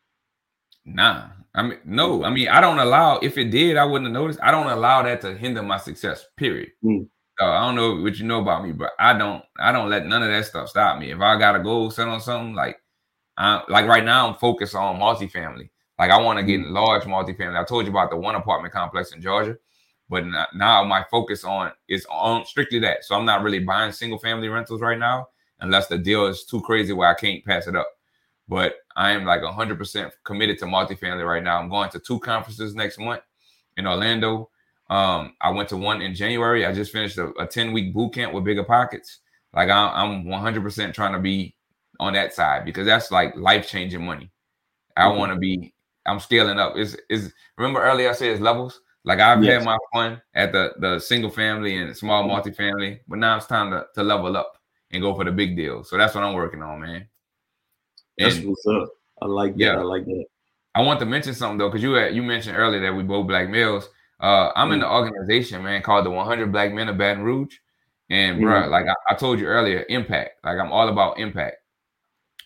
Nah, 0.85 1.27
I 1.53 1.63
mean, 1.63 1.77
no. 1.85 2.23
I 2.23 2.29
mean, 2.29 2.47
I 2.47 2.61
don't 2.61 2.79
allow. 2.79 3.17
If 3.19 3.37
it 3.37 3.51
did, 3.51 3.77
I 3.77 3.85
wouldn't 3.85 4.05
have 4.05 4.13
noticed. 4.13 4.39
I 4.41 4.51
don't 4.51 4.67
allow 4.67 5.03
that 5.03 5.21
to 5.21 5.35
hinder 5.35 5.61
my 5.61 5.77
success. 5.77 6.25
Period. 6.37 6.71
Mm. 6.83 7.07
I 7.45 7.65
don't 7.65 7.75
know 7.75 8.01
what 8.01 8.17
you 8.17 8.25
know 8.25 8.41
about 8.41 8.63
me, 8.63 8.71
but 8.71 8.91
I 8.99 9.17
don't. 9.17 9.43
I 9.59 9.71
don't 9.71 9.89
let 9.89 10.05
none 10.05 10.23
of 10.23 10.29
that 10.29 10.45
stuff 10.45 10.69
stop 10.69 10.99
me. 10.99 11.11
If 11.11 11.19
I 11.19 11.37
got 11.37 11.55
a 11.55 11.63
goal 11.63 11.89
set 11.91 12.07
on 12.07 12.21
something, 12.21 12.53
like, 12.53 12.77
I 13.37 13.63
like 13.69 13.85
right 13.85 14.03
now, 14.03 14.27
I'm 14.27 14.35
focused 14.35 14.75
on 14.75 14.99
multifamily. 14.99 15.69
Like, 15.97 16.11
I 16.11 16.19
want 16.19 16.39
to 16.39 16.43
get 16.43 16.61
mm. 16.61 16.71
large 16.71 17.03
multifamily. 17.03 17.59
I 17.59 17.63
told 17.63 17.85
you 17.85 17.91
about 17.91 18.09
the 18.09 18.17
one 18.17 18.35
apartment 18.35 18.73
complex 18.73 19.13
in 19.13 19.21
Georgia, 19.21 19.57
but 20.09 20.25
now 20.53 20.83
my 20.83 21.05
focus 21.09 21.43
on 21.43 21.71
is 21.87 22.05
on 22.09 22.45
strictly 22.45 22.79
that. 22.79 23.05
So 23.05 23.15
I'm 23.15 23.25
not 23.25 23.43
really 23.43 23.59
buying 23.59 23.91
single 23.91 24.19
family 24.19 24.49
rentals 24.49 24.81
right 24.81 24.99
now, 24.99 25.29
unless 25.59 25.87
the 25.87 25.97
deal 25.97 26.25
is 26.27 26.43
too 26.43 26.61
crazy 26.61 26.93
where 26.93 27.09
I 27.09 27.13
can't 27.13 27.45
pass 27.45 27.67
it 27.67 27.75
up. 27.75 27.87
But 28.47 28.75
I 28.95 29.11
am 29.11 29.23
like 29.23 29.41
100% 29.41 30.11
committed 30.25 30.59
to 30.59 30.65
multifamily 30.65 31.25
right 31.25 31.43
now. 31.43 31.59
I'm 31.59 31.69
going 31.69 31.89
to 31.91 31.99
two 31.99 32.19
conferences 32.19 32.75
next 32.75 32.99
month 32.99 33.21
in 33.77 33.87
Orlando. 33.87 34.49
Um, 34.91 35.33
I 35.39 35.49
went 35.51 35.69
to 35.69 35.77
one 35.77 36.01
in 36.01 36.13
January. 36.13 36.65
I 36.65 36.73
just 36.73 36.91
finished 36.91 37.17
a, 37.17 37.29
a 37.39 37.47
10 37.47 37.71
week 37.71 37.93
boot 37.93 38.13
camp 38.13 38.33
with 38.33 38.43
Bigger 38.43 38.65
Pockets. 38.65 39.19
Like 39.53 39.69
I, 39.69 40.03
am 40.03 40.25
100% 40.25 40.93
trying 40.93 41.13
to 41.13 41.19
be 41.19 41.55
on 41.97 42.11
that 42.13 42.33
side 42.33 42.65
because 42.65 42.85
that's 42.85 43.09
like 43.09 43.33
life 43.37 43.67
changing 43.69 44.05
money. 44.05 44.29
I 44.97 45.03
mm-hmm. 45.03 45.17
want 45.17 45.31
to 45.31 45.39
be. 45.39 45.73
I'm 46.05 46.19
scaling 46.19 46.59
up. 46.59 46.75
Is 46.75 46.97
is 47.09 47.31
remember 47.57 47.81
earlier 47.81 48.09
I 48.09 48.13
said 48.13 48.31
it's 48.31 48.41
levels. 48.41 48.81
Like 49.05 49.19
I've 49.19 49.41
yes. 49.43 49.59
had 49.59 49.65
my 49.65 49.77
fun 49.93 50.21
at 50.33 50.51
the 50.51 50.73
the 50.79 50.99
single 50.99 51.29
family 51.29 51.77
and 51.77 51.95
small 51.95 52.27
mm-hmm. 52.27 52.49
multifamily, 52.49 52.99
but 53.07 53.19
now 53.19 53.37
it's 53.37 53.45
time 53.45 53.71
to, 53.71 53.85
to 53.95 54.03
level 54.03 54.35
up 54.35 54.57
and 54.91 55.01
go 55.01 55.15
for 55.15 55.23
the 55.23 55.31
big 55.31 55.55
deal. 55.55 55.85
So 55.85 55.97
that's 55.97 56.13
what 56.13 56.23
I'm 56.23 56.33
working 56.33 56.61
on, 56.61 56.81
man. 56.81 57.07
That's 58.17 58.37
and, 58.37 58.49
what's 58.49 58.65
up. 58.65 58.89
I 59.21 59.27
like 59.27 59.53
that. 59.53 59.59
Yeah, 59.59 59.77
I 59.77 59.83
like 59.83 60.05
that. 60.05 60.25
I 60.75 60.81
want 60.81 60.99
to 60.99 61.05
mention 61.05 61.33
something 61.33 61.59
though, 61.59 61.69
because 61.69 61.83
you 61.83 61.93
had, 61.93 62.15
you 62.15 62.23
mentioned 62.23 62.57
earlier 62.57 62.81
that 62.81 62.95
we 62.95 63.03
both 63.03 63.27
black 63.27 63.49
males. 63.49 63.87
Uh, 64.21 64.51
I'm 64.55 64.71
in 64.71 64.81
the 64.81 64.89
organization, 64.89 65.63
man, 65.63 65.81
called 65.81 66.05
the 66.05 66.11
100 66.11 66.51
Black 66.51 66.71
Men 66.71 66.89
of 66.89 66.97
Baton 66.97 67.23
Rouge, 67.23 67.55
and 68.09 68.39
mm. 68.39 68.43
bro, 68.43 68.67
like 68.67 68.85
I, 68.85 68.93
I, 69.09 69.15
told 69.15 69.39
you 69.39 69.47
earlier, 69.47 69.83
impact. 69.89 70.43
Like 70.43 70.59
I'm 70.59 70.71
all 70.71 70.89
about 70.89 71.19
impact, 71.19 71.57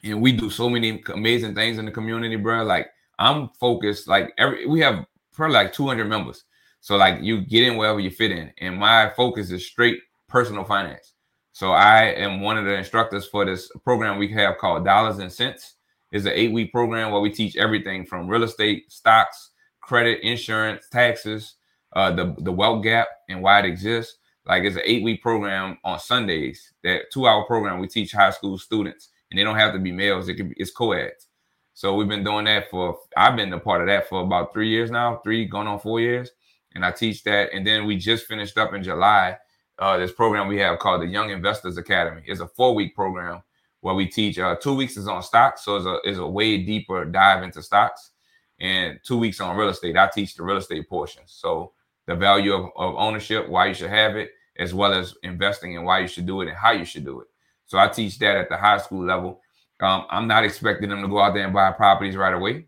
and 0.03 0.21
we 0.21 0.31
do 0.31 0.49
so 0.49 0.69
many 0.69 1.03
amazing 1.13 1.53
things 1.53 1.77
in 1.77 1.85
the 1.85 1.91
community, 1.91 2.37
bro. 2.37 2.63
Like 2.63 2.87
I'm 3.19 3.49
focused. 3.59 4.07
Like 4.07 4.33
every 4.37 4.65
we 4.65 4.79
have 4.79 5.05
probably 5.33 5.55
like 5.55 5.73
200 5.73 6.05
members, 6.05 6.45
so 6.79 6.95
like 6.95 7.21
you 7.21 7.41
get 7.41 7.67
in 7.67 7.75
wherever 7.75 7.99
you 7.99 8.09
fit 8.09 8.31
in, 8.31 8.51
and 8.59 8.77
my 8.77 9.11
focus 9.17 9.51
is 9.51 9.67
straight 9.67 9.99
personal 10.29 10.63
finance. 10.63 11.11
So 11.51 11.71
I 11.71 12.03
am 12.03 12.39
one 12.39 12.57
of 12.57 12.65
the 12.65 12.73
instructors 12.73 13.25
for 13.25 13.43
this 13.43 13.69
program 13.83 14.17
we 14.17 14.29
have 14.29 14.57
called 14.59 14.85
Dollars 14.85 15.19
and 15.19 15.31
Cents. 15.31 15.75
It's 16.11 16.25
an 16.25 16.31
eight 16.33 16.53
week 16.53 16.71
program 16.71 17.11
where 17.11 17.21
we 17.21 17.31
teach 17.31 17.57
everything 17.57 18.05
from 18.05 18.29
real 18.29 18.43
estate, 18.43 18.91
stocks, 18.91 19.51
credit, 19.81 20.21
insurance, 20.21 20.87
taxes, 20.89 21.55
uh, 21.95 22.11
the 22.11 22.35
the 22.39 22.51
wealth 22.51 22.83
gap 22.83 23.07
and 23.29 23.41
why 23.41 23.59
it 23.59 23.65
exists. 23.65 24.17
Like 24.45 24.63
it's 24.63 24.75
an 24.75 24.83
eight 24.85 25.03
week 25.03 25.21
program 25.21 25.77
on 25.83 25.99
Sundays. 25.99 26.73
That 26.83 27.11
two 27.11 27.27
hour 27.27 27.45
program 27.45 27.79
we 27.79 27.87
teach 27.87 28.11
high 28.11 28.31
school 28.31 28.57
students, 28.57 29.09
and 29.31 29.39
they 29.39 29.43
don't 29.43 29.57
have 29.57 29.73
to 29.73 29.79
be 29.79 29.91
males. 29.91 30.29
It 30.29 30.35
can 30.35 30.49
be, 30.49 30.55
it's 30.57 30.71
co-eds. 30.71 31.27
So 31.73 31.95
we've 31.95 32.07
been 32.07 32.23
doing 32.23 32.45
that 32.45 32.69
for 32.69 32.99
I've 33.17 33.35
been 33.35 33.51
a 33.53 33.59
part 33.59 33.81
of 33.81 33.87
that 33.87 34.07
for 34.07 34.21
about 34.21 34.53
three 34.53 34.69
years 34.69 34.91
now, 34.91 35.17
three 35.23 35.45
going 35.45 35.67
on 35.67 35.79
four 35.79 35.99
years, 35.99 36.31
and 36.73 36.85
I 36.85 36.91
teach 36.91 37.23
that. 37.23 37.53
And 37.53 37.65
then 37.65 37.85
we 37.85 37.97
just 37.97 38.27
finished 38.27 38.57
up 38.57 38.73
in 38.73 38.83
July 38.83 39.37
uh, 39.79 39.97
this 39.97 40.11
program 40.11 40.47
we 40.47 40.57
have 40.59 40.79
called 40.79 41.01
the 41.01 41.07
Young 41.07 41.29
Investors 41.29 41.77
Academy. 41.77 42.21
It's 42.25 42.39
a 42.39 42.47
four 42.47 42.75
week 42.75 42.95
program 42.95 43.41
where 43.81 43.95
we 43.95 44.07
teach. 44.07 44.39
Uh, 44.39 44.55
two 44.55 44.73
weeks 44.73 44.97
is 44.97 45.07
on 45.07 45.21
stocks, 45.21 45.65
so 45.65 45.77
it's 45.77 45.85
a, 45.85 45.99
it's 46.03 46.19
a 46.19 46.27
way 46.27 46.57
deeper 46.63 47.05
dive 47.05 47.43
into 47.43 47.61
stocks, 47.61 48.11
and 48.59 48.99
two 49.03 49.17
weeks 49.17 49.41
on 49.41 49.57
real 49.57 49.69
estate. 49.69 49.97
I 49.97 50.07
teach 50.07 50.35
the 50.35 50.43
real 50.43 50.57
estate 50.57 50.87
portion, 50.87 51.23
so 51.25 51.73
the 52.07 52.15
value 52.15 52.53
of, 52.53 52.69
of 52.75 52.95
ownership, 52.95 53.47
why 53.47 53.67
you 53.67 53.73
should 53.73 53.89
have 53.89 54.15
it, 54.15 54.31
as 54.57 54.73
well 54.73 54.93
as 54.93 55.15
investing 55.23 55.75
and 55.75 55.85
why 55.85 55.99
you 55.99 56.07
should 56.07 56.25
do 56.25 56.41
it 56.41 56.47
and 56.47 56.57
how 56.57 56.71
you 56.71 56.85
should 56.85 57.05
do 57.05 57.21
it. 57.21 57.27
So 57.65 57.77
I 57.77 57.87
teach 57.87 58.19
that 58.19 58.37
at 58.37 58.49
the 58.49 58.57
high 58.57 58.77
school 58.77 59.05
level. 59.05 59.41
Um, 59.81 60.05
I'm 60.09 60.27
not 60.27 60.45
expecting 60.45 60.89
them 60.89 61.01
to 61.01 61.07
go 61.07 61.19
out 61.19 61.33
there 61.33 61.43
and 61.43 61.53
buy 61.53 61.71
properties 61.71 62.15
right 62.15 62.33
away, 62.33 62.67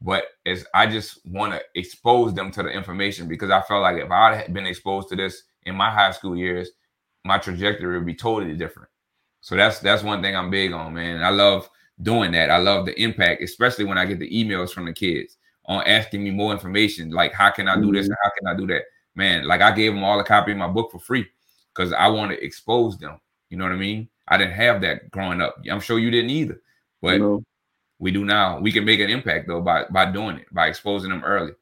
but 0.00 0.24
as 0.46 0.64
I 0.72 0.86
just 0.86 1.18
want 1.26 1.52
to 1.52 1.60
expose 1.74 2.32
them 2.32 2.50
to 2.52 2.62
the 2.62 2.70
information 2.70 3.28
because 3.28 3.50
I 3.50 3.60
felt 3.62 3.82
like 3.82 3.98
if 4.02 4.10
I 4.10 4.36
had 4.36 4.54
been 4.54 4.66
exposed 4.66 5.08
to 5.10 5.16
this 5.16 5.42
in 5.64 5.74
my 5.74 5.90
high 5.90 6.12
school 6.12 6.36
years, 6.36 6.70
my 7.24 7.38
trajectory 7.38 7.98
would 7.98 8.06
be 8.06 8.14
totally 8.14 8.56
different. 8.56 8.88
So 9.40 9.56
that's 9.56 9.80
that's 9.80 10.02
one 10.02 10.22
thing 10.22 10.34
I'm 10.34 10.50
big 10.50 10.72
on, 10.72 10.94
man. 10.94 11.22
I 11.22 11.30
love 11.30 11.68
doing 12.00 12.32
that. 12.32 12.50
I 12.50 12.58
love 12.58 12.86
the 12.86 13.00
impact, 13.00 13.42
especially 13.42 13.84
when 13.84 13.98
I 13.98 14.06
get 14.06 14.18
the 14.18 14.30
emails 14.30 14.70
from 14.70 14.86
the 14.86 14.92
kids 14.92 15.36
on 15.66 15.86
asking 15.86 16.22
me 16.22 16.30
more 16.30 16.52
information, 16.52 17.10
like 17.10 17.32
how 17.32 17.50
can 17.50 17.68
I 17.68 17.80
do 17.80 17.92
this 17.92 18.06
and 18.06 18.16
how 18.22 18.30
can 18.38 18.46
I 18.46 18.56
do 18.56 18.66
that. 18.68 18.82
Man, 19.14 19.44
like 19.46 19.60
I 19.60 19.72
gave 19.72 19.92
them 19.92 20.04
all 20.04 20.20
a 20.20 20.24
copy 20.24 20.52
of 20.52 20.58
my 20.58 20.68
book 20.68 20.92
for 20.92 20.98
free 20.98 21.26
because 21.74 21.92
I 21.92 22.06
want 22.08 22.30
to 22.32 22.44
expose 22.44 22.98
them. 22.98 23.18
You 23.50 23.56
know 23.56 23.64
what 23.64 23.72
I 23.72 23.76
mean? 23.76 24.08
I 24.28 24.36
didn't 24.36 24.54
have 24.54 24.80
that 24.82 25.10
growing 25.10 25.40
up. 25.40 25.56
I'm 25.70 25.80
sure 25.80 25.98
you 25.98 26.10
didn't 26.10 26.30
either, 26.30 26.60
but 27.00 27.18
No. 27.18 27.42
we 27.98 28.10
do 28.10 28.24
now. 28.24 28.60
We 28.60 28.72
can 28.72 28.84
make 28.84 29.00
an 29.00 29.10
impact 29.10 29.48
though 29.48 29.60
by 29.60 29.84
by 29.90 30.10
doing 30.10 30.38
it, 30.38 30.52
by 30.52 30.66
exposing 30.68 31.10
them 31.10 31.24
early. 31.24 31.52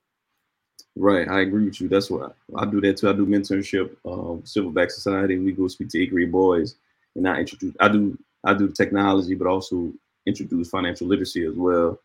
Right, 0.97 1.29
I 1.29 1.41
agree 1.41 1.65
with 1.65 1.81
you. 1.81 1.89
That's 1.89 2.11
why 2.11 2.29
I 2.57 2.65
do 2.67 2.81
that 2.81 2.97
too. 2.97 3.09
I 3.09 3.13
do 3.13 3.27
mentorship, 3.27 3.97
um, 4.05 4.43
Silverback 4.43 4.91
Society. 4.91 5.39
We 5.39 5.53
go 5.53 5.67
speak 5.67 5.89
to 5.91 6.03
eighth 6.03 6.11
grade 6.11 6.31
boys, 6.31 6.77
and 7.17 7.29
I 7.29 7.41
introduce. 7.41 7.75
I 7.81 7.89
do 7.89 8.17
I 8.45 8.55
do 8.55 8.69
technology, 8.69 9.35
but 9.35 9.49
also 9.49 9.93
introduce 10.27 10.71
financial 10.71 11.07
literacy 11.09 11.45
as 11.45 11.55
well. 11.55 11.99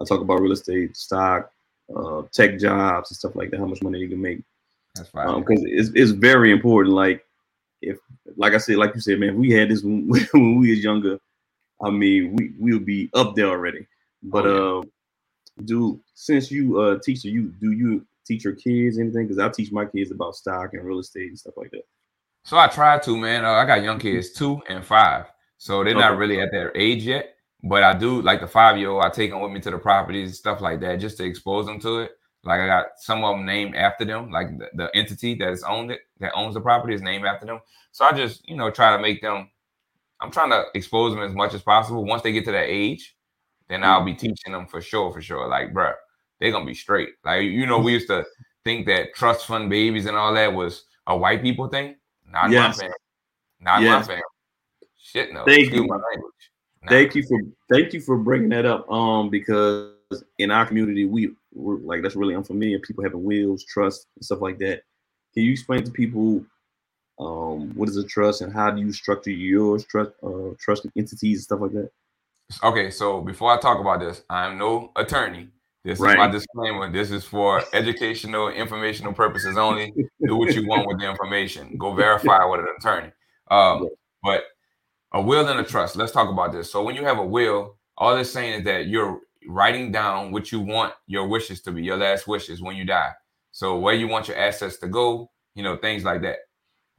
I 0.00 0.04
talk 0.04 0.20
about 0.20 0.40
real 0.40 0.52
estate, 0.52 0.96
stock, 0.96 1.50
uh, 1.94 2.22
tech 2.32 2.58
jobs, 2.58 3.10
and 3.10 3.16
stuff 3.16 3.36
like 3.36 3.50
that. 3.50 3.60
How 3.60 3.66
much 3.66 3.82
money 3.82 3.98
you 3.98 4.08
can 4.08 4.20
make, 4.20 4.42
That's 4.94 5.08
fine. 5.08 5.40
because 5.40 5.62
it's 5.64 5.90
it's 5.94 6.10
very 6.10 6.50
important. 6.52 6.94
Like 6.94 7.24
if, 7.82 7.98
like 8.36 8.54
I 8.54 8.58
said, 8.58 8.76
like 8.76 8.94
you 8.94 9.00
said, 9.00 9.18
man, 9.20 9.30
if 9.30 9.34
we 9.36 9.50
had 9.50 9.70
this 9.70 9.82
when, 9.82 10.08
when 10.32 10.58
we 10.58 10.70
was 10.70 10.82
younger. 10.82 11.18
I 11.82 11.90
mean, 11.90 12.34
we 12.34 12.52
we 12.58 12.72
would 12.72 12.86
be 12.86 13.10
up 13.12 13.34
there 13.36 13.48
already. 13.48 13.86
But 14.22 14.46
Oh, 14.46 14.80
uh, 14.80 14.82
do 15.64 16.00
since 16.14 16.50
you 16.50 16.80
uh 16.80 16.98
teacher, 17.00 17.28
you 17.28 17.52
do 17.60 17.72
you 17.72 18.04
teach 18.26 18.44
your 18.44 18.54
kids 18.54 18.98
anything? 18.98 19.26
Because 19.26 19.38
I 19.38 19.48
teach 19.50 19.70
my 19.72 19.84
kids 19.84 20.10
about 20.10 20.36
stock 20.36 20.72
and 20.72 20.84
real 20.84 20.98
estate 20.98 21.28
and 21.28 21.38
stuff 21.38 21.54
like 21.56 21.70
that. 21.72 21.84
So 22.44 22.56
I 22.56 22.68
try 22.68 22.98
to, 22.98 23.16
man. 23.16 23.44
Uh, 23.44 23.50
I 23.50 23.64
got 23.66 23.82
young 23.82 23.98
kids, 23.98 24.32
two 24.32 24.62
and 24.68 24.84
five, 24.84 25.26
so 25.58 25.84
they're 25.84 25.94
not 25.94 26.16
really 26.16 26.40
at 26.40 26.50
their 26.50 26.74
age 26.76 27.04
yet. 27.04 27.35
But 27.68 27.82
I 27.82 27.94
do 27.94 28.22
like 28.22 28.40
the 28.40 28.46
five 28.46 28.78
year 28.78 28.90
old. 28.90 29.04
I 29.04 29.08
take 29.10 29.30
them 29.30 29.40
with 29.40 29.52
me 29.52 29.60
to 29.60 29.70
the 29.70 29.78
properties 29.78 30.28
and 30.28 30.36
stuff 30.36 30.60
like 30.60 30.80
that, 30.80 31.00
just 31.00 31.16
to 31.18 31.24
expose 31.24 31.66
them 31.66 31.80
to 31.80 32.00
it. 32.00 32.12
Like 32.44 32.60
I 32.60 32.66
got 32.66 32.86
some 32.98 33.24
of 33.24 33.36
them 33.36 33.44
named 33.44 33.74
after 33.74 34.04
them, 34.04 34.30
like 34.30 34.56
the, 34.56 34.68
the 34.74 34.96
entity 34.96 35.34
that 35.36 35.50
is 35.50 35.64
owned 35.64 35.90
it, 35.90 36.00
that 36.20 36.32
owns 36.34 36.54
the 36.54 36.60
property 36.60 36.94
is 36.94 37.02
named 37.02 37.24
after 37.24 37.44
them. 37.44 37.60
So 37.90 38.04
I 38.04 38.12
just, 38.12 38.48
you 38.48 38.56
know, 38.56 38.70
try 38.70 38.96
to 38.96 39.02
make 39.02 39.20
them. 39.20 39.50
I'm 40.20 40.30
trying 40.30 40.50
to 40.50 40.64
expose 40.74 41.12
them 41.12 41.22
as 41.24 41.34
much 41.34 41.54
as 41.54 41.62
possible. 41.62 42.04
Once 42.04 42.22
they 42.22 42.32
get 42.32 42.44
to 42.44 42.52
that 42.52 42.68
age, 42.68 43.16
then 43.68 43.82
I'll 43.82 44.04
be 44.04 44.14
teaching 44.14 44.52
them 44.52 44.66
for 44.66 44.80
sure, 44.80 45.12
for 45.12 45.20
sure. 45.20 45.48
Like, 45.48 45.74
bruh, 45.74 45.94
they're 46.38 46.52
gonna 46.52 46.64
be 46.64 46.74
straight. 46.74 47.10
Like, 47.24 47.42
you 47.42 47.66
know, 47.66 47.78
we 47.80 47.92
used 47.92 48.08
to 48.08 48.24
think 48.64 48.86
that 48.86 49.14
trust 49.14 49.46
fund 49.46 49.68
babies 49.68 50.06
and 50.06 50.16
all 50.16 50.32
that 50.34 50.52
was 50.52 50.84
a 51.08 51.16
white 51.16 51.42
people 51.42 51.68
thing. 51.68 51.96
Not 52.24 52.50
Yes. 52.50 52.76
my 52.76 52.82
family. 52.82 52.96
Not 53.60 53.82
Yes. 53.82 54.00
my 54.00 54.14
family. 54.14 54.22
Shit, 54.96 55.32
no. 55.32 55.44
Thank 55.44 55.64
Excuse 55.64 55.88
my 55.88 55.96
language. 55.96 56.50
Nah. 56.82 56.90
Thank 56.90 57.14
you 57.14 57.22
for 57.24 57.40
thank 57.70 57.92
you 57.92 58.00
for 58.00 58.16
bringing 58.16 58.48
that 58.50 58.66
up. 58.66 58.90
Um, 58.90 59.30
because 59.30 59.92
in 60.38 60.50
our 60.50 60.66
community, 60.66 61.04
we 61.04 61.32
we're 61.52 61.78
like 61.78 62.02
that's 62.02 62.16
really 62.16 62.34
unfamiliar. 62.34 62.78
People 62.78 63.04
having 63.04 63.24
wills, 63.24 63.64
trust, 63.64 64.06
and 64.16 64.24
stuff 64.24 64.40
like 64.40 64.58
that. 64.58 64.82
Can 65.34 65.42
you 65.44 65.52
explain 65.52 65.84
to 65.84 65.90
people 65.90 66.44
um 67.18 67.74
what 67.74 67.88
is 67.88 67.96
a 67.96 68.04
trust 68.04 68.42
and 68.42 68.52
how 68.52 68.70
do 68.70 68.80
you 68.82 68.92
structure 68.92 69.30
your 69.30 69.78
trust 69.78 70.10
uh 70.22 70.50
trust 70.60 70.86
entities 70.96 71.38
and 71.38 71.44
stuff 71.44 71.60
like 71.60 71.72
that? 71.72 71.90
Okay, 72.62 72.90
so 72.90 73.20
before 73.20 73.50
I 73.50 73.60
talk 73.60 73.80
about 73.80 74.00
this, 74.00 74.22
I'm 74.30 74.58
no 74.58 74.92
attorney. 74.96 75.48
This 75.84 75.98
is 75.98 76.04
my 76.04 76.26
disclaimer. 76.26 76.90
This 76.90 77.12
is 77.12 77.24
for 77.24 77.62
educational, 77.72 78.48
informational 78.48 79.12
purposes 79.12 79.56
only. 79.56 79.94
Do 80.26 80.36
what 80.36 80.52
you 80.54 80.66
want 80.66 80.88
with 80.88 80.98
the 80.98 81.08
information. 81.08 81.76
Go 81.78 81.94
verify 81.94 82.44
with 82.44 82.60
an 82.60 82.66
attorney. 82.76 83.12
Um, 83.50 83.82
Right. 83.82 83.92
but 84.22 84.44
a 85.16 85.20
will 85.20 85.48
and 85.48 85.58
a 85.58 85.64
trust. 85.64 85.96
Let's 85.96 86.12
talk 86.12 86.28
about 86.28 86.52
this. 86.52 86.70
So 86.70 86.82
when 86.82 86.94
you 86.94 87.02
have 87.04 87.16
a 87.18 87.24
will, 87.24 87.78
all 87.96 88.14
it's 88.18 88.30
saying 88.30 88.60
is 88.60 88.64
that 88.64 88.86
you're 88.88 89.20
writing 89.48 89.90
down 89.90 90.30
what 90.30 90.52
you 90.52 90.60
want 90.60 90.92
your 91.06 91.26
wishes 91.26 91.62
to 91.62 91.72
be, 91.72 91.82
your 91.82 91.96
last 91.96 92.28
wishes 92.28 92.60
when 92.60 92.76
you 92.76 92.84
die. 92.84 93.12
So 93.50 93.78
where 93.78 93.94
you 93.94 94.08
want 94.08 94.28
your 94.28 94.36
assets 94.36 94.76
to 94.78 94.88
go, 94.88 95.30
you 95.54 95.62
know, 95.62 95.78
things 95.78 96.04
like 96.04 96.20
that. 96.20 96.36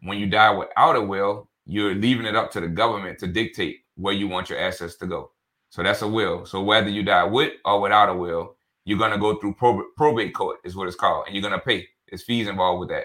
When 0.01 0.18
you 0.18 0.26
die 0.26 0.49
without 0.49 0.95
a 0.95 1.01
will, 1.01 1.47
you're 1.68 1.93
leaving 1.93 2.26
it 2.26 2.36
up 2.36 2.51
to 2.53 2.59
the 2.59 2.68
government 2.68 3.20
to 3.20 3.28
dictate 3.28 3.82
where 3.97 4.15
you 4.15 4.28
want 4.28 4.49
your 4.49 4.57
assets 4.57 4.95
to 4.97 5.05
go. 5.05 5.30
So 5.70 5.84
that's 5.84 6.01
a 6.01 6.07
will. 6.07 6.43
So 6.47 6.63
whether 6.63 6.89
you 6.89 7.03
die 7.03 7.26
with 7.26 7.53
or 7.65 7.80
without 7.82 8.09
a 8.09 8.15
will, 8.15 8.55
you're 8.84 8.97
gonna 8.97 9.20
go 9.20 9.36
through 9.36 9.53
prob- 9.53 9.86
probate 9.95 10.34
court, 10.34 10.57
is 10.63 10.76
what 10.76 10.88
it's 10.88 10.95
called, 10.95 11.26
and 11.28 11.36
you're 11.36 11.43
gonna 11.43 11.59
pay. 11.59 11.88
There's 12.09 12.24
fees 12.24 12.47
involved 12.47 12.80
with 12.80 12.89
that. 12.89 13.03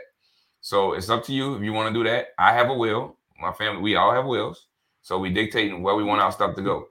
So 0.62 0.94
it's 0.94 1.10
up 1.10 1.22
to 1.24 1.34
you 1.34 1.54
if 1.56 1.62
you 1.62 1.74
want 1.74 1.92
to 1.92 2.00
do 2.02 2.08
that. 2.08 2.28
I 2.38 2.54
have 2.54 2.70
a 2.70 2.74
will. 2.74 3.18
My 3.38 3.52
family, 3.52 3.82
we 3.82 3.96
all 3.96 4.14
have 4.14 4.24
wills. 4.24 4.68
So 5.02 5.18
we 5.18 5.30
dictating 5.30 5.82
where 5.82 5.94
we 5.94 6.04
want 6.04 6.22
our 6.22 6.32
stuff 6.32 6.56
to 6.56 6.62
go. 6.62 6.86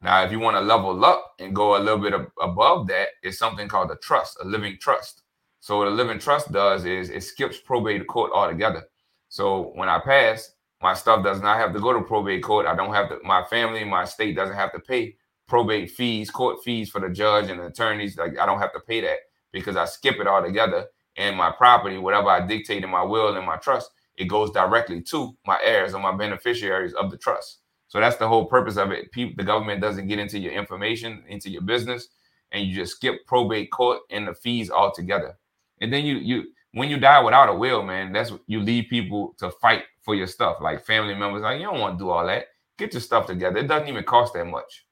Now, 0.00 0.24
if 0.24 0.32
you 0.32 0.40
want 0.40 0.56
to 0.56 0.60
level 0.60 1.04
up 1.04 1.34
and 1.38 1.54
go 1.54 1.76
a 1.76 1.80
little 1.80 1.98
bit 1.98 2.12
ab- 2.14 2.32
above 2.40 2.88
that, 2.88 3.08
it's 3.22 3.38
something 3.38 3.68
called 3.68 3.90
a 3.90 3.96
trust, 3.96 4.38
a 4.40 4.44
living 4.44 4.78
trust. 4.80 5.22
So 5.60 5.78
what 5.78 5.88
a 5.88 5.90
living 5.90 6.18
trust 6.18 6.50
does 6.52 6.84
is 6.84 7.10
it 7.10 7.22
skips 7.22 7.58
probate 7.58 8.06
court 8.08 8.32
altogether. 8.34 8.84
So 9.28 9.72
when 9.76 9.88
I 9.88 10.00
pass, 10.00 10.52
my 10.82 10.94
stuff 10.94 11.22
does 11.24 11.40
not 11.40 11.58
have 11.58 11.72
to 11.74 11.80
go 11.80 11.92
to 11.92 12.02
probate 12.02 12.42
court. 12.42 12.66
I 12.66 12.74
don't 12.74 12.92
have 12.92 13.08
to. 13.10 13.18
My 13.22 13.44
family, 13.44 13.84
my 13.84 14.04
state 14.04 14.34
doesn't 14.34 14.56
have 14.56 14.72
to 14.72 14.80
pay 14.80 15.16
probate 15.46 15.90
fees, 15.90 16.30
court 16.30 16.58
fees 16.64 16.90
for 16.90 17.00
the 17.00 17.10
judge 17.10 17.48
and 17.48 17.60
the 17.60 17.66
attorneys. 17.66 18.16
Like 18.16 18.38
I 18.38 18.46
don't 18.46 18.58
have 18.58 18.72
to 18.72 18.80
pay 18.80 19.00
that 19.02 19.18
because 19.52 19.76
I 19.76 19.84
skip 19.84 20.16
it 20.18 20.26
altogether. 20.26 20.86
And 21.16 21.36
my 21.36 21.52
property, 21.52 21.98
whatever 21.98 22.28
I 22.28 22.44
dictate 22.46 22.82
in 22.82 22.90
my 22.90 23.02
will 23.02 23.36
and 23.36 23.46
my 23.46 23.56
trust, 23.56 23.90
it 24.16 24.26
goes 24.26 24.50
directly 24.50 25.00
to 25.02 25.36
my 25.46 25.58
heirs 25.62 25.94
or 25.94 26.00
my 26.00 26.12
beneficiaries 26.16 26.92
of 26.94 27.10
the 27.10 27.16
trust. 27.16 27.58
So 27.88 28.00
that's 28.00 28.16
the 28.16 28.28
whole 28.28 28.46
purpose 28.46 28.76
of 28.76 28.90
it. 28.90 29.10
People, 29.12 29.34
the 29.36 29.44
government 29.44 29.80
doesn't 29.80 30.06
get 30.08 30.18
into 30.18 30.38
your 30.38 30.52
information, 30.52 31.22
into 31.28 31.50
your 31.50 31.62
business, 31.62 32.08
and 32.52 32.66
you 32.66 32.74
just 32.74 32.96
skip 32.96 33.26
probate 33.26 33.70
court 33.70 34.00
and 34.10 34.26
the 34.28 34.34
fees 34.34 34.70
altogether. 34.70 35.36
And 35.80 35.92
then 35.92 36.04
you 36.04 36.16
you 36.16 36.44
when 36.72 36.88
you 36.88 36.98
die 36.98 37.20
without 37.22 37.48
a 37.50 37.54
will, 37.54 37.82
man, 37.82 38.12
that's 38.12 38.32
you 38.46 38.60
leave 38.60 38.88
people 38.88 39.34
to 39.38 39.50
fight 39.50 39.84
for 40.02 40.14
your 40.14 40.26
stuff, 40.26 40.56
like 40.60 40.84
family 40.86 41.14
members. 41.14 41.42
Like 41.42 41.58
you 41.60 41.66
don't 41.66 41.80
want 41.80 41.98
to 41.98 42.04
do 42.04 42.10
all 42.10 42.26
that. 42.26 42.46
Get 42.78 42.94
your 42.94 43.00
stuff 43.02 43.26
together. 43.26 43.58
It 43.58 43.68
doesn't 43.68 43.88
even 43.88 44.04
cost 44.04 44.32
that 44.34 44.46
much. 44.46 44.86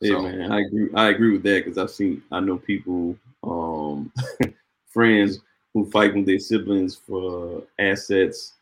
Yeah, 0.00 0.12
So- 0.16 0.22
man, 0.22 0.52
I 0.52 0.60
agree. 0.60 0.88
I 0.94 1.08
agree 1.08 1.32
with 1.32 1.42
that 1.44 1.64
because 1.64 1.78
I've 1.78 1.90
seen, 1.90 2.22
I 2.30 2.40
know 2.40 2.58
people, 2.58 3.16
um, 3.42 4.12
friends 4.88 5.38
who 5.74 5.90
fight 5.90 6.14
with 6.14 6.24
their 6.24 6.38
siblings 6.38 6.94
for 6.96 7.62
assets. 7.78 8.54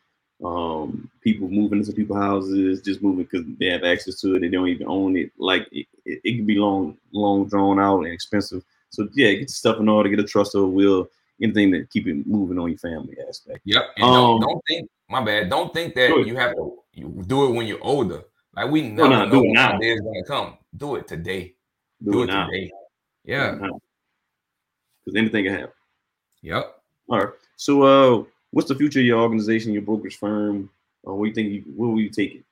Um, 0.42 1.08
people 1.20 1.46
moving 1.46 1.78
into 1.78 1.92
people's 1.92 2.18
houses, 2.18 2.82
just 2.82 3.00
moving 3.00 3.22
because 3.30 3.46
they 3.60 3.66
have 3.66 3.84
access 3.84 4.20
to 4.22 4.34
it. 4.34 4.40
They 4.40 4.48
don't 4.48 4.66
even 4.66 4.88
own 4.88 5.16
it. 5.16 5.30
Like 5.38 5.68
it, 5.70 5.86
it, 6.04 6.20
it 6.24 6.36
can 6.36 6.46
be 6.46 6.56
long, 6.56 6.96
long 7.12 7.46
drawn 7.46 7.78
out 7.78 8.00
and 8.00 8.12
expensive. 8.12 8.64
So 8.90 9.08
yeah, 9.14 9.30
get 9.30 9.38
your 9.40 9.48
stuff 9.48 9.78
in 9.78 9.88
order, 9.88 10.08
get 10.08 10.18
a 10.18 10.24
trust 10.24 10.56
or 10.56 10.64
a 10.64 10.66
will, 10.66 11.08
anything 11.40 11.70
that 11.72 11.90
keep 11.90 12.08
it 12.08 12.26
moving 12.26 12.58
on 12.58 12.70
your 12.70 12.78
family 12.78 13.16
aspect. 13.28 13.60
Yep. 13.64 13.84
And 13.96 14.04
Um, 14.04 14.12
don't, 14.12 14.40
don't 14.40 14.62
think 14.68 14.90
my 15.08 15.22
bad. 15.24 15.48
Don't 15.48 15.72
think 15.72 15.94
that 15.94 16.26
you 16.26 16.34
have 16.36 16.56
to 16.56 16.78
you 16.92 17.22
do 17.26 17.44
it 17.46 17.52
when 17.56 17.66
you're 17.66 17.82
older. 17.84 18.22
Like 18.56 18.70
we 18.70 18.82
No, 18.82 19.08
never 19.08 19.26
no, 19.26 19.30
do 19.30 19.36
know 19.36 19.42
when 19.42 19.52
now. 19.52 19.78
day 19.78 19.92
is 19.92 20.00
gonna 20.00 20.24
come. 20.24 20.58
Do 20.76 20.96
it 20.96 21.06
today. 21.06 21.54
Do, 22.02 22.12
Do 22.12 22.22
it 22.22 22.30
it 22.30 22.44
today. 22.44 22.70
Yeah. 23.24 23.52
Because 25.04 25.16
anything 25.16 25.44
can 25.44 25.54
happen. 25.54 25.72
Yep. 26.42 26.81
All 27.12 27.18
right. 27.18 27.28
So, 27.56 27.82
uh, 27.82 28.24
what's 28.52 28.68
the 28.68 28.74
future 28.74 29.00
of 29.00 29.04
your 29.04 29.20
organization, 29.20 29.74
your 29.74 29.82
brokerage 29.82 30.16
firm? 30.16 30.70
Uh, 31.06 31.12
what 31.12 31.24
do 31.24 31.28
you 31.28 31.34
think? 31.34 31.52
You, 31.52 31.72
where 31.76 31.90
will 31.90 32.00
you 32.00 32.08
take 32.08 32.36
it? 32.36 32.44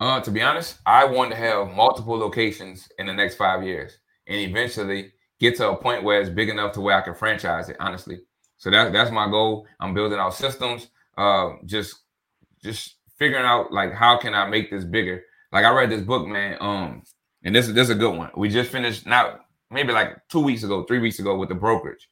Uh, 0.00 0.20
to 0.22 0.30
be 0.30 0.40
honest, 0.40 0.78
I 0.86 1.04
want 1.04 1.30
to 1.32 1.36
have 1.36 1.68
multiple 1.72 2.16
locations 2.16 2.88
in 2.98 3.06
the 3.06 3.12
next 3.12 3.34
five 3.34 3.62
years, 3.62 3.98
and 4.26 4.38
eventually 4.40 5.12
get 5.38 5.56
to 5.56 5.68
a 5.68 5.76
point 5.76 6.02
where 6.02 6.18
it's 6.18 6.30
big 6.30 6.48
enough 6.48 6.72
to 6.72 6.80
where 6.80 6.96
I 6.96 7.02
can 7.02 7.14
franchise 7.14 7.68
it. 7.68 7.76
Honestly, 7.78 8.20
so 8.56 8.70
that 8.70 8.90
that's 8.94 9.10
my 9.10 9.28
goal. 9.28 9.66
I'm 9.80 9.92
building 9.92 10.18
out 10.18 10.32
systems. 10.32 10.88
Uh, 11.18 11.56
just 11.66 11.96
just 12.64 12.94
figuring 13.18 13.44
out 13.44 13.70
like 13.70 13.92
how 13.92 14.16
can 14.16 14.32
I 14.32 14.48
make 14.48 14.70
this 14.70 14.84
bigger. 14.84 15.24
Like 15.52 15.66
I 15.66 15.74
read 15.74 15.90
this 15.90 16.00
book, 16.00 16.26
man. 16.26 16.56
Um, 16.58 17.02
and 17.44 17.54
this 17.54 17.68
is 17.68 17.74
this 17.74 17.90
is 17.90 17.96
a 17.96 17.98
good 17.98 18.16
one. 18.16 18.30
We 18.34 18.48
just 18.48 18.70
finished 18.70 19.04
not 19.04 19.44
maybe 19.70 19.92
like 19.92 20.26
two 20.30 20.40
weeks 20.40 20.62
ago, 20.62 20.84
three 20.84 21.00
weeks 21.00 21.18
ago 21.18 21.36
with 21.36 21.50
the 21.50 21.54
brokerage. 21.54 22.08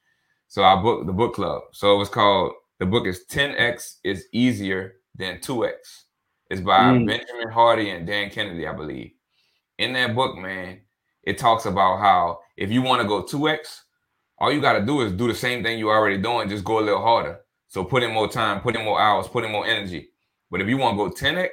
So 0.49 0.63
I 0.63 0.75
booked 0.81 1.05
the 1.07 1.13
book 1.13 1.35
club. 1.35 1.61
So 1.71 1.95
it 1.95 1.97
was 1.97 2.09
called 2.09 2.53
the 2.79 2.85
book 2.85 3.07
is 3.07 3.25
10x 3.29 3.97
is 4.03 4.25
easier 4.33 4.95
than 5.15 5.39
2x. 5.39 6.05
It's 6.49 6.61
by 6.61 6.79
Mm. 6.93 7.07
Benjamin 7.07 7.49
Hardy 7.49 7.91
and 7.91 8.07
Dan 8.07 8.29
Kennedy, 8.31 8.67
I 8.67 8.73
believe. 8.73 9.11
In 9.77 9.93
that 9.93 10.15
book, 10.15 10.37
man, 10.37 10.81
it 11.23 11.37
talks 11.37 11.65
about 11.65 11.99
how 11.99 12.39
if 12.57 12.71
you 12.71 12.81
want 12.81 13.01
to 13.01 13.07
go 13.07 13.23
2x, 13.23 13.81
all 14.39 14.51
you 14.51 14.59
got 14.61 14.73
to 14.73 14.85
do 14.85 15.01
is 15.01 15.11
do 15.13 15.27
the 15.27 15.35
same 15.35 15.63
thing 15.63 15.77
you're 15.77 15.95
already 15.95 16.17
doing, 16.17 16.49
just 16.49 16.63
go 16.65 16.79
a 16.79 16.81
little 16.81 17.01
harder. 17.01 17.41
So 17.67 17.83
put 17.83 18.03
in 18.03 18.11
more 18.13 18.27
time, 18.27 18.61
put 18.61 18.75
in 18.75 18.83
more 18.83 18.99
hours, 18.99 19.27
put 19.27 19.43
in 19.43 19.51
more 19.51 19.65
energy. 19.67 20.09
But 20.49 20.61
if 20.61 20.67
you 20.67 20.77
want 20.77 20.97
to 20.97 21.09
go 21.09 21.11
10x, 21.11 21.49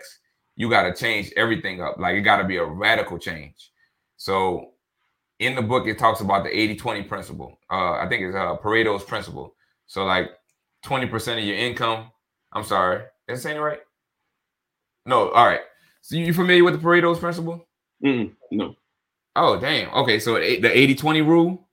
you 0.54 0.70
got 0.70 0.84
to 0.84 0.94
change 0.94 1.30
everything 1.36 1.82
up. 1.82 1.98
Like 1.98 2.14
it 2.14 2.22
got 2.22 2.38
to 2.38 2.44
be 2.44 2.56
a 2.56 2.64
radical 2.64 3.18
change. 3.18 3.72
So 4.16 4.72
in 5.38 5.54
the 5.54 5.62
book, 5.62 5.86
it 5.86 5.98
talks 5.98 6.20
about 6.20 6.44
the 6.44 6.58
80 6.58 6.76
20 6.76 7.02
principle. 7.04 7.58
Uh, 7.70 7.92
I 7.92 8.06
think 8.08 8.22
it's 8.22 8.36
uh, 8.36 8.56
Pareto's 8.56 9.04
principle. 9.04 9.54
So, 9.86 10.04
like 10.04 10.30
20% 10.84 11.38
of 11.38 11.44
your 11.44 11.56
income. 11.56 12.10
I'm 12.52 12.64
sorry. 12.64 13.02
Is 13.28 13.42
saying 13.42 13.56
it 13.56 13.60
right? 13.60 13.80
No. 15.04 15.30
All 15.30 15.46
right. 15.46 15.60
So, 16.00 16.16
you 16.16 16.32
familiar 16.32 16.64
with 16.64 16.80
the 16.80 16.86
Pareto's 16.86 17.18
principle? 17.18 17.66
Mm-mm, 18.04 18.32
no. 18.50 18.74
Oh, 19.34 19.58
damn. 19.58 19.92
Okay. 19.94 20.18
So, 20.18 20.34
the 20.34 20.70
80 20.76 20.94
20 20.94 21.22
rule. 21.22 21.68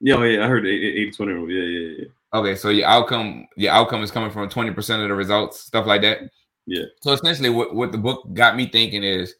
Yeah, 0.00 0.22
yeah, 0.24 0.44
I 0.44 0.48
heard 0.48 0.64
the 0.64 0.70
80 0.70 1.10
20 1.10 1.32
rule. 1.32 1.50
Yeah, 1.50 1.62
yeah, 1.64 1.96
yeah. 1.98 2.04
Okay, 2.34 2.54
so 2.54 2.68
your 2.68 2.86
outcome, 2.86 3.48
your 3.56 3.72
outcome 3.72 4.02
is 4.02 4.10
coming 4.10 4.30
from 4.30 4.48
20% 4.48 5.02
of 5.02 5.08
the 5.08 5.14
results, 5.14 5.60
stuff 5.60 5.86
like 5.86 6.02
that. 6.02 6.18
Yeah. 6.66 6.84
So 7.00 7.12
essentially 7.12 7.48
what, 7.48 7.74
what 7.74 7.90
the 7.90 7.98
book 7.98 8.32
got 8.34 8.54
me 8.54 8.68
thinking 8.68 9.02
is 9.02 9.34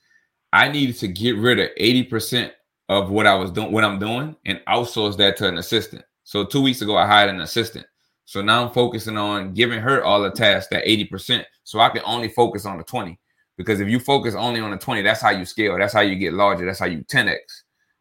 I 0.53 0.68
needed 0.68 0.97
to 0.97 1.09
get 1.09 1.37
rid 1.37 1.61
of 1.61 1.68
80% 1.79 2.51
of 2.89 3.11
what 3.11 3.26
I 3.26 3.34
was 3.34 3.51
doing, 3.51 3.72
what 3.72 3.84
I'm 3.84 3.99
doing, 3.99 4.34
and 4.47 4.61
outsource 4.68 5.16
that 5.18 5.36
to 5.39 5.49
an 5.49 5.59
assistant. 5.59 6.05
So 6.24 6.45
two 6.45 6.62
weeks 6.62 6.82
ago, 6.82 6.97
I 6.97 7.07
hired 7.07 7.30
an 7.30 7.41
assistant. 7.41 7.86
So 8.24 8.43
now 8.43 8.64
I'm 8.64 8.72
focusing 8.72 9.16
on 9.16 9.55
giving 9.55 9.80
her 9.80 10.05
all 10.05 10.22
the 10.22 10.30
tasks 10.30 10.68
that 10.70 10.84
80%. 10.84 11.45
So 11.64 11.80
I 11.80 11.89
can 11.89 12.03
only 12.05 12.28
focus 12.28 12.66
on 12.66 12.76
the 12.76 12.84
20. 12.84 13.18
Because 13.57 13.80
if 13.80 13.89
you 13.89 13.99
focus 13.99 14.34
only 14.34 14.61
on 14.61 14.70
the 14.70 14.76
20, 14.76 15.03
that's 15.03 15.20
how 15.20 15.30
you 15.30 15.45
scale. 15.45 15.78
That's 15.78 15.95
how 15.95 16.03
you 16.03 16.16
get 16.16 16.34
larger. 16.34 16.64
That's 16.64 16.78
how 16.78 16.86
you 16.86 17.05
10x. 17.05 17.39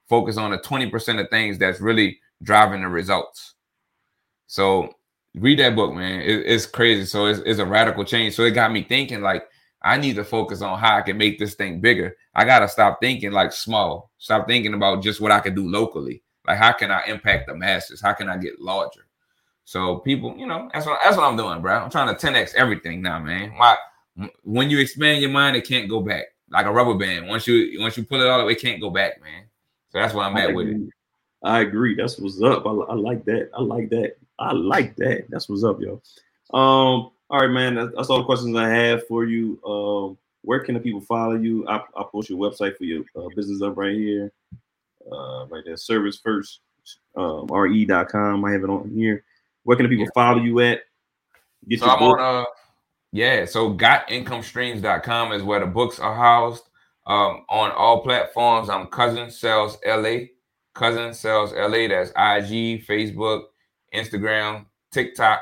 Focus 0.07 0.38
on 0.38 0.51
the 0.51 0.57
20% 0.57 1.21
of 1.21 1.29
things 1.29 1.57
that's 1.57 1.79
really 1.79 2.19
driving 2.43 2.81
the 2.81 2.89
results. 2.89 3.55
So 4.47 4.93
read 5.33 5.59
that 5.59 5.75
book, 5.75 5.93
man. 5.93 6.21
It, 6.21 6.45
it's 6.45 6.65
crazy. 6.65 7.05
So 7.05 7.25
it's, 7.25 7.39
it's 7.45 7.59
a 7.59 7.65
radical 7.65 8.03
change. 8.03 8.35
So 8.35 8.43
it 8.43 8.51
got 8.51 8.71
me 8.71 8.83
thinking 8.83 9.21
like 9.21 9.47
I 9.81 9.97
need 9.97 10.15
to 10.17 10.23
focus 10.23 10.61
on 10.61 10.77
how 10.77 10.97
I 10.97 11.01
can 11.01 11.17
make 11.17 11.39
this 11.39 11.55
thing 11.55 11.79
bigger. 11.79 12.15
I 12.38 12.45
gotta 12.45 12.69
stop 12.69 13.01
thinking 13.01 13.31
like 13.31 13.51
small. 13.51 14.11
Stop 14.19 14.47
thinking 14.47 14.75
about 14.75 15.01
just 15.01 15.19
what 15.19 15.31
I 15.31 15.39
can 15.39 15.55
do 15.55 15.67
locally. 15.67 16.21
Like 16.45 16.59
how 16.59 16.71
can 16.71 16.91
I 16.91 17.03
impact 17.07 17.47
the 17.47 17.55
masses? 17.55 17.99
How 17.99 18.13
can 18.13 18.29
I 18.29 18.38
get 18.38 18.61
larger? 18.61 19.07
So 19.65 19.97
people, 19.97 20.38
you 20.38 20.45
know, 20.45 20.69
that's 20.71 20.85
what 20.85 20.99
that's 21.03 21.17
what 21.17 21.25
I'm 21.25 21.35
doing, 21.35 21.61
bro. 21.61 21.79
I'm 21.79 21.89
trying 21.89 22.15
to 22.15 22.27
10x 22.27 22.53
everything 22.53 23.01
now, 23.01 23.19
man. 23.19 23.51
Why? 23.57 23.75
When 24.43 24.69
you 24.69 24.79
expand 24.79 25.21
your 25.21 25.31
mind, 25.31 25.57
it 25.57 25.67
can't 25.67 25.89
go 25.89 25.99
back 25.99 26.25
like 26.51 26.67
a 26.67 26.71
rubber 26.71 26.93
band. 26.93 27.27
Once 27.27 27.47
you 27.47 27.81
once 27.81 27.97
you 27.97 28.03
pull 28.03 28.21
it 28.21 28.27
all 28.27 28.39
the 28.39 28.45
way, 28.45 28.53
it 28.53 28.61
can't 28.61 28.79
go 28.79 28.91
back, 28.91 29.21
man. 29.21 29.45
So 29.89 29.99
that's 29.99 30.13
where 30.13 30.25
I'm 30.25 30.38
at 30.38 30.53
with 30.53 30.67
it. 30.67 30.77
I 31.43 31.61
agree. 31.61 31.95
That's 31.95 32.19
what's 32.19 32.41
up. 32.41 32.65
I, 32.65 32.69
I 32.69 32.93
like 32.93 33.25
that. 33.25 33.49
I 33.57 33.61
like 33.61 33.89
that. 33.89 34.15
I 34.39 34.51
like 34.53 34.95
that. 34.97 35.25
That's 35.29 35.49
what's 35.49 35.63
up, 35.63 35.79
yo. 35.81 36.01
Um, 36.53 37.11
all 37.29 37.41
right, 37.41 37.49
man. 37.49 37.75
That's, 37.75 37.95
that's 37.95 38.09
all 38.09 38.19
the 38.19 38.25
questions 38.25 38.55
I 38.55 38.69
have 38.69 39.07
for 39.07 39.25
you. 39.25 39.59
Um, 39.65 40.17
where 40.47 40.61
can 40.61 40.75
the 40.75 40.79
people 40.79 41.01
follow 41.01 41.35
you? 41.35 41.67
I, 41.67 41.81
I'll 41.97 42.05
post 42.05 42.29
your 42.29 42.39
website 42.39 42.77
for 42.77 42.85
your 42.85 43.03
uh, 43.17 43.27
business 43.35 43.61
up 43.61 43.75
right 43.75 43.93
here. 43.93 44.31
Uh, 45.11 45.45
right 45.47 45.61
there, 45.65 45.75
service 45.75 46.21
first, 46.23 46.61
um, 47.17 47.47
re.com. 47.47 48.45
I 48.45 48.51
have 48.53 48.63
it 48.63 48.69
on 48.69 48.89
here. 48.89 49.25
Where 49.63 49.75
can 49.75 49.89
the 49.89 49.89
people 49.89 50.07
follow 50.13 50.41
you 50.41 50.61
at? 50.61 50.83
Get 51.67 51.81
so 51.81 51.87
I'm 51.87 51.99
book. 51.99 52.17
on 52.17 52.43
uh 52.43 52.45
yeah, 53.11 53.43
so 53.43 53.73
gotincomestreams.com 53.73 55.33
is 55.33 55.43
where 55.43 55.59
the 55.59 55.65
books 55.65 55.99
are 55.99 56.15
housed. 56.15 56.63
Um, 57.05 57.45
on 57.49 57.71
all 57.71 58.01
platforms, 58.01 58.69
I'm 58.69 58.87
Cousin 58.87 59.29
Sells 59.29 59.77
LA. 59.85 60.27
Cousin 60.73 61.13
Sells 61.13 61.51
LA. 61.51 61.87
That's 61.89 62.11
IG, 62.11 62.85
Facebook, 62.85 63.43
Instagram, 63.93 64.65
TikTok, 64.91 65.41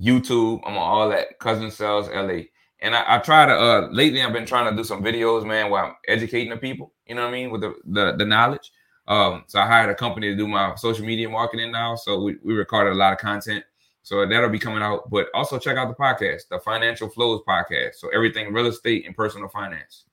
YouTube. 0.00 0.60
I'm 0.64 0.78
on 0.78 0.78
all 0.78 1.08
that. 1.10 1.38
Cousin 1.38 1.70
Sells 1.70 2.08
LA. 2.08 2.44
And 2.82 2.94
I, 2.94 3.16
I, 3.16 3.18
try 3.18 3.44
to 3.46 3.52
uh 3.52 3.88
lately 3.92 4.22
I've 4.22 4.32
been 4.32 4.46
trying 4.46 4.70
to 4.70 4.76
do 4.76 4.84
some 4.84 5.02
videos, 5.02 5.46
man, 5.46 5.70
where 5.70 5.84
I'm 5.84 5.94
educating 6.08 6.50
the 6.50 6.56
people, 6.56 6.92
you 7.06 7.14
know 7.14 7.22
what 7.22 7.28
I 7.28 7.32
mean, 7.32 7.50
with 7.50 7.60
the 7.60 7.74
the, 7.84 8.16
the 8.16 8.24
knowledge. 8.24 8.72
Um, 9.06 9.44
so 9.48 9.58
I 9.60 9.66
hired 9.66 9.90
a 9.90 9.94
company 9.94 10.28
to 10.30 10.36
do 10.36 10.46
my 10.46 10.74
social 10.76 11.04
media 11.04 11.28
marketing 11.28 11.72
now. 11.72 11.96
So 11.96 12.22
we, 12.22 12.36
we 12.44 12.54
recorded 12.54 12.92
a 12.92 12.96
lot 12.96 13.12
of 13.12 13.18
content. 13.18 13.64
So 14.02 14.26
that'll 14.26 14.48
be 14.50 14.58
coming 14.58 14.82
out. 14.82 15.10
But 15.10 15.26
also 15.34 15.58
check 15.58 15.76
out 15.76 15.88
the 15.88 15.94
podcast, 15.94 16.42
the 16.48 16.60
Financial 16.60 17.08
Flows 17.08 17.42
podcast. 17.46 17.96
So 17.96 18.08
everything 18.14 18.52
real 18.52 18.66
estate 18.66 19.06
and 19.06 19.16
personal 19.16 19.48
finance. 19.48 20.04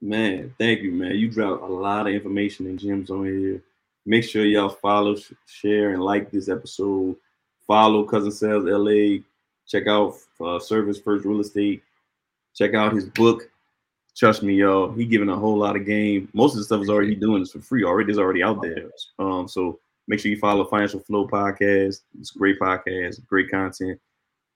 Man, 0.00 0.54
thank 0.58 0.80
you, 0.82 0.92
man. 0.92 1.16
You 1.16 1.28
dropped 1.28 1.62
a 1.62 1.66
lot 1.66 2.06
of 2.06 2.14
information 2.14 2.66
and 2.66 2.78
gems 2.78 3.10
on 3.10 3.24
here. 3.24 3.62
Make 4.04 4.24
sure 4.24 4.44
y'all 4.44 4.68
follow, 4.68 5.16
share, 5.46 5.90
and 5.90 6.02
like 6.02 6.30
this 6.30 6.48
episode. 6.48 7.16
Follow 7.66 8.04
Cousin 8.04 8.30
Sells 8.30 8.64
LA. 8.64 9.24
Check 9.68 9.86
out 9.86 10.16
uh, 10.40 10.58
Service 10.58 10.98
First 11.00 11.24
Real 11.24 11.40
Estate. 11.40 11.82
Check 12.54 12.74
out 12.74 12.94
his 12.94 13.06
book. 13.06 13.50
Trust 14.16 14.42
me, 14.42 14.54
y'all. 14.54 14.92
He 14.92 15.04
giving 15.04 15.28
a 15.28 15.36
whole 15.36 15.58
lot 15.58 15.76
of 15.76 15.84
game. 15.84 16.28
Most 16.32 16.52
of 16.52 16.58
the 16.58 16.64
stuff 16.64 16.82
is 16.82 16.88
already 16.88 17.14
doing 17.14 17.42
is 17.42 17.52
for 17.52 17.60
free. 17.60 17.84
Already 17.84 18.12
is 18.12 18.18
already 18.18 18.42
out 18.42 18.62
there. 18.62 18.90
Um, 19.18 19.46
so 19.46 19.78
make 20.08 20.20
sure 20.20 20.30
you 20.30 20.38
follow 20.38 20.64
Financial 20.64 21.00
Flow 21.00 21.26
podcast. 21.26 22.00
It's 22.18 22.34
a 22.34 22.38
great 22.38 22.58
podcast, 22.58 23.26
great 23.26 23.50
content. 23.50 24.00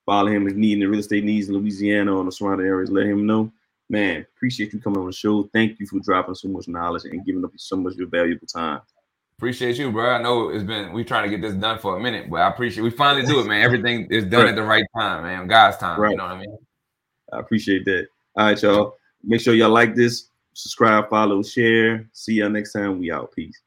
Follow 0.07 0.29
him 0.29 0.49
if 0.49 0.55
needing 0.55 0.81
the 0.81 0.87
real 0.87 1.01
estate 1.01 1.25
needs 1.25 1.49
in 1.49 1.55
Louisiana 1.55 2.17
or 2.17 2.25
the 2.25 2.33
surrounding 2.33 2.67
areas. 2.67 2.91
Let 2.91 3.07
him 3.07 3.27
know 3.27 3.53
man, 3.91 4.25
appreciate 4.37 4.73
you 4.73 4.81
coming 4.81 5.01
on 5.01 5.07
the 5.07 5.13
show. 5.13 5.51
Thank 5.53 5.81
you 5.81 5.87
for 5.87 5.99
dropping 5.99 6.37
so 6.37 6.49
much 6.49 6.69
knowledge 6.69 7.05
and 7.05 7.27
giving 7.27 7.45
up 7.45 7.51
so 7.57 7.77
much 7.77 7.95
of 7.95 7.99
your 7.99 8.09
valuable 8.09 8.47
time. 8.47 8.81
Appreciate 9.41 9.79
you, 9.79 9.91
bro. 9.91 10.11
I 10.11 10.21
know 10.21 10.51
it's 10.51 10.65
been 10.65 10.93
we 10.93 11.03
trying 11.03 11.25
to 11.25 11.35
get 11.35 11.41
this 11.41 11.55
done 11.55 11.79
for 11.79 11.97
a 11.97 12.01
minute, 12.01 12.29
but 12.29 12.43
I 12.43 12.51
appreciate 12.51 12.83
we 12.83 12.91
finally 12.91 13.25
do 13.25 13.41
it, 13.41 13.47
man. 13.47 13.63
Everything 13.63 14.07
is 14.11 14.27
done 14.27 14.43
right. 14.43 14.51
at 14.51 14.55
the 14.55 14.63
right 14.63 14.85
time, 14.95 15.23
man. 15.23 15.47
God's 15.47 15.79
time. 15.79 15.99
Right. 15.99 16.11
You 16.11 16.19
know 16.19 16.25
what 16.25 16.33
I 16.33 16.41
mean? 16.41 16.59
I 17.33 17.39
appreciate 17.39 17.87
that. 17.87 18.07
All 18.37 18.45
right, 18.45 18.63
y'all. 18.63 18.97
Make 19.25 19.41
sure 19.41 19.55
y'all 19.55 19.71
like 19.71 19.95
this, 19.95 20.29
subscribe, 20.53 21.09
follow, 21.09 21.43
share. 21.43 22.07
See 22.13 22.35
y'all 22.35 22.51
next 22.51 22.75
time. 22.75 22.99
We 22.99 23.11
out. 23.11 23.33
Peace. 23.33 23.59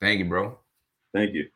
Thank 0.00 0.20
you, 0.20 0.26
bro. 0.26 0.56
Thank 1.12 1.34
you. 1.34 1.48